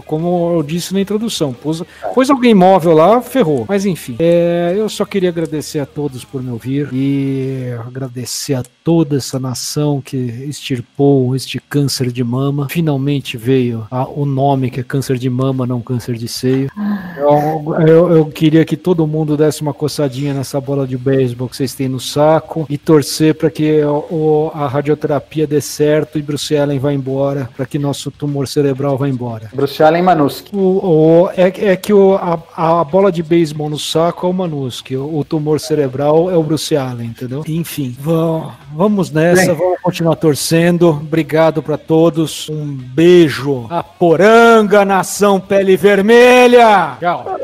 Como 0.06 0.54
eu 0.56 0.64
disse 0.64 0.94
na 0.94 1.02
introdução. 1.02 1.54
Pôs, 1.54 1.84
pôs 2.14 2.30
alguém 2.30 2.54
móvel 2.54 2.94
lá, 2.94 3.22
ferrou. 3.22 3.66
Mas 3.68 3.86
enfim. 3.86 4.16
É, 4.20 4.74
eu 4.76 4.90
só 4.90 5.06
queria 5.06 5.30
agradecer 5.30 5.80
a 5.80 5.86
todos 5.86 6.26
por 6.26 6.42
me 6.42 6.52
ouvir. 6.52 6.90
E 6.92 7.74
agradecer 7.86 8.56
a 8.56 8.64
toda 8.84 9.18
essa 9.18 9.40
nação 9.40 10.02
que 10.02 10.17
extirpou 10.18 11.36
este 11.36 11.60
câncer 11.60 12.12
de 12.12 12.24
mama. 12.24 12.68
Finalmente 12.70 13.38
veio 13.38 13.88
a, 13.92 14.08
o 14.08 14.26
nome 14.26 14.70
que 14.70 14.80
é 14.80 14.84
câncer 14.84 15.18
de 15.18 15.30
mama, 15.30 15.66
não 15.66 15.82
câncer 15.82 16.16
de 16.16 16.28
seio. 16.28 16.70
Eu, 17.18 17.76
eu, 17.88 18.18
eu, 18.18 18.26
queria 18.26 18.64
que 18.64 18.78
todo 18.78 19.08
mundo 19.08 19.36
desse 19.36 19.62
uma 19.62 19.74
coçadinha 19.74 20.34
nessa 20.34 20.60
bola 20.62 20.88
de 20.88 20.98
beisebol 20.98 21.50
que 21.50 21.58
vocês 21.58 21.74
têm 21.74 21.88
no 21.88 22.00
saco 22.00 22.66
e 22.70 22.78
torcer 22.78 23.36
para 23.36 23.50
que 23.50 23.84
o, 23.84 24.52
a 24.54 24.68
radioterapia 24.68 25.48
dê 25.48 25.60
certo 25.62 26.18
e 26.18 26.22
Bruce 26.22 26.56
Allen 26.56 26.80
vá 26.80 26.94
embora, 26.94 27.50
para 27.56 27.66
que 27.66 27.80
nosso 27.80 28.12
tumor 28.12 28.48
cerebral 28.48 28.98
vá 28.98 29.08
embora. 29.08 29.50
Bruce 29.54 29.82
Allen 29.82 30.04
Manuski. 30.04 30.56
O, 30.56 30.60
o, 30.60 31.30
é, 31.36 31.72
é 31.72 31.76
que 31.76 31.94
o, 31.94 32.16
a, 32.16 32.40
a 32.56 32.84
bola 32.84 33.12
de 33.12 33.24
beisebol 33.24 33.70
no 33.70 33.80
saco 33.80 34.28
é 34.28 34.30
o 34.30 34.34
Manuski, 34.34 34.96
o, 34.96 35.18
o 35.18 35.24
tumor 35.26 35.60
cerebral 35.60 36.30
é 36.30 36.38
o 36.38 36.44
Bruce 36.44 36.76
Allen, 36.76 37.08
entendeu? 37.08 37.44
Enfim, 37.48 37.96
vamos, 38.00 38.54
vamos 38.74 39.12
nessa, 39.12 39.48
Bem. 39.48 39.56
vamos 39.56 39.80
continuar 39.82 40.07
continuar 40.08 40.16
torcendo. 40.16 40.90
Obrigado 40.90 41.62
para 41.62 41.78
todos. 41.78 42.50
Um 42.50 42.66
beijo. 42.66 43.68
A 43.70 43.84
Poranga, 43.84 44.86
nação 44.86 45.40
pele 45.40 45.76
vermelha. 45.76 46.98
Tchau. 47.00 47.38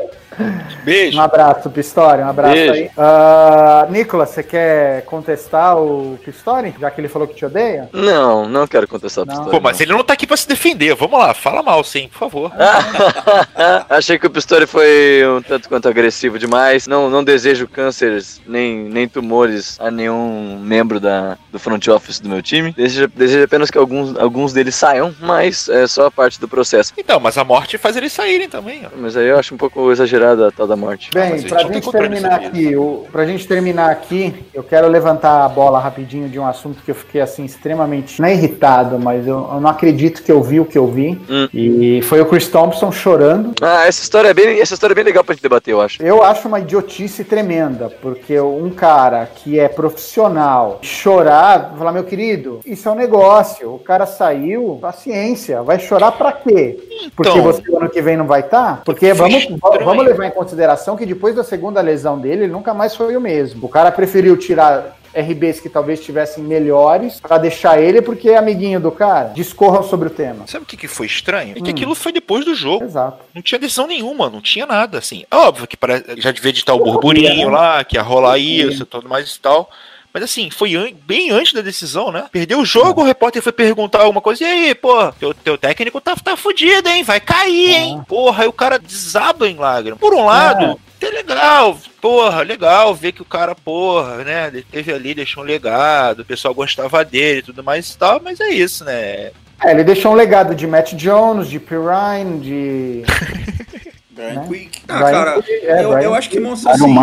Beijo. 0.84 1.18
Um 1.18 1.22
abraço, 1.22 1.70
Pistori. 1.70 2.22
Um 2.22 2.28
abraço 2.28 2.54
Beijo. 2.54 2.72
aí. 2.72 2.90
Uh, 2.96 3.92
Nicolas, 3.92 4.30
você 4.30 4.42
quer 4.42 5.04
contestar 5.04 5.76
o 5.76 6.18
Pistori? 6.24 6.74
Já 6.78 6.90
que 6.90 7.00
ele 7.00 7.08
falou 7.08 7.26
que 7.28 7.34
te 7.34 7.44
odeia? 7.44 7.88
Não, 7.92 8.48
não 8.48 8.66
quero 8.66 8.88
contestar 8.88 9.24
o 9.24 9.26
Pistori. 9.26 9.50
Pô, 9.50 9.60
mas 9.60 9.80
ele 9.80 9.92
não 9.92 10.04
tá 10.04 10.12
aqui 10.12 10.26
pra 10.26 10.36
se 10.36 10.48
defender. 10.48 10.94
Vamos 10.94 11.18
lá, 11.18 11.32
fala 11.32 11.62
mal 11.62 11.82
sim, 11.84 12.08
por 12.08 12.18
favor. 12.18 12.52
Achei 13.88 14.18
que 14.18 14.26
o 14.26 14.30
Pistori 14.30 14.66
foi 14.66 15.22
um 15.26 15.40
tanto 15.40 15.68
quanto 15.68 15.88
agressivo 15.88 16.38
demais. 16.38 16.86
Não, 16.86 17.08
não 17.08 17.22
desejo 17.24 17.68
cânceres 17.68 18.40
nem, 18.46 18.84
nem 18.84 19.08
tumores 19.08 19.78
a 19.80 19.90
nenhum 19.90 20.58
membro 20.60 20.98
da, 21.00 21.38
do 21.52 21.58
front 21.58 21.86
office 21.88 22.20
do 22.20 22.28
meu 22.28 22.42
time. 22.42 22.72
Desejo, 22.72 23.08
desejo 23.08 23.44
apenas 23.44 23.70
que 23.70 23.78
alguns, 23.78 24.16
alguns 24.18 24.52
deles 24.52 24.74
saiam, 24.74 25.14
mas 25.20 25.68
é 25.68 25.86
só 25.86 26.06
a 26.06 26.10
parte 26.10 26.40
do 26.40 26.48
processo. 26.48 26.92
Então, 26.96 27.20
mas 27.20 27.38
a 27.38 27.44
morte 27.44 27.78
faz 27.78 27.96
eles 27.96 28.12
saírem 28.12 28.48
também. 28.48 28.86
Ó. 28.86 28.88
Mas 28.96 29.16
aí 29.16 29.28
eu 29.28 29.38
acho 29.38 29.54
um 29.54 29.58
pouco 29.58 29.90
exagerado 29.92 30.23
da 30.34 30.50
tal 30.50 30.66
da 30.66 30.76
morte. 30.76 31.10
Bem, 31.12 31.22
ah, 31.22 31.48
pra 31.48 31.62
gente, 31.62 31.74
gente 31.74 31.90
terminar 31.90 32.34
aqui, 32.34 32.76
o, 32.76 33.04
pra 33.10 33.26
gente 33.26 33.46
terminar 33.46 33.90
aqui, 33.90 34.34
eu 34.54 34.62
quero 34.62 34.88
levantar 34.88 35.44
a 35.44 35.48
bola 35.48 35.78
rapidinho 35.78 36.28
de 36.28 36.38
um 36.38 36.46
assunto 36.46 36.82
que 36.82 36.90
eu 36.90 36.94
fiquei 36.94 37.20
assim 37.20 37.44
extremamente, 37.44 38.20
não 38.20 38.28
é 38.28 38.34
irritado, 38.34 38.98
mas 38.98 39.26
eu, 39.26 39.48
eu 39.52 39.60
não 39.60 39.68
acredito 39.68 40.22
que 40.22 40.32
eu 40.32 40.42
vi 40.42 40.60
o 40.60 40.64
que 40.64 40.78
eu 40.78 40.86
vi. 40.86 41.20
Hum. 41.28 41.48
E 41.52 42.00
foi 42.02 42.20
o 42.20 42.26
Chris 42.26 42.48
Thompson 42.48 42.90
chorando. 42.90 43.52
Ah, 43.60 43.86
essa 43.86 44.02
história 44.02 44.28
é 44.28 44.34
bem, 44.34 44.60
essa 44.60 44.74
história 44.74 44.94
é 44.94 44.96
bem 44.96 45.04
legal 45.04 45.24
pra 45.24 45.34
gente 45.34 45.42
debater, 45.42 45.74
eu 45.74 45.80
acho. 45.80 46.02
Eu 46.02 46.22
acho 46.22 46.48
uma 46.48 46.60
idiotice 46.60 47.24
tremenda, 47.24 47.92
porque 48.00 48.40
um 48.40 48.70
cara 48.70 49.26
que 49.26 49.58
é 49.58 49.68
profissional 49.68 50.78
chorar, 50.82 51.74
falar, 51.76 51.92
meu 51.92 52.04
querido, 52.04 52.60
isso 52.64 52.88
é 52.88 52.92
um 52.92 52.96
negócio. 52.96 53.74
O 53.74 53.78
cara 53.78 54.06
saiu, 54.06 54.78
paciência, 54.80 55.62
vai 55.62 55.78
chorar 55.78 56.12
pra 56.12 56.32
quê? 56.32 56.78
Então, 56.90 57.10
porque 57.16 57.40
você 57.40 57.62
ano 57.76 57.90
que 57.90 58.00
vem 58.00 58.16
não 58.16 58.26
vai 58.26 58.40
estar? 58.40 58.76
Tá? 58.76 58.82
Porque 58.84 59.12
vamos, 59.12 59.48
vamos 59.60 60.04
levar 60.14 60.26
em 60.28 60.30
consideração 60.30 60.96
que 60.96 61.06
depois 61.06 61.34
da 61.34 61.44
segunda 61.44 61.80
lesão 61.80 62.18
dele, 62.18 62.44
ele 62.44 62.52
nunca 62.52 62.72
mais 62.72 62.96
foi 62.96 63.16
o 63.16 63.20
mesmo. 63.20 63.66
O 63.66 63.68
cara 63.68 63.92
preferiu 63.92 64.36
tirar 64.36 64.96
RBs 65.14 65.60
que 65.60 65.68
talvez 65.68 66.00
estivessem 66.00 66.42
melhores 66.42 67.20
para 67.20 67.38
deixar 67.38 67.80
ele 67.80 68.02
porque 68.02 68.30
é 68.30 68.36
amiguinho 68.36 68.80
do 68.80 68.90
cara. 68.90 69.28
Discorram 69.28 69.82
sobre 69.82 70.08
o 70.08 70.10
tema. 70.10 70.46
Sabe 70.46 70.64
o 70.64 70.66
que, 70.66 70.76
que 70.76 70.88
foi 70.88 71.06
estranho? 71.06 71.52
É 71.52 71.54
que 71.54 71.70
hum. 71.70 71.70
aquilo 71.70 71.94
foi 71.94 72.12
depois 72.12 72.44
do 72.44 72.54
jogo. 72.54 72.84
Exato. 72.84 73.24
Não 73.32 73.40
tinha 73.40 73.58
decisão 73.58 73.86
nenhuma, 73.86 74.28
não 74.28 74.40
tinha 74.40 74.66
nada, 74.66 74.98
assim. 74.98 75.24
É 75.30 75.36
óbvio 75.36 75.66
que 75.66 75.76
já 76.16 76.32
devia 76.32 76.52
de 76.52 76.58
estar 76.58 76.74
o 76.74 76.82
burburinho 76.82 77.48
lá, 77.48 77.84
que 77.84 77.96
ia 77.96 78.02
rolar 78.02 78.38
isso 78.38 78.82
e 78.82 78.86
tudo 78.86 79.08
mais 79.08 79.34
e 79.34 79.40
tal. 79.40 79.70
Mas 80.14 80.22
assim, 80.22 80.48
foi 80.48 80.76
an 80.76 80.92
bem 81.04 81.32
antes 81.32 81.52
da 81.52 81.60
decisão, 81.60 82.12
né? 82.12 82.26
Perdeu 82.30 82.60
o 82.60 82.64
jogo, 82.64 83.02
o 83.02 83.04
repórter 83.04 83.42
foi 83.42 83.50
perguntar 83.50 84.02
alguma 84.02 84.20
coisa. 84.20 84.44
E 84.44 84.46
aí, 84.46 84.74
pô, 84.74 85.10
teu, 85.10 85.34
teu 85.34 85.58
técnico 85.58 86.00
tá, 86.00 86.14
tá 86.14 86.36
fudido, 86.36 86.88
hein? 86.88 87.02
Vai 87.02 87.18
cair, 87.18 87.74
hein? 87.74 88.02
Porra, 88.06 88.44
aí 88.44 88.48
o 88.48 88.52
cara 88.52 88.78
desaba 88.78 89.48
em 89.48 89.56
lágrimas. 89.56 89.98
Por 89.98 90.14
um 90.14 90.26
lado, 90.26 90.78
é 91.00 91.10
legal, 91.10 91.76
porra, 92.00 92.42
legal 92.42 92.94
ver 92.94 93.10
que 93.10 93.22
o 93.22 93.26
cara, 93.26 93.56
porra, 93.56 94.18
né, 94.24 94.62
teve 94.70 94.92
ali, 94.92 95.14
deixou 95.14 95.42
um 95.42 95.46
legado, 95.46 96.20
o 96.20 96.24
pessoal 96.24 96.54
gostava 96.54 97.04
dele 97.04 97.40
e 97.40 97.42
tudo 97.42 97.64
mais 97.64 97.90
e 97.90 97.98
tal, 97.98 98.20
mas 98.22 98.40
é 98.40 98.50
isso, 98.50 98.84
né? 98.84 99.32
É, 99.62 99.70
ele 99.70 99.84
deixou 99.84 100.12
um 100.12 100.14
legado 100.14 100.54
de 100.54 100.66
Matt 100.66 100.94
Jones, 100.94 101.48
de 101.48 101.58
Pirine, 101.58 102.40
de. 102.40 103.02
Brian 104.14 104.34
né? 104.34 104.46
Quick. 104.46 104.82
Ah, 104.88 104.98
Brian 104.98 105.12
cara, 105.12 105.42
Quick, 105.42 105.66
é, 105.66 105.84
eu, 105.84 105.98
eu 105.98 106.14
acho 106.14 106.30
que 106.30 106.38
mostra 106.38 106.72
assim, 106.72 106.96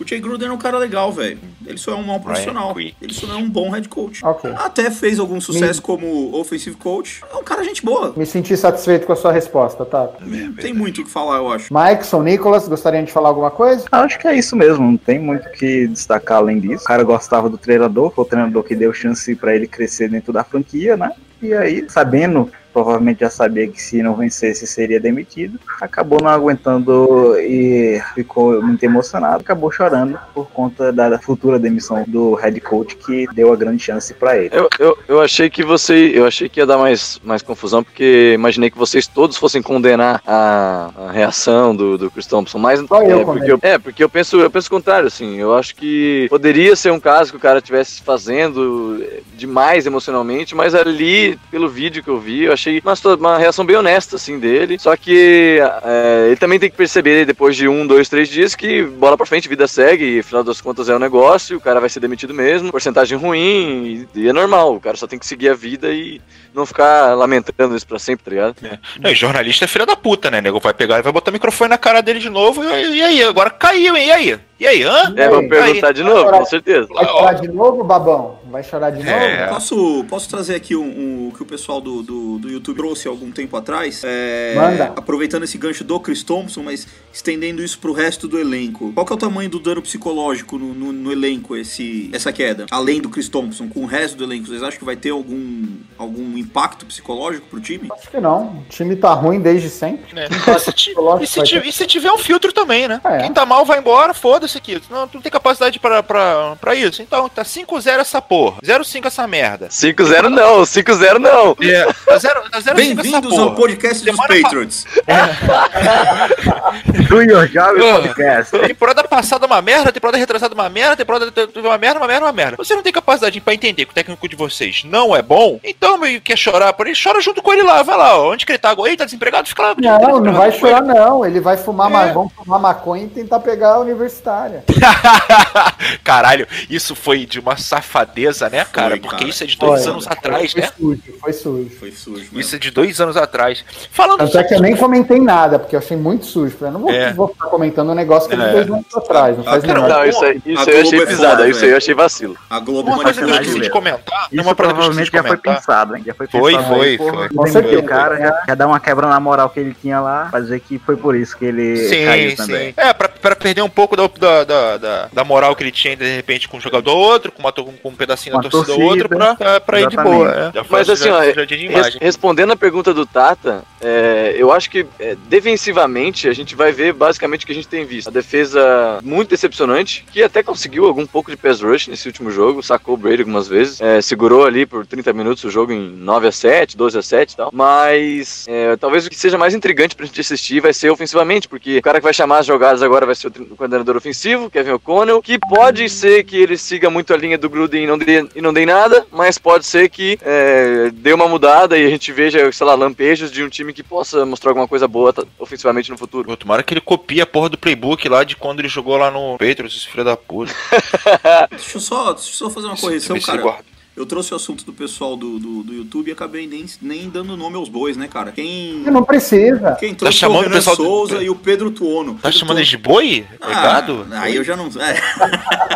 o 0.00 0.06
Jay 0.06 0.20
Gruden 0.20 0.48
é 0.48 0.52
um 0.52 0.58
cara 0.58 0.78
legal, 0.78 1.10
velho. 1.10 1.38
Ele 1.66 1.78
só 1.78 1.92
é 1.92 1.94
um 1.94 2.02
mau 2.02 2.20
profissional. 2.20 2.74
Ele 2.78 3.12
só 3.12 3.26
não 3.26 3.34
é 3.34 3.38
um 3.38 3.48
bom 3.48 3.70
head 3.70 3.88
coach. 3.88 4.24
Okay. 4.24 4.52
Até 4.56 4.90
fez 4.90 5.18
algum 5.18 5.40
sucesso 5.40 5.80
Me... 5.80 5.86
como 5.86 6.38
offensive 6.38 6.76
coach. 6.76 7.22
É 7.30 7.36
um 7.36 7.42
cara 7.42 7.64
gente 7.64 7.84
boa. 7.84 8.12
Me 8.16 8.26
senti 8.26 8.56
satisfeito 8.56 9.06
com 9.06 9.12
a 9.12 9.16
sua 9.16 9.32
resposta, 9.32 9.84
tá? 9.84 10.08
Não 10.20 10.54
tem 10.54 10.72
muito 10.72 11.00
o 11.00 11.04
que 11.04 11.10
falar, 11.10 11.38
eu 11.38 11.50
acho. 11.50 11.72
Mikeson, 11.72 12.22
Nicolas, 12.22 12.68
gostariam 12.68 13.04
de 13.04 13.12
falar 13.12 13.28
alguma 13.28 13.50
coisa? 13.50 13.84
Acho 13.90 14.18
que 14.18 14.28
é 14.28 14.34
isso 14.34 14.54
mesmo. 14.54 14.84
Não 14.84 14.96
tem 14.96 15.18
muito 15.18 15.48
o 15.48 15.52
que 15.52 15.86
destacar 15.88 16.38
além 16.38 16.60
disso. 16.60 16.84
O 16.84 16.86
cara 16.86 17.02
gostava 17.02 17.48
do 17.48 17.58
treinador, 17.58 18.12
foi 18.12 18.24
o 18.24 18.28
treinador 18.28 18.62
que 18.62 18.74
deu 18.74 18.92
chance 18.92 19.34
para 19.34 19.54
ele 19.54 19.66
crescer 19.66 20.08
dentro 20.08 20.32
da 20.32 20.44
franquia, 20.44 20.96
né? 20.96 21.12
E 21.40 21.52
aí, 21.54 21.84
sabendo 21.88 22.50
provavelmente 22.72 23.20
já 23.20 23.30
sabia 23.30 23.68
que 23.68 23.80
se 23.80 24.02
não 24.02 24.14
vencesse 24.14 24.66
seria 24.66 25.00
demitido. 25.00 25.58
Acabou 25.80 26.20
não 26.22 26.30
aguentando 26.30 27.36
e 27.38 28.00
ficou 28.14 28.62
muito 28.62 28.82
emocionado, 28.82 29.42
acabou 29.42 29.70
chorando 29.70 30.18
por 30.34 30.48
conta 30.50 30.92
da 30.92 31.18
futura 31.18 31.58
demissão 31.58 32.04
do 32.06 32.34
head 32.34 32.60
coach 32.60 32.96
que 32.96 33.26
deu 33.34 33.52
a 33.52 33.56
grande 33.56 33.82
chance 33.82 34.12
para 34.14 34.36
ele. 34.36 34.50
Eu, 34.52 34.68
eu, 34.78 34.98
eu 35.08 35.20
achei 35.20 35.50
que 35.50 35.62
você, 35.62 36.12
eu 36.14 36.26
achei 36.26 36.48
que 36.48 36.60
ia 36.60 36.66
dar 36.66 36.78
mais, 36.78 37.20
mais 37.22 37.42
confusão 37.42 37.82
porque 37.82 38.32
imaginei 38.34 38.70
que 38.70 38.78
vocês 38.78 39.06
todos 39.06 39.36
fossem 39.36 39.62
condenar 39.62 40.22
a, 40.26 40.90
a 41.08 41.12
reação 41.12 41.74
do, 41.74 41.98
do 41.98 42.10
Chris 42.10 42.26
Thompson, 42.26 42.58
mas 42.58 42.80
Só 42.80 43.02
é, 43.02 43.12
eu 43.12 43.24
porque 43.24 43.52
eu, 43.52 43.58
é 43.62 43.78
porque 43.78 44.04
eu 44.04 44.08
penso, 44.08 44.40
eu 44.40 44.50
penso 44.50 44.68
o 44.68 44.70
contrário, 44.70 45.06
assim. 45.06 45.36
Eu 45.36 45.54
acho 45.54 45.74
que 45.74 46.26
poderia 46.28 46.74
ser 46.76 46.92
um 46.92 47.00
caso 47.00 47.30
que 47.30 47.36
o 47.36 47.40
cara 47.40 47.58
estivesse 47.58 48.02
fazendo 48.02 49.02
demais 49.34 49.86
emocionalmente, 49.86 50.54
mas 50.54 50.74
ali 50.74 51.38
pelo 51.50 51.68
vídeo 51.68 52.02
que 52.02 52.08
eu 52.08 52.18
vi, 52.18 52.44
eu 52.44 52.52
achei 52.52 52.61
uma, 52.82 53.14
uma 53.16 53.38
reação 53.38 53.64
bem 53.64 53.76
honesta, 53.76 54.16
assim, 54.16 54.38
dele. 54.38 54.78
Só 54.78 54.96
que 54.96 55.58
é, 55.84 56.26
ele 56.26 56.36
também 56.36 56.58
tem 56.58 56.70
que 56.70 56.76
perceber, 56.76 57.24
depois 57.24 57.56
de 57.56 57.68
um, 57.68 57.86
dois, 57.86 58.08
três 58.08 58.28
dias, 58.28 58.54
que 58.54 58.82
bola 58.82 59.16
pra 59.16 59.26
frente, 59.26 59.48
vida 59.48 59.66
segue, 59.66 60.04
e 60.04 60.18
afinal 60.20 60.44
das 60.44 60.60
contas 60.60 60.88
é 60.88 60.94
um 60.94 60.98
negócio, 60.98 61.56
o 61.56 61.60
cara 61.60 61.80
vai 61.80 61.88
ser 61.88 62.00
demitido 62.00 62.34
mesmo, 62.34 62.70
porcentagem 62.70 63.16
ruim, 63.18 64.06
e, 64.14 64.20
e 64.20 64.28
é 64.28 64.32
normal, 64.32 64.74
o 64.74 64.80
cara 64.80 64.96
só 64.96 65.06
tem 65.06 65.18
que 65.18 65.26
seguir 65.26 65.48
a 65.48 65.54
vida 65.54 65.92
e 65.92 66.20
não 66.54 66.66
ficar 66.66 67.14
lamentando 67.14 67.74
isso 67.74 67.86
pra 67.86 67.98
sempre, 67.98 68.24
tá 68.24 68.30
ligado? 68.30 68.56
É. 68.64 68.78
Não, 69.00 69.10
e 69.10 69.14
jornalista 69.14 69.64
é 69.64 69.68
filha 69.68 69.86
da 69.86 69.96
puta, 69.96 70.30
né, 70.30 70.40
nego? 70.40 70.60
Vai 70.60 70.74
pegar 70.74 70.98
e 70.98 71.02
vai 71.02 71.12
botar 71.12 71.30
o 71.30 71.32
microfone 71.32 71.70
na 71.70 71.78
cara 71.78 72.00
dele 72.00 72.18
de 72.18 72.30
novo, 72.30 72.62
e, 72.62 72.96
e 72.96 73.02
aí? 73.02 73.22
Agora 73.22 73.50
caiu, 73.50 73.96
hein? 73.96 74.06
E 74.06 74.12
aí? 74.12 74.40
E 74.60 74.66
aí, 74.66 74.82
hã? 74.84 75.12
É, 75.16 75.28
vou 75.28 75.48
perguntar 75.48 75.92
de 75.92 76.04
novo, 76.04 76.30
com 76.30 76.44
certeza. 76.44 76.86
Vai 76.94 77.04
chorar 77.04 77.32
de 77.34 77.48
novo, 77.48 77.82
babão? 77.82 78.38
Vai 78.52 78.62
chorar 78.62 78.90
de 78.90 78.98
novo? 78.98 79.10
É. 79.10 79.46
Posso, 79.48 80.04
posso 80.10 80.28
trazer 80.28 80.54
aqui 80.54 80.76
um, 80.76 81.28
um 81.28 81.30
que 81.30 81.42
o 81.42 81.46
pessoal 81.46 81.80
do, 81.80 82.02
do, 82.02 82.38
do 82.38 82.50
YouTube 82.50 82.76
trouxe 82.76 83.08
algum 83.08 83.30
tempo 83.30 83.56
atrás? 83.56 84.02
É, 84.04 84.54
Manda. 84.54 84.92
Aproveitando 84.94 85.44
esse 85.44 85.56
gancho 85.56 85.82
do 85.82 85.98
Chris 85.98 86.22
Thompson, 86.22 86.62
mas 86.62 86.86
estendendo 87.12 87.62
isso 87.62 87.78
pro 87.78 87.92
resto 87.92 88.26
do 88.26 88.38
elenco. 88.38 88.92
Qual 88.92 89.04
que 89.06 89.12
é 89.12 89.16
o 89.16 89.18
tamanho 89.18 89.50
do 89.50 89.58
dano 89.58 89.82
psicológico 89.82 90.58
no, 90.58 90.72
no, 90.74 90.92
no 90.92 91.12
elenco, 91.12 91.56
esse, 91.56 92.10
essa 92.12 92.32
queda? 92.32 92.66
Além 92.70 93.00
do 93.00 93.08
Chris 93.10 93.28
Thompson, 93.28 93.68
com 93.68 93.80
o 93.80 93.86
resto 93.86 94.16
do 94.16 94.24
elenco, 94.24 94.46
vocês 94.46 94.62
acham 94.62 94.78
que 94.78 94.84
vai 94.84 94.96
ter 94.96 95.10
algum, 95.10 95.66
algum 95.98 96.36
impacto 96.38 96.86
psicológico 96.86 97.46
pro 97.48 97.60
time? 97.60 97.88
Acho 97.92 98.10
que 98.10 98.20
não. 98.20 98.58
O 98.58 98.64
time 98.68 98.96
tá 98.96 99.12
ruim 99.12 99.40
desde 99.40 99.68
sempre. 99.68 100.18
É. 100.18 100.26
E, 100.26 100.58
se 100.60 100.72
ti- 100.72 100.94
e 101.20 101.26
se 101.26 101.42
ti- 101.42 101.72
se 101.72 101.86
tiver 101.86 102.12
um 102.12 102.18
filtro 102.18 102.52
também, 102.52 102.88
né? 102.88 103.00
É. 103.04 103.18
Quem 103.22 103.32
tá 103.32 103.44
mal 103.44 103.64
vai 103.64 103.78
embora, 103.78 104.14
foda-se 104.14 104.56
aqui. 104.56 104.80
Não, 104.90 105.06
tu 105.08 105.14
não 105.14 105.22
tem 105.22 105.32
capacidade 105.32 105.78
pra, 105.78 106.02
pra, 106.02 106.56
pra 106.60 106.74
isso. 106.74 107.02
Então, 107.02 107.28
tá 107.28 107.42
5-0 107.44 108.00
essa 108.00 108.20
porra. 108.22 108.58
0-5 108.62 109.06
essa 109.06 109.26
merda. 109.26 109.68
5-0 109.68 110.28
não, 110.28 110.62
5-0 110.62 111.18
não. 111.18 111.56
É, 111.60 111.84
tá 112.06 112.18
0 112.18 112.40
tá 112.50 112.58
0-5 112.58 112.60
essa 112.60 112.74
Bem-vindos 112.74 113.38
ao 113.38 113.54
podcast 113.54 114.04
dos 114.04 114.14
Semana 114.16 114.28
pa- 114.28 114.42
Patriots. 114.42 114.86
Do 117.08 117.22
Your 117.22 117.46
Job 117.48 117.80
Ah. 117.82 117.94
Podcast. 118.00 118.58
Temporada 118.66 119.04
passada 119.04 119.46
uma 119.46 119.60
merda, 119.62 119.92
temporada 119.92 120.18
retrasada 120.18 120.54
uma 120.54 120.68
merda, 120.68 120.96
temporada 120.96 121.32
uma 121.56 121.78
merda, 121.78 121.98
uma 122.00 122.06
merda, 122.06 122.26
uma 122.26 122.32
merda. 122.32 122.56
Você 122.56 122.74
não 122.74 122.82
tem 122.82 122.92
capacidade 122.92 123.40
pra 123.40 123.54
entender 123.54 123.84
que 123.84 123.90
o 123.90 123.94
técnico 123.94 124.28
de 124.28 124.36
vocês 124.36 124.82
não 124.84 125.14
é 125.14 125.22
bom, 125.22 125.58
então 125.64 125.98
meio 125.98 126.20
que 126.20 126.32
quer 126.32 126.36
chorar 126.38 126.72
por 126.72 126.86
ele, 126.86 126.96
chora 127.00 127.20
junto 127.20 127.42
com 127.42 127.52
ele 127.52 127.62
lá, 127.62 127.82
vai 127.82 127.96
lá, 127.96 128.18
ó, 128.18 128.32
onde 128.32 128.44
que 128.46 128.52
ele 128.52 128.58
tá 128.58 128.70
agora? 128.70 128.88
Ele 128.90 128.96
tá 128.96 129.04
desempregado? 129.04 129.48
Fica 129.48 129.62
lá. 129.62 129.74
Não, 129.78 130.20
não 130.20 130.32
vai 130.32 130.52
chorar, 130.52 130.82
não. 130.82 131.24
Ele 131.24 131.40
vai 131.40 131.56
fumar, 131.56 131.88
É. 131.88 131.92
ma- 131.92 132.12
vamos 132.12 132.32
fumar 132.32 132.60
maconha 132.60 133.04
e 133.04 133.08
tentar 133.08 133.40
pegar 133.40 133.74
a 133.74 133.78
universitária. 133.80 134.64
Caralho, 136.04 136.46
isso 136.68 136.94
foi 136.94 137.26
de 137.26 137.38
uma 137.40 137.56
safadeza, 137.56 138.48
né, 138.48 138.64
cara? 138.64 138.90
Foi, 138.90 139.00
Porque 139.00 139.16
cara. 139.16 139.28
isso 139.28 139.42
é 139.44 139.46
de 139.46 139.56
dois 139.56 139.82
Foi. 139.82 139.92
anos 139.92 140.06
atrás, 140.06 140.52
Foi 140.52 140.60
né? 140.60 140.68
sujo, 140.78 141.02
foi 141.20 141.32
sujo. 141.32 141.70
Foi 141.78 141.90
sujo 141.92 142.20
mesmo. 142.20 142.40
Isso 142.40 142.56
é 142.56 142.58
de 142.58 142.70
dois 142.70 143.00
anos 143.00 143.16
atrás. 143.16 143.64
Falando 143.90 144.18
Tanto 144.18 144.38
é 144.38 144.44
que 144.44 144.54
eu 144.54 144.60
nem 144.60 144.76
comentei 144.76 145.18
nada, 145.20 145.58
porque 145.58 145.74
eu 145.74 145.80
achei 145.80 145.96
muito 145.96 146.26
sujo. 146.26 146.56
Falei, 146.56 146.72
não 146.74 146.80
vou, 146.80 146.90
É. 146.94 147.12
vou 147.12 147.28
ficar 147.28 147.46
comentando 147.48 147.90
um 147.90 147.94
negócio 147.94 148.28
que 148.28 148.34
é 148.34 148.38
de 148.38 148.44
É. 148.44 148.52
dois 148.52 148.66
anos 148.70 148.84
atrás. 148.96 149.36
Não 149.36 149.44
faz 149.44 149.62
Ah, 149.64 149.66
cara, 149.66 149.80
menor. 149.82 149.96
Não, 149.98 150.04
isso 150.06 150.24
aí, 150.24 150.42
isso 150.44 150.70
aí 150.70 150.74
eu 150.76 150.80
achei 150.82 151.02
é 151.02 151.06
pisada, 151.06 151.48
isso 151.48 151.64
aí 151.64 151.70
eu 151.70 151.76
achei 151.76 151.94
vacilo. 151.94 152.36
A 152.50 152.58
Globo 152.60 152.90
uma 152.90 153.02
coisa 153.02 153.22
que 153.24 153.30
eu 153.66 153.70
comentar, 153.70 154.28
Isso 154.32 154.42
uma 154.42 154.54
provavelmente 154.54 155.10
já 155.12 155.22
foi 155.22 155.36
pensado, 155.36 155.96
hein? 155.96 156.02
Já 156.06 156.14
foi 156.14 156.26
Foi, 156.26 156.52
pensado. 156.52 156.74
foi, 156.74 156.86
aí, 156.88 156.98
porra, 156.98 157.12
foi. 157.12 157.28
Com 157.30 157.46
certeza. 157.46 157.78
O 157.78 157.82
cara 157.84 158.16
já, 158.18 158.42
já 158.48 158.54
dá 158.54 158.66
uma 158.66 158.80
quebra 158.80 159.06
na 159.08 159.18
moral 159.20 159.48
que 159.50 159.60
ele 159.60 159.74
tinha 159.80 160.00
lá, 160.00 160.28
pra 160.30 160.40
dizer 160.40 160.60
que 160.60 160.78
foi 160.78 160.96
por 160.96 161.14
isso 161.16 161.36
que 161.36 161.44
ele 161.44 161.76
Sim, 161.88 162.04
caiu 162.04 162.36
também. 162.36 162.68
sim. 162.68 162.74
É, 162.76 162.92
pra, 162.92 163.08
pra 163.08 163.36
perder 163.36 163.62
um 163.62 163.68
pouco 163.68 163.96
da, 163.96 164.06
da, 164.06 164.44
da, 164.44 164.76
da- 164.76 165.08
da 165.12 165.24
moral 165.24 165.54
que 165.56 165.62
ele 165.62 165.70
tinha, 165.72 165.96
de 165.96 166.16
repente, 166.16 166.48
com 166.48 166.56
um 166.56 166.60
jogador 166.60 166.92
ou 166.92 166.98
outro, 167.02 167.30
com, 167.32 167.40
uma, 167.40 167.52
com 167.52 167.88
um 167.88 167.94
pedacinho 167.94 168.34
Uma 168.36 168.42
da 168.42 168.48
torcida 168.50 168.76
ou 168.76 168.82
outro, 168.82 169.08
torcida, 169.08 169.36
pra, 169.36 169.60
pra 169.60 169.80
ir 169.80 169.88
de 169.88 169.96
boa. 169.96 170.30
é. 170.30 170.50
Já 170.54 170.64
foi- 170.64 170.78
Mas 170.78 170.90
assim, 170.90 171.08
já- 171.08 171.16
ó, 171.16 171.20
Res- 171.20 171.98
respondendo 172.00 172.52
a 172.52 172.56
pergunta 172.56 172.92
do 172.94 173.04
Tata, 173.06 173.62
é, 173.80 174.34
eu 174.36 174.52
acho 174.52 174.70
que 174.70 174.86
é, 174.98 175.16
defensivamente 175.28 176.28
a 176.28 176.32
gente 176.32 176.54
vai 176.56 176.72
ver 176.72 176.81
basicamente 176.90 177.42
o 177.42 177.46
que 177.46 177.52
a 177.52 177.54
gente 177.54 177.68
tem 177.68 177.84
visto. 177.84 178.08
A 178.08 178.10
defesa 178.10 178.98
muito 179.02 179.28
decepcionante, 179.28 180.04
que 180.10 180.22
até 180.22 180.42
conseguiu 180.42 180.86
algum 180.86 181.06
pouco 181.06 181.30
de 181.30 181.36
pass 181.36 181.60
rush 181.60 181.88
nesse 181.88 182.08
último 182.08 182.30
jogo, 182.30 182.62
sacou 182.62 182.94
o 182.94 182.96
Brady 182.96 183.20
algumas 183.20 183.46
vezes, 183.46 183.80
é, 183.80 184.00
segurou 184.00 184.46
ali 184.46 184.64
por 184.64 184.86
30 184.86 185.12
minutos 185.12 185.44
o 185.44 185.50
jogo 185.50 185.72
em 185.72 185.90
9 185.90 186.28
a 186.28 186.32
7, 186.32 186.76
12 186.76 186.98
a 186.98 187.02
7 187.02 187.32
e 187.32 187.36
tal. 187.36 187.50
Mas 187.52 188.46
é, 188.48 188.76
talvez 188.76 189.06
o 189.06 189.10
que 189.10 189.16
seja 189.16 189.36
mais 189.36 189.54
intrigante 189.54 189.94
pra 189.94 190.06
gente 190.06 190.20
assistir 190.20 190.60
vai 190.60 190.72
ser 190.72 190.90
ofensivamente, 190.90 191.46
porque 191.46 191.78
o 191.78 191.82
cara 191.82 191.98
que 191.98 192.04
vai 192.04 192.14
chamar 192.14 192.38
as 192.38 192.46
jogadas 192.46 192.82
agora 192.82 193.04
vai 193.04 193.14
ser 193.14 193.28
o 193.28 193.56
coordenador 193.56 193.96
ofensivo, 193.96 194.50
Kevin 194.50 194.72
O'Connell, 194.72 195.20
que 195.20 195.38
pode 195.38 195.88
ser 195.88 196.24
que 196.24 196.36
ele 196.36 196.56
siga 196.56 196.88
muito 196.88 197.12
a 197.12 197.16
linha 197.16 197.36
do 197.36 197.50
Gruden 197.50 197.84
e 197.84 197.86
não 197.86 197.98
dê, 197.98 198.26
e 198.34 198.40
não 198.40 198.52
dê 198.52 198.64
nada, 198.64 199.06
mas 199.10 199.38
pode 199.38 199.66
ser 199.66 199.88
que 199.88 200.18
é, 200.22 200.90
dê 200.92 201.12
uma 201.12 201.28
mudada 201.28 201.76
e 201.76 201.86
a 201.86 201.90
gente 201.90 202.12
veja, 202.12 202.50
sei 202.50 202.66
lá, 202.66 202.74
lampejos 202.74 203.30
de 203.30 203.42
um 203.42 203.48
time 203.48 203.72
que 203.72 203.82
possa 203.82 204.24
mostrar 204.24 204.50
alguma 204.50 204.68
coisa 204.68 204.88
boa 204.88 205.12
tá, 205.12 205.24
ofensivamente 205.38 205.90
no 205.90 205.98
futuro. 205.98 206.36
Tomara 206.36 206.62
que 206.62 206.71
ele 206.72 206.80
copie 206.80 207.20
a 207.20 207.26
porra 207.26 207.48
do 207.48 207.58
playbook 207.58 208.08
lá 208.08 208.24
de 208.24 208.36
quando 208.36 208.60
ele 208.60 208.68
jogou 208.68 208.96
lá 208.96 209.10
no 209.10 209.32
Patriots, 209.38 209.76
esse 209.76 209.88
filho 209.88 210.04
da 210.04 210.16
puta. 210.16 210.52
Deixa 211.50 211.76
eu 211.76 211.80
só, 211.80 212.12
deixa 212.12 212.30
eu 212.30 212.34
só 212.34 212.50
fazer 212.50 212.66
uma 212.66 212.76
correção, 212.76 213.18
cara. 213.20 213.58
Eu 213.94 214.06
trouxe 214.06 214.32
o 214.32 214.36
assunto 214.36 214.64
do 214.64 214.72
pessoal 214.72 215.16
do, 215.18 215.38
do, 215.38 215.62
do 215.62 215.74
YouTube 215.74 216.08
e 216.08 216.12
acabei 216.12 216.46
nem, 216.46 216.64
nem 216.80 217.10
dando 217.10 217.36
nome 217.36 217.56
aos 217.56 217.68
bois, 217.68 217.94
né, 217.94 218.08
cara? 218.08 218.32
Quem, 218.32 218.78
Não 218.86 219.04
precisa. 219.04 219.76
quem 219.78 219.94
trouxe 219.94 220.18
foi 220.18 220.28
chamando 220.28 220.36
o 220.36 220.40
o 220.40 220.42
Renan 220.44 220.56
pessoal 220.56 220.76
do- 220.76 220.82
Souza 220.82 221.22
e 221.22 221.28
o 221.28 221.34
Pedro 221.34 221.70
Tuono. 221.70 222.14
Tá 222.14 222.20
Pedro 222.22 222.38
chamando 222.38 222.58
ele 222.60 222.66
Tuono. 222.66 222.82
de 222.82 222.88
boi? 222.88 223.26
Obrigado. 223.38 224.06
Ah, 224.10 224.20
aí 224.22 224.36
eu 224.36 224.42
já 224.42 224.56
não. 224.56 224.68
É. 224.80 225.02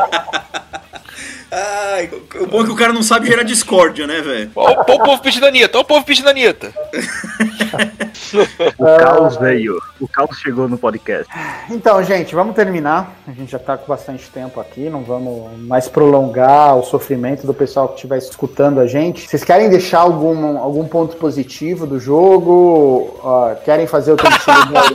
Ai, 1.50 2.10
o 2.40 2.46
bom 2.46 2.62
é 2.62 2.64
que 2.64 2.72
o 2.72 2.76
cara 2.76 2.92
não 2.92 3.02
sabe 3.02 3.26
gerar 3.26 3.42
discórdia, 3.42 4.06
né, 4.06 4.20
velho? 4.20 4.50
Ó, 4.54 4.70
o, 4.72 4.84
povo 4.84 5.22
pedindo 5.22 5.46
a 5.46 5.48
Anitta, 5.48 5.78
ó 5.78 5.80
o 5.80 5.84
povo 5.84 6.04
pedindo 6.04 6.28
a 6.28 6.30
Anitta. 6.30 6.72
O 8.78 8.98
caos 8.98 9.36
veio. 9.36 9.80
O 10.00 10.08
caos 10.08 10.38
chegou 10.38 10.68
no 10.68 10.76
podcast. 10.76 11.32
Então, 11.70 12.02
gente, 12.02 12.34
vamos 12.34 12.54
terminar. 12.54 13.16
A 13.26 13.32
gente 13.32 13.52
já 13.52 13.58
tá 13.58 13.76
com 13.76 13.86
bastante 13.86 14.28
tempo 14.30 14.60
aqui, 14.60 14.90
não 14.90 15.02
vamos 15.02 15.58
mais 15.60 15.88
prolongar 15.88 16.76
o 16.76 16.82
sofrimento 16.82 17.46
do 17.46 17.54
pessoal 17.54 17.88
que 17.88 17.94
estiver 17.94 18.18
escutando 18.18 18.80
a 18.80 18.86
gente. 18.86 19.28
Vocês 19.28 19.44
querem 19.44 19.68
deixar 19.68 20.00
algum, 20.00 20.58
algum 20.58 20.86
ponto 20.86 21.16
positivo 21.16 21.86
do 21.86 22.00
jogo? 22.00 23.18
Ó, 23.22 23.54
querem 23.64 23.86
fazer 23.86 24.12
o 24.12 24.16
time 24.16 24.34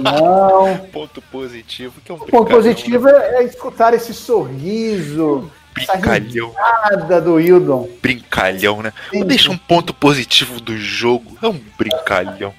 não? 0.01 0.77
Ponto 0.91 1.21
positivo, 1.21 1.93
que 2.03 2.11
é 2.11 2.15
um 2.15 2.17
O 2.17 2.25
ponto 2.25 2.49
positivo 2.49 3.07
é, 3.07 3.35
é 3.35 3.43
escutar 3.43 3.93
esse 3.93 4.13
sorriso, 4.13 5.49
Brincalhão, 5.73 6.51
risada 6.89 7.21
do 7.21 7.39
Hildon. 7.39 7.87
brincalhão, 8.01 8.81
né? 8.81 8.91
Sim, 9.09 9.19
Vou 9.19 9.27
deixar 9.27 9.51
um 9.51 9.57
ponto 9.57 9.93
positivo 9.93 10.59
do 10.59 10.77
jogo. 10.77 11.37
É 11.41 11.47
um 11.47 11.59
brincalhão. 11.77 12.53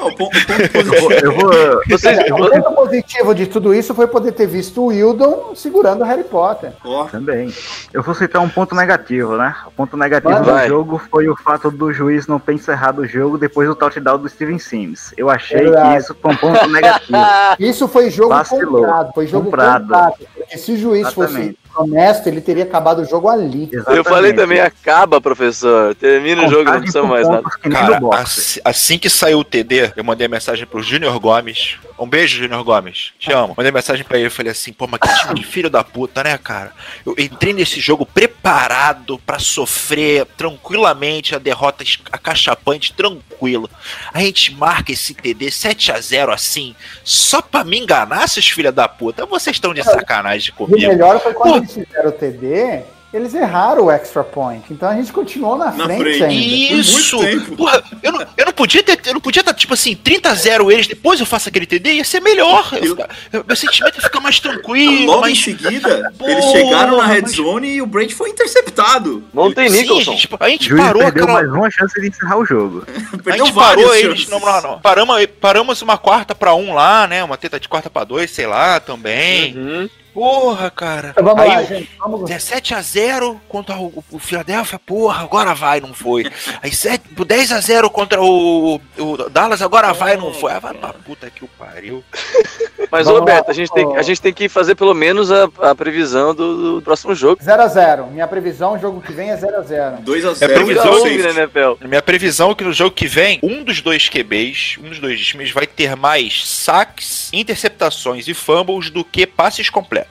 Não, 0.00 0.12
ponto, 0.14 0.36
ponto 0.46 0.62
Eu 0.74 0.84
positivo. 0.84 1.00
vou, 1.00 1.12
eu 1.12 1.32
vou, 1.32 1.82
Vocês, 1.88 2.18
O 2.30 2.36
ponto 2.62 2.72
positivo 2.74 3.34
de 3.34 3.46
tudo 3.46 3.72
isso 3.72 3.94
foi 3.94 4.06
poder 4.08 4.32
ter 4.32 4.46
visto 4.46 4.84
o 4.84 4.92
Hildon 4.92 5.54
segurando 5.54 6.00
o 6.02 6.04
Harry 6.04 6.24
Potter. 6.24 6.72
Ó, 6.84 7.04
Também. 7.04 7.52
Eu 7.92 8.02
vou 8.02 8.14
citar 8.14 8.42
um 8.42 8.48
ponto 8.48 8.74
negativo, 8.74 9.36
né? 9.36 9.54
O 9.66 9.70
ponto 9.70 9.96
negativo 9.96 10.32
Vai. 10.32 10.42
do 10.42 10.50
Vai. 10.50 10.68
jogo 10.68 11.00
foi 11.10 11.28
o 11.28 11.36
fato 11.36 11.70
do 11.70 11.92
juiz 11.92 12.26
não 12.26 12.40
ter 12.40 12.54
encerrado 12.54 13.02
o 13.02 13.06
jogo 13.06 13.38
depois 13.38 13.68
do 13.68 13.74
touchdown 13.76 14.18
do 14.18 14.28
Steven 14.28 14.58
Sims. 14.58 15.12
Eu 15.16 15.30
achei 15.30 15.58
Verdade. 15.58 15.90
que 15.90 15.98
isso 16.02 16.16
foi 16.20 16.32
um 16.32 16.36
ponto 16.36 16.66
negativo. 16.68 17.18
Isso 17.58 17.86
foi 17.88 18.10
jogo 18.10 18.30
Vacilou. 18.30 18.82
comprado, 18.82 19.12
foi 19.14 19.26
jogo 19.26 19.44
Comprado. 19.46 19.82
comprado. 19.82 20.14
Porque 20.34 20.58
se 20.58 20.72
o 20.72 20.76
juiz 20.76 21.06
Exatamente. 21.06 21.32
fosse 21.56 21.58
honesto, 21.76 22.26
ele 22.26 22.40
teria 22.40 22.64
acabado 22.64 23.00
o 23.00 23.04
jogo 23.04 23.28
ali. 23.28 23.70
eu 23.88 24.04
falei 24.04 24.32
também, 24.32 24.60
acaba, 24.60 25.20
professor. 25.20 25.94
Termina 25.94 26.46
o 26.46 26.50
jogo, 26.50 26.64
não 26.64 26.78
precisa 26.80 27.02
mais 27.02 27.28
nada. 27.28 27.48
Cara, 27.70 27.98
assim, 28.14 28.60
assim 28.64 28.98
que 28.98 29.10
saiu 29.10 29.38
o 29.40 29.44
TD, 29.44 29.92
eu 29.96 30.04
mandei 30.04 30.28
mensagem 30.28 30.66
pro 30.66 30.82
Júnior 30.82 31.18
Gomes. 31.18 31.76
Um 31.98 32.06
beijo, 32.06 32.38
Júnior 32.38 32.62
Gomes. 32.62 33.12
Te 33.18 33.32
amo. 33.32 33.54
Mandei 33.56 33.72
mensagem 33.72 34.04
pra 34.04 34.18
ele. 34.18 34.28
Falei 34.28 34.52
assim, 34.52 34.72
pô, 34.72 34.86
mas 34.86 35.00
que 35.00 35.20
time 35.20 35.34
de 35.34 35.46
filho 35.46 35.70
da 35.70 35.82
puta, 35.82 36.22
né, 36.22 36.36
cara? 36.36 36.72
Eu 37.06 37.14
entrei 37.18 37.54
nesse 37.54 37.80
jogo 37.80 38.04
preparado 38.04 39.18
pra 39.24 39.38
sofrer 39.38 40.26
tranquilamente 40.36 41.34
a 41.34 41.38
derrota 41.38 41.84
acachapante, 42.12 42.92
tranquilo. 42.92 43.70
A 44.12 44.20
gente 44.20 44.54
marca 44.54 44.92
esse 44.92 45.14
TD 45.14 45.50
7 45.50 45.92
a 45.92 46.00
0 46.00 46.32
assim, 46.32 46.74
só 47.02 47.40
pra 47.40 47.64
me 47.64 47.78
enganar, 47.78 48.28
seus 48.28 48.48
filha 48.48 48.70
da 48.70 48.86
puta. 48.88 49.24
Vocês 49.24 49.56
estão 49.56 49.72
de 49.72 49.82
sacanagem 49.82 50.50
E 50.50 50.52
o 50.62 50.66
comigo. 50.66 50.88
melhor 50.88 51.20
foi 51.20 51.32
quando 51.32 51.65
Pô. 51.65 51.65
Eles 51.74 51.86
fizeram 51.88 52.08
o 52.10 52.12
TD, 52.12 52.80
eles 53.14 53.34
erraram 53.34 53.84
o 53.84 53.90
extra 53.90 54.22
point. 54.24 54.64
Então 54.70 54.88
a 54.90 54.94
gente 54.94 55.10
continuou 55.12 55.56
na, 55.56 55.70
Na 55.70 55.84
frente, 55.84 56.02
frente. 56.02 56.24
ainda. 56.24 56.74
Isso! 56.74 57.16
Porra, 57.56 57.82
eu 58.02 58.12
não, 58.12 58.26
eu 58.36 58.46
não 58.46 58.52
podia 58.52 58.82
ter, 58.82 58.98
eu 59.06 59.14
não 59.14 59.20
podia 59.20 59.40
estar, 59.40 59.54
tipo 59.54 59.72
assim, 59.72 59.94
30 59.94 60.28
a 60.30 60.34
0 60.34 60.70
eles, 60.70 60.86
depois 60.86 61.18
eu 61.20 61.24
faço 61.24 61.48
aquele 61.48 61.64
TD, 61.66 61.92
ia 61.94 62.04
ser 62.04 62.20
melhor. 62.20 62.68
Eu 62.74 62.96
eu- 63.32 63.44
meu 63.46 63.56
sentimento 63.56 63.94
ia 63.96 64.02
ficar 64.02 64.20
mais 64.20 64.38
tranquilo, 64.40 65.06
Logo 65.06 65.18
em 65.18 65.20
mais. 65.30 65.42
seguida, 65.42 66.12
Porra, 66.18 66.30
eles 66.32 66.44
chegaram 66.46 66.96
na 66.98 67.06
red 67.06 67.22
mas- 67.22 67.32
zone 67.32 67.68
e 67.76 67.80
o 67.82 67.86
Brady 67.86 68.14
foi 68.14 68.28
interceptado. 68.30 69.22
Não 69.32 69.52
tem 69.52 69.68
Sim, 69.70 69.78
a 69.78 69.82
Nicholson. 69.82 70.12
gente, 70.12 70.28
a 70.38 70.44
O 70.44 70.48
gente 70.48 70.68
juiz 70.68 70.82
parou 70.84 71.02
perdeu 71.02 71.24
aquela. 71.24 71.38
mais 71.42 71.52
uma 71.54 71.70
chance 71.70 71.98
de 72.00 72.08
encerrar 72.08 72.36
o 72.38 72.44
jogo. 72.44 72.84
A 73.26 73.36
gente 73.36 73.52
parou 73.52 73.84
chances. 73.88 74.04
eles, 74.04 74.28
não, 74.28 74.40
não, 74.40 74.60
não. 74.62 74.80
Paramos, 74.80 75.26
paramos 75.40 75.80
uma 75.82 75.96
quarta 75.96 76.34
pra 76.34 76.54
um 76.54 76.74
lá, 76.74 77.06
né? 77.06 77.22
Uma 77.24 77.36
teta 77.38 77.58
de 77.58 77.68
quarta 77.68 77.88
pra 77.88 78.04
dois, 78.04 78.30
sei 78.30 78.46
lá, 78.46 78.78
também. 78.80 79.56
Uhum. 79.56 79.88
Porra, 80.16 80.70
cara. 80.70 81.08
Então 81.10 81.22
vamos 81.22 81.42
Aí 81.42 81.48
lá, 81.50 81.62
gente. 81.62 81.90
Vamos 81.98 82.24
17 82.24 82.74
a 82.74 82.80
0 82.80 83.38
contra 83.46 83.76
o, 83.76 84.02
o 84.10 84.18
Philadelphia, 84.18 84.78
porra, 84.78 85.22
agora 85.22 85.54
vai, 85.54 85.78
não 85.78 85.92
foi. 85.92 86.24
Aí 86.62 86.72
7, 86.72 87.04
10 87.22 87.52
a 87.52 87.60
0 87.60 87.90
contra 87.90 88.22
o, 88.22 88.80
o 88.96 89.16
Dallas, 89.28 89.60
agora 89.60 89.92
vai, 89.92 90.16
não 90.16 90.32
foi. 90.32 90.52
Ah, 90.52 90.58
vai 90.58 90.72
pra 90.72 90.94
puta 90.94 91.28
que 91.28 91.44
o 91.44 91.48
pariu. 91.48 92.02
Mas, 92.90 93.04
Vamos 93.04 93.20
Roberto, 93.20 93.48
lá. 93.48 93.50
a 93.50 93.54
gente, 93.54 93.72
tem, 93.72 93.96
a 93.96 94.02
gente 94.02 94.22
tem 94.22 94.32
que 94.32 94.48
fazer 94.48 94.74
pelo 94.74 94.94
menos 94.94 95.30
a, 95.30 95.50
a 95.60 95.74
previsão 95.74 96.34
do, 96.34 96.76
do 96.76 96.82
próximo 96.82 97.14
jogo. 97.14 97.42
0x0. 97.42 98.10
Minha 98.10 98.26
previsão, 98.26 98.78
jogo 98.78 99.02
que 99.02 99.12
vem 99.12 99.30
é 99.30 99.36
0x0. 99.36 100.02
2x0. 100.02 100.36
É 100.40 100.48
previsão, 100.48 101.00
safety. 101.00 101.22
da 101.22 101.30
NFL. 101.42 101.86
Minha 101.86 102.02
previsão 102.02 102.52
é 102.52 102.54
que 102.54 102.64
no 102.64 102.72
jogo 102.72 102.92
que 102.92 103.06
vem, 103.06 103.38
um 103.42 103.62
dos 103.62 103.82
dois 103.82 104.08
QBs, 104.08 104.78
um 104.82 104.88
dos 104.88 104.98
dois 104.98 105.20
times 105.20 105.50
vai 105.50 105.66
ter 105.66 105.94
mais 105.94 106.48
saques, 106.48 107.30
interceptações 107.34 108.28
e 108.28 108.34
fumbles 108.34 108.88
do 108.88 109.04
que 109.04 109.26
passes 109.26 109.68
completos. 109.68 110.05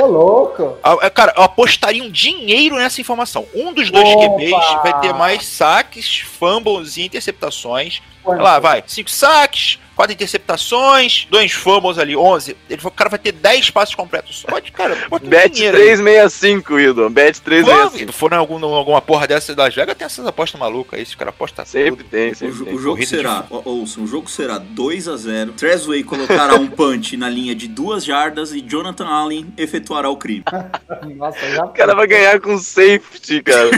Ô, 0.00 0.06
louco. 0.06 0.78
É, 1.02 1.10
Cara, 1.10 1.34
eu 1.36 1.42
apostaria 1.42 2.02
um 2.02 2.10
dinheiro 2.10 2.76
nessa 2.76 3.00
informação. 3.00 3.46
Um 3.54 3.74
dos 3.74 3.90
dois 3.90 4.08
Opa! 4.08 4.28
QBs 4.28 4.82
vai 4.82 5.00
ter 5.00 5.12
mais 5.12 5.44
saques, 5.44 6.20
fumbles 6.20 6.96
e 6.96 7.02
interceptações. 7.02 8.00
Quanto? 8.22 8.42
Lá, 8.42 8.58
vai. 8.58 8.82
Cinco 8.86 9.10
saques, 9.10 9.78
quatro 9.96 10.12
interceptações, 10.12 11.26
dois 11.30 11.50
fumbles 11.52 11.98
ali, 11.98 12.14
11. 12.16 12.56
Ele 12.70 12.80
falou, 12.80 12.92
o 12.92 12.96
cara 12.96 13.10
vai 13.10 13.18
ter 13.18 13.32
10 13.32 13.70
passes 13.70 13.94
completos. 13.94 14.44
Pode, 14.48 14.70
cara, 14.70 14.96
bota 15.10 15.24
um 15.26 15.28
Bet 15.28 15.54
dinheiro 15.54 15.76
aí. 15.78 15.84
365, 15.96 16.78
Hildon. 16.78 17.10
Bet 17.10 17.40
Vamos, 17.40 17.40
365. 17.40 18.12
Se 18.12 18.18
for 18.18 18.32
em 18.32 18.36
algum, 18.36 18.64
alguma 18.64 19.00
porra 19.02 19.26
dessa 19.26 19.54
das 19.54 19.74
Vegas, 19.74 19.96
tem 19.96 20.04
essas 20.04 20.26
apostas 20.26 20.60
malucas 20.60 20.94
aí, 20.98 21.02
esse 21.02 21.16
cara 21.16 21.30
aposta 21.30 21.64
Sempre 21.64 22.04
tudo. 22.04 22.10
tem, 22.10 22.30
O, 22.32 22.34
sempre 22.36 22.54
jo- 22.56 22.64
tem. 22.64 22.74
o 22.74 22.78
jogo 22.78 22.96
Corrida 22.96 23.16
será, 23.16 23.44
ó, 23.50 23.62
ouça, 23.64 24.00
o 24.00 24.06
jogo 24.06 24.30
será 24.30 24.58
2 24.58 25.08
a 25.08 25.16
0 25.16 25.52
Trezway 25.52 26.04
colocará 26.04 26.54
um 26.56 26.66
punch 26.68 27.16
na 27.16 27.28
linha 27.30 27.54
de 27.54 27.66
duas 27.66 28.04
jardas 28.04 28.52
e 28.52 28.60
Jonathan 28.60 29.06
Allen 29.06 29.46
efetuará 29.56 30.10
o 30.10 30.16
crime. 30.16 30.44
Nossa, 31.16 31.38
já 31.50 31.64
O 31.64 31.68
cara 31.70 31.94
vai 31.94 32.06
ganhar 32.06 32.38
com 32.40 32.58
safety, 32.58 33.42
cara. 33.42 33.70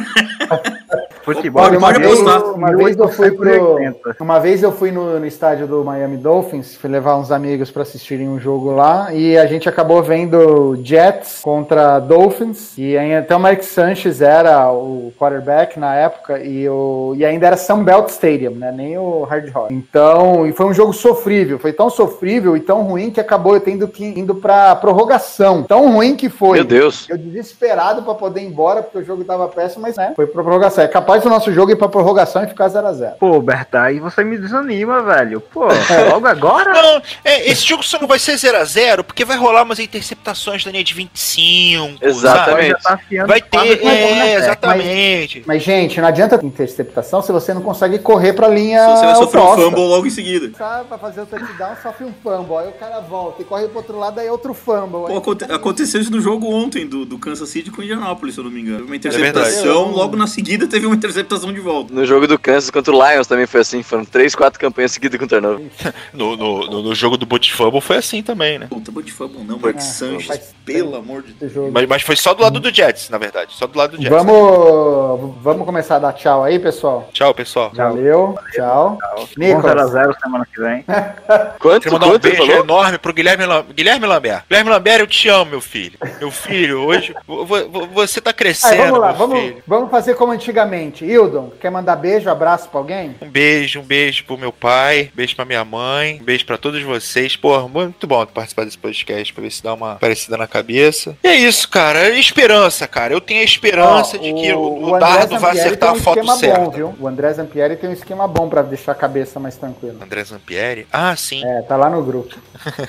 Futebol 1.23 1.69
uma 1.69 1.79
Pode 1.81 1.99
vez, 2.01 2.13
apostar. 2.21 2.43
uma 2.55 2.77
vez 2.77 2.97
eu 2.97 3.09
fui 3.09 3.31
pro, 3.31 3.45
1880. 3.45 4.17
uma 4.25 4.39
vez 4.41 4.63
eu 4.63 4.73
fui 4.73 4.91
no, 4.91 5.21
no 5.21 5.27
estádio 5.27 5.67
do 5.67 5.85
Miami 5.85 6.08
Dolphins, 6.17 6.75
fui 6.77 6.91
levar 6.91 7.17
uns 7.17 7.31
amigos 7.31 7.71
para 7.71 7.83
assistirem 7.83 8.29
um 8.29 8.39
jogo 8.39 8.73
lá 8.73 9.13
e 9.13 9.37
a 9.37 9.47
gente 9.47 9.69
acabou 9.69 10.03
vendo 10.03 10.79
Jets 10.83 11.41
contra 11.43 11.99
Dolphins 11.99 12.77
e 12.79 12.97
aí 12.97 13.15
até 13.15 13.35
o 13.35 13.41
Mike 13.41 13.65
Sanchez 13.65 14.21
era 14.21 14.71
o 14.71 15.13
quarterback 15.19 15.79
na 15.79 15.95
época 15.95 16.39
e, 16.39 16.69
o, 16.69 17.15
e 17.17 17.25
ainda 17.25 17.47
era 17.47 17.57
Sunbelt 17.57 18.09
Stadium, 18.09 18.53
né? 18.53 18.73
Nem 18.73 18.99
o 18.99 19.25
Hard 19.25 19.51
Rock. 19.51 19.75
Então, 19.75 20.47
e 20.47 20.53
foi 20.53 20.67
um 20.67 20.75
jogo 20.75 20.93
sofrível, 20.93 21.59
foi 21.59 21.73
tão 21.73 21.91
sofrível 21.91 22.57
e 22.57 22.61
tão 22.61 22.83
ruim 22.83 23.11
que 23.11 23.21
acabou 23.21 23.55
eu 23.55 23.61
tendo 23.61 23.89
que 23.89 24.05
indo 24.05 24.35
para 24.35 24.75
prorrogação. 24.77 25.63
Tão 25.63 25.93
ruim 25.93 26.17
que 26.17 26.29
foi. 26.29 26.59
Meu 26.59 26.65
Deus. 26.65 27.09
Eu 27.09 27.19
desesperado 27.19 28.03
pra 28.03 28.15
poder 28.15 28.41
ir 28.41 28.47
embora, 28.47 28.83
porque 28.83 28.99
o 28.99 29.05
jogo 29.05 29.25
tava 29.25 29.49
péssimo, 29.49 29.83
mas 29.83 29.97
né, 29.97 30.13
foi 30.15 30.27
pra 30.27 30.43
prorrogação. 30.43 30.85
É 30.85 30.89
capaz 30.89 31.23
do 31.23 31.29
nosso 31.29 31.53
jogo 31.53 31.73
ir 31.73 31.77
pra 31.77 31.89
prorrogação 31.89 32.45
e 32.45 32.47
ficar 32.47 32.69
0x0. 32.69 33.15
Pô, 33.19 33.41
Berta, 33.41 33.83
aí 33.83 33.99
você 33.99 34.25
me 34.25 34.39
desanima, 34.39 35.03
velho. 35.03 35.41
Pô, 35.41 35.69
logo 36.05 36.27
agora? 36.27 36.73
Não, 36.73 37.03
é, 37.25 37.51
esse 37.51 37.65
jogo 37.67 37.83
só 37.83 37.99
não 38.01 38.07
vai 38.09 38.19
ser 38.19 38.35
0x0 38.35 39.03
porque 39.05 39.25
vai 39.25 39.37
rolar 39.37 39.63
umas 39.63 39.79
interceptações 39.79 40.65
da 40.65 40.71
linha 40.71 40.85
de 40.85 40.95
25. 40.95 41.99
Exatamente. 42.01 42.83
Tá 42.83 42.99
Vai 43.27 43.41
ter, 43.41 43.59
é, 43.59 43.77
testa. 43.77 44.39
exatamente. 44.39 45.43
Mas, 45.47 45.63
gente, 45.63 46.01
não 46.01 46.09
adianta 46.09 46.39
interceptação 46.45 47.23
se 47.23 47.33
você 47.33 47.53
não 47.55 47.63
consegue 47.63 47.99
correr 47.99 48.33
pra 48.33 48.49
linha 48.49 48.81
Se 48.85 48.91
você 48.97 49.07
vai 49.07 49.15
sofrer 49.17 49.41
um 49.41 49.45
oposta. 49.45 49.63
fumble 49.65 49.81
logo 49.89 50.07
em 50.07 50.11
seguida. 50.11 50.51
Sabe, 50.57 50.89
pra 50.89 50.99
fazer 50.99 51.21
o 51.23 51.27
touchdown, 51.27 51.77
sofre 51.83 52.05
um 52.05 52.13
fumble. 52.23 52.57
Aí 52.59 52.69
o 52.69 52.73
cara 52.73 53.01
volta 53.01 53.43
e 53.43 53.45
corre 53.45 53.67
pro 53.69 53.79
outro 53.79 53.99
lado, 53.99 54.19
aí 54.21 54.27
é 54.27 54.33
outro 54.33 54.55
fumble. 54.55 54.89
Pô, 54.91 55.07
Aí 55.09 55.17
aconte- 55.17 55.45
aconteceu 55.45 56.01
isso 56.01 56.11
no 56.11 56.21
jogo 56.21 56.51
ontem 56.53 56.87
do, 56.87 57.05
do 57.05 57.19
Kansas 57.19 57.49
City 57.49 57.71
com 57.71 57.81
o 57.81 57.85
Indianapolis, 57.85 58.35
se 58.35 58.41
eu 58.41 58.45
não 58.45 58.51
me 58.51 58.61
engano. 58.61 58.85
Uma 58.85 58.95
É 58.95 58.97
interceptação, 58.97 59.91
logo 59.91 60.17
na 60.17 60.27
seguida 60.27 60.67
teve 60.67 60.87
uma 60.87 60.95
interceptação 60.95 61.53
de 61.53 61.61
volta. 61.61 61.93
No 61.93 62.05
jogo 62.05 62.27
do 62.27 62.39
Kansas 62.39 62.71
contra 62.71 62.95
o 62.95 63.09
Lions 63.11 63.27
também 63.27 63.47
foi 63.47 63.61
assim. 63.61 63.83
Foram 63.83 64.05
3, 64.05 64.35
4 64.35 64.59
campanhas 64.59 64.93
seguidas 64.93 65.19
com 65.19 65.27
turnover. 65.27 65.67
No, 66.13 66.37
no, 66.37 66.67
no, 66.67 66.83
no 66.83 66.95
jogo 66.95 67.17
do 67.17 67.27
Boot 67.27 67.53
Fumble 67.53 67.81
foi 67.81 67.97
assim 67.97 68.23
também, 68.23 68.59
né? 68.59 68.67
Puta, 68.69 68.91
bote 68.91 69.13
fumble 69.13 69.45
não, 69.45 69.57
Mike 69.57 69.79
É, 69.79 69.81
Sanchez, 69.81 70.55
pelo 70.65 70.97
amor 70.97 71.23
de 71.23 71.33
Deus. 71.33 71.53
Mas, 71.73 71.87
mas 71.87 72.03
foi 72.03 72.17
só 72.17 72.35
do 72.35 72.43
lado 72.43 72.59
do 72.61 72.73
Jets, 72.75 73.09
na 73.11 73.19
verdade. 73.19 73.55
Só 73.55 73.67
do 73.67 73.79
lado 73.79 73.97
do 73.97 74.03
Jets. 74.03 74.11
Vamos, 74.11 75.35
vamos 75.43 75.65
começar 75.67 75.97
a 75.97 75.99
dar 75.99 76.13
tchau 76.13 76.43
aí, 76.45 76.59
pessoal. 76.59 77.09
Tchau, 77.13 77.35
pessoal. 77.35 77.71
Valeu, 77.75 78.37
tchau. 78.53 78.99
Bom 79.17 79.27
Nicolas, 79.37 79.93
0x0 79.93 80.21
semana 80.21 80.47
que 80.53 80.61
vem. 80.61 80.85
Quanto, 81.59 81.83
Queria 81.85 81.99
mandar 81.99 82.15
um 82.15 82.19
beijo 82.19 82.37
falou? 82.47 82.63
enorme 82.65 82.99
pro 82.99 83.13
Guilherme, 83.13 83.45
Lam- 83.47 83.67
Guilherme 83.75 84.07
Lambert. 84.07 84.45
Guilherme 84.49 84.71
Lambert, 84.71 85.01
eu 85.01 85.07
te 85.07 85.29
amo, 85.29 85.51
meu 85.53 85.61
filho. 85.61 85.99
Meu 86.19 86.31
filho, 86.31 86.81
hoje 86.83 87.15
vo- 87.27 87.45
vo- 87.45 87.87
você 87.89 88.21
tá 88.21 88.31
Aí, 88.31 88.35
crescendo, 88.35 88.77
vamos 88.77 88.99
lá, 89.01 89.09
meu 89.09 89.17
vamos, 89.19 89.41
filho. 89.41 89.63
vamos 89.67 89.91
fazer 89.91 90.15
como 90.15 90.33
antigamente. 90.33 91.05
Hildon, 91.05 91.51
quer 91.61 91.71
mandar 91.71 91.97
beijo, 91.97 92.29
abraço 92.31 92.69
pra 92.69 92.79
alguém? 92.81 93.15
Um 93.21 93.29
beijo, 93.29 93.81
um 93.81 93.85
beijo 93.85 94.25
pro 94.25 94.37
meu 94.39 94.53
pai, 94.53 95.11
beijo 95.15 95.35
pra 95.37 95.45
minha 95.45 95.65
mãe, 95.65 95.78
um 95.79 96.25
beijo 96.25 96.45
pra 96.45 96.59
todos 96.59 96.83
vocês. 96.83 97.37
Pô, 97.37 97.69
muito 97.69 98.07
bom 98.07 98.25
participar 98.27 98.65
desse 98.65 98.79
podcast 98.79 99.33
pra 99.33 99.43
ver 99.43 99.51
se 99.51 99.63
dá 99.63 99.75
uma 99.75 99.97
parecida 99.97 100.37
na 100.37 100.47
cabeça. 100.47 101.17
E 101.23 101.29
é 101.29 101.37
isso, 101.37 101.69
cara. 101.69 102.09
É 102.09 102.19
esperança, 102.19 102.87
cara. 102.87 103.13
Eu 103.13 103.21
tenho 103.21 103.41
a 103.41 103.45
esperança 103.45 104.17
Ó, 104.17 104.21
de 104.21 104.33
que 104.33 104.53
o, 104.53 104.85
o 104.85 104.99
dardo 104.99 105.39
vai 105.39 105.53
acertar 105.53 105.91
a 105.91 105.93
um 105.93 106.01
foto 106.01 106.19
esquema 106.19 106.37
certa. 106.37 106.61
Bom, 106.61 106.71
viu? 106.71 106.95
O 106.99 107.07
André 107.07 107.33
Zampieri 107.33 107.77
tem 107.77 107.91
um 107.91 107.93
esquema 107.93 108.27
bom 108.27 108.49
pra 108.49 108.63
deixar 108.63 108.93
a 108.93 108.95
cabeça 108.95 109.39
mais 109.39 109.57
tranquila. 109.57 109.97
André 110.03 110.25
Zampieri? 110.25 110.87
Ah, 110.93 111.15
sim. 111.17 111.45
É, 111.45 111.63
tá 111.63 111.77
lá 111.77 111.89
no 111.89 112.03
grupo. 112.03 112.37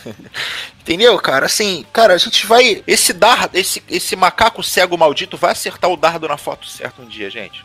Entendeu, 0.90 1.16
cara? 1.20 1.46
Assim, 1.46 1.86
cara, 1.94 2.16
a 2.16 2.18
gente 2.18 2.48
vai. 2.48 2.82
Esse 2.88 3.14
dardo, 3.14 3.56
esse, 3.56 3.84
esse 3.88 4.16
macaco 4.16 4.64
cego 4.64 4.98
maldito 4.98 5.38
vai 5.38 5.52
acertar 5.52 5.88
o 5.92 5.96
dardo 5.96 6.28
na 6.28 6.36
foto 6.36 6.66
certa 6.68 7.04
um 7.04 7.06
dia, 7.06 7.30
gente. 7.30 7.64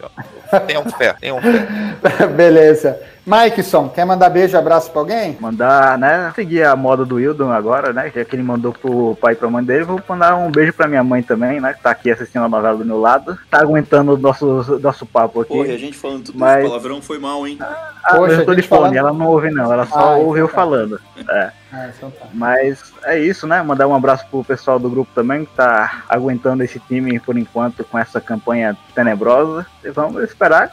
Tenham 0.67 0.85
fé, 0.91 1.15
tenham 1.19 1.41
fé. 1.41 2.27
Beleza. 2.37 3.01
Mikeson, 3.27 3.89
quer 3.89 4.05
mandar 4.05 4.29
beijo, 4.29 4.59
abraço 4.59 4.91
pra 4.91 5.01
alguém? 5.01 5.39
Mandar, 5.41 5.97
né? 5.97 6.31
Seguir 6.35 6.65
a 6.65 6.77
moda 6.77 7.07
do 7.07 7.15
Wildon 7.15 7.51
agora, 7.51 7.95
né? 7.95 8.13
Já 8.15 8.23
que 8.27 8.37
ele 8.37 8.43
mandou 8.43 8.75
pro 8.75 9.17
pai 9.19 9.33
e 9.33 9.37
pra 9.37 9.49
mãe 9.49 9.65
dele, 9.65 9.85
vou 9.85 9.99
mandar 10.07 10.37
um 10.37 10.51
beijo 10.51 10.75
pra 10.75 10.87
minha 10.87 11.03
mãe 11.03 11.23
também, 11.23 11.59
né? 11.63 11.73
Que 11.73 11.81
tá 11.83 11.93
aqui 11.93 12.11
assistindo 12.11 12.45
a 12.45 12.49
novela 12.51 12.77
do 12.77 12.85
meu 12.85 13.01
lado. 13.01 13.39
Tá 13.51 13.63
aguentando 13.63 14.13
o 14.13 14.19
nosso, 14.19 14.79
nosso 14.83 15.07
papo 15.07 15.41
aqui. 15.41 15.55
Porra, 15.55 15.69
e 15.69 15.75
a 15.75 15.79
gente 15.79 15.97
falando 15.97 16.25
tudo 16.25 16.39
Mas- 16.39 16.69
palavrão 16.69 17.01
foi 17.01 17.19
mal, 17.19 17.47
hein? 17.47 17.57
Ah, 17.59 18.17
Poxa, 18.17 18.35
eu 18.35 18.45
tô 18.45 18.51
a 18.51 18.55
de 18.55 18.61
gente 18.61 18.69
fone, 18.69 18.81
falando- 18.83 18.97
ela 18.99 19.13
não 19.15 19.27
ouve 19.29 19.51
não, 19.51 19.73
ela 19.73 19.87
só 19.87 19.99
Ah, 19.99 20.17
ouve 20.17 20.41
eu 20.41 20.45
então 20.45 20.49
tá. 20.49 20.61
falando. 20.63 21.01
É. 21.27 21.51
Ah, 21.75 21.91
então 21.97 22.11
tá. 22.11 22.27
Mas 22.33 22.93
é 23.03 23.19
isso, 23.19 23.47
né? 23.49 23.61
Mandar 23.63 23.89
um 23.89 23.95
abraço 23.95 24.25
pro 24.31 24.45
pessoal 24.45 24.79
do 24.79 24.89
grupo 24.89 25.11
também, 25.13 25.45
que 25.45 25.53
tá 25.55 26.05
aguentando 26.09 26.63
esse 26.63 26.79
time 26.79 27.19
por 27.19 27.37
enquanto 27.37 27.83
com 27.85 27.99
essa 27.99 28.21
campanha 28.21 28.77
tenebrosa. 28.95 29.67
E 29.83 29.91
vamos 29.91 30.23
esperar 30.23 30.73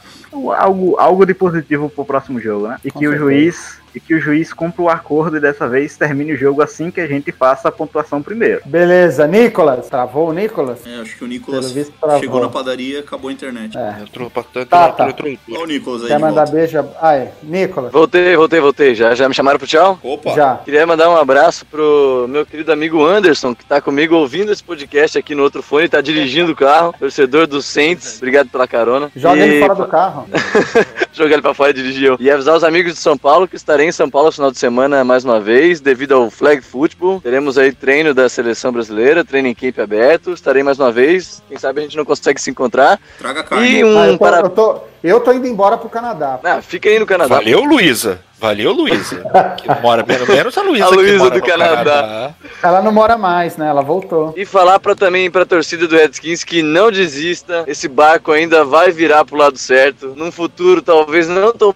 algo, 0.56 0.96
algo 0.98 1.26
de 1.26 1.34
positivo 1.34 1.90
pro 1.90 2.04
próximo 2.04 2.40
jogo, 2.40 2.68
né? 2.68 2.78
E 2.84 2.90
Com 2.90 3.00
que 3.00 3.08
o 3.08 3.10
certeza. 3.10 3.30
juiz. 3.30 3.81
E 3.94 4.00
que 4.00 4.14
o 4.14 4.20
juiz 4.20 4.52
cumpra 4.52 4.82
o 4.82 4.88
acordo 4.88 5.36
e 5.36 5.40
dessa 5.40 5.68
vez 5.68 5.96
termine 5.96 6.32
o 6.32 6.36
jogo 6.36 6.62
assim 6.62 6.90
que 6.90 7.00
a 7.00 7.06
gente 7.06 7.30
faça 7.30 7.68
a 7.68 7.72
pontuação 7.72 8.22
primeiro. 8.22 8.60
Beleza, 8.64 9.26
Nicolas. 9.26 9.88
Travou 9.88 10.30
o 10.30 10.32
Nicolas? 10.32 10.80
É, 10.86 11.00
acho 11.02 11.16
que 11.18 11.24
o 11.24 11.26
Nicolas 11.26 11.66
Pelo 11.66 11.74
visto, 11.74 11.92
travou. 12.00 12.20
chegou 12.20 12.40
na 12.40 12.48
padaria 12.48 12.96
e 12.96 13.00
acabou 13.00 13.28
a 13.28 13.32
internet. 13.32 13.76
É. 13.76 13.96
Entrou, 14.02 14.28
entrou, 14.28 14.44
Tá, 14.66 14.88
entrou, 14.88 14.92
tá. 14.96 15.08
entrou, 15.10 15.28
entrou. 15.28 15.56
Olha 15.56 15.64
o 15.64 15.66
Nicolas 15.66 16.02
aí 16.02 16.08
Quer 16.08 16.18
mandar 16.18 16.44
volta. 16.44 16.52
beijo? 16.52 16.84
Ai, 17.00 17.28
Nicolas. 17.42 17.92
Voltei, 17.92 18.36
voltei, 18.36 18.60
voltei. 18.60 18.94
Já, 18.94 19.14
já 19.14 19.28
me 19.28 19.34
chamaram 19.34 19.58
pro 19.58 19.66
tchau? 19.68 19.98
Opa! 20.02 20.30
Já. 20.34 20.56
Queria 20.64 20.86
mandar 20.86 21.10
um 21.10 21.16
abraço 21.16 21.66
pro 21.66 22.26
meu 22.28 22.46
querido 22.46 22.72
amigo 22.72 23.04
Anderson, 23.04 23.54
que 23.54 23.64
tá 23.64 23.80
comigo 23.80 24.14
ouvindo 24.16 24.50
esse 24.52 24.62
podcast 24.64 25.18
aqui 25.18 25.34
no 25.34 25.42
outro 25.42 25.62
fone, 25.62 25.88
tá 25.88 26.00
dirigindo 26.00 26.52
o 26.52 26.56
carro, 26.56 26.94
torcedor 26.98 27.46
do 27.46 27.60
Saints. 27.60 28.16
Obrigado 28.16 28.48
pela 28.48 28.66
carona. 28.66 29.10
Joga 29.14 29.36
E- 29.44 29.50
ele 29.50 29.60
fora 29.60 29.74
do 29.74 29.86
carro. 29.86 30.26
jogar 31.12 31.34
ele 31.34 31.42
pra 31.42 31.52
fora 31.54 31.70
e 31.70 31.74
dirigir 31.74 32.08
eu. 32.08 32.16
E 32.18 32.30
avisar 32.30 32.56
os 32.56 32.64
amigos 32.64 32.94
de 32.94 32.98
São 32.98 33.16
Paulo 33.18 33.46
que 33.46 33.56
estarei 33.56 33.81
em 33.88 33.92
São 33.92 34.08
Paulo 34.10 34.26
no 34.28 34.32
final 34.32 34.50
de 34.50 34.58
semana 34.58 35.04
mais 35.04 35.24
uma 35.24 35.40
vez, 35.40 35.80
devido 35.80 36.12
ao 36.14 36.30
Flag 36.30 36.62
Football. 36.62 37.20
Teremos 37.20 37.56
aí 37.58 37.72
treino 37.72 38.12
da 38.14 38.28
seleção 38.28 38.72
brasileira, 38.72 39.24
treino 39.24 39.48
em 39.48 39.54
camp 39.54 39.78
aberto. 39.78 40.32
Estarei 40.32 40.62
mais 40.62 40.78
uma 40.78 40.90
vez. 40.92 41.42
Quem 41.48 41.58
sabe 41.58 41.80
a 41.80 41.82
gente 41.84 41.96
não 41.96 42.04
consegue 42.04 42.40
se 42.40 42.50
encontrar. 42.50 43.00
Traga 43.18 43.42
carne. 43.42 43.68
E 43.70 43.82
Ah, 43.82 43.86
um 43.86 44.04
eu, 44.04 44.12
tô, 44.12 44.18
para... 44.18 44.38
eu, 44.40 44.50
tô, 44.50 44.78
eu 45.02 45.20
tô 45.20 45.32
indo 45.32 45.46
embora 45.46 45.76
pro 45.76 45.88
Canadá. 45.88 46.38
Ah, 46.44 46.60
fica 46.62 46.88
aí 46.88 46.98
no 46.98 47.06
Canadá. 47.06 47.36
Valeu, 47.36 47.64
Luísa. 47.64 48.20
Valeu, 48.42 48.72
Luísa. 48.72 49.22
Que 49.56 49.68
mora 49.80 50.02
pelo 50.02 50.26
menos 50.26 50.58
a 50.58 50.62
Luísa. 50.62 50.84
A 50.86 50.88
Luísa 50.88 51.30
do 51.30 51.38
no 51.38 51.46
Canadá. 51.46 52.34
Ela 52.60 52.82
não 52.82 52.90
mora 52.90 53.16
mais, 53.16 53.56
né? 53.56 53.68
Ela 53.68 53.82
voltou. 53.82 54.34
E 54.36 54.44
falar 54.44 54.80
pra, 54.80 54.96
também 54.96 55.30
pra 55.30 55.46
torcida 55.46 55.86
do 55.86 55.94
Redskins 55.94 56.42
que 56.42 56.60
não 56.60 56.90
desista, 56.90 57.62
esse 57.68 57.86
barco 57.86 58.32
ainda 58.32 58.64
vai 58.64 58.90
virar 58.90 59.24
pro 59.24 59.36
lado 59.36 59.56
certo. 59.56 60.14
Num 60.16 60.32
futuro 60.32 60.82
talvez 60.82 61.28
não 61.28 61.52
tão 61.52 61.72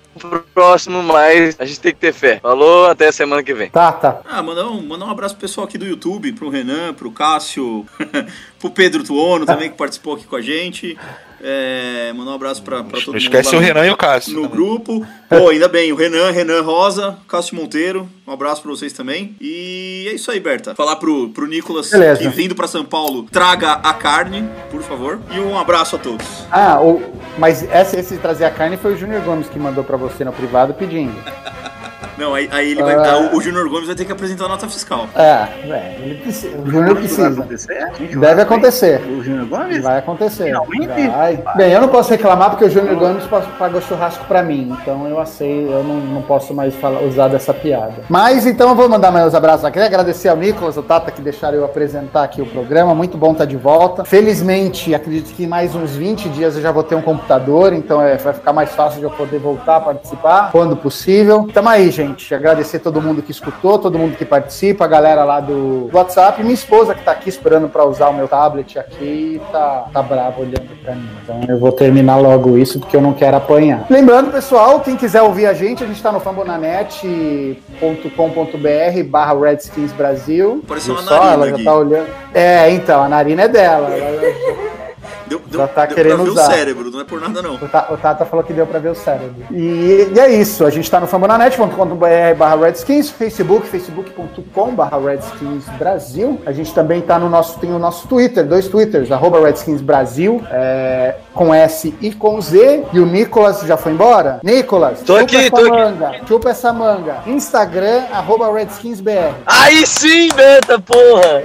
próximo, 0.53 1.05
mas 1.05 1.55
a 1.61 1.65
gente 1.65 1.79
tem 1.79 1.93
que 1.93 2.01
ter 2.01 2.13
fé. 2.13 2.41
Falou, 2.43 2.87
até 2.87 3.13
semana 3.13 3.45
que 3.45 3.55
vem. 3.55 3.71
Tá, 3.71 3.93
tá. 3.93 4.23
Ah, 4.29 4.43
mandar 4.43 4.67
um, 4.67 4.83
mandar 4.83 5.07
um 5.07 5.11
abraço 5.11 5.37
pro 5.37 5.43
pessoal 5.43 5.69
aqui 5.69 5.79
do 5.79 5.87
YouTube, 5.87 6.33
pro 6.33 6.49
Renan, 6.49 6.95
pro 6.95 7.13
Cássio, 7.13 7.87
pro 8.59 8.71
Pedro 8.71 9.05
Tuono 9.05 9.47
também, 9.47 9.71
que 9.71 9.77
participou 9.77 10.15
aqui 10.15 10.25
com 10.25 10.35
a 10.35 10.43
gente. 10.43 10.99
É, 11.43 12.13
mandar 12.15 12.31
um 12.33 12.35
abraço 12.35 12.63
pra, 12.63 12.83
pra 12.83 12.99
todo 12.99 13.07
Não 13.09 13.13
mundo. 13.15 13.23
esquece 13.23 13.51
lá 13.55 13.59
o 13.59 13.61
no- 13.61 13.67
Renan 13.67 13.87
e 13.87 13.91
o 13.91 13.97
Cássio. 13.97 14.35
No 14.35 14.43
também. 14.43 14.57
grupo. 14.57 15.07
Pô, 15.29 15.49
ainda 15.51 15.69
bem, 15.69 15.93
o 15.93 15.97
Renan, 15.97 16.31
Renan 16.31 16.63
Rosa, 16.63 17.19
Cássio 17.29 17.57
Monteiro, 17.57 18.09
um 18.27 18.33
abraço 18.33 18.63
pra 18.63 18.71
vocês 18.71 18.93
também. 18.93 19.37
E 19.41 20.07
é 20.11 20.15
isso 20.15 20.31
aí, 20.31 20.41
Berta. 20.41 20.75
Falar 20.75 20.97
pro, 20.97 21.29
pro 21.31 21.47
Nicolas 21.47 21.91
Beleza. 21.91 22.21
que 22.23 22.29
vindo 22.29 22.55
pra 22.55 22.67
São 22.67 22.85
Paulo, 22.85 23.25
traga 23.31 23.73
a 23.73 23.93
carne, 23.93 24.49
por 24.71 24.83
favor. 24.83 25.21
E 25.31 25.39
um 25.39 25.59
abraço 25.59 25.97
a 25.97 25.99
todos. 25.99 26.27
Ah, 26.51 26.81
o, 26.81 27.03
mas 27.39 27.63
esse, 27.63 27.97
esse 27.99 28.17
trazer 28.17 28.45
a 28.47 28.51
carne 28.51 28.77
foi 28.77 28.95
o 28.95 28.97
Júnior 28.97 29.21
Gomes 29.23 29.49
que 29.49 29.59
mandou 29.59 29.85
pra 29.85 29.97
você 29.97 30.25
no 30.25 30.33
privado 30.33 30.73
pedindo. 30.75 31.15
Não, 32.19 32.35
aí, 32.35 32.49
aí 32.53 32.71
ele 32.73 32.83
vai, 32.83 32.95
Ah. 32.95 33.29
o, 33.33 33.37
o 33.37 33.41
Júnior 33.43 33.69
Gomes 33.69 33.87
vai 33.87 33.95
ter 33.97 34.05
que 34.05 34.13
apresentar 34.13 34.47
a 34.47 34.49
nota 34.49 34.69
fiscal. 34.69 35.07
É, 35.15 35.47
é, 35.71 35.97
ele 36.03 36.15
precisa, 36.17 36.57
o 36.57 36.65
Júnior 36.67 36.95
Vai 36.95 36.95
precisa. 37.03 37.29
acontecer? 37.29 37.89
Deve 37.99 38.17
vai- 38.17 38.41
acontecer. 38.41 39.01
O 39.03 39.23
Júnior 39.23 39.47
Gomes? 39.47 39.83
Vai 39.83 39.99
acontecer. 39.99 40.45
Finalmente? 40.45 41.09
Vai. 41.09 41.43
Bem, 41.57 41.73
eu 41.73 41.81
não 41.81 41.89
posso 41.89 42.11
reclamar 42.11 42.51
porque 42.51 42.65
o 42.65 42.71
Júnior 42.71 42.97
Gomes 42.97 43.25
pa- 43.25 43.41
pagou 43.59 43.81
churrasco 43.83 44.25
pra 44.27 44.43
mim, 44.43 44.77
então 44.81 45.07
eu 45.07 45.27
sei, 45.27 45.65
eu 45.67 45.83
não, 45.85 45.97
não 45.97 46.23
posso 46.23 46.55
mais 46.55 46.75
falar, 46.77 47.01
usar 47.03 47.29
dessa 47.29 47.53
piada. 47.53 47.95
Mas 48.09 48.47
então 48.47 48.69
eu 48.71 48.75
vou 48.75 48.89
mandar 48.89 49.11
meus 49.11 49.35
abraços 49.35 49.65
aqui, 49.65 49.79
agradecer 49.79 50.29
ao 50.29 50.37
Nicolas, 50.37 50.77
o 50.77 50.83
Tata, 50.83 51.11
que 51.11 51.21
deixaram 51.21 51.59
eu 51.59 51.65
apresentar 51.65 52.23
aqui 52.25 52.41
o 52.41 52.47
programa. 52.47 52.95
Muito 52.95 53.17
bom 53.19 53.33
estar 53.33 53.45
de 53.45 53.57
volta. 53.57 54.05
Felizmente, 54.05 54.95
acredito 54.95 55.35
que 55.35 55.45
em 55.45 55.47
mais 55.47 55.75
uns 55.75 55.95
20 55.97 56.29
dias 56.29 56.57
eu 56.57 56.63
já 56.63 56.71
vou 56.73 56.83
ter 56.83 56.95
um 56.95 57.03
computador, 57.03 57.73
então 57.73 58.01
é, 58.01 58.17
vai 58.17 58.33
ficar 58.33 58.53
mais 58.53 58.71
fácil 58.75 58.99
de 59.01 59.05
eu 59.05 59.11
poder 59.11 59.39
voltar 59.39 59.77
a 59.77 59.81
participar 59.81 60.51
quando 60.53 60.77
possível. 60.77 61.47
Tamo 61.53 61.69
aí, 61.69 61.91
gente. 61.91 62.06
Agradecer 62.35 62.79
todo 62.81 63.01
mundo 63.01 63.23
que 63.23 63.31
escutou, 63.31 63.79
todo 63.79 63.99
mundo 63.99 64.17
que 64.17 64.25
participa, 64.25 64.85
a 64.85 64.89
galera 64.89 65.25
lá 65.25 65.41
do 65.41 65.89
WhatsApp, 65.93 66.43
minha 66.43 66.55
esposa 66.55 66.95
que 66.95 67.03
tá 67.05 67.13
aqui 67.13 67.29
esperando 67.29 67.69
pra 67.69 67.85
usar 67.85 68.09
o 68.09 68.15
meu 68.15 68.29
tablet 68.29 68.79
aqui, 68.79 69.41
tá, 69.53 69.87
tá 69.93 70.03
brava 70.03 70.41
olhando 70.41 70.69
pra 70.83 70.95
mim. 70.95 71.09
Então 71.23 71.41
eu 71.49 71.59
vou 71.59 71.73
terminar 71.73 72.17
logo 72.17 72.57
isso 72.59 72.79
porque 72.81 72.97
eu 72.97 73.01
não 73.01 73.13
quero 73.13 73.37
apanhar. 73.37 73.87
Lembrando, 73.91 74.31
pessoal, 74.31 74.81
quem 74.81 74.97
quiser 74.97 75.23
ouvir 75.23 75.47
a 75.47 75.53
gente, 75.55 75.83
a 75.83 75.87
gente 75.87 76.03
tá 76.03 76.13
no 76.13 76.21
fambonanet.com.br 76.21 79.03
barra 79.09 79.35
Redskins 79.39 79.93
Brasil. 79.93 80.61
Apareceu 80.65 80.95
Viu 80.95 81.03
uma 81.03 81.09
só? 81.09 81.25
narina 81.25 81.47
Ela 81.47 81.59
já 81.59 81.65
tá 81.65 81.75
olhando. 81.75 82.07
É, 82.35 82.71
então, 82.71 83.03
a 83.03 83.09
narina 83.09 83.43
é 83.43 83.49
dela. 83.49 83.89
Ela- 83.91 84.77
Deu, 85.29 85.41
deu, 85.47 85.61
Já 85.61 85.67
tá 85.69 85.87
deu 85.87 85.95
querendo 85.97 86.15
pra 86.17 86.25
ver 86.25 86.31
usar. 86.31 86.43
o 86.49 86.53
cérebro, 86.53 86.91
não 86.91 87.01
é 87.01 87.05
por 87.05 87.21
nada 87.21 87.43
não. 87.43 87.55
O 87.57 87.69
Ta- 87.69 87.89
o 87.91 87.97
Tata 87.97 88.25
falou 88.25 88.45
que 88.45 88.53
deu 88.53 88.67
pra 88.67 88.79
ver 88.79 88.91
o 88.91 88.95
cérebro. 88.95 89.45
E, 89.51 90.09
e 90.15 90.21
é 90.21 90.31
isso. 90.33 90.65
A 90.65 90.71
gente 90.71 90.91
tá 90.91 91.01
no 91.01 91.07
fambonanet.com.br 91.07 92.35
barra 92.39 92.57
Redskins, 92.57 93.11
Facebook, 93.11 93.67
facebook.com 93.67 94.75
barra 94.75 94.99
Redskins 94.99 95.65
Brasil. 95.79 96.41
A 96.47 96.53
gente 96.53 96.73
também 96.75 97.01
tá 97.01 97.19
no 97.19 97.29
nosso, 97.29 97.59
tem 97.59 97.73
o 97.73 97.79
nosso 97.79 98.07
Twitter, 98.09 98.45
dois 98.45 98.69
Twitters, 98.69 99.11
arroba 99.11 99.41
Redskins 99.41 99.81
Brasil, 99.81 100.43
é, 100.51 101.17
com 101.35 101.53
S 101.55 101.95
e 102.01 102.13
com 102.13 102.41
Z. 102.41 102.85
E 102.93 103.01
o 103.01 103.07
Nicolas 103.07 103.61
já 103.63 103.77
foi 103.77 103.93
embora? 103.93 104.41
Nicolas, 104.43 105.01
Tô 105.01 105.17
aqui, 105.17 105.37
essa 105.37 105.51
tô 105.51 105.57
aqui. 105.59 105.71
manga, 105.71 106.13
chupa 106.27 106.51
essa 106.51 106.73
manga. 106.73 107.17
Instagram, 107.27 108.03
arroba 108.13 108.53
RedskinsBR. 108.53 109.35
Aí 109.47 109.87
sim, 109.87 110.29
Beta, 110.35 110.79
porra! 110.79 111.43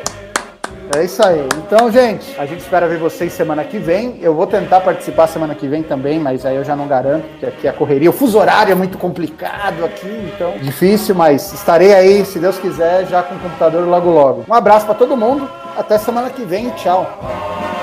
É 0.96 1.06
isso 1.06 1.26
aí. 1.26 1.48
Então, 1.66 1.90
gente, 1.90 2.38
a 2.40 2.46
gente 2.46 2.60
espera 2.60 2.88
ver 2.88 2.98
vocês 2.98 3.32
semana 3.32 3.64
que 3.64 3.78
vem. 3.78 4.18
Eu 4.22 4.36
vou 4.36 4.46
tentar 4.46 4.82
participar 4.82 5.28
semana 5.28 5.56
que 5.56 5.68
vem 5.68 5.82
também, 5.82 6.20
mas 6.20 6.46
aí 6.46 6.56
eu 6.56 6.64
já 6.64 6.76
não 6.76 6.88
garanto, 6.88 7.26
porque 7.30 7.46
aqui 7.46 7.68
a 7.68 7.74
correria, 7.74 8.10
o 8.10 8.14
fuso 8.14 8.38
horário 8.38 8.74
é 8.74 8.76
muito 8.76 8.98
complicado 8.98 9.86
aqui, 9.86 10.32
então 10.36 10.54
difícil, 10.62 11.16
mas 11.16 11.54
estarei 11.54 11.94
aí, 11.94 12.26
se 12.26 12.40
Deus 12.40 12.60
quiser, 12.60 13.08
já 13.08 13.24
com 13.24 13.36
o 13.36 13.40
computador 13.40 13.88
logo 13.88 14.10
logo. 14.10 14.46
Um 14.48 14.54
abraço 14.54 14.86
pra 14.86 14.96
todo 14.96 15.16
mundo. 15.16 15.50
Até 15.78 15.98
semana 15.98 16.30
que 16.30 16.44
vem. 16.44 16.70
Tchau. 16.72 17.81